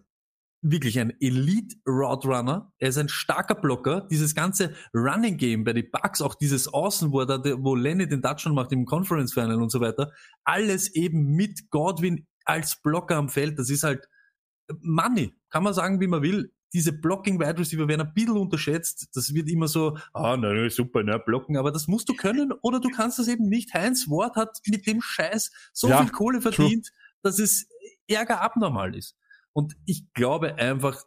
wirklich 0.60 1.00
ein 1.00 1.14
Elite 1.18 1.76
Route 1.86 2.28
Runner. 2.28 2.70
Er 2.78 2.90
ist 2.90 2.98
ein 2.98 3.08
starker 3.08 3.54
Blocker. 3.54 4.06
Dieses 4.10 4.34
ganze 4.34 4.74
Running 4.92 5.38
Game 5.38 5.64
bei 5.64 5.72
den 5.72 5.90
Bucks, 5.90 6.20
auch 6.20 6.34
dieses 6.34 6.68
Außen, 6.68 7.10
wo, 7.10 7.22
er 7.22 7.42
wo 7.64 7.74
Lenny 7.74 8.06
den 8.06 8.20
Touchdown 8.20 8.54
macht 8.54 8.70
im 8.72 8.84
Conference 8.84 9.32
Final 9.32 9.62
und 9.62 9.70
so 9.70 9.80
weiter, 9.80 10.12
alles 10.44 10.94
eben 10.94 11.24
mit 11.36 11.70
Godwin 11.70 12.26
als 12.44 12.82
Blocker 12.82 13.16
am 13.16 13.30
Feld. 13.30 13.58
Das 13.58 13.70
ist 13.70 13.82
halt 13.82 14.06
Money, 14.80 15.37
kann 15.50 15.62
man 15.62 15.74
sagen, 15.74 16.00
wie 16.00 16.06
man 16.06 16.22
will. 16.22 16.52
Diese 16.74 16.92
Blocking 16.92 17.40
Wide 17.40 17.58
Receiver 17.58 17.88
werden 17.88 18.06
ein 18.06 18.12
bisschen 18.12 18.36
unterschätzt. 18.36 19.08
Das 19.14 19.32
wird 19.32 19.48
immer 19.48 19.68
so, 19.68 19.96
ah, 20.12 20.36
na, 20.36 20.68
super, 20.68 21.02
na, 21.02 21.16
blocken. 21.16 21.56
Aber 21.56 21.72
das 21.72 21.88
musst 21.88 22.08
du 22.08 22.14
können 22.14 22.52
oder 22.60 22.78
du 22.78 22.90
kannst 22.90 23.18
das 23.18 23.28
eben 23.28 23.48
nicht. 23.48 23.72
Heinz 23.72 24.08
Ward 24.08 24.36
hat 24.36 24.58
mit 24.66 24.86
dem 24.86 25.00
Scheiß 25.00 25.50
so 25.72 25.88
Ja, 25.88 26.02
viel 26.02 26.10
Kohle 26.10 26.42
verdient, 26.42 26.90
dass 27.22 27.38
es 27.38 27.68
ärger 28.06 28.42
abnormal 28.42 28.94
ist. 28.94 29.16
Und 29.52 29.76
ich 29.86 30.12
glaube 30.12 30.56
einfach, 30.56 31.02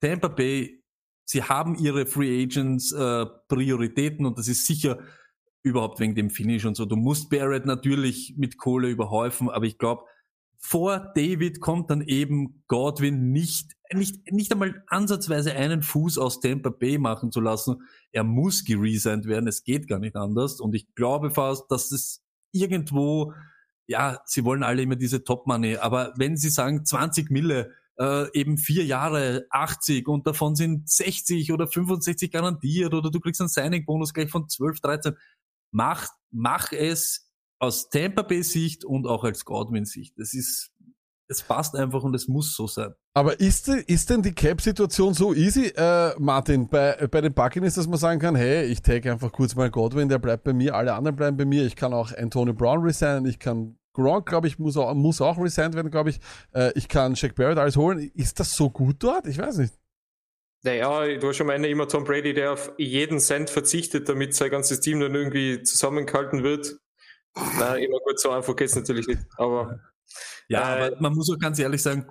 Tampa 0.00 0.28
Bay, 0.28 0.82
sie 1.24 1.42
haben 1.42 1.76
ihre 1.76 2.06
Free 2.06 2.42
Agents 2.42 2.92
äh, 2.92 3.26
Prioritäten 3.48 4.24
und 4.24 4.38
das 4.38 4.48
ist 4.48 4.66
sicher 4.66 4.98
überhaupt 5.62 6.00
wegen 6.00 6.14
dem 6.14 6.30
Finish 6.30 6.64
und 6.64 6.76
so. 6.76 6.86
Du 6.86 6.96
musst 6.96 7.28
Barrett 7.28 7.66
natürlich 7.66 8.34
mit 8.36 8.56
Kohle 8.56 8.88
überhäufen, 8.88 9.50
aber 9.50 9.66
ich 9.66 9.78
glaube, 9.78 10.04
vor 10.62 11.12
David 11.14 11.60
kommt 11.60 11.90
dann 11.90 12.02
eben 12.02 12.62
Godwin 12.68 13.32
nicht, 13.32 13.72
nicht, 13.92 14.30
nicht 14.30 14.52
einmal 14.52 14.84
ansatzweise 14.88 15.54
einen 15.54 15.82
Fuß 15.82 16.18
aus 16.18 16.40
Tampa 16.40 16.68
Bay 16.68 16.98
machen 16.98 17.32
zu 17.32 17.40
lassen. 17.40 17.82
Er 18.12 18.24
muss 18.24 18.64
geresigned 18.64 19.26
werden, 19.26 19.48
es 19.48 19.64
geht 19.64 19.88
gar 19.88 19.98
nicht 19.98 20.16
anders. 20.16 20.60
Und 20.60 20.74
ich 20.74 20.94
glaube 20.94 21.30
fast, 21.30 21.70
dass 21.70 21.90
es 21.92 22.22
irgendwo, 22.52 23.32
ja, 23.86 24.20
sie 24.26 24.44
wollen 24.44 24.62
alle 24.62 24.82
immer 24.82 24.96
diese 24.96 25.24
Top 25.24 25.46
Money, 25.46 25.76
aber 25.76 26.12
wenn 26.16 26.36
sie 26.36 26.50
sagen 26.50 26.84
20 26.84 27.30
Mille, 27.30 27.72
äh, 27.98 28.26
eben 28.38 28.58
vier 28.58 28.84
Jahre 28.84 29.46
80 29.50 30.06
und 30.08 30.26
davon 30.26 30.56
sind 30.56 30.90
60 30.90 31.52
oder 31.52 31.66
65 31.66 32.30
garantiert 32.30 32.92
oder 32.92 33.10
du 33.10 33.18
kriegst 33.18 33.40
einen 33.40 33.48
Signing-Bonus 33.48 34.12
gleich 34.12 34.30
von 34.30 34.48
12, 34.48 34.80
13, 34.80 35.14
mach, 35.70 36.06
mach 36.30 36.72
es 36.72 37.29
aus 37.60 37.88
Tampa 37.90 38.22
Bay 38.22 38.42
Sicht 38.42 38.84
und 38.84 39.06
auch 39.06 39.22
als 39.22 39.44
Godwin 39.44 39.84
Sicht. 39.84 40.18
Das 40.18 40.34
ist, 40.34 40.70
es 41.28 41.42
passt 41.42 41.76
einfach 41.76 42.02
und 42.02 42.14
es 42.14 42.26
muss 42.26 42.54
so 42.56 42.66
sein. 42.66 42.94
Aber 43.14 43.38
ist, 43.38 43.68
ist 43.68 44.10
denn 44.10 44.22
die 44.22 44.32
Cap-Situation 44.32 45.14
so 45.14 45.34
easy, 45.34 45.72
äh, 45.76 46.14
Martin, 46.18 46.68
bei, 46.68 47.06
bei 47.08 47.20
den 47.20 47.34
Buccaneers, 47.34 47.74
dass 47.74 47.86
man 47.86 47.98
sagen 47.98 48.20
kann, 48.20 48.34
hey, 48.34 48.64
ich 48.64 48.82
take 48.82 49.10
einfach 49.12 49.30
kurz 49.30 49.54
mal 49.54 49.70
Godwin, 49.70 50.08
der 50.08 50.18
bleibt 50.18 50.44
bei 50.44 50.52
mir, 50.52 50.74
alle 50.74 50.94
anderen 50.94 51.16
bleiben 51.16 51.36
bei 51.36 51.44
mir, 51.44 51.64
ich 51.64 51.76
kann 51.76 51.92
auch 51.92 52.12
Antonio 52.16 52.54
Brown 52.54 52.82
resignen, 52.82 53.26
ich 53.26 53.38
kann 53.38 53.76
Gronk, 53.92 54.26
glaube 54.26 54.46
ich, 54.46 54.58
muss 54.58 54.76
auch, 54.76 54.94
muss 54.94 55.20
auch 55.20 55.38
resigned 55.38 55.74
werden, 55.74 55.90
glaube 55.90 56.10
ich, 56.10 56.20
äh, 56.54 56.72
ich 56.76 56.88
kann 56.88 57.16
Shaq 57.16 57.34
Barrett 57.34 57.58
alles 57.58 57.76
holen. 57.76 58.10
Ist 58.14 58.40
das 58.40 58.54
so 58.54 58.70
gut 58.70 58.96
dort? 59.00 59.26
Ich 59.26 59.38
weiß 59.38 59.58
nicht. 59.58 59.74
Naja, 60.62 61.16
du 61.18 61.28
hast 61.28 61.40
am 61.40 61.50
Ende 61.50 61.68
immer 61.68 61.88
Tom 61.88 62.04
Brady, 62.04 62.34
der 62.34 62.52
auf 62.52 62.72
jeden 62.76 63.18
Cent 63.18 63.50
verzichtet, 63.50 64.08
damit 64.08 64.34
sein 64.34 64.50
ganzes 64.50 64.80
Team 64.80 65.00
dann 65.00 65.14
irgendwie 65.14 65.62
zusammengehalten 65.62 66.42
wird. 66.42 66.78
Na, 67.34 67.76
immer 67.76 67.98
gut, 68.00 68.18
so 68.20 68.30
einfach 68.30 68.54
geht's 68.56 68.74
natürlich 68.74 69.06
nicht. 69.06 69.22
Aber 69.36 69.80
Ja, 70.48 70.76
Äh, 70.78 70.86
aber 70.88 71.00
man 71.00 71.14
muss 71.14 71.30
auch 71.30 71.38
ganz 71.38 71.58
ehrlich 71.58 71.80
sagen, 71.82 72.06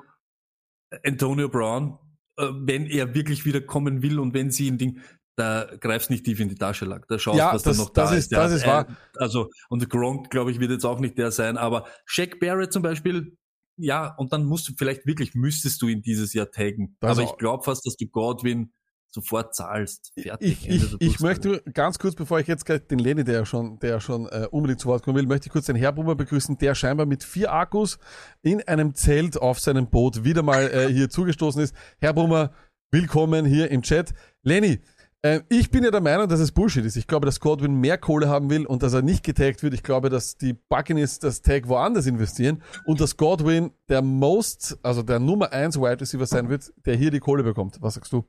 Antonio 1.05 1.49
Brown, 1.49 1.97
äh, 2.37 2.47
wenn 2.53 2.85
er 2.87 3.13
wirklich 3.13 3.45
wieder 3.45 3.61
kommen 3.61 4.01
will 4.01 4.19
und 4.19 4.33
wenn 4.33 4.51
sie 4.51 4.67
ihn 4.67 4.77
Ding, 4.77 5.01
da 5.35 5.69
greifst 5.79 6.09
nicht 6.09 6.25
tief 6.25 6.39
in 6.39 6.49
die 6.49 6.55
Tasche 6.55 6.85
lag. 6.85 7.05
Da 7.07 7.17
schaust, 7.19 7.37
Ja, 7.37 7.53
was 7.53 7.63
das- 7.63 7.77
da 7.77 7.83
noch 7.83 7.89
da 7.91 8.01
das 8.03 8.11
ist. 8.11 8.17
ist- 8.19 8.31
Der 8.31 8.39
das 8.39 8.51
hat, 8.51 8.57
ist 8.57 8.67
wahr. 8.67 8.87
äh, 9.15 9.19
Also, 9.23 9.49
und 9.69 9.89
Gronk, 9.89 10.29
glaube 10.29 10.51
ich, 10.51 10.59
wird 10.59 10.71
jetzt 10.71 10.85
auch 10.85 10.99
nicht 10.99 11.17
der 11.17 11.31
sein, 11.31 11.57
aber 11.57 11.87
Shaq 12.05 12.39
Barrett 12.39 12.73
zum 12.73 12.81
Beispiel, 12.81 13.37
ja, 13.77 14.13
und 14.17 14.33
dann 14.33 14.45
musst 14.45 14.67
du, 14.67 14.73
vielleicht 14.77 15.05
wirklich 15.05 15.35
müsstest 15.35 15.81
du 15.81 15.87
ihn 15.87 16.01
dieses 16.01 16.33
Jahr 16.33 16.51
taggen. 16.51 16.97
Das 16.99 17.17
aber 17.17 17.27
auch. 17.27 17.31
ich 17.33 17.37
glaube 17.37 17.63
fast, 17.63 17.85
dass 17.85 17.95
du 17.95 18.07
Godwin 18.07 18.73
sofort 19.11 19.55
zahlst. 19.55 20.11
Fertig. 20.19 20.67
Ich, 20.67 20.83
ich, 20.83 21.01
ich 21.01 21.19
möchte 21.19 21.61
ganz 21.73 21.99
kurz, 21.99 22.15
bevor 22.15 22.39
ich 22.39 22.47
jetzt 22.47 22.65
gleich 22.65 22.85
den 22.87 22.99
Lenny, 22.99 23.23
der 23.23 23.35
ja 23.35 23.45
schon, 23.45 23.79
der 23.79 23.89
ja 23.91 23.99
schon 23.99 24.27
äh, 24.27 24.47
unbedingt 24.51 24.79
zu 24.79 24.87
Wort 24.87 25.03
kommen 25.03 25.17
will, 25.17 25.25
möchte 25.25 25.47
ich 25.47 25.51
kurz 25.51 25.65
den 25.65 25.75
Herbrummer 25.75 26.15
begrüßen, 26.15 26.57
der 26.57 26.75
scheinbar 26.75 27.05
mit 27.05 27.23
vier 27.23 27.51
Akkus 27.51 27.97
in 28.41 28.61
einem 28.67 28.93
Zelt 28.93 29.37
auf 29.37 29.59
seinem 29.59 29.89
Boot 29.89 30.23
wieder 30.23 30.43
mal 30.43 30.69
äh, 30.69 30.93
hier 30.93 31.09
zugestoßen 31.09 31.61
ist. 31.61 31.75
Herr 31.99 32.13
Brummer, 32.13 32.51
willkommen 32.91 33.45
hier 33.45 33.71
im 33.71 33.81
Chat. 33.81 34.13
Lenny, 34.43 34.79
äh, 35.21 35.41
ich 35.49 35.69
bin 35.69 35.83
ja 35.83 35.91
der 35.91 36.01
Meinung, 36.01 36.29
dass 36.29 36.39
es 36.39 36.51
Bullshit 36.51 36.85
ist. 36.85 36.95
Ich 36.95 37.07
glaube, 37.07 37.25
dass 37.25 37.39
Godwin 37.39 37.75
mehr 37.75 37.97
Kohle 37.97 38.29
haben 38.29 38.49
will 38.49 38.65
und 38.65 38.83
dass 38.83 38.93
er 38.93 39.01
nicht 39.01 39.23
getaggt 39.23 39.63
wird. 39.63 39.73
Ich 39.73 39.83
glaube, 39.83 40.09
dass 40.09 40.37
die 40.37 40.53
Buccaneers 40.53 41.19
das 41.19 41.41
Tag 41.41 41.67
woanders 41.67 42.05
investieren 42.05 42.61
und 42.85 43.01
dass 43.01 43.17
Godwin 43.17 43.71
der 43.89 44.01
most, 44.01 44.77
also 44.81 45.01
der 45.01 45.19
Nummer 45.19 45.51
1 45.51 45.77
Wide 45.77 45.99
Receiver 45.99 46.25
sein 46.25 46.49
wird, 46.49 46.71
der 46.85 46.95
hier 46.95 47.11
die 47.11 47.19
Kohle 47.19 47.43
bekommt. 47.43 47.77
Was 47.81 47.95
sagst 47.95 48.13
du? 48.13 48.23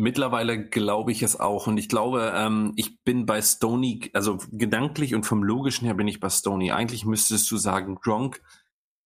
Mittlerweile 0.00 0.64
glaube 0.64 1.10
ich 1.10 1.24
es 1.24 1.40
auch. 1.40 1.66
Und 1.66 1.76
ich 1.76 1.88
glaube, 1.88 2.32
ähm, 2.32 2.72
ich 2.76 3.02
bin 3.02 3.26
bei 3.26 3.42
Stoney, 3.42 4.12
also 4.14 4.38
gedanklich 4.52 5.12
und 5.16 5.26
vom 5.26 5.42
Logischen 5.42 5.86
her 5.86 5.94
bin 5.94 6.06
ich 6.06 6.20
bei 6.20 6.30
Stoney. 6.30 6.70
Eigentlich 6.70 7.04
müsstest 7.04 7.50
du 7.50 7.56
sagen, 7.56 7.96
Gronk, 7.96 8.40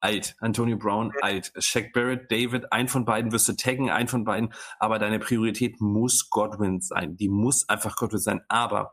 alt. 0.01 0.37
Antonio 0.41 0.77
Brown, 0.77 1.11
alt. 1.23 1.51
Shaq 1.57 1.95
Barrett, 1.95 2.31
David, 2.31 2.75
ein 2.75 2.89
von 2.89 3.07
beiden 3.07 3.33
wirst 3.33 3.49
du 3.49 3.55
taggen, 3.55 3.89
ein 3.89 4.07
von 4.07 4.25
beiden. 4.25 4.53
Aber 4.79 4.99
deine 4.99 5.19
Priorität 5.19 5.81
muss 5.81 6.29
Godwin 6.29 6.83
sein. 6.83 7.17
Die 7.17 7.31
muss 7.31 7.67
einfach 7.71 7.97
Godwin 7.97 8.19
sein. 8.19 8.43
Aber, 8.49 8.93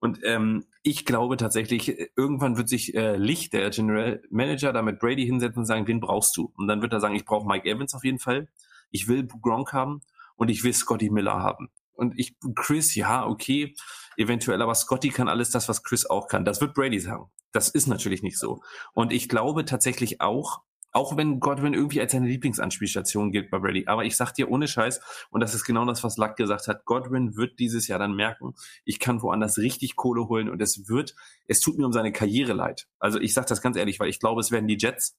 und 0.00 0.18
ähm, 0.24 0.64
ich 0.82 1.06
glaube 1.06 1.36
tatsächlich, 1.36 2.10
irgendwann 2.16 2.56
wird 2.56 2.68
sich 2.68 2.96
äh, 2.96 3.16
Licht, 3.16 3.52
der 3.52 3.70
General 3.70 4.20
Manager, 4.28 4.72
da 4.72 4.82
mit 4.82 4.98
Brady 4.98 5.24
hinsetzen 5.24 5.60
und 5.60 5.66
sagen, 5.66 5.86
wen 5.86 6.00
brauchst 6.00 6.36
du? 6.36 6.52
Und 6.56 6.66
dann 6.66 6.82
wird 6.82 6.92
er 6.92 6.98
sagen, 6.98 7.14
ich 7.14 7.24
brauche 7.24 7.46
Mike 7.46 7.70
Evans 7.70 7.94
auf 7.94 8.02
jeden 8.02 8.18
Fall. 8.18 8.48
Ich 8.90 9.06
will 9.06 9.24
Gronk 9.24 9.72
haben 9.72 10.00
und 10.38 10.48
ich 10.48 10.64
will 10.64 10.72
Scotty 10.72 11.10
Miller 11.10 11.42
haben. 11.42 11.68
Und 11.92 12.18
ich, 12.18 12.36
Chris, 12.54 12.94
ja, 12.94 13.26
okay, 13.26 13.74
eventuell, 14.16 14.62
aber 14.62 14.74
Scotty 14.74 15.10
kann 15.10 15.28
alles 15.28 15.50
das, 15.50 15.68
was 15.68 15.82
Chris 15.82 16.06
auch 16.06 16.28
kann. 16.28 16.44
Das 16.44 16.60
wird 16.60 16.74
Brady 16.74 17.00
sagen. 17.00 17.30
Das 17.52 17.68
ist 17.68 17.88
natürlich 17.88 18.22
nicht 18.22 18.38
so. 18.38 18.62
Und 18.94 19.12
ich 19.12 19.28
glaube 19.28 19.64
tatsächlich 19.64 20.20
auch, 20.20 20.62
auch 20.92 21.16
wenn 21.16 21.40
Godwin 21.40 21.74
irgendwie 21.74 22.00
als 22.00 22.12
seine 22.12 22.28
Lieblingsanspielstation 22.28 23.30
gilt 23.32 23.50
bei 23.50 23.58
Brady, 23.58 23.86
aber 23.86 24.04
ich 24.04 24.16
sag 24.16 24.32
dir 24.32 24.50
ohne 24.50 24.68
Scheiß, 24.68 25.00
und 25.30 25.40
das 25.40 25.54
ist 25.54 25.64
genau 25.64 25.84
das, 25.84 26.02
was 26.04 26.16
Luck 26.16 26.36
gesagt 26.36 26.68
hat, 26.68 26.84
Godwin 26.84 27.36
wird 27.36 27.58
dieses 27.58 27.88
Jahr 27.88 27.98
dann 27.98 28.14
merken, 28.14 28.54
ich 28.84 28.98
kann 28.98 29.20
woanders 29.20 29.58
richtig 29.58 29.96
Kohle 29.96 30.28
holen 30.28 30.48
und 30.48 30.62
es 30.62 30.88
wird, 30.88 31.14
es 31.46 31.60
tut 31.60 31.78
mir 31.78 31.86
um 31.86 31.92
seine 31.92 32.12
Karriere 32.12 32.52
leid. 32.52 32.86
Also 32.98 33.20
ich 33.20 33.34
sag 33.34 33.46
das 33.46 33.60
ganz 33.60 33.76
ehrlich, 33.76 34.00
weil 34.00 34.08
ich 34.08 34.20
glaube, 34.20 34.40
es 34.40 34.50
werden 34.50 34.68
die 34.68 34.78
Jets. 34.78 35.16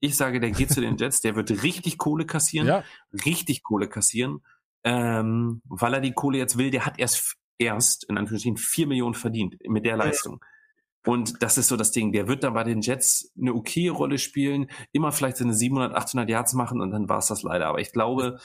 Ich 0.00 0.14
sage, 0.16 0.40
der 0.40 0.52
geht 0.52 0.70
zu 0.70 0.80
den 0.80 0.96
Jets, 0.98 1.20
der 1.20 1.34
wird 1.36 1.62
richtig 1.62 1.98
Kohle 1.98 2.26
kassieren 2.26 2.68
Ja, 2.68 2.84
richtig 3.24 3.62
Kohle 3.62 3.88
kassieren, 3.88 4.42
ähm, 4.84 5.62
weil 5.64 5.94
er 5.94 6.00
die 6.00 6.12
Kohle 6.12 6.38
jetzt 6.38 6.58
will. 6.58 6.70
Der 6.70 6.86
hat 6.86 6.98
erst, 6.98 7.36
erst 7.58 8.04
in 8.08 8.18
Anführungsstrichen, 8.18 8.56
vier 8.56 8.86
Millionen 8.86 9.14
verdient 9.14 9.56
mit 9.66 9.84
der 9.84 9.96
Leistung. 9.96 10.40
Und 11.06 11.42
das 11.42 11.56
ist 11.58 11.68
so 11.68 11.76
das 11.76 11.92
Ding. 11.92 12.12
Der 12.12 12.28
wird 12.28 12.44
dann 12.44 12.54
bei 12.54 12.64
den 12.64 12.80
Jets 12.80 13.32
eine 13.40 13.54
okay 13.54 13.88
Rolle 13.88 14.18
spielen, 14.18 14.70
immer 14.92 15.12
vielleicht 15.12 15.38
seine 15.38 15.54
700, 15.54 15.94
800 15.94 16.28
Yards 16.28 16.52
machen 16.52 16.80
und 16.80 16.90
dann 16.90 17.08
war 17.08 17.18
es 17.18 17.28
das 17.28 17.42
leider. 17.42 17.66
Aber 17.66 17.80
ich 17.80 17.92
glaube, 17.92 18.38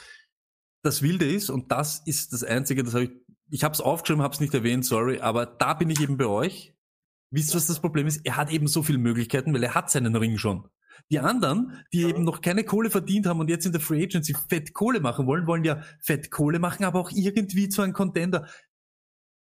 das 0.82 1.02
Wilde 1.02 1.30
ist, 1.30 1.50
und 1.50 1.72
das 1.72 2.02
ist 2.06 2.32
das 2.32 2.44
Einzige, 2.44 2.82
das 2.82 2.94
habe 2.94 3.04
ich, 3.04 3.10
ich 3.50 3.64
habe 3.64 3.74
es 3.74 3.80
aufgeschrieben, 3.80 4.22
habe 4.22 4.34
es 4.34 4.40
nicht 4.40 4.54
erwähnt, 4.54 4.84
sorry, 4.84 5.20
aber 5.20 5.46
da 5.46 5.74
bin 5.74 5.90
ich 5.90 6.00
eben 6.00 6.16
bei 6.16 6.26
euch. 6.26 6.74
Wisst 7.30 7.52
ihr, 7.52 7.56
was 7.56 7.66
das 7.66 7.80
Problem 7.80 8.06
ist? 8.06 8.24
Er 8.24 8.36
hat 8.36 8.50
eben 8.50 8.66
so 8.66 8.82
viele 8.82 8.98
Möglichkeiten, 8.98 9.52
weil 9.52 9.62
er 9.62 9.74
hat 9.74 9.90
seinen 9.90 10.14
Ring 10.14 10.38
schon. 10.38 10.68
Die 11.10 11.18
anderen, 11.18 11.84
die 11.92 12.02
eben 12.02 12.24
noch 12.24 12.40
keine 12.40 12.64
Kohle 12.64 12.90
verdient 12.90 13.26
haben 13.26 13.40
und 13.40 13.50
jetzt 13.50 13.66
in 13.66 13.72
der 13.72 13.80
Free 13.80 14.02
Agency 14.04 14.34
fett 14.48 14.72
Kohle 14.74 15.00
machen 15.00 15.26
wollen, 15.26 15.46
wollen 15.46 15.64
ja 15.64 15.82
fett 16.00 16.30
Kohle 16.30 16.58
machen, 16.58 16.84
aber 16.84 17.00
auch 17.00 17.10
irgendwie 17.12 17.68
zu 17.68 17.82
einem 17.82 17.92
Contender. 17.92 18.48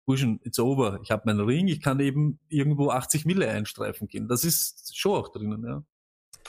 Burschen, 0.06 0.40
it's 0.44 0.60
over. 0.60 1.00
Ich 1.04 1.12
habe 1.12 1.24
meinen 1.26 1.42
Ring, 1.42 1.68
ich 1.68 1.82
kann 1.82 2.00
eben 2.00 2.40
irgendwo 2.48 2.90
80 2.90 3.26
Mille 3.26 3.50
einstreifen 3.50 4.08
gehen. 4.08 4.28
Das 4.28 4.44
ist 4.44 4.96
schon 4.96 5.14
auch 5.14 5.30
drinnen, 5.30 5.64
ja. 5.66 5.84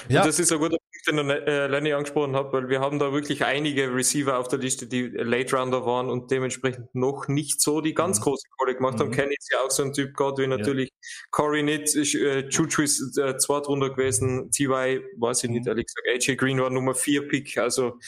Ja. 0.09 0.21
Und 0.21 0.29
das 0.29 0.39
ist 0.39 0.53
ein 0.53 0.59
guter 0.59 0.77
Punkt, 0.79 1.07
den 1.09 1.31
äh, 1.31 1.67
Lenny 1.69 1.93
angesprochen 1.93 2.35
hat, 2.37 2.53
weil 2.53 2.69
wir 2.69 2.81
haben 2.81 2.99
da 2.99 3.13
wirklich 3.13 3.45
einige 3.45 3.95
Receiver 3.95 4.39
auf 4.39 4.49
der 4.49 4.59
Liste, 4.59 4.87
die 4.87 5.03
Late 5.09 5.57
Rounder 5.57 5.87
waren 5.87 6.11
und 6.11 6.31
dementsprechend 6.31 6.95
noch 6.95 7.29
nicht 7.29 7.61
so 7.61 7.81
die 7.81 7.95
ganz 7.95 8.19
Mhm. 8.19 8.23
große 8.25 8.47
Kohle 8.59 8.75
gemacht 8.75 8.99
haben. 9.01 9.09
Mhm. 9.09 9.15
Kenny 9.15 9.35
ist 9.39 9.51
ja 9.53 9.59
auch 9.65 9.71
so 9.71 9.83
ein 9.85 9.93
Typ, 9.93 10.15
Godwin 10.15 10.51
natürlich. 10.51 10.91
Corey 11.31 11.63
Nitt, 11.63 11.95
äh, 11.95 12.47
Juju 12.49 12.83
ist 12.83 13.17
äh, 13.19 13.37
Zweitrunder 13.39 13.91
gewesen, 13.91 14.51
TY, 14.51 15.01
weiß 15.19 15.45
ich 15.45 15.51
nicht, 15.51 15.63
Mhm. 15.65 15.69
ehrlich 15.69 15.87
gesagt. 15.87 16.09
AJ 16.29 16.37
Green 16.37 16.61
war 16.61 16.71
Nummer 16.71 16.95
4 16.95 17.27
Pick, 17.29 17.57
also 17.59 17.99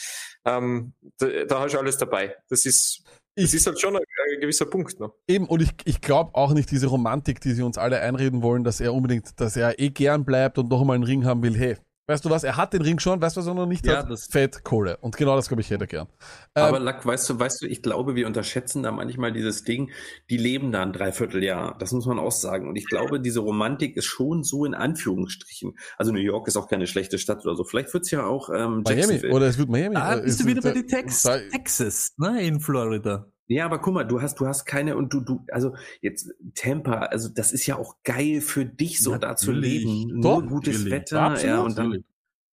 ähm, 0.45 0.93
da, 1.17 1.45
da 1.45 1.59
hast 1.61 1.73
du 1.73 1.79
alles 1.79 1.97
dabei. 1.97 2.35
Das 2.49 2.65
ist, 2.65 3.03
Ich- 3.35 3.53
ist 3.53 3.65
halt 3.67 3.79
schon 3.79 3.95
ein 3.95 4.03
gewisser 4.39 4.65
Punkt 4.65 4.99
noch. 4.99 5.13
Eben, 5.27 5.45
und 5.47 5.61
ich, 5.61 5.69
ich 5.85 6.01
glaube 6.01 6.31
auch 6.35 6.53
nicht 6.53 6.71
diese 6.71 6.87
Romantik, 6.87 7.41
die 7.41 7.51
sie 7.53 7.63
uns 7.63 7.77
alle 7.77 7.99
einreden 8.01 8.41
wollen, 8.41 8.63
dass 8.63 8.79
er 8.79 8.93
unbedingt, 8.93 9.39
dass 9.39 9.55
er 9.55 9.79
eh 9.79 9.89
gern 9.89 10.25
bleibt 10.25 10.57
und 10.57 10.69
noch 10.69 10.81
einmal 10.81 10.95
einen 10.95 11.03
Ring 11.03 11.25
haben 11.25 11.43
will. 11.43 11.55
Hey, 11.55 11.77
weißt 12.07 12.25
du 12.25 12.31
was, 12.31 12.43
er 12.43 12.57
hat 12.57 12.73
den 12.73 12.81
Ring 12.81 12.97
schon, 12.97 13.21
weißt 13.21 13.35
du, 13.37 13.41
was 13.41 13.47
er 13.47 13.53
noch 13.53 13.67
nicht 13.67 13.85
Ja, 13.85 13.97
hat? 13.97 14.09
das- 14.09 14.25
Fett 14.25 14.63
Kohle. 14.63 14.97
Und 14.97 15.15
genau 15.15 15.35
das, 15.35 15.47
glaube 15.47 15.61
ich, 15.61 15.69
hätte 15.69 15.83
er 15.83 15.87
gern. 15.87 16.07
Ähm, 16.55 16.63
aber 16.63 16.79
Lack, 16.79 17.05
weißt 17.05 17.29
du, 17.29 17.39
weißt 17.39 17.61
du, 17.61 17.67
ich 17.67 17.83
glaube, 17.83 18.15
wir 18.15 18.25
unterschätzen 18.25 18.81
da 18.81 18.91
manchmal 18.91 19.31
dieses 19.31 19.63
Ding, 19.63 19.91
die 20.31 20.37
leben 20.37 20.71
da 20.71 20.81
ein 20.81 20.91
Dreivierteljahr. 20.91 21.77
Das 21.77 21.91
muss 21.91 22.07
man 22.07 22.17
auch 22.17 22.31
sagen. 22.31 22.67
Und 22.67 22.75
ich 22.77 22.87
glaube, 22.87 23.19
diese 23.19 23.41
Romantik 23.41 23.95
ist 23.95 24.05
schon 24.05 24.43
so 24.43 24.65
in 24.65 24.73
Anführungsstrichen. 24.73 25.77
Also 25.99 26.11
New 26.11 26.19
York 26.19 26.47
ist 26.47 26.57
auch 26.57 26.67
keine 26.67 26.87
schlechte 26.87 27.19
Stadt 27.19 27.45
oder 27.45 27.55
so. 27.55 27.63
Vielleicht 27.63 27.93
wird's 27.93 28.09
ja 28.09 28.25
auch 28.25 28.49
ähm, 28.49 28.81
Miami, 28.83 29.27
oder 29.31 29.45
es 29.45 29.59
wird 29.59 29.69
Miami. 29.69 29.93
Da 29.93 30.15
Äh, 30.17 30.21
bist 30.21 30.39
es 30.39 30.45
du 30.45 30.49
wieder 30.49 30.61
bei 30.63 30.71
den 30.71 30.87
Tex 30.87 31.21
Texas, 31.51 32.13
ne, 32.17 32.41
in 32.41 32.59
Florida. 32.59 33.27
Ja, 33.49 33.65
aber 33.65 33.79
guck 33.79 33.95
mal, 33.95 34.03
du 34.03 34.21
hast, 34.21 34.39
du 34.39 34.45
hast 34.47 34.65
keine 34.65 34.95
und 34.95 35.11
du, 35.11 35.21
du, 35.21 35.43
also 35.51 35.73
jetzt 36.01 36.31
Tampa, 36.53 36.99
also 37.07 37.29
das 37.29 37.51
ist 37.51 37.65
ja 37.65 37.77
auch 37.77 37.95
geil 38.03 38.41
für 38.41 38.63
dich, 38.63 39.01
so 39.01 39.17
da 39.17 39.35
zu 39.35 39.51
Natürlich. 39.51 39.83
leben. 39.83 40.21
Doch, 40.21 40.41
Nur 40.41 40.49
gutes 40.49 40.75
natürlich. 40.75 40.93
Wetter, 40.93 41.21
Absolut. 41.21 41.55
ja, 41.55 41.61
und 41.61 41.77
dann, 41.77 41.87
Natürlich. 41.87 42.05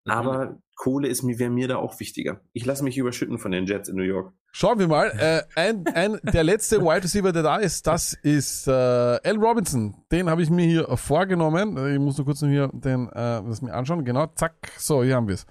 aber 0.06 0.59
Kohle 0.74 1.09
ist 1.09 1.23
mir, 1.23 1.39
wäre 1.39 1.51
mir 1.51 1.68
da 1.68 1.77
auch 1.77 2.01
wichtiger. 2.01 2.40
Ich 2.55 2.64
lasse 2.64 2.82
mich 2.82 2.97
überschütten 2.97 3.39
von 3.39 3.51
den 3.51 3.66
Jets 3.66 3.90
in 3.90 3.97
New 3.97 4.05
York. 4.05 4.32
Schauen 4.52 4.78
wir 4.78 4.89
mal. 4.89 5.10
Äh, 5.18 5.43
ein, 5.55 5.86
ein, 5.89 6.18
der 6.23 6.44
letzte 6.44 6.81
Wide 6.81 7.05
Receiver, 7.05 7.31
der 7.31 7.43
da 7.43 7.56
ist, 7.56 7.86
das 7.86 8.14
ist 8.14 8.66
äh, 8.66 8.70
Al 8.70 9.36
Robinson. 9.36 9.97
Den 10.10 10.31
habe 10.31 10.43
ich 10.43 10.48
mir 10.48 10.64
hier 10.64 10.97
vorgenommen. 10.97 11.77
Ich 11.93 11.98
muss 11.98 12.16
nur 12.16 12.24
kurz 12.24 12.40
hier 12.40 12.70
den, 12.73 13.09
äh, 13.09 13.43
das 13.43 13.60
mir 13.60 13.74
anschauen. 13.74 14.02
Genau, 14.05 14.28
zack. 14.35 14.55
So, 14.78 15.05
hier 15.05 15.16
haben 15.16 15.28
wir 15.28 15.35
es. 15.35 15.47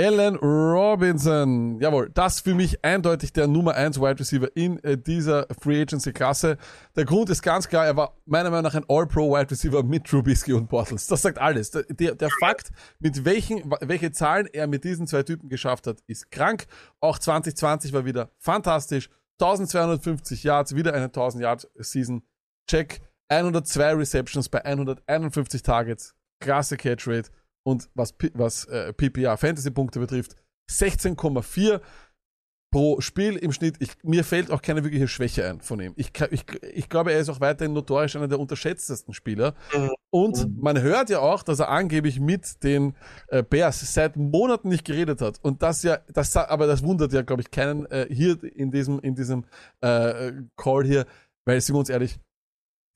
Allen 0.00 0.36
Robinson. 0.36 1.78
Jawohl, 1.78 2.08
das 2.14 2.40
für 2.40 2.54
mich 2.54 2.82
eindeutig 2.82 3.34
der 3.34 3.46
Nummer 3.46 3.74
1 3.74 4.00
Wide 4.00 4.18
Receiver 4.18 4.48
in 4.56 4.82
äh, 4.82 4.96
dieser 4.96 5.46
Free 5.60 5.82
Agency 5.82 6.14
Klasse. 6.14 6.56
Der 6.96 7.04
Grund 7.04 7.28
ist 7.28 7.42
ganz 7.42 7.68
klar, 7.68 7.84
er 7.84 7.98
war 7.98 8.16
meiner 8.24 8.48
Meinung 8.48 8.62
nach 8.62 8.74
ein 8.74 8.86
All-Pro 8.88 9.30
Wide 9.30 9.50
Receiver 9.50 9.82
mit 9.82 10.06
Trubisky 10.06 10.54
und 10.54 10.70
Bortles. 10.70 11.06
Das 11.06 11.20
sagt 11.20 11.38
alles. 11.38 11.72
Der, 11.72 11.82
der, 11.82 12.14
der 12.14 12.30
Fakt, 12.40 12.70
mit 12.98 13.26
welchen, 13.26 13.70
welche 13.82 14.10
Zahlen 14.10 14.46
er 14.50 14.66
mit 14.68 14.84
diesen 14.84 15.06
zwei 15.06 15.22
Typen 15.22 15.50
geschafft 15.50 15.86
hat, 15.86 15.98
ist 16.06 16.30
krank. 16.30 16.66
Auch 17.00 17.18
2020 17.18 17.92
war 17.92 18.06
wieder 18.06 18.30
fantastisch. 18.38 19.10
1250 19.38 20.44
Yards, 20.44 20.74
wieder 20.74 20.94
eine 20.94 21.06
1000 21.06 21.42
Yard 21.42 21.68
Season. 21.76 22.22
Check. 22.66 23.02
102 23.28 23.96
Receptions 23.96 24.48
bei 24.48 24.64
151 24.64 25.62
Targets. 25.62 26.14
Klasse 26.40 26.78
Catch 26.78 27.06
Rate. 27.06 27.30
Und 27.62 27.88
was, 27.94 28.12
P- 28.12 28.30
was 28.34 28.64
äh, 28.66 28.92
PPR 28.92 29.36
Fantasy-Punkte 29.36 30.00
betrifft, 30.00 30.34
16,4 30.70 31.80
pro 32.72 33.00
Spiel 33.00 33.36
im 33.36 33.50
Schnitt. 33.52 33.76
Ich, 33.80 33.90
mir 34.04 34.22
fällt 34.22 34.50
auch 34.52 34.62
keine 34.62 34.84
wirkliche 34.84 35.08
Schwäche 35.08 35.44
ein 35.44 35.60
von 35.60 35.80
ihm. 35.80 35.92
Ich, 35.96 36.12
ich, 36.30 36.44
ich 36.72 36.88
glaube, 36.88 37.12
er 37.12 37.18
ist 37.18 37.28
auch 37.28 37.40
weiterhin 37.40 37.72
notorisch 37.72 38.14
einer 38.14 38.28
der 38.28 38.38
unterschätztesten 38.38 39.12
Spieler. 39.12 39.54
Und 40.10 40.62
man 40.62 40.80
hört 40.80 41.10
ja 41.10 41.18
auch, 41.18 41.42
dass 41.42 41.58
er 41.58 41.68
angeblich 41.68 42.20
mit 42.20 42.62
den 42.62 42.94
äh, 43.28 43.42
Bears 43.42 43.92
seit 43.92 44.16
Monaten 44.16 44.68
nicht 44.68 44.84
geredet 44.84 45.20
hat. 45.20 45.40
Und 45.42 45.62
das 45.62 45.82
ja, 45.82 45.98
das, 46.12 46.36
aber 46.36 46.68
das 46.68 46.84
wundert 46.84 47.12
ja, 47.12 47.22
glaube 47.22 47.42
ich, 47.42 47.50
keinen 47.50 47.86
äh, 47.86 48.06
hier 48.08 48.42
in 48.44 48.70
diesem, 48.70 49.00
in 49.00 49.16
diesem 49.16 49.44
äh, 49.80 50.32
Call 50.56 50.84
hier, 50.84 51.06
weil 51.44 51.60
sind 51.60 51.74
wir 51.74 51.80
uns 51.80 51.88
ehrlich, 51.88 52.20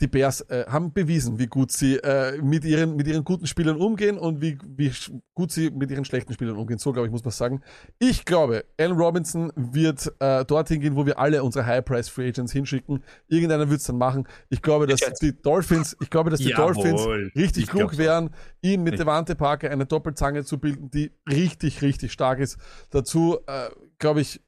die 0.01 0.09
Bears 0.09 0.41
äh, 0.43 0.65
haben 0.69 0.93
bewiesen, 0.93 1.39
wie 1.39 1.47
gut 1.47 1.71
sie 1.71 1.97
äh, 1.99 2.37
mit, 2.43 2.65
ihren, 2.65 2.97
mit 2.97 3.07
ihren 3.07 3.23
guten 3.23 3.47
Spielern 3.47 3.77
umgehen 3.77 4.19
und 4.19 4.41
wie, 4.41 4.59
wie 4.67 4.91
gut 5.35 5.53
sie 5.53 5.71
mit 5.71 5.91
ihren 5.93 6.05
schlechten 6.05 6.33
Spielern 6.33 6.57
umgehen. 6.57 6.79
So, 6.79 6.93
glaube 6.93 7.07
ich, 7.07 7.13
muss 7.13 7.23
man 7.23 7.31
sagen. 7.31 7.63
Ich 8.01 8.25
glaube, 8.25 8.65
Allen 8.77 8.93
Robinson 8.93 9.53
wird 9.55 10.13
äh, 10.19 10.45
dorthin 10.45 10.81
gehen, 10.81 10.97
wo 10.97 11.07
wir 11.07 11.19
alle 11.19 11.45
unsere 11.45 11.65
High-Price-Free 11.65 12.29
Agents 12.29 12.53
hinschicken. 12.53 13.05
Irgendeiner 13.29 13.71
wird 13.71 13.81
es 13.81 13.87
dann 13.87 13.97
machen. 13.97 14.27
Ich 14.51 14.63
glaube, 14.63 14.89
dass 14.89 15.01
die 15.21 15.41
Dolphins, 15.41 15.97
ich 16.01 16.11
glaube, 16.11 16.29
dass 16.29 16.41
die 16.41 16.49
Jawohl. 16.51 16.75
Dolphins 16.75 17.07
richtig 17.37 17.65
Ich 17.65 17.71
klug 17.71 17.97
wären, 17.97 18.31
ihn 18.63 18.83
mit. 18.83 18.99
Devante 18.99 19.37
Parker 19.37 19.71
eine 19.71 19.87
Doppelzange 19.87 20.45
zu 20.45 20.59
bilden, 20.59 20.91
die 20.91 21.13
richtig, 21.31 21.83
richtig 21.83 22.13
stark 22.13 22.41
ist. 22.41 22.59
Dazu, 22.91 23.39
äh, 23.47 23.71
glaube 23.99 24.23
ich, 24.23 24.41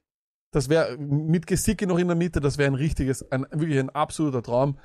Das 0.53 0.71
wäre 0.71 0.97
mit 0.97 1.47
Gesicki 1.47 1.85
noch 1.87 1.99
in 1.99 2.07
der 2.07 2.17
Mitte, 2.17 2.41
das 2.41 2.57
wäre 2.57 2.71
ein 2.71 2.77
richtiges, 2.77 3.31
ein, 3.31 3.45
wirklich 3.51 3.79
ein 3.79 3.91
absoluter 3.91 4.43
Traum. 4.43 4.79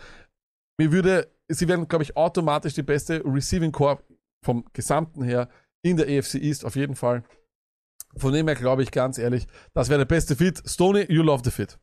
Mir 0.81 0.91
würde, 0.91 1.31
sie 1.47 1.67
werden, 1.67 1.87
glaube 1.87 2.03
ich, 2.03 2.17
automatisch 2.17 2.73
die 2.73 2.81
beste 2.81 3.21
Receiving 3.23 3.71
Core 3.71 4.03
vom 4.43 4.65
Gesamten 4.73 5.21
her 5.21 5.47
in 5.83 5.95
der 5.95 6.07
AFC 6.07 6.35
East, 6.41 6.65
auf 6.65 6.75
jeden 6.75 6.95
Fall. 6.95 7.23
Von 8.17 8.33
dem 8.33 8.47
her 8.47 8.55
glaube 8.55 8.81
ich 8.81 8.89
ganz 8.89 9.19
ehrlich, 9.19 9.45
das 9.75 9.89
wäre 9.89 9.99
der 9.99 10.05
beste 10.05 10.35
Fit. 10.35 10.59
Stoney, 10.65 11.05
you 11.07 11.21
love 11.21 11.43
the 11.45 11.51
fit. 11.51 11.77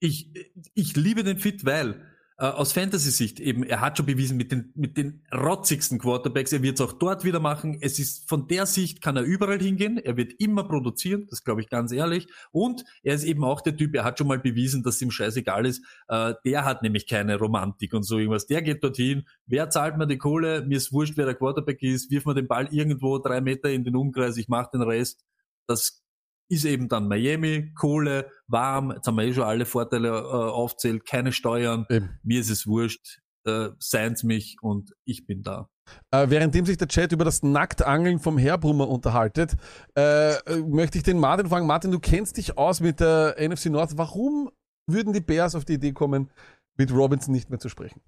Ich, 0.00 0.34
ich 0.74 0.96
liebe 0.96 1.22
den 1.22 1.38
Fit, 1.38 1.64
weil 1.64 2.04
äh, 2.36 2.46
aus 2.46 2.72
Fantasy-Sicht 2.72 3.38
eben, 3.38 3.62
er 3.62 3.80
hat 3.80 3.96
schon 3.96 4.06
bewiesen 4.06 4.36
mit 4.36 4.50
den, 4.50 4.72
mit 4.74 4.96
den 4.96 5.22
rotzigsten 5.32 5.98
Quarterbacks, 5.98 6.52
er 6.52 6.62
wird 6.62 6.80
es 6.80 6.86
auch 6.86 6.92
dort 6.92 7.24
wieder 7.24 7.38
machen. 7.38 7.78
Es 7.80 7.98
ist 7.98 8.28
von 8.28 8.48
der 8.48 8.66
Sicht 8.66 9.00
kann 9.00 9.16
er 9.16 9.22
überall 9.22 9.60
hingehen, 9.60 9.98
er 9.98 10.16
wird 10.16 10.32
immer 10.40 10.64
produzieren, 10.64 11.26
das 11.30 11.44
glaube 11.44 11.60
ich 11.60 11.68
ganz 11.68 11.92
ehrlich. 11.92 12.26
Und 12.50 12.84
er 13.02 13.14
ist 13.14 13.24
eben 13.24 13.44
auch 13.44 13.60
der 13.60 13.76
Typ, 13.76 13.94
er 13.94 14.04
hat 14.04 14.18
schon 14.18 14.26
mal 14.26 14.40
bewiesen, 14.40 14.82
dass 14.82 15.00
ihm 15.00 15.10
scheißegal 15.10 15.64
ist. 15.66 15.84
Äh, 16.08 16.34
der 16.44 16.64
hat 16.64 16.82
nämlich 16.82 17.06
keine 17.06 17.38
Romantik 17.38 17.94
und 17.94 18.02
so 18.02 18.18
irgendwas. 18.18 18.46
Der 18.46 18.62
geht 18.62 18.82
dorthin, 18.82 19.28
wer 19.46 19.70
zahlt 19.70 19.96
mir 19.96 20.06
die 20.06 20.18
Kohle, 20.18 20.64
mir 20.66 20.78
ist 20.78 20.92
wurscht, 20.92 21.16
wer 21.16 21.26
der 21.26 21.36
Quarterback 21.36 21.82
ist, 21.82 22.10
wirf 22.10 22.24
mir 22.26 22.34
den 22.34 22.48
Ball 22.48 22.68
irgendwo 22.72 23.18
drei 23.18 23.40
Meter 23.40 23.70
in 23.70 23.84
den 23.84 23.94
Umkreis, 23.94 24.36
ich 24.36 24.48
mache 24.48 24.70
den 24.72 24.82
Rest. 24.82 25.24
Das 25.66 26.03
ist 26.48 26.64
eben 26.64 26.88
dann 26.88 27.08
Miami, 27.08 27.72
Kohle, 27.74 28.30
warm, 28.46 28.92
jetzt 28.92 29.06
haben 29.06 29.16
wir 29.16 29.24
eh 29.24 29.32
schon 29.32 29.44
alle 29.44 29.66
Vorteile 29.66 30.08
äh, 30.08 30.12
aufzählt, 30.12 31.06
keine 31.06 31.32
Steuern, 31.32 31.86
Eben. 31.88 32.18
mir 32.22 32.40
ist 32.40 32.50
es 32.50 32.66
wurscht, 32.66 33.20
äh, 33.46 33.70
seien's 33.78 34.22
mich 34.22 34.56
und 34.60 34.92
ich 35.04 35.26
bin 35.26 35.42
da. 35.42 35.68
Äh, 36.10 36.30
währenddem 36.30 36.66
sich 36.66 36.78
der 36.78 36.88
Chat 36.88 37.12
über 37.12 37.24
das 37.24 37.42
Nacktangeln 37.42 38.18
vom 38.18 38.38
Herbrummer 38.38 38.88
unterhaltet, 38.88 39.56
äh, 39.96 40.34
äh, 40.34 40.62
möchte 40.66 40.98
ich 40.98 41.04
den 41.04 41.18
Martin 41.18 41.48
fragen. 41.48 41.66
Martin, 41.66 41.90
du 41.90 42.00
kennst 42.00 42.36
dich 42.36 42.56
aus 42.56 42.80
mit 42.80 43.00
der 43.00 43.36
NFC 43.38 43.66
North. 43.66 43.96
Warum 43.96 44.50
würden 44.86 45.12
die 45.12 45.20
Bears 45.20 45.54
auf 45.54 45.64
die 45.64 45.74
Idee 45.74 45.92
kommen, 45.92 46.30
mit 46.76 46.92
Robinson 46.92 47.32
nicht 47.32 47.50
mehr 47.50 47.58
zu 47.58 47.68
sprechen? 47.68 48.00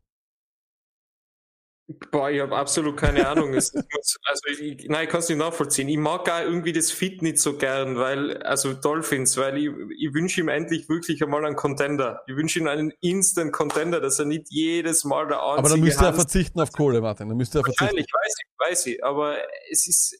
Boah, 2.10 2.30
ich 2.30 2.40
habe 2.40 2.56
absolut 2.56 2.96
keine 2.96 3.28
Ahnung. 3.28 3.54
Muss, 3.54 3.72
also 3.72 4.40
ich, 4.58 4.88
nein, 4.88 5.04
ich 5.04 5.08
kann 5.10 5.20
es 5.20 5.28
nicht 5.28 5.38
nachvollziehen. 5.38 5.88
Ich 5.88 5.96
mag 5.96 6.28
auch 6.28 6.40
irgendwie 6.40 6.72
das 6.72 6.90
Fit 6.90 7.22
nicht 7.22 7.38
so 7.38 7.56
gern, 7.56 7.96
weil, 7.96 8.42
also 8.42 8.74
Dolphins, 8.74 9.36
weil 9.36 9.56
ich, 9.58 9.70
ich 9.96 10.12
wünsche 10.12 10.40
ihm 10.40 10.48
endlich 10.48 10.88
wirklich 10.88 11.22
einmal 11.22 11.44
einen 11.44 11.54
Contender. 11.54 12.22
Ich 12.26 12.34
wünsche 12.34 12.58
ihm 12.58 12.66
einen 12.66 12.92
Instant 13.00 13.52
Contender, 13.52 14.00
dass 14.00 14.18
er 14.18 14.24
nicht 14.24 14.46
jedes 14.50 15.04
Mal 15.04 15.28
der 15.28 15.40
einzige 15.40 15.58
Aber 15.58 15.68
dann 15.68 15.80
müsste 15.80 16.02
er 16.04 16.08
Hans- 16.08 16.16
verzichten 16.16 16.58
auf 16.60 16.72
Kohle, 16.72 17.00
Martin. 17.00 17.28
Dann 17.28 17.36
müsste 17.36 17.60
er 17.60 17.64
verzichten. 17.64 17.84
Wahrscheinlich, 17.84 18.06
weiß 18.12 18.34
ich, 18.40 18.46
weiß 18.70 18.86
ich, 18.86 19.04
aber 19.04 19.36
es 19.70 19.86
ist, 19.86 20.18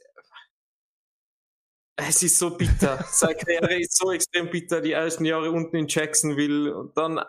es 1.97 2.23
ist 2.23 2.39
so 2.39 2.57
bitter. 2.57 3.05
Seine 3.11 3.35
Karriere 3.35 3.81
ist 3.81 3.97
so 3.97 4.13
extrem 4.13 4.51
bitter. 4.51 4.81
Die 4.81 4.93
ersten 4.93 5.25
Jahre 5.25 5.51
unten 5.51 5.75
in 5.75 5.89
Jacksonville 5.89 6.77
und 6.77 6.97
dann 6.97 7.19
äh, 7.19 7.23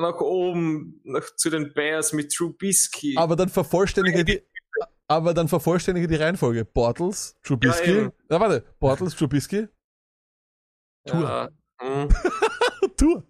nach 0.00 0.20
oben, 0.20 1.00
nach, 1.04 1.34
zu 1.36 1.50
den 1.50 1.72
Bears 1.74 2.12
mit 2.12 2.32
Trubisky. 2.32 3.14
Aber 3.16 3.36
dann 3.36 3.48
vervollständige 3.48 4.24
die, 4.24 4.42
aber 5.08 5.34
dann 5.34 5.48
vervollständige 5.48 6.06
die 6.08 6.16
Reihenfolge. 6.16 6.64
Bortles, 6.64 7.36
Trubisky. 7.42 7.90
Ja, 7.90 7.94
Ja, 7.96 8.00
eben. 8.02 8.12
warte. 8.28 8.64
Bortles, 8.78 9.14
Trubisky, 9.16 9.68
ja, 11.06 11.48
hm. 11.80 12.08
Tour. 12.96 13.24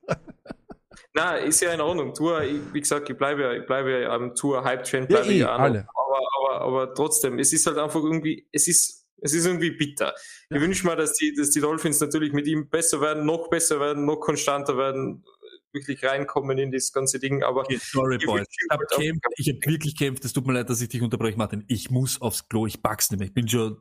Na, 1.14 1.36
ist 1.36 1.60
ja 1.60 1.72
in 1.72 1.80
Ordnung. 1.80 2.14
Tour, 2.14 2.42
ich, 2.42 2.60
wie 2.72 2.80
gesagt, 2.80 3.08
ich 3.10 3.16
bleibe 3.16 3.42
ja, 3.42 3.52
ich 3.52 3.66
bleibe 3.66 4.00
ja 4.02 4.10
am 4.10 4.34
Tour 4.34 4.64
Hype 4.64 4.84
Train, 4.84 5.02
Ja, 5.02 5.08
bleibe 5.08 5.32
eh, 5.32 5.36
ich 5.38 5.44
auch 5.44 5.58
noch. 5.58 5.64
alle. 5.64 5.86
Aber, 5.94 6.18
aber, 6.58 6.60
aber 6.62 6.94
trotzdem, 6.94 7.38
es 7.38 7.52
ist 7.52 7.66
halt 7.66 7.78
einfach 7.78 8.02
irgendwie, 8.02 8.48
es 8.52 8.68
ist, 8.68 9.06
es 9.22 9.34
ist 9.34 9.46
irgendwie 9.46 9.70
bitter. 9.72 10.14
Ich 10.50 10.60
wünsche 10.60 10.86
mir, 10.86 10.96
dass 10.96 11.14
die, 11.14 11.34
dass 11.34 11.50
die 11.50 11.60
Dolphins 11.60 12.00
natürlich 12.00 12.32
mit 12.32 12.46
ihm 12.46 12.68
besser 12.68 13.00
werden, 13.00 13.24
noch 13.26 13.48
besser 13.50 13.78
werden, 13.80 14.04
noch 14.04 14.16
konstanter 14.20 14.76
werden, 14.76 15.24
wirklich 15.72 16.04
reinkommen 16.04 16.58
in 16.58 16.70
das 16.70 16.92
ganze 16.92 17.18
Ding. 17.18 17.42
Aber 17.42 17.60
Okay, 17.60 17.78
sorry, 17.80 18.16
Ich 18.16 18.26
Boys. 18.26 18.46
Ich 18.48 18.68
habe 18.70 18.84
halt 18.90 19.00
kämpft, 19.00 19.26
ich 19.36 19.48
hab 19.48 19.66
wirklich 19.66 19.96
kämpft. 19.96 20.24
Es 20.24 20.32
tut 20.32 20.46
mir 20.46 20.54
leid, 20.54 20.70
dass 20.70 20.80
ich 20.80 20.88
dich 20.88 21.02
unterbreche, 21.02 21.38
Martin. 21.38 21.64
Ich 21.68 21.90
muss 21.90 22.20
aufs 22.20 22.48
Klo, 22.48 22.66
ich 22.66 22.82
pack's 22.82 23.10
nicht 23.10 23.18
mehr. 23.18 23.28
Ich 23.28 23.34
bin 23.34 23.48
schon 23.48 23.80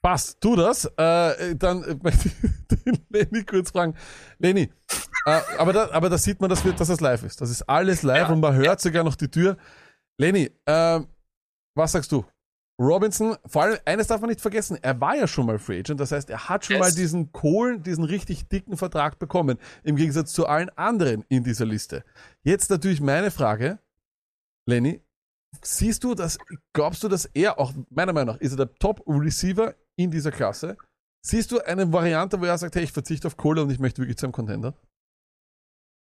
Passt, 0.00 0.40
tu 0.40 0.54
das. 0.54 0.84
Äh, 0.96 1.56
dann 1.56 1.82
äh, 1.82 1.96
möchte 2.02 2.28
ich 2.42 2.78
den 2.84 2.98
Lenny 3.08 3.44
kurz 3.44 3.70
fragen. 3.70 3.94
Lenny, 4.38 4.70
äh, 5.26 5.40
aber, 5.58 5.72
da, 5.72 5.90
aber 5.90 6.08
da 6.08 6.18
sieht 6.18 6.40
man, 6.40 6.48
dass, 6.48 6.64
wir, 6.64 6.72
dass 6.72 6.88
das 6.88 7.00
live 7.00 7.24
ist. 7.24 7.40
Das 7.40 7.50
ist 7.50 7.62
alles 7.62 8.02
live 8.02 8.28
und 8.30 8.40
man 8.40 8.54
hört 8.54 8.80
sogar 8.80 9.02
noch 9.02 9.16
die 9.16 9.28
Tür. 9.28 9.56
Lenny, 10.16 10.50
äh, 10.66 11.00
was 11.74 11.92
sagst 11.92 12.12
du? 12.12 12.24
Robinson, 12.80 13.36
vor 13.44 13.62
allem 13.62 13.78
eines 13.84 14.06
darf 14.06 14.20
man 14.20 14.30
nicht 14.30 14.40
vergessen, 14.40 14.78
er 14.80 15.00
war 15.00 15.16
ja 15.16 15.26
schon 15.26 15.46
mal 15.46 15.58
Free 15.58 15.80
Agent, 15.80 15.98
das 15.98 16.12
heißt, 16.12 16.30
er 16.30 16.48
hat 16.48 16.64
schon 16.64 16.76
Yes. 16.76 16.80
mal 16.80 16.92
diesen 16.92 17.32
Kohlen, 17.32 17.82
diesen 17.82 18.04
richtig 18.04 18.48
dicken 18.48 18.76
Vertrag 18.76 19.18
bekommen, 19.18 19.58
im 19.82 19.96
Gegensatz 19.96 20.32
zu 20.32 20.46
allen 20.46 20.70
anderen 20.70 21.24
in 21.28 21.42
dieser 21.42 21.66
Liste. 21.66 22.04
Jetzt 22.44 22.70
natürlich 22.70 23.00
meine 23.00 23.32
Frage, 23.32 23.80
Lenny, 24.66 25.02
siehst 25.62 26.04
du 26.04 26.14
das, 26.14 26.38
glaubst 26.72 27.02
du, 27.02 27.08
dass 27.08 27.24
er 27.24 27.58
auch, 27.58 27.72
meiner 27.90 28.12
Meinung 28.12 28.34
nach, 28.36 28.40
ist 28.40 28.52
er 28.52 28.66
der 28.66 28.74
Top-Receiver 28.74 29.74
in 29.96 30.10
dieser 30.12 30.30
Klasse? 30.30 30.76
Siehst 31.26 31.50
du 31.50 31.58
eine 31.60 31.92
Variante, 31.92 32.40
wo 32.40 32.44
er 32.44 32.58
sagt, 32.58 32.76
hey, 32.76 32.84
ich 32.84 32.92
verzichte 32.92 33.26
auf 33.26 33.36
Kohle 33.36 33.62
und 33.62 33.70
ich 33.70 33.80
möchte 33.80 34.00
wirklich 34.00 34.18
zu 34.18 34.26
einem 34.26 34.32
Contender? 34.32 34.74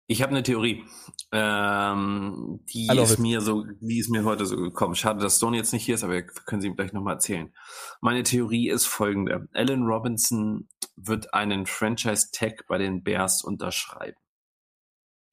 Ich 0.08 0.22
habe 0.22 0.32
eine 0.32 0.44
Theorie. 0.44 0.84
Ähm, 1.32 2.60
die 2.74 2.88
love 2.88 3.02
ist 3.04 3.20
mir 3.20 3.42
so, 3.42 3.64
die 3.80 4.00
ist 4.00 4.10
mir 4.10 4.26
heute 4.26 4.46
so 4.46 4.58
gekommen. 4.58 4.96
Schade, 4.96 5.22
dass 5.22 5.38
Stone 5.38 5.56
jetzt 5.56 5.72
nicht 5.72 5.86
hier 5.86 5.96
ist, 5.96 6.04
aber 6.04 6.14
wir 6.14 6.26
können 6.26 6.62
sie 6.62 6.68
ihm 6.68 6.76
gleich 6.76 6.92
nochmal 6.92 7.14
erzählen. 7.14 7.54
Meine 8.02 8.24
Theorie 8.24 8.70
ist 8.70 8.86
folgende. 8.86 9.48
Allen 9.54 9.84
Robinson 9.84 10.68
wird 10.98 11.34
einen 11.34 11.66
Franchise-Tag 11.66 12.66
bei 12.68 12.78
den 12.78 13.04
Bears 13.04 13.44
unterschreiben. 13.44 14.18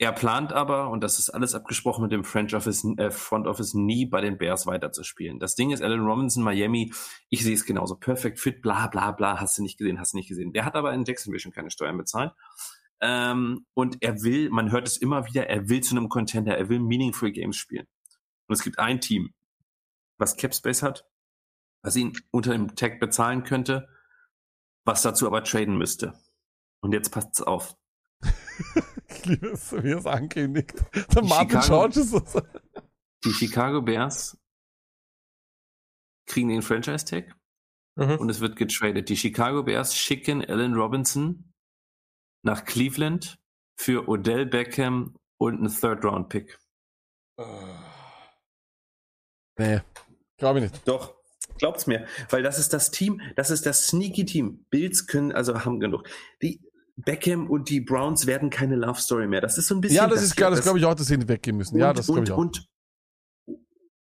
Er 0.00 0.12
plant 0.12 0.52
aber, 0.52 0.90
und 0.90 1.02
das 1.02 1.18
ist 1.18 1.30
alles 1.30 1.56
abgesprochen 1.56 2.02
mit 2.02 2.12
dem 2.12 2.22
Front 2.22 2.54
Office, 2.54 2.84
äh, 2.98 3.10
Front 3.10 3.48
Office 3.48 3.74
nie 3.74 4.06
bei 4.06 4.20
den 4.20 4.38
Bears 4.38 4.64
weiterzuspielen. 4.64 5.40
Das 5.40 5.56
Ding 5.56 5.72
ist, 5.72 5.82
Allen 5.82 6.02
Robinson, 6.02 6.44
Miami, 6.44 6.92
ich 7.30 7.42
sehe 7.42 7.54
es 7.54 7.64
genauso. 7.64 7.96
Perfect 7.96 8.38
fit, 8.38 8.62
bla 8.62 8.86
bla 8.86 9.10
bla, 9.10 9.40
hast 9.40 9.58
du 9.58 9.62
nicht 9.62 9.76
gesehen, 9.76 9.98
hast 9.98 10.12
du 10.12 10.18
nicht 10.18 10.28
gesehen. 10.28 10.52
Der 10.52 10.64
hat 10.64 10.76
aber 10.76 10.92
in 10.92 11.02
Jacksonville 11.04 11.40
schon 11.40 11.50
keine 11.50 11.72
Steuern 11.72 11.98
bezahlt. 11.98 12.32
Ähm, 13.00 13.66
und 13.74 14.02
er 14.02 14.22
will, 14.22 14.50
man 14.50 14.72
hört 14.72 14.88
es 14.88 14.96
immer 14.96 15.24
wieder, 15.26 15.48
er 15.48 15.68
will 15.68 15.80
zu 15.82 15.94
einem 15.96 16.08
Contender, 16.08 16.56
er 16.56 16.68
will 16.68 16.80
Meaningful 16.80 17.30
Games 17.32 17.56
spielen. 17.56 17.86
Und 18.48 18.54
es 18.54 18.62
gibt 18.62 18.78
ein 18.78 19.00
Team, 19.00 19.32
was 20.18 20.36
Capspace 20.36 20.82
hat, 20.82 21.04
was 21.82 21.94
ihn 21.96 22.18
unter 22.32 22.52
dem 22.52 22.74
Tag 22.74 22.98
bezahlen 22.98 23.44
könnte, 23.44 23.88
was 24.84 25.02
dazu 25.02 25.26
aber 25.26 25.44
traden 25.44 25.78
müsste. 25.78 26.18
Und 26.80 26.92
jetzt 26.92 27.10
passt's 27.10 27.40
auf. 27.42 27.76
Ich 29.10 29.24
liebe 29.24 29.48
es, 29.48 29.72
wie 29.72 29.90
es 29.92 30.04
ankündigt. 30.06 30.74
Der 30.94 31.22
Die 31.22 31.28
Martin 31.28 31.48
Chicago- 31.62 31.66
George 31.88 32.00
ist 32.00 32.10
so. 32.10 32.42
Die 33.24 33.32
Chicago 33.32 33.80
Bears 33.80 34.36
kriegen 36.26 36.48
den 36.48 36.62
Franchise-Tag 36.62 37.34
Mhm. 37.96 38.16
und 38.18 38.28
es 38.30 38.40
wird 38.40 38.56
getradet. 38.56 39.08
Die 39.08 39.16
Chicago 39.16 39.62
Bears 39.64 39.96
schicken 39.96 40.44
Allen 40.44 40.74
Robinson 40.74 41.47
nach 42.42 42.64
Cleveland 42.64 43.38
für 43.76 44.08
Odell 44.08 44.46
Beckham 44.46 45.16
und 45.38 45.58
einen 45.58 45.68
Third-Round-Pick. 45.68 46.58
Nee, 49.58 49.80
glaube 50.36 50.58
ich 50.60 50.70
nicht. 50.70 50.88
Doch, 50.88 51.14
glaubt's 51.58 51.86
mir. 51.86 52.06
Weil 52.30 52.42
das 52.42 52.58
ist 52.58 52.72
das 52.72 52.90
Team, 52.90 53.20
das 53.36 53.50
ist 53.50 53.66
das 53.66 53.86
sneaky 53.86 54.24
Team. 54.24 54.64
Bills 54.70 55.06
können, 55.06 55.32
also 55.32 55.64
haben 55.64 55.80
genug. 55.80 56.08
Die 56.42 56.60
Beckham 56.96 57.48
und 57.48 57.68
die 57.70 57.80
Browns 57.80 58.26
werden 58.26 58.50
keine 58.50 58.74
Love 58.74 59.00
Story 59.00 59.28
mehr. 59.28 59.40
Das 59.40 59.56
ist 59.58 59.68
so 59.68 59.74
ein 59.76 59.80
bisschen. 59.80 59.96
Ja, 59.96 60.08
das 60.08 60.22
ist 60.22 60.36
klar, 60.36 60.50
das 60.50 60.60
das 60.60 60.64
glaube 60.64 60.78
ich 60.80 60.84
auch, 60.84 60.94
dass 60.94 61.06
sie 61.06 61.16
nicht 61.16 61.28
weggehen 61.28 61.56
müssen. 61.56 61.78
ja, 61.78 61.90
und, 61.90 61.98
das 61.98 62.06
glaube 62.06 62.24
ich 62.24 62.32
auch. 62.32 62.38
und, 62.38 62.68
und, 63.46 63.58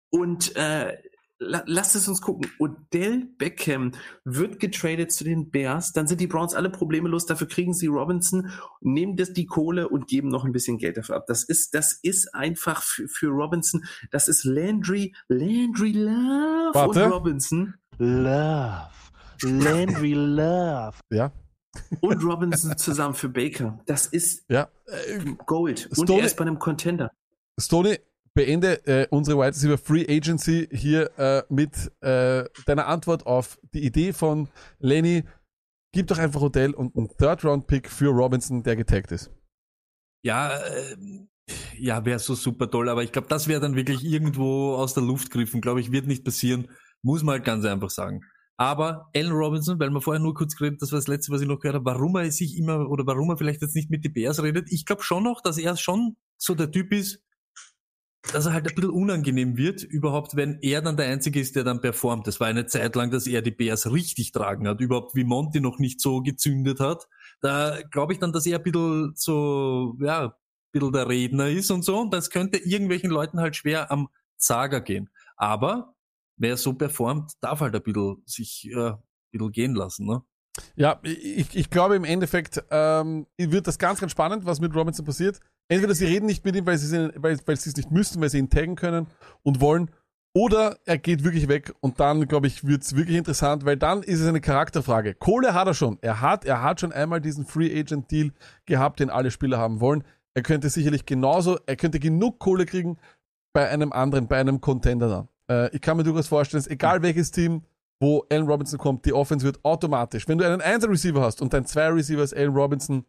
und 0.09 0.55
äh, 0.57 0.97
la, 1.39 1.63
lasst 1.65 1.95
es 1.95 2.07
uns 2.07 2.21
gucken. 2.21 2.49
Odell 2.59 3.27
Beckham 3.37 3.91
wird 4.23 4.59
getradet 4.59 5.11
zu 5.11 5.23
den 5.23 5.51
Bears, 5.51 5.93
dann 5.93 6.07
sind 6.07 6.21
die 6.21 6.27
Browns 6.27 6.53
alle 6.53 6.69
problemlos, 6.69 7.25
dafür 7.25 7.47
kriegen 7.47 7.73
sie 7.73 7.87
Robinson, 7.87 8.49
nehmen 8.81 9.17
das 9.17 9.33
die 9.33 9.45
Kohle 9.45 9.89
und 9.89 10.07
geben 10.07 10.29
noch 10.29 10.45
ein 10.45 10.51
bisschen 10.51 10.77
Geld 10.77 10.97
dafür 10.97 11.17
ab. 11.17 11.25
Das 11.27 11.43
ist, 11.43 11.73
das 11.73 11.93
ist 12.01 12.33
einfach 12.33 12.81
für, 12.81 13.07
für 13.07 13.27
Robinson, 13.27 13.83
das 14.11 14.27
ist 14.27 14.43
Landry, 14.43 15.15
Landry 15.27 15.91
Love 15.91 16.71
Warte. 16.73 17.05
und 17.05 17.11
Robinson 17.11 17.73
Love. 17.97 18.89
Landry 19.41 20.13
Love. 20.13 20.97
ja, 21.11 21.31
und 22.01 22.23
Robinson 22.23 22.77
zusammen 22.77 23.15
für 23.15 23.29
Baker. 23.29 23.79
Das 23.85 24.05
ist 24.05 24.45
ja. 24.49 24.69
Gold. 25.45 25.87
Und 25.97 26.07
Stoney- 26.07 26.19
er 26.19 26.25
ist 26.25 26.37
bei 26.37 26.43
einem 26.43 26.59
Contender. 26.59 27.11
Stoney, 27.59 27.99
beende 28.33 28.85
äh, 28.87 29.07
unsere 29.09 29.37
Wide 29.37 29.49
Receiver 29.49 29.77
Free 29.77 30.05
Agency 30.07 30.67
hier 30.71 31.11
äh, 31.17 31.43
mit 31.49 31.91
äh, 32.01 32.45
deiner 32.65 32.87
Antwort 32.87 33.25
auf 33.25 33.59
die 33.73 33.85
Idee 33.85 34.13
von 34.13 34.49
Lenny. 34.79 35.23
Gib 35.93 36.07
doch 36.07 36.17
einfach 36.17 36.41
Hotel 36.41 36.73
und 36.73 36.95
einen 36.95 37.09
Third-Round-Pick 37.17 37.89
für 37.89 38.09
Robinson, 38.09 38.63
der 38.63 38.75
getaggt 38.75 39.11
ist. 39.11 39.31
Ja, 40.25 40.57
äh, 40.57 40.95
ja, 41.77 42.05
wäre 42.05 42.19
so 42.19 42.33
super 42.33 42.69
toll, 42.71 42.89
aber 42.89 43.03
ich 43.03 43.11
glaube, 43.11 43.27
das 43.27 43.47
wäre 43.47 43.61
dann 43.61 43.75
wirklich 43.75 44.03
irgendwo 44.03 44.75
aus 44.75 44.93
der 44.93 45.03
Luft 45.03 45.29
griffen, 45.29 45.61
glaube 45.61 45.81
ich, 45.81 45.91
wird 45.91 46.07
nicht 46.07 46.23
passieren, 46.23 46.69
muss 47.01 47.21
man 47.21 47.33
halt 47.33 47.45
ganz 47.45 47.65
einfach 47.65 47.89
sagen. 47.89 48.21
Aber 48.57 49.09
Allen 49.15 49.31
Robinson, 49.31 49.79
weil 49.79 49.89
wir 49.89 50.01
vorher 50.01 50.21
nur 50.21 50.35
kurz 50.35 50.55
geredet, 50.55 50.81
das 50.81 50.91
war 50.91 50.99
das 50.99 51.07
letzte, 51.07 51.31
was 51.31 51.41
ich 51.41 51.47
noch 51.47 51.59
gehört 51.59 51.75
habe, 51.75 51.85
warum 51.85 52.15
er 52.15 52.31
sich 52.31 52.57
immer 52.57 52.89
oder 52.89 53.05
warum 53.05 53.29
er 53.29 53.37
vielleicht 53.37 53.61
jetzt 53.61 53.75
nicht 53.75 53.89
mit 53.89 54.05
den 54.05 54.13
Bears 54.13 54.41
redet. 54.41 54.71
Ich 54.71 54.85
glaube 54.85 55.03
schon 55.03 55.23
noch, 55.23 55.41
dass 55.41 55.57
er 55.57 55.75
schon 55.75 56.15
so 56.37 56.55
der 56.55 56.71
Typ 56.71 56.91
ist, 56.93 57.21
dass 58.31 58.45
er 58.45 58.53
halt 58.53 58.67
ein 58.67 58.75
bisschen 58.75 58.91
unangenehm 58.91 59.57
wird, 59.57 59.83
überhaupt, 59.83 60.35
wenn 60.35 60.57
er 60.61 60.81
dann 60.81 60.95
der 60.95 61.07
Einzige 61.07 61.39
ist, 61.39 61.55
der 61.55 61.63
dann 61.63 61.81
performt. 61.81 62.25
Das 62.25 62.39
war 62.39 62.47
eine 62.47 62.65
Zeit 62.65 62.95
lang, 62.95 63.11
dass 63.11 63.27
er 63.27 63.41
die 63.41 63.51
Bears 63.51 63.91
richtig 63.91 64.31
tragen 64.31 64.67
hat, 64.67 64.79
überhaupt 64.79 65.13
wie 65.15 65.25
Monty 65.25 65.59
noch 65.59 65.77
nicht 65.77 65.99
so 65.99 66.21
gezündet 66.21 66.79
hat. 66.79 67.07
Da 67.41 67.79
glaube 67.91 68.13
ich 68.13 68.19
dann, 68.19 68.31
dass 68.31 68.45
er 68.45 68.59
ein 68.59 68.63
bisschen 68.63 69.13
so, 69.15 69.97
ja, 69.99 70.25
ein 70.25 70.31
bisschen 70.71 70.93
der 70.93 71.09
Redner 71.09 71.49
ist 71.49 71.69
und 71.69 71.83
so. 71.83 71.99
Und 71.99 72.13
das 72.13 72.29
könnte 72.29 72.57
irgendwelchen 72.57 73.09
Leuten 73.09 73.39
halt 73.39 73.57
schwer 73.57 73.91
am 73.91 74.07
Zager 74.37 74.79
gehen. 74.79 75.09
Aber 75.35 75.95
wer 76.37 76.55
so 76.55 76.73
performt, 76.73 77.33
darf 77.41 77.59
halt 77.59 77.75
ein 77.75 77.83
bisschen 77.83 78.23
sich 78.25 78.69
äh, 78.71 78.91
ein 78.91 78.97
bisschen 79.31 79.51
gehen 79.51 79.75
lassen, 79.75 80.05
ne? 80.05 80.23
Ja, 80.75 80.99
ich, 81.01 81.55
ich 81.55 81.69
glaube 81.71 81.95
im 81.95 82.03
Endeffekt 82.03 82.63
ähm, 82.69 83.25
wird 83.37 83.65
das 83.65 83.79
ganz, 83.79 83.99
ganz 83.99 84.11
spannend, 84.11 84.45
was 84.45 84.59
mit 84.59 84.75
Robinson 84.75 85.03
passiert. 85.03 85.39
Entweder 85.69 85.95
sie 85.95 86.05
reden 86.05 86.25
nicht 86.25 86.43
mit 86.45 86.55
ihm, 86.55 86.65
weil 86.65 86.77
sie, 86.77 86.95
es- 86.95 87.75
nicht 87.77 87.91
müssten, 87.91 88.21
weil 88.21 88.29
sie 88.29 88.37
ihn 88.39 88.49
taggen 88.49 88.75
können 88.75 89.07
und 89.43 89.61
wollen, 89.61 89.89
oder 90.35 90.77
er 90.85 90.97
geht 90.97 91.23
wirklich 91.23 91.47
weg 91.47 91.73
und 91.79 91.99
dann, 91.99 92.27
glaube 92.27 92.47
ich, 92.47 92.65
wird 92.65 92.81
es 92.81 92.95
wirklich 92.95 93.17
interessant, 93.17 93.65
weil 93.65 93.77
dann 93.77 94.01
ist 94.01 94.19
es 94.19 94.27
eine 94.27 94.41
Charakterfrage. 94.41 95.13
Kohle 95.13 95.53
hat 95.53 95.67
er 95.67 95.75
schon. 95.75 95.99
Er 96.01 96.21
hat, 96.21 96.43
er 96.43 96.63
hat 96.63 96.79
schon 96.79 96.91
einmal 96.91 97.21
diesen 97.21 97.45
Free 97.45 97.71
Agent 97.79 98.09
Deal 98.09 98.31
gehabt, 98.65 98.99
den 98.99 99.11
alle 99.11 99.29
Spieler 99.29 99.59
haben 99.59 99.79
wollen. 99.79 100.03
Er 100.33 100.41
könnte 100.41 100.69
sicherlich 100.69 101.05
genauso, 101.05 101.59
er 101.67 101.75
könnte 101.75 101.99
genug 101.99 102.39
Kohle 102.39 102.65
kriegen 102.65 102.97
bei 103.53 103.69
einem 103.69 103.91
anderen, 103.91 104.27
bei 104.27 104.39
einem 104.39 104.59
Contender 104.59 105.07
dann. 105.07 105.27
Äh, 105.47 105.75
ich 105.75 105.81
kann 105.81 105.97
mir 105.97 106.03
durchaus 106.03 106.27
vorstellen, 106.27 106.63
dass 106.63 106.69
egal 106.71 107.03
welches 107.03 107.29
Team, 107.29 107.61
wo 107.99 108.25
Allen 108.31 108.47
Robinson 108.47 108.79
kommt, 108.79 109.05
die 109.05 109.13
Offense 109.13 109.45
wird 109.45 109.63
automatisch. 109.63 110.27
Wenn 110.27 110.39
du 110.39 110.45
einen 110.47 110.61
1 110.61 110.87
Receiver 110.87 111.21
hast 111.21 111.43
und 111.43 111.53
dein 111.53 111.65
2 111.67 111.89
Receiver 111.89 112.23
ist 112.23 112.35
Allen 112.35 112.53
Robinson, 112.55 113.05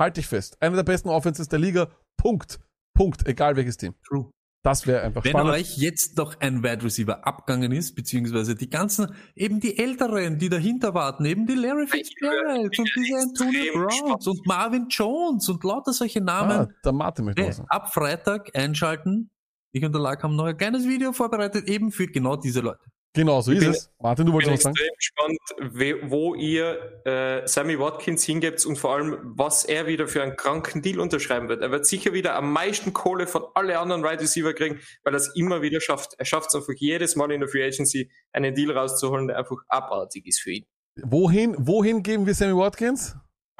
halt 0.00 0.16
dich 0.16 0.26
fest. 0.26 0.56
Einer 0.60 0.76
der 0.76 0.82
besten 0.82 1.08
Offenses 1.08 1.48
der 1.48 1.58
Liga. 1.58 1.88
Punkt. 2.16 2.58
Punkt. 2.94 3.26
Egal 3.26 3.56
welches 3.56 3.76
Team. 3.76 3.94
True. 4.06 4.30
Das 4.62 4.86
wäre 4.86 5.00
einfach 5.00 5.24
Wenn 5.24 5.30
spannend. 5.30 5.54
euch 5.54 5.78
jetzt 5.78 6.18
noch 6.18 6.38
ein 6.40 6.62
Wide 6.62 6.84
Receiver 6.84 7.26
abgegangen 7.26 7.72
ist, 7.72 7.94
beziehungsweise 7.94 8.54
die 8.54 8.68
ganzen, 8.68 9.14
eben 9.34 9.58
die 9.58 9.78
Älteren, 9.78 10.38
die 10.38 10.50
dahinter 10.50 10.92
warten, 10.92 11.24
eben 11.24 11.46
die 11.46 11.54
Larry 11.54 11.86
Fitzgerald 11.86 12.78
und 12.78 12.90
diese 12.94 13.18
Antonio 13.18 13.72
Browns 13.72 14.26
und 14.26 14.46
Marvin 14.46 14.86
Jones 14.90 15.48
und 15.48 15.64
lauter 15.64 15.94
solche 15.94 16.20
ah, 16.20 16.24
Namen. 16.24 16.74
der 16.84 16.92
Martin 16.92 17.24
möchte 17.24 17.46
was 17.46 17.56
sagen. 17.56 17.70
ab 17.70 17.94
Freitag 17.94 18.54
einschalten. 18.54 19.30
Ich 19.72 19.82
und 19.82 19.92
der 19.92 20.02
Lack 20.02 20.22
haben 20.22 20.36
noch 20.36 20.44
ein 20.44 20.56
kleines 20.56 20.86
Video 20.86 21.12
vorbereitet, 21.12 21.66
eben 21.66 21.90
für 21.90 22.06
genau 22.06 22.36
diese 22.36 22.60
Leute. 22.60 22.84
Genau, 23.12 23.40
so 23.40 23.50
ist 23.50 23.60
bin- 23.60 23.70
es. 23.70 23.90
Martin, 23.98 24.26
du 24.26 24.30
Ich 24.38 24.38
bin 24.38 24.46
wolltest 24.50 24.66
was 24.66 24.74
sagen? 24.74 24.76
extrem 24.94 25.36
gespannt, 25.36 26.10
wo 26.12 26.34
ihr 26.36 27.02
äh, 27.04 27.46
Sammy 27.48 27.76
Watkins 27.78 28.22
hingebt 28.24 28.64
und 28.64 28.76
vor 28.76 28.94
allem, 28.94 29.18
was 29.36 29.64
er 29.64 29.88
wieder 29.88 30.06
für 30.06 30.22
einen 30.22 30.36
kranken 30.36 30.80
Deal 30.80 31.00
unterschreiben 31.00 31.48
wird. 31.48 31.60
Er 31.62 31.72
wird 31.72 31.86
sicher 31.86 32.12
wieder 32.12 32.36
am 32.36 32.52
meisten 32.52 32.92
Kohle 32.92 33.26
von 33.26 33.42
alle 33.54 33.78
anderen 33.80 34.04
Wide 34.04 34.20
Receiver 34.20 34.52
kriegen, 34.54 34.78
weil 35.02 35.12
er 35.14 35.16
es 35.18 35.34
immer 35.34 35.60
wieder 35.60 35.80
schafft. 35.80 36.14
Er 36.18 36.24
schafft 36.24 36.50
es 36.50 36.54
einfach 36.54 36.72
jedes 36.76 37.16
Mal 37.16 37.32
in 37.32 37.40
der 37.40 37.48
Free 37.48 37.64
Agency, 37.66 38.10
einen 38.32 38.54
Deal 38.54 38.70
rauszuholen, 38.70 39.26
der 39.26 39.38
einfach 39.38 39.58
abartig 39.68 40.26
ist 40.26 40.40
für 40.40 40.52
ihn. 40.52 40.66
Wohin, 41.02 41.56
wohin 41.58 42.04
geben 42.04 42.26
wir 42.26 42.34
Sammy 42.34 42.56
Watkins? 42.56 43.16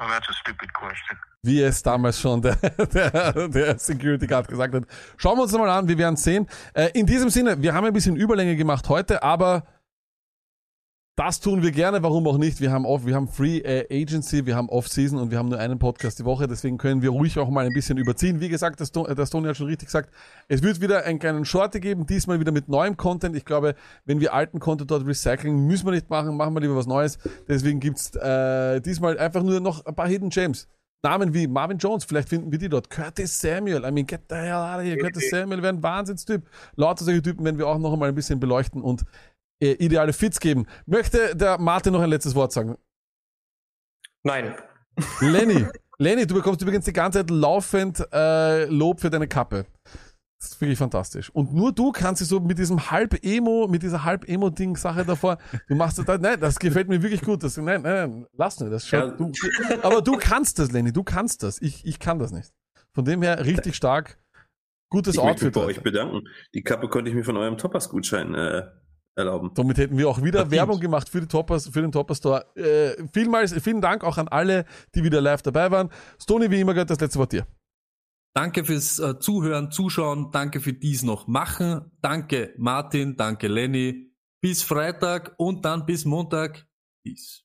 That's 0.09 0.29
a 0.29 0.33
stupid 0.33 0.73
question. 0.73 1.17
Wie 1.43 1.61
es 1.61 1.81
damals 1.81 2.19
schon 2.19 2.41
der, 2.41 2.55
der, 2.55 3.47
der 3.47 3.79
Security 3.79 4.27
Guard 4.27 4.47
gesagt 4.47 4.73
hat. 4.73 4.83
Schauen 5.17 5.37
wir 5.37 5.43
uns 5.43 5.51
mal 5.53 5.69
an, 5.69 5.87
wir 5.87 5.97
werden 5.97 6.15
sehen. 6.15 6.47
Äh, 6.73 6.89
in 6.93 7.05
diesem 7.05 7.29
Sinne, 7.29 7.61
wir 7.61 7.73
haben 7.73 7.85
ein 7.85 7.93
bisschen 7.93 8.15
Überlänge 8.15 8.55
gemacht 8.55 8.89
heute, 8.89 9.23
aber 9.23 9.63
das 11.23 11.39
tun 11.39 11.61
wir 11.61 11.71
gerne, 11.71 12.01
warum 12.01 12.25
auch 12.25 12.39
nicht. 12.39 12.61
Wir 12.61 12.71
haben 12.71 12.83
off, 12.83 13.05
wir 13.05 13.13
haben 13.13 13.27
Free 13.27 13.59
äh, 13.59 13.85
Agency, 14.01 14.47
wir 14.47 14.55
haben 14.55 14.69
Off-Season 14.69 15.19
und 15.19 15.29
wir 15.29 15.37
haben 15.37 15.49
nur 15.49 15.59
einen 15.59 15.77
Podcast 15.77 16.17
die 16.17 16.25
Woche, 16.25 16.47
deswegen 16.47 16.79
können 16.79 17.03
wir 17.03 17.11
ruhig 17.11 17.37
auch 17.37 17.47
mal 17.49 17.63
ein 17.67 17.73
bisschen 17.73 17.99
überziehen. 17.99 18.39
Wie 18.41 18.49
gesagt, 18.49 18.81
das, 18.81 18.87
Sto- 18.87 19.05
das 19.05 19.29
Tony 19.29 19.47
hat 19.47 19.55
schon 19.55 19.67
richtig 19.67 19.87
gesagt, 19.87 20.09
es 20.47 20.63
wird 20.63 20.81
wieder 20.81 21.05
einen 21.05 21.19
kleinen 21.19 21.45
Shorty 21.45 21.79
geben, 21.79 22.07
diesmal 22.07 22.39
wieder 22.39 22.51
mit 22.51 22.69
neuem 22.69 22.97
Content. 22.97 23.35
Ich 23.35 23.45
glaube, 23.45 23.75
wenn 24.05 24.19
wir 24.19 24.33
alten 24.33 24.59
Content 24.59 24.89
dort 24.89 25.05
recyceln, 25.05 25.67
müssen 25.67 25.85
wir 25.85 25.91
nicht 25.91 26.09
machen, 26.09 26.35
machen 26.35 26.55
wir 26.55 26.61
lieber 26.61 26.75
was 26.75 26.87
Neues. 26.87 27.19
Deswegen 27.47 27.79
gibt's 27.79 28.15
äh, 28.15 28.81
diesmal 28.81 29.19
einfach 29.19 29.43
nur 29.43 29.59
noch 29.59 29.85
ein 29.85 29.93
paar 29.93 30.07
Hidden 30.07 30.31
Gems. 30.31 30.67
Namen 31.03 31.33
wie 31.33 31.47
Marvin 31.47 31.79
Jones, 31.79 32.03
vielleicht 32.03 32.29
finden 32.29 32.51
wir 32.51 32.59
die 32.59 32.69
dort. 32.69 32.89
Curtis 32.91 33.39
Samuel, 33.39 33.83
I 33.83 33.91
mean, 33.91 34.05
get 34.05 34.21
the 34.29 34.35
hell 34.35 34.53
out 34.53 34.77
of 34.77 34.83
here. 34.83 34.97
Curtis 34.97 35.31
Samuel 35.31 35.61
wäre 35.63 35.73
ein 35.73 35.81
Wahnsinnstyp. 35.81 36.43
Lauter 36.75 37.05
solche 37.05 37.23
Typen 37.23 37.43
werden 37.43 37.57
wir 37.57 37.67
auch 37.67 37.79
noch 37.79 37.93
einmal 37.93 38.09
ein 38.09 38.13
bisschen 38.15 38.39
beleuchten 38.39 38.83
und 38.83 39.03
äh, 39.61 39.71
ideale 39.73 40.13
Fits 40.13 40.39
geben. 40.39 40.65
Möchte 40.85 41.35
der 41.35 41.57
Martin 41.59 41.93
noch 41.93 42.01
ein 42.01 42.09
letztes 42.09 42.35
Wort 42.35 42.51
sagen? 42.51 42.75
Nein. 44.23 44.55
Lenny, 45.19 45.65
Lenny, 45.97 46.27
du 46.27 46.35
bekommst 46.35 46.61
übrigens 46.61 46.85
die 46.85 46.93
ganze 46.93 47.19
Zeit 47.19 47.29
laufend 47.29 48.05
äh, 48.11 48.65
Lob 48.65 48.99
für 48.99 49.09
deine 49.09 49.27
Kappe. 49.27 49.65
Das 50.39 50.51
ist 50.53 50.61
wirklich 50.61 50.79
fantastisch. 50.79 51.29
Und 51.29 51.53
nur 51.53 51.71
du 51.71 51.91
kannst 51.91 52.19
dich 52.21 52.27
so 52.27 52.39
mit 52.39 52.57
diesem 52.57 52.89
Halb-Emo, 52.89 53.67
mit 53.67 53.83
dieser 53.83 54.03
Halb-Emo-Ding-Sache 54.03 55.05
davor, 55.05 55.37
du 55.67 55.75
machst 55.75 55.99
das, 55.99 56.19
nein, 56.19 56.39
das 56.39 56.57
gefällt 56.57 56.87
mir 56.89 57.01
wirklich 57.03 57.21
gut. 57.21 57.43
Das, 57.43 57.57
nein, 57.57 57.83
nein, 57.83 57.83
nein, 57.83 58.25
lass 58.33 58.59
nicht. 58.59 58.71
Das 58.73 58.87
schaut, 58.87 59.11
Ja. 59.19 59.27
du, 59.27 59.31
aber 59.83 60.01
du 60.01 60.17
kannst 60.17 60.57
das, 60.57 60.71
Lenny, 60.71 60.91
du 60.91 61.03
kannst 61.03 61.43
das. 61.43 61.61
Ich, 61.61 61.85
ich 61.85 61.99
kann 61.99 62.17
das 62.17 62.31
nicht. 62.31 62.51
Von 62.95 63.05
dem 63.05 63.21
her 63.21 63.45
richtig 63.45 63.75
stark. 63.75 64.17
Gutes 64.89 65.13
Ich 65.15 65.23
möchte 65.23 65.45
mich 65.45 65.49
Outfit. 65.49 65.53
bei 65.53 65.61
heute. 65.61 65.69
euch 65.77 65.83
bedanken. 65.83 66.27
Die 66.55 66.63
Kappe 66.63 66.89
konnte 66.89 67.09
ich 67.09 67.15
mir 67.15 67.23
von 67.23 67.37
eurem 67.37 67.57
Toppers-Gutschein 67.57 68.33
äh, 68.33 68.63
erlauben. 69.15 69.51
Somit 69.55 69.77
hätten 69.77 69.97
wir 69.97 70.09
auch 70.09 70.21
wieder 70.21 70.39
Verdient. 70.39 70.51
Werbung 70.51 70.79
gemacht 70.79 71.09
für, 71.09 71.21
die 71.21 71.27
Toppers, 71.27 71.67
für 71.67 71.81
den 71.81 71.91
Topper 71.91 72.15
Store. 72.15 72.45
Äh, 72.55 73.07
vielmals, 73.13 73.53
vielen 73.61 73.81
Dank 73.81 74.03
auch 74.03 74.17
an 74.17 74.27
alle, 74.27 74.65
die 74.95 75.03
wieder 75.03 75.21
live 75.21 75.41
dabei 75.41 75.71
waren. 75.71 75.89
Stony, 76.21 76.49
wie 76.51 76.61
immer, 76.61 76.73
gehört 76.73 76.89
das 76.89 76.99
letzte 76.99 77.19
Wort 77.19 77.31
dir. 77.31 77.45
Danke 78.33 78.63
fürs 78.63 78.97
äh, 78.99 79.19
Zuhören, 79.19 79.71
Zuschauen, 79.71 80.31
danke 80.31 80.61
für 80.61 80.73
dies 80.73 81.03
noch 81.03 81.27
machen. 81.27 81.91
Danke 82.01 82.53
Martin, 82.57 83.17
danke 83.17 83.47
Lenny. 83.47 84.15
Bis 84.41 84.63
Freitag 84.63 85.35
und 85.37 85.65
dann 85.65 85.85
bis 85.85 86.05
Montag. 86.05 86.65
Peace. 87.03 87.43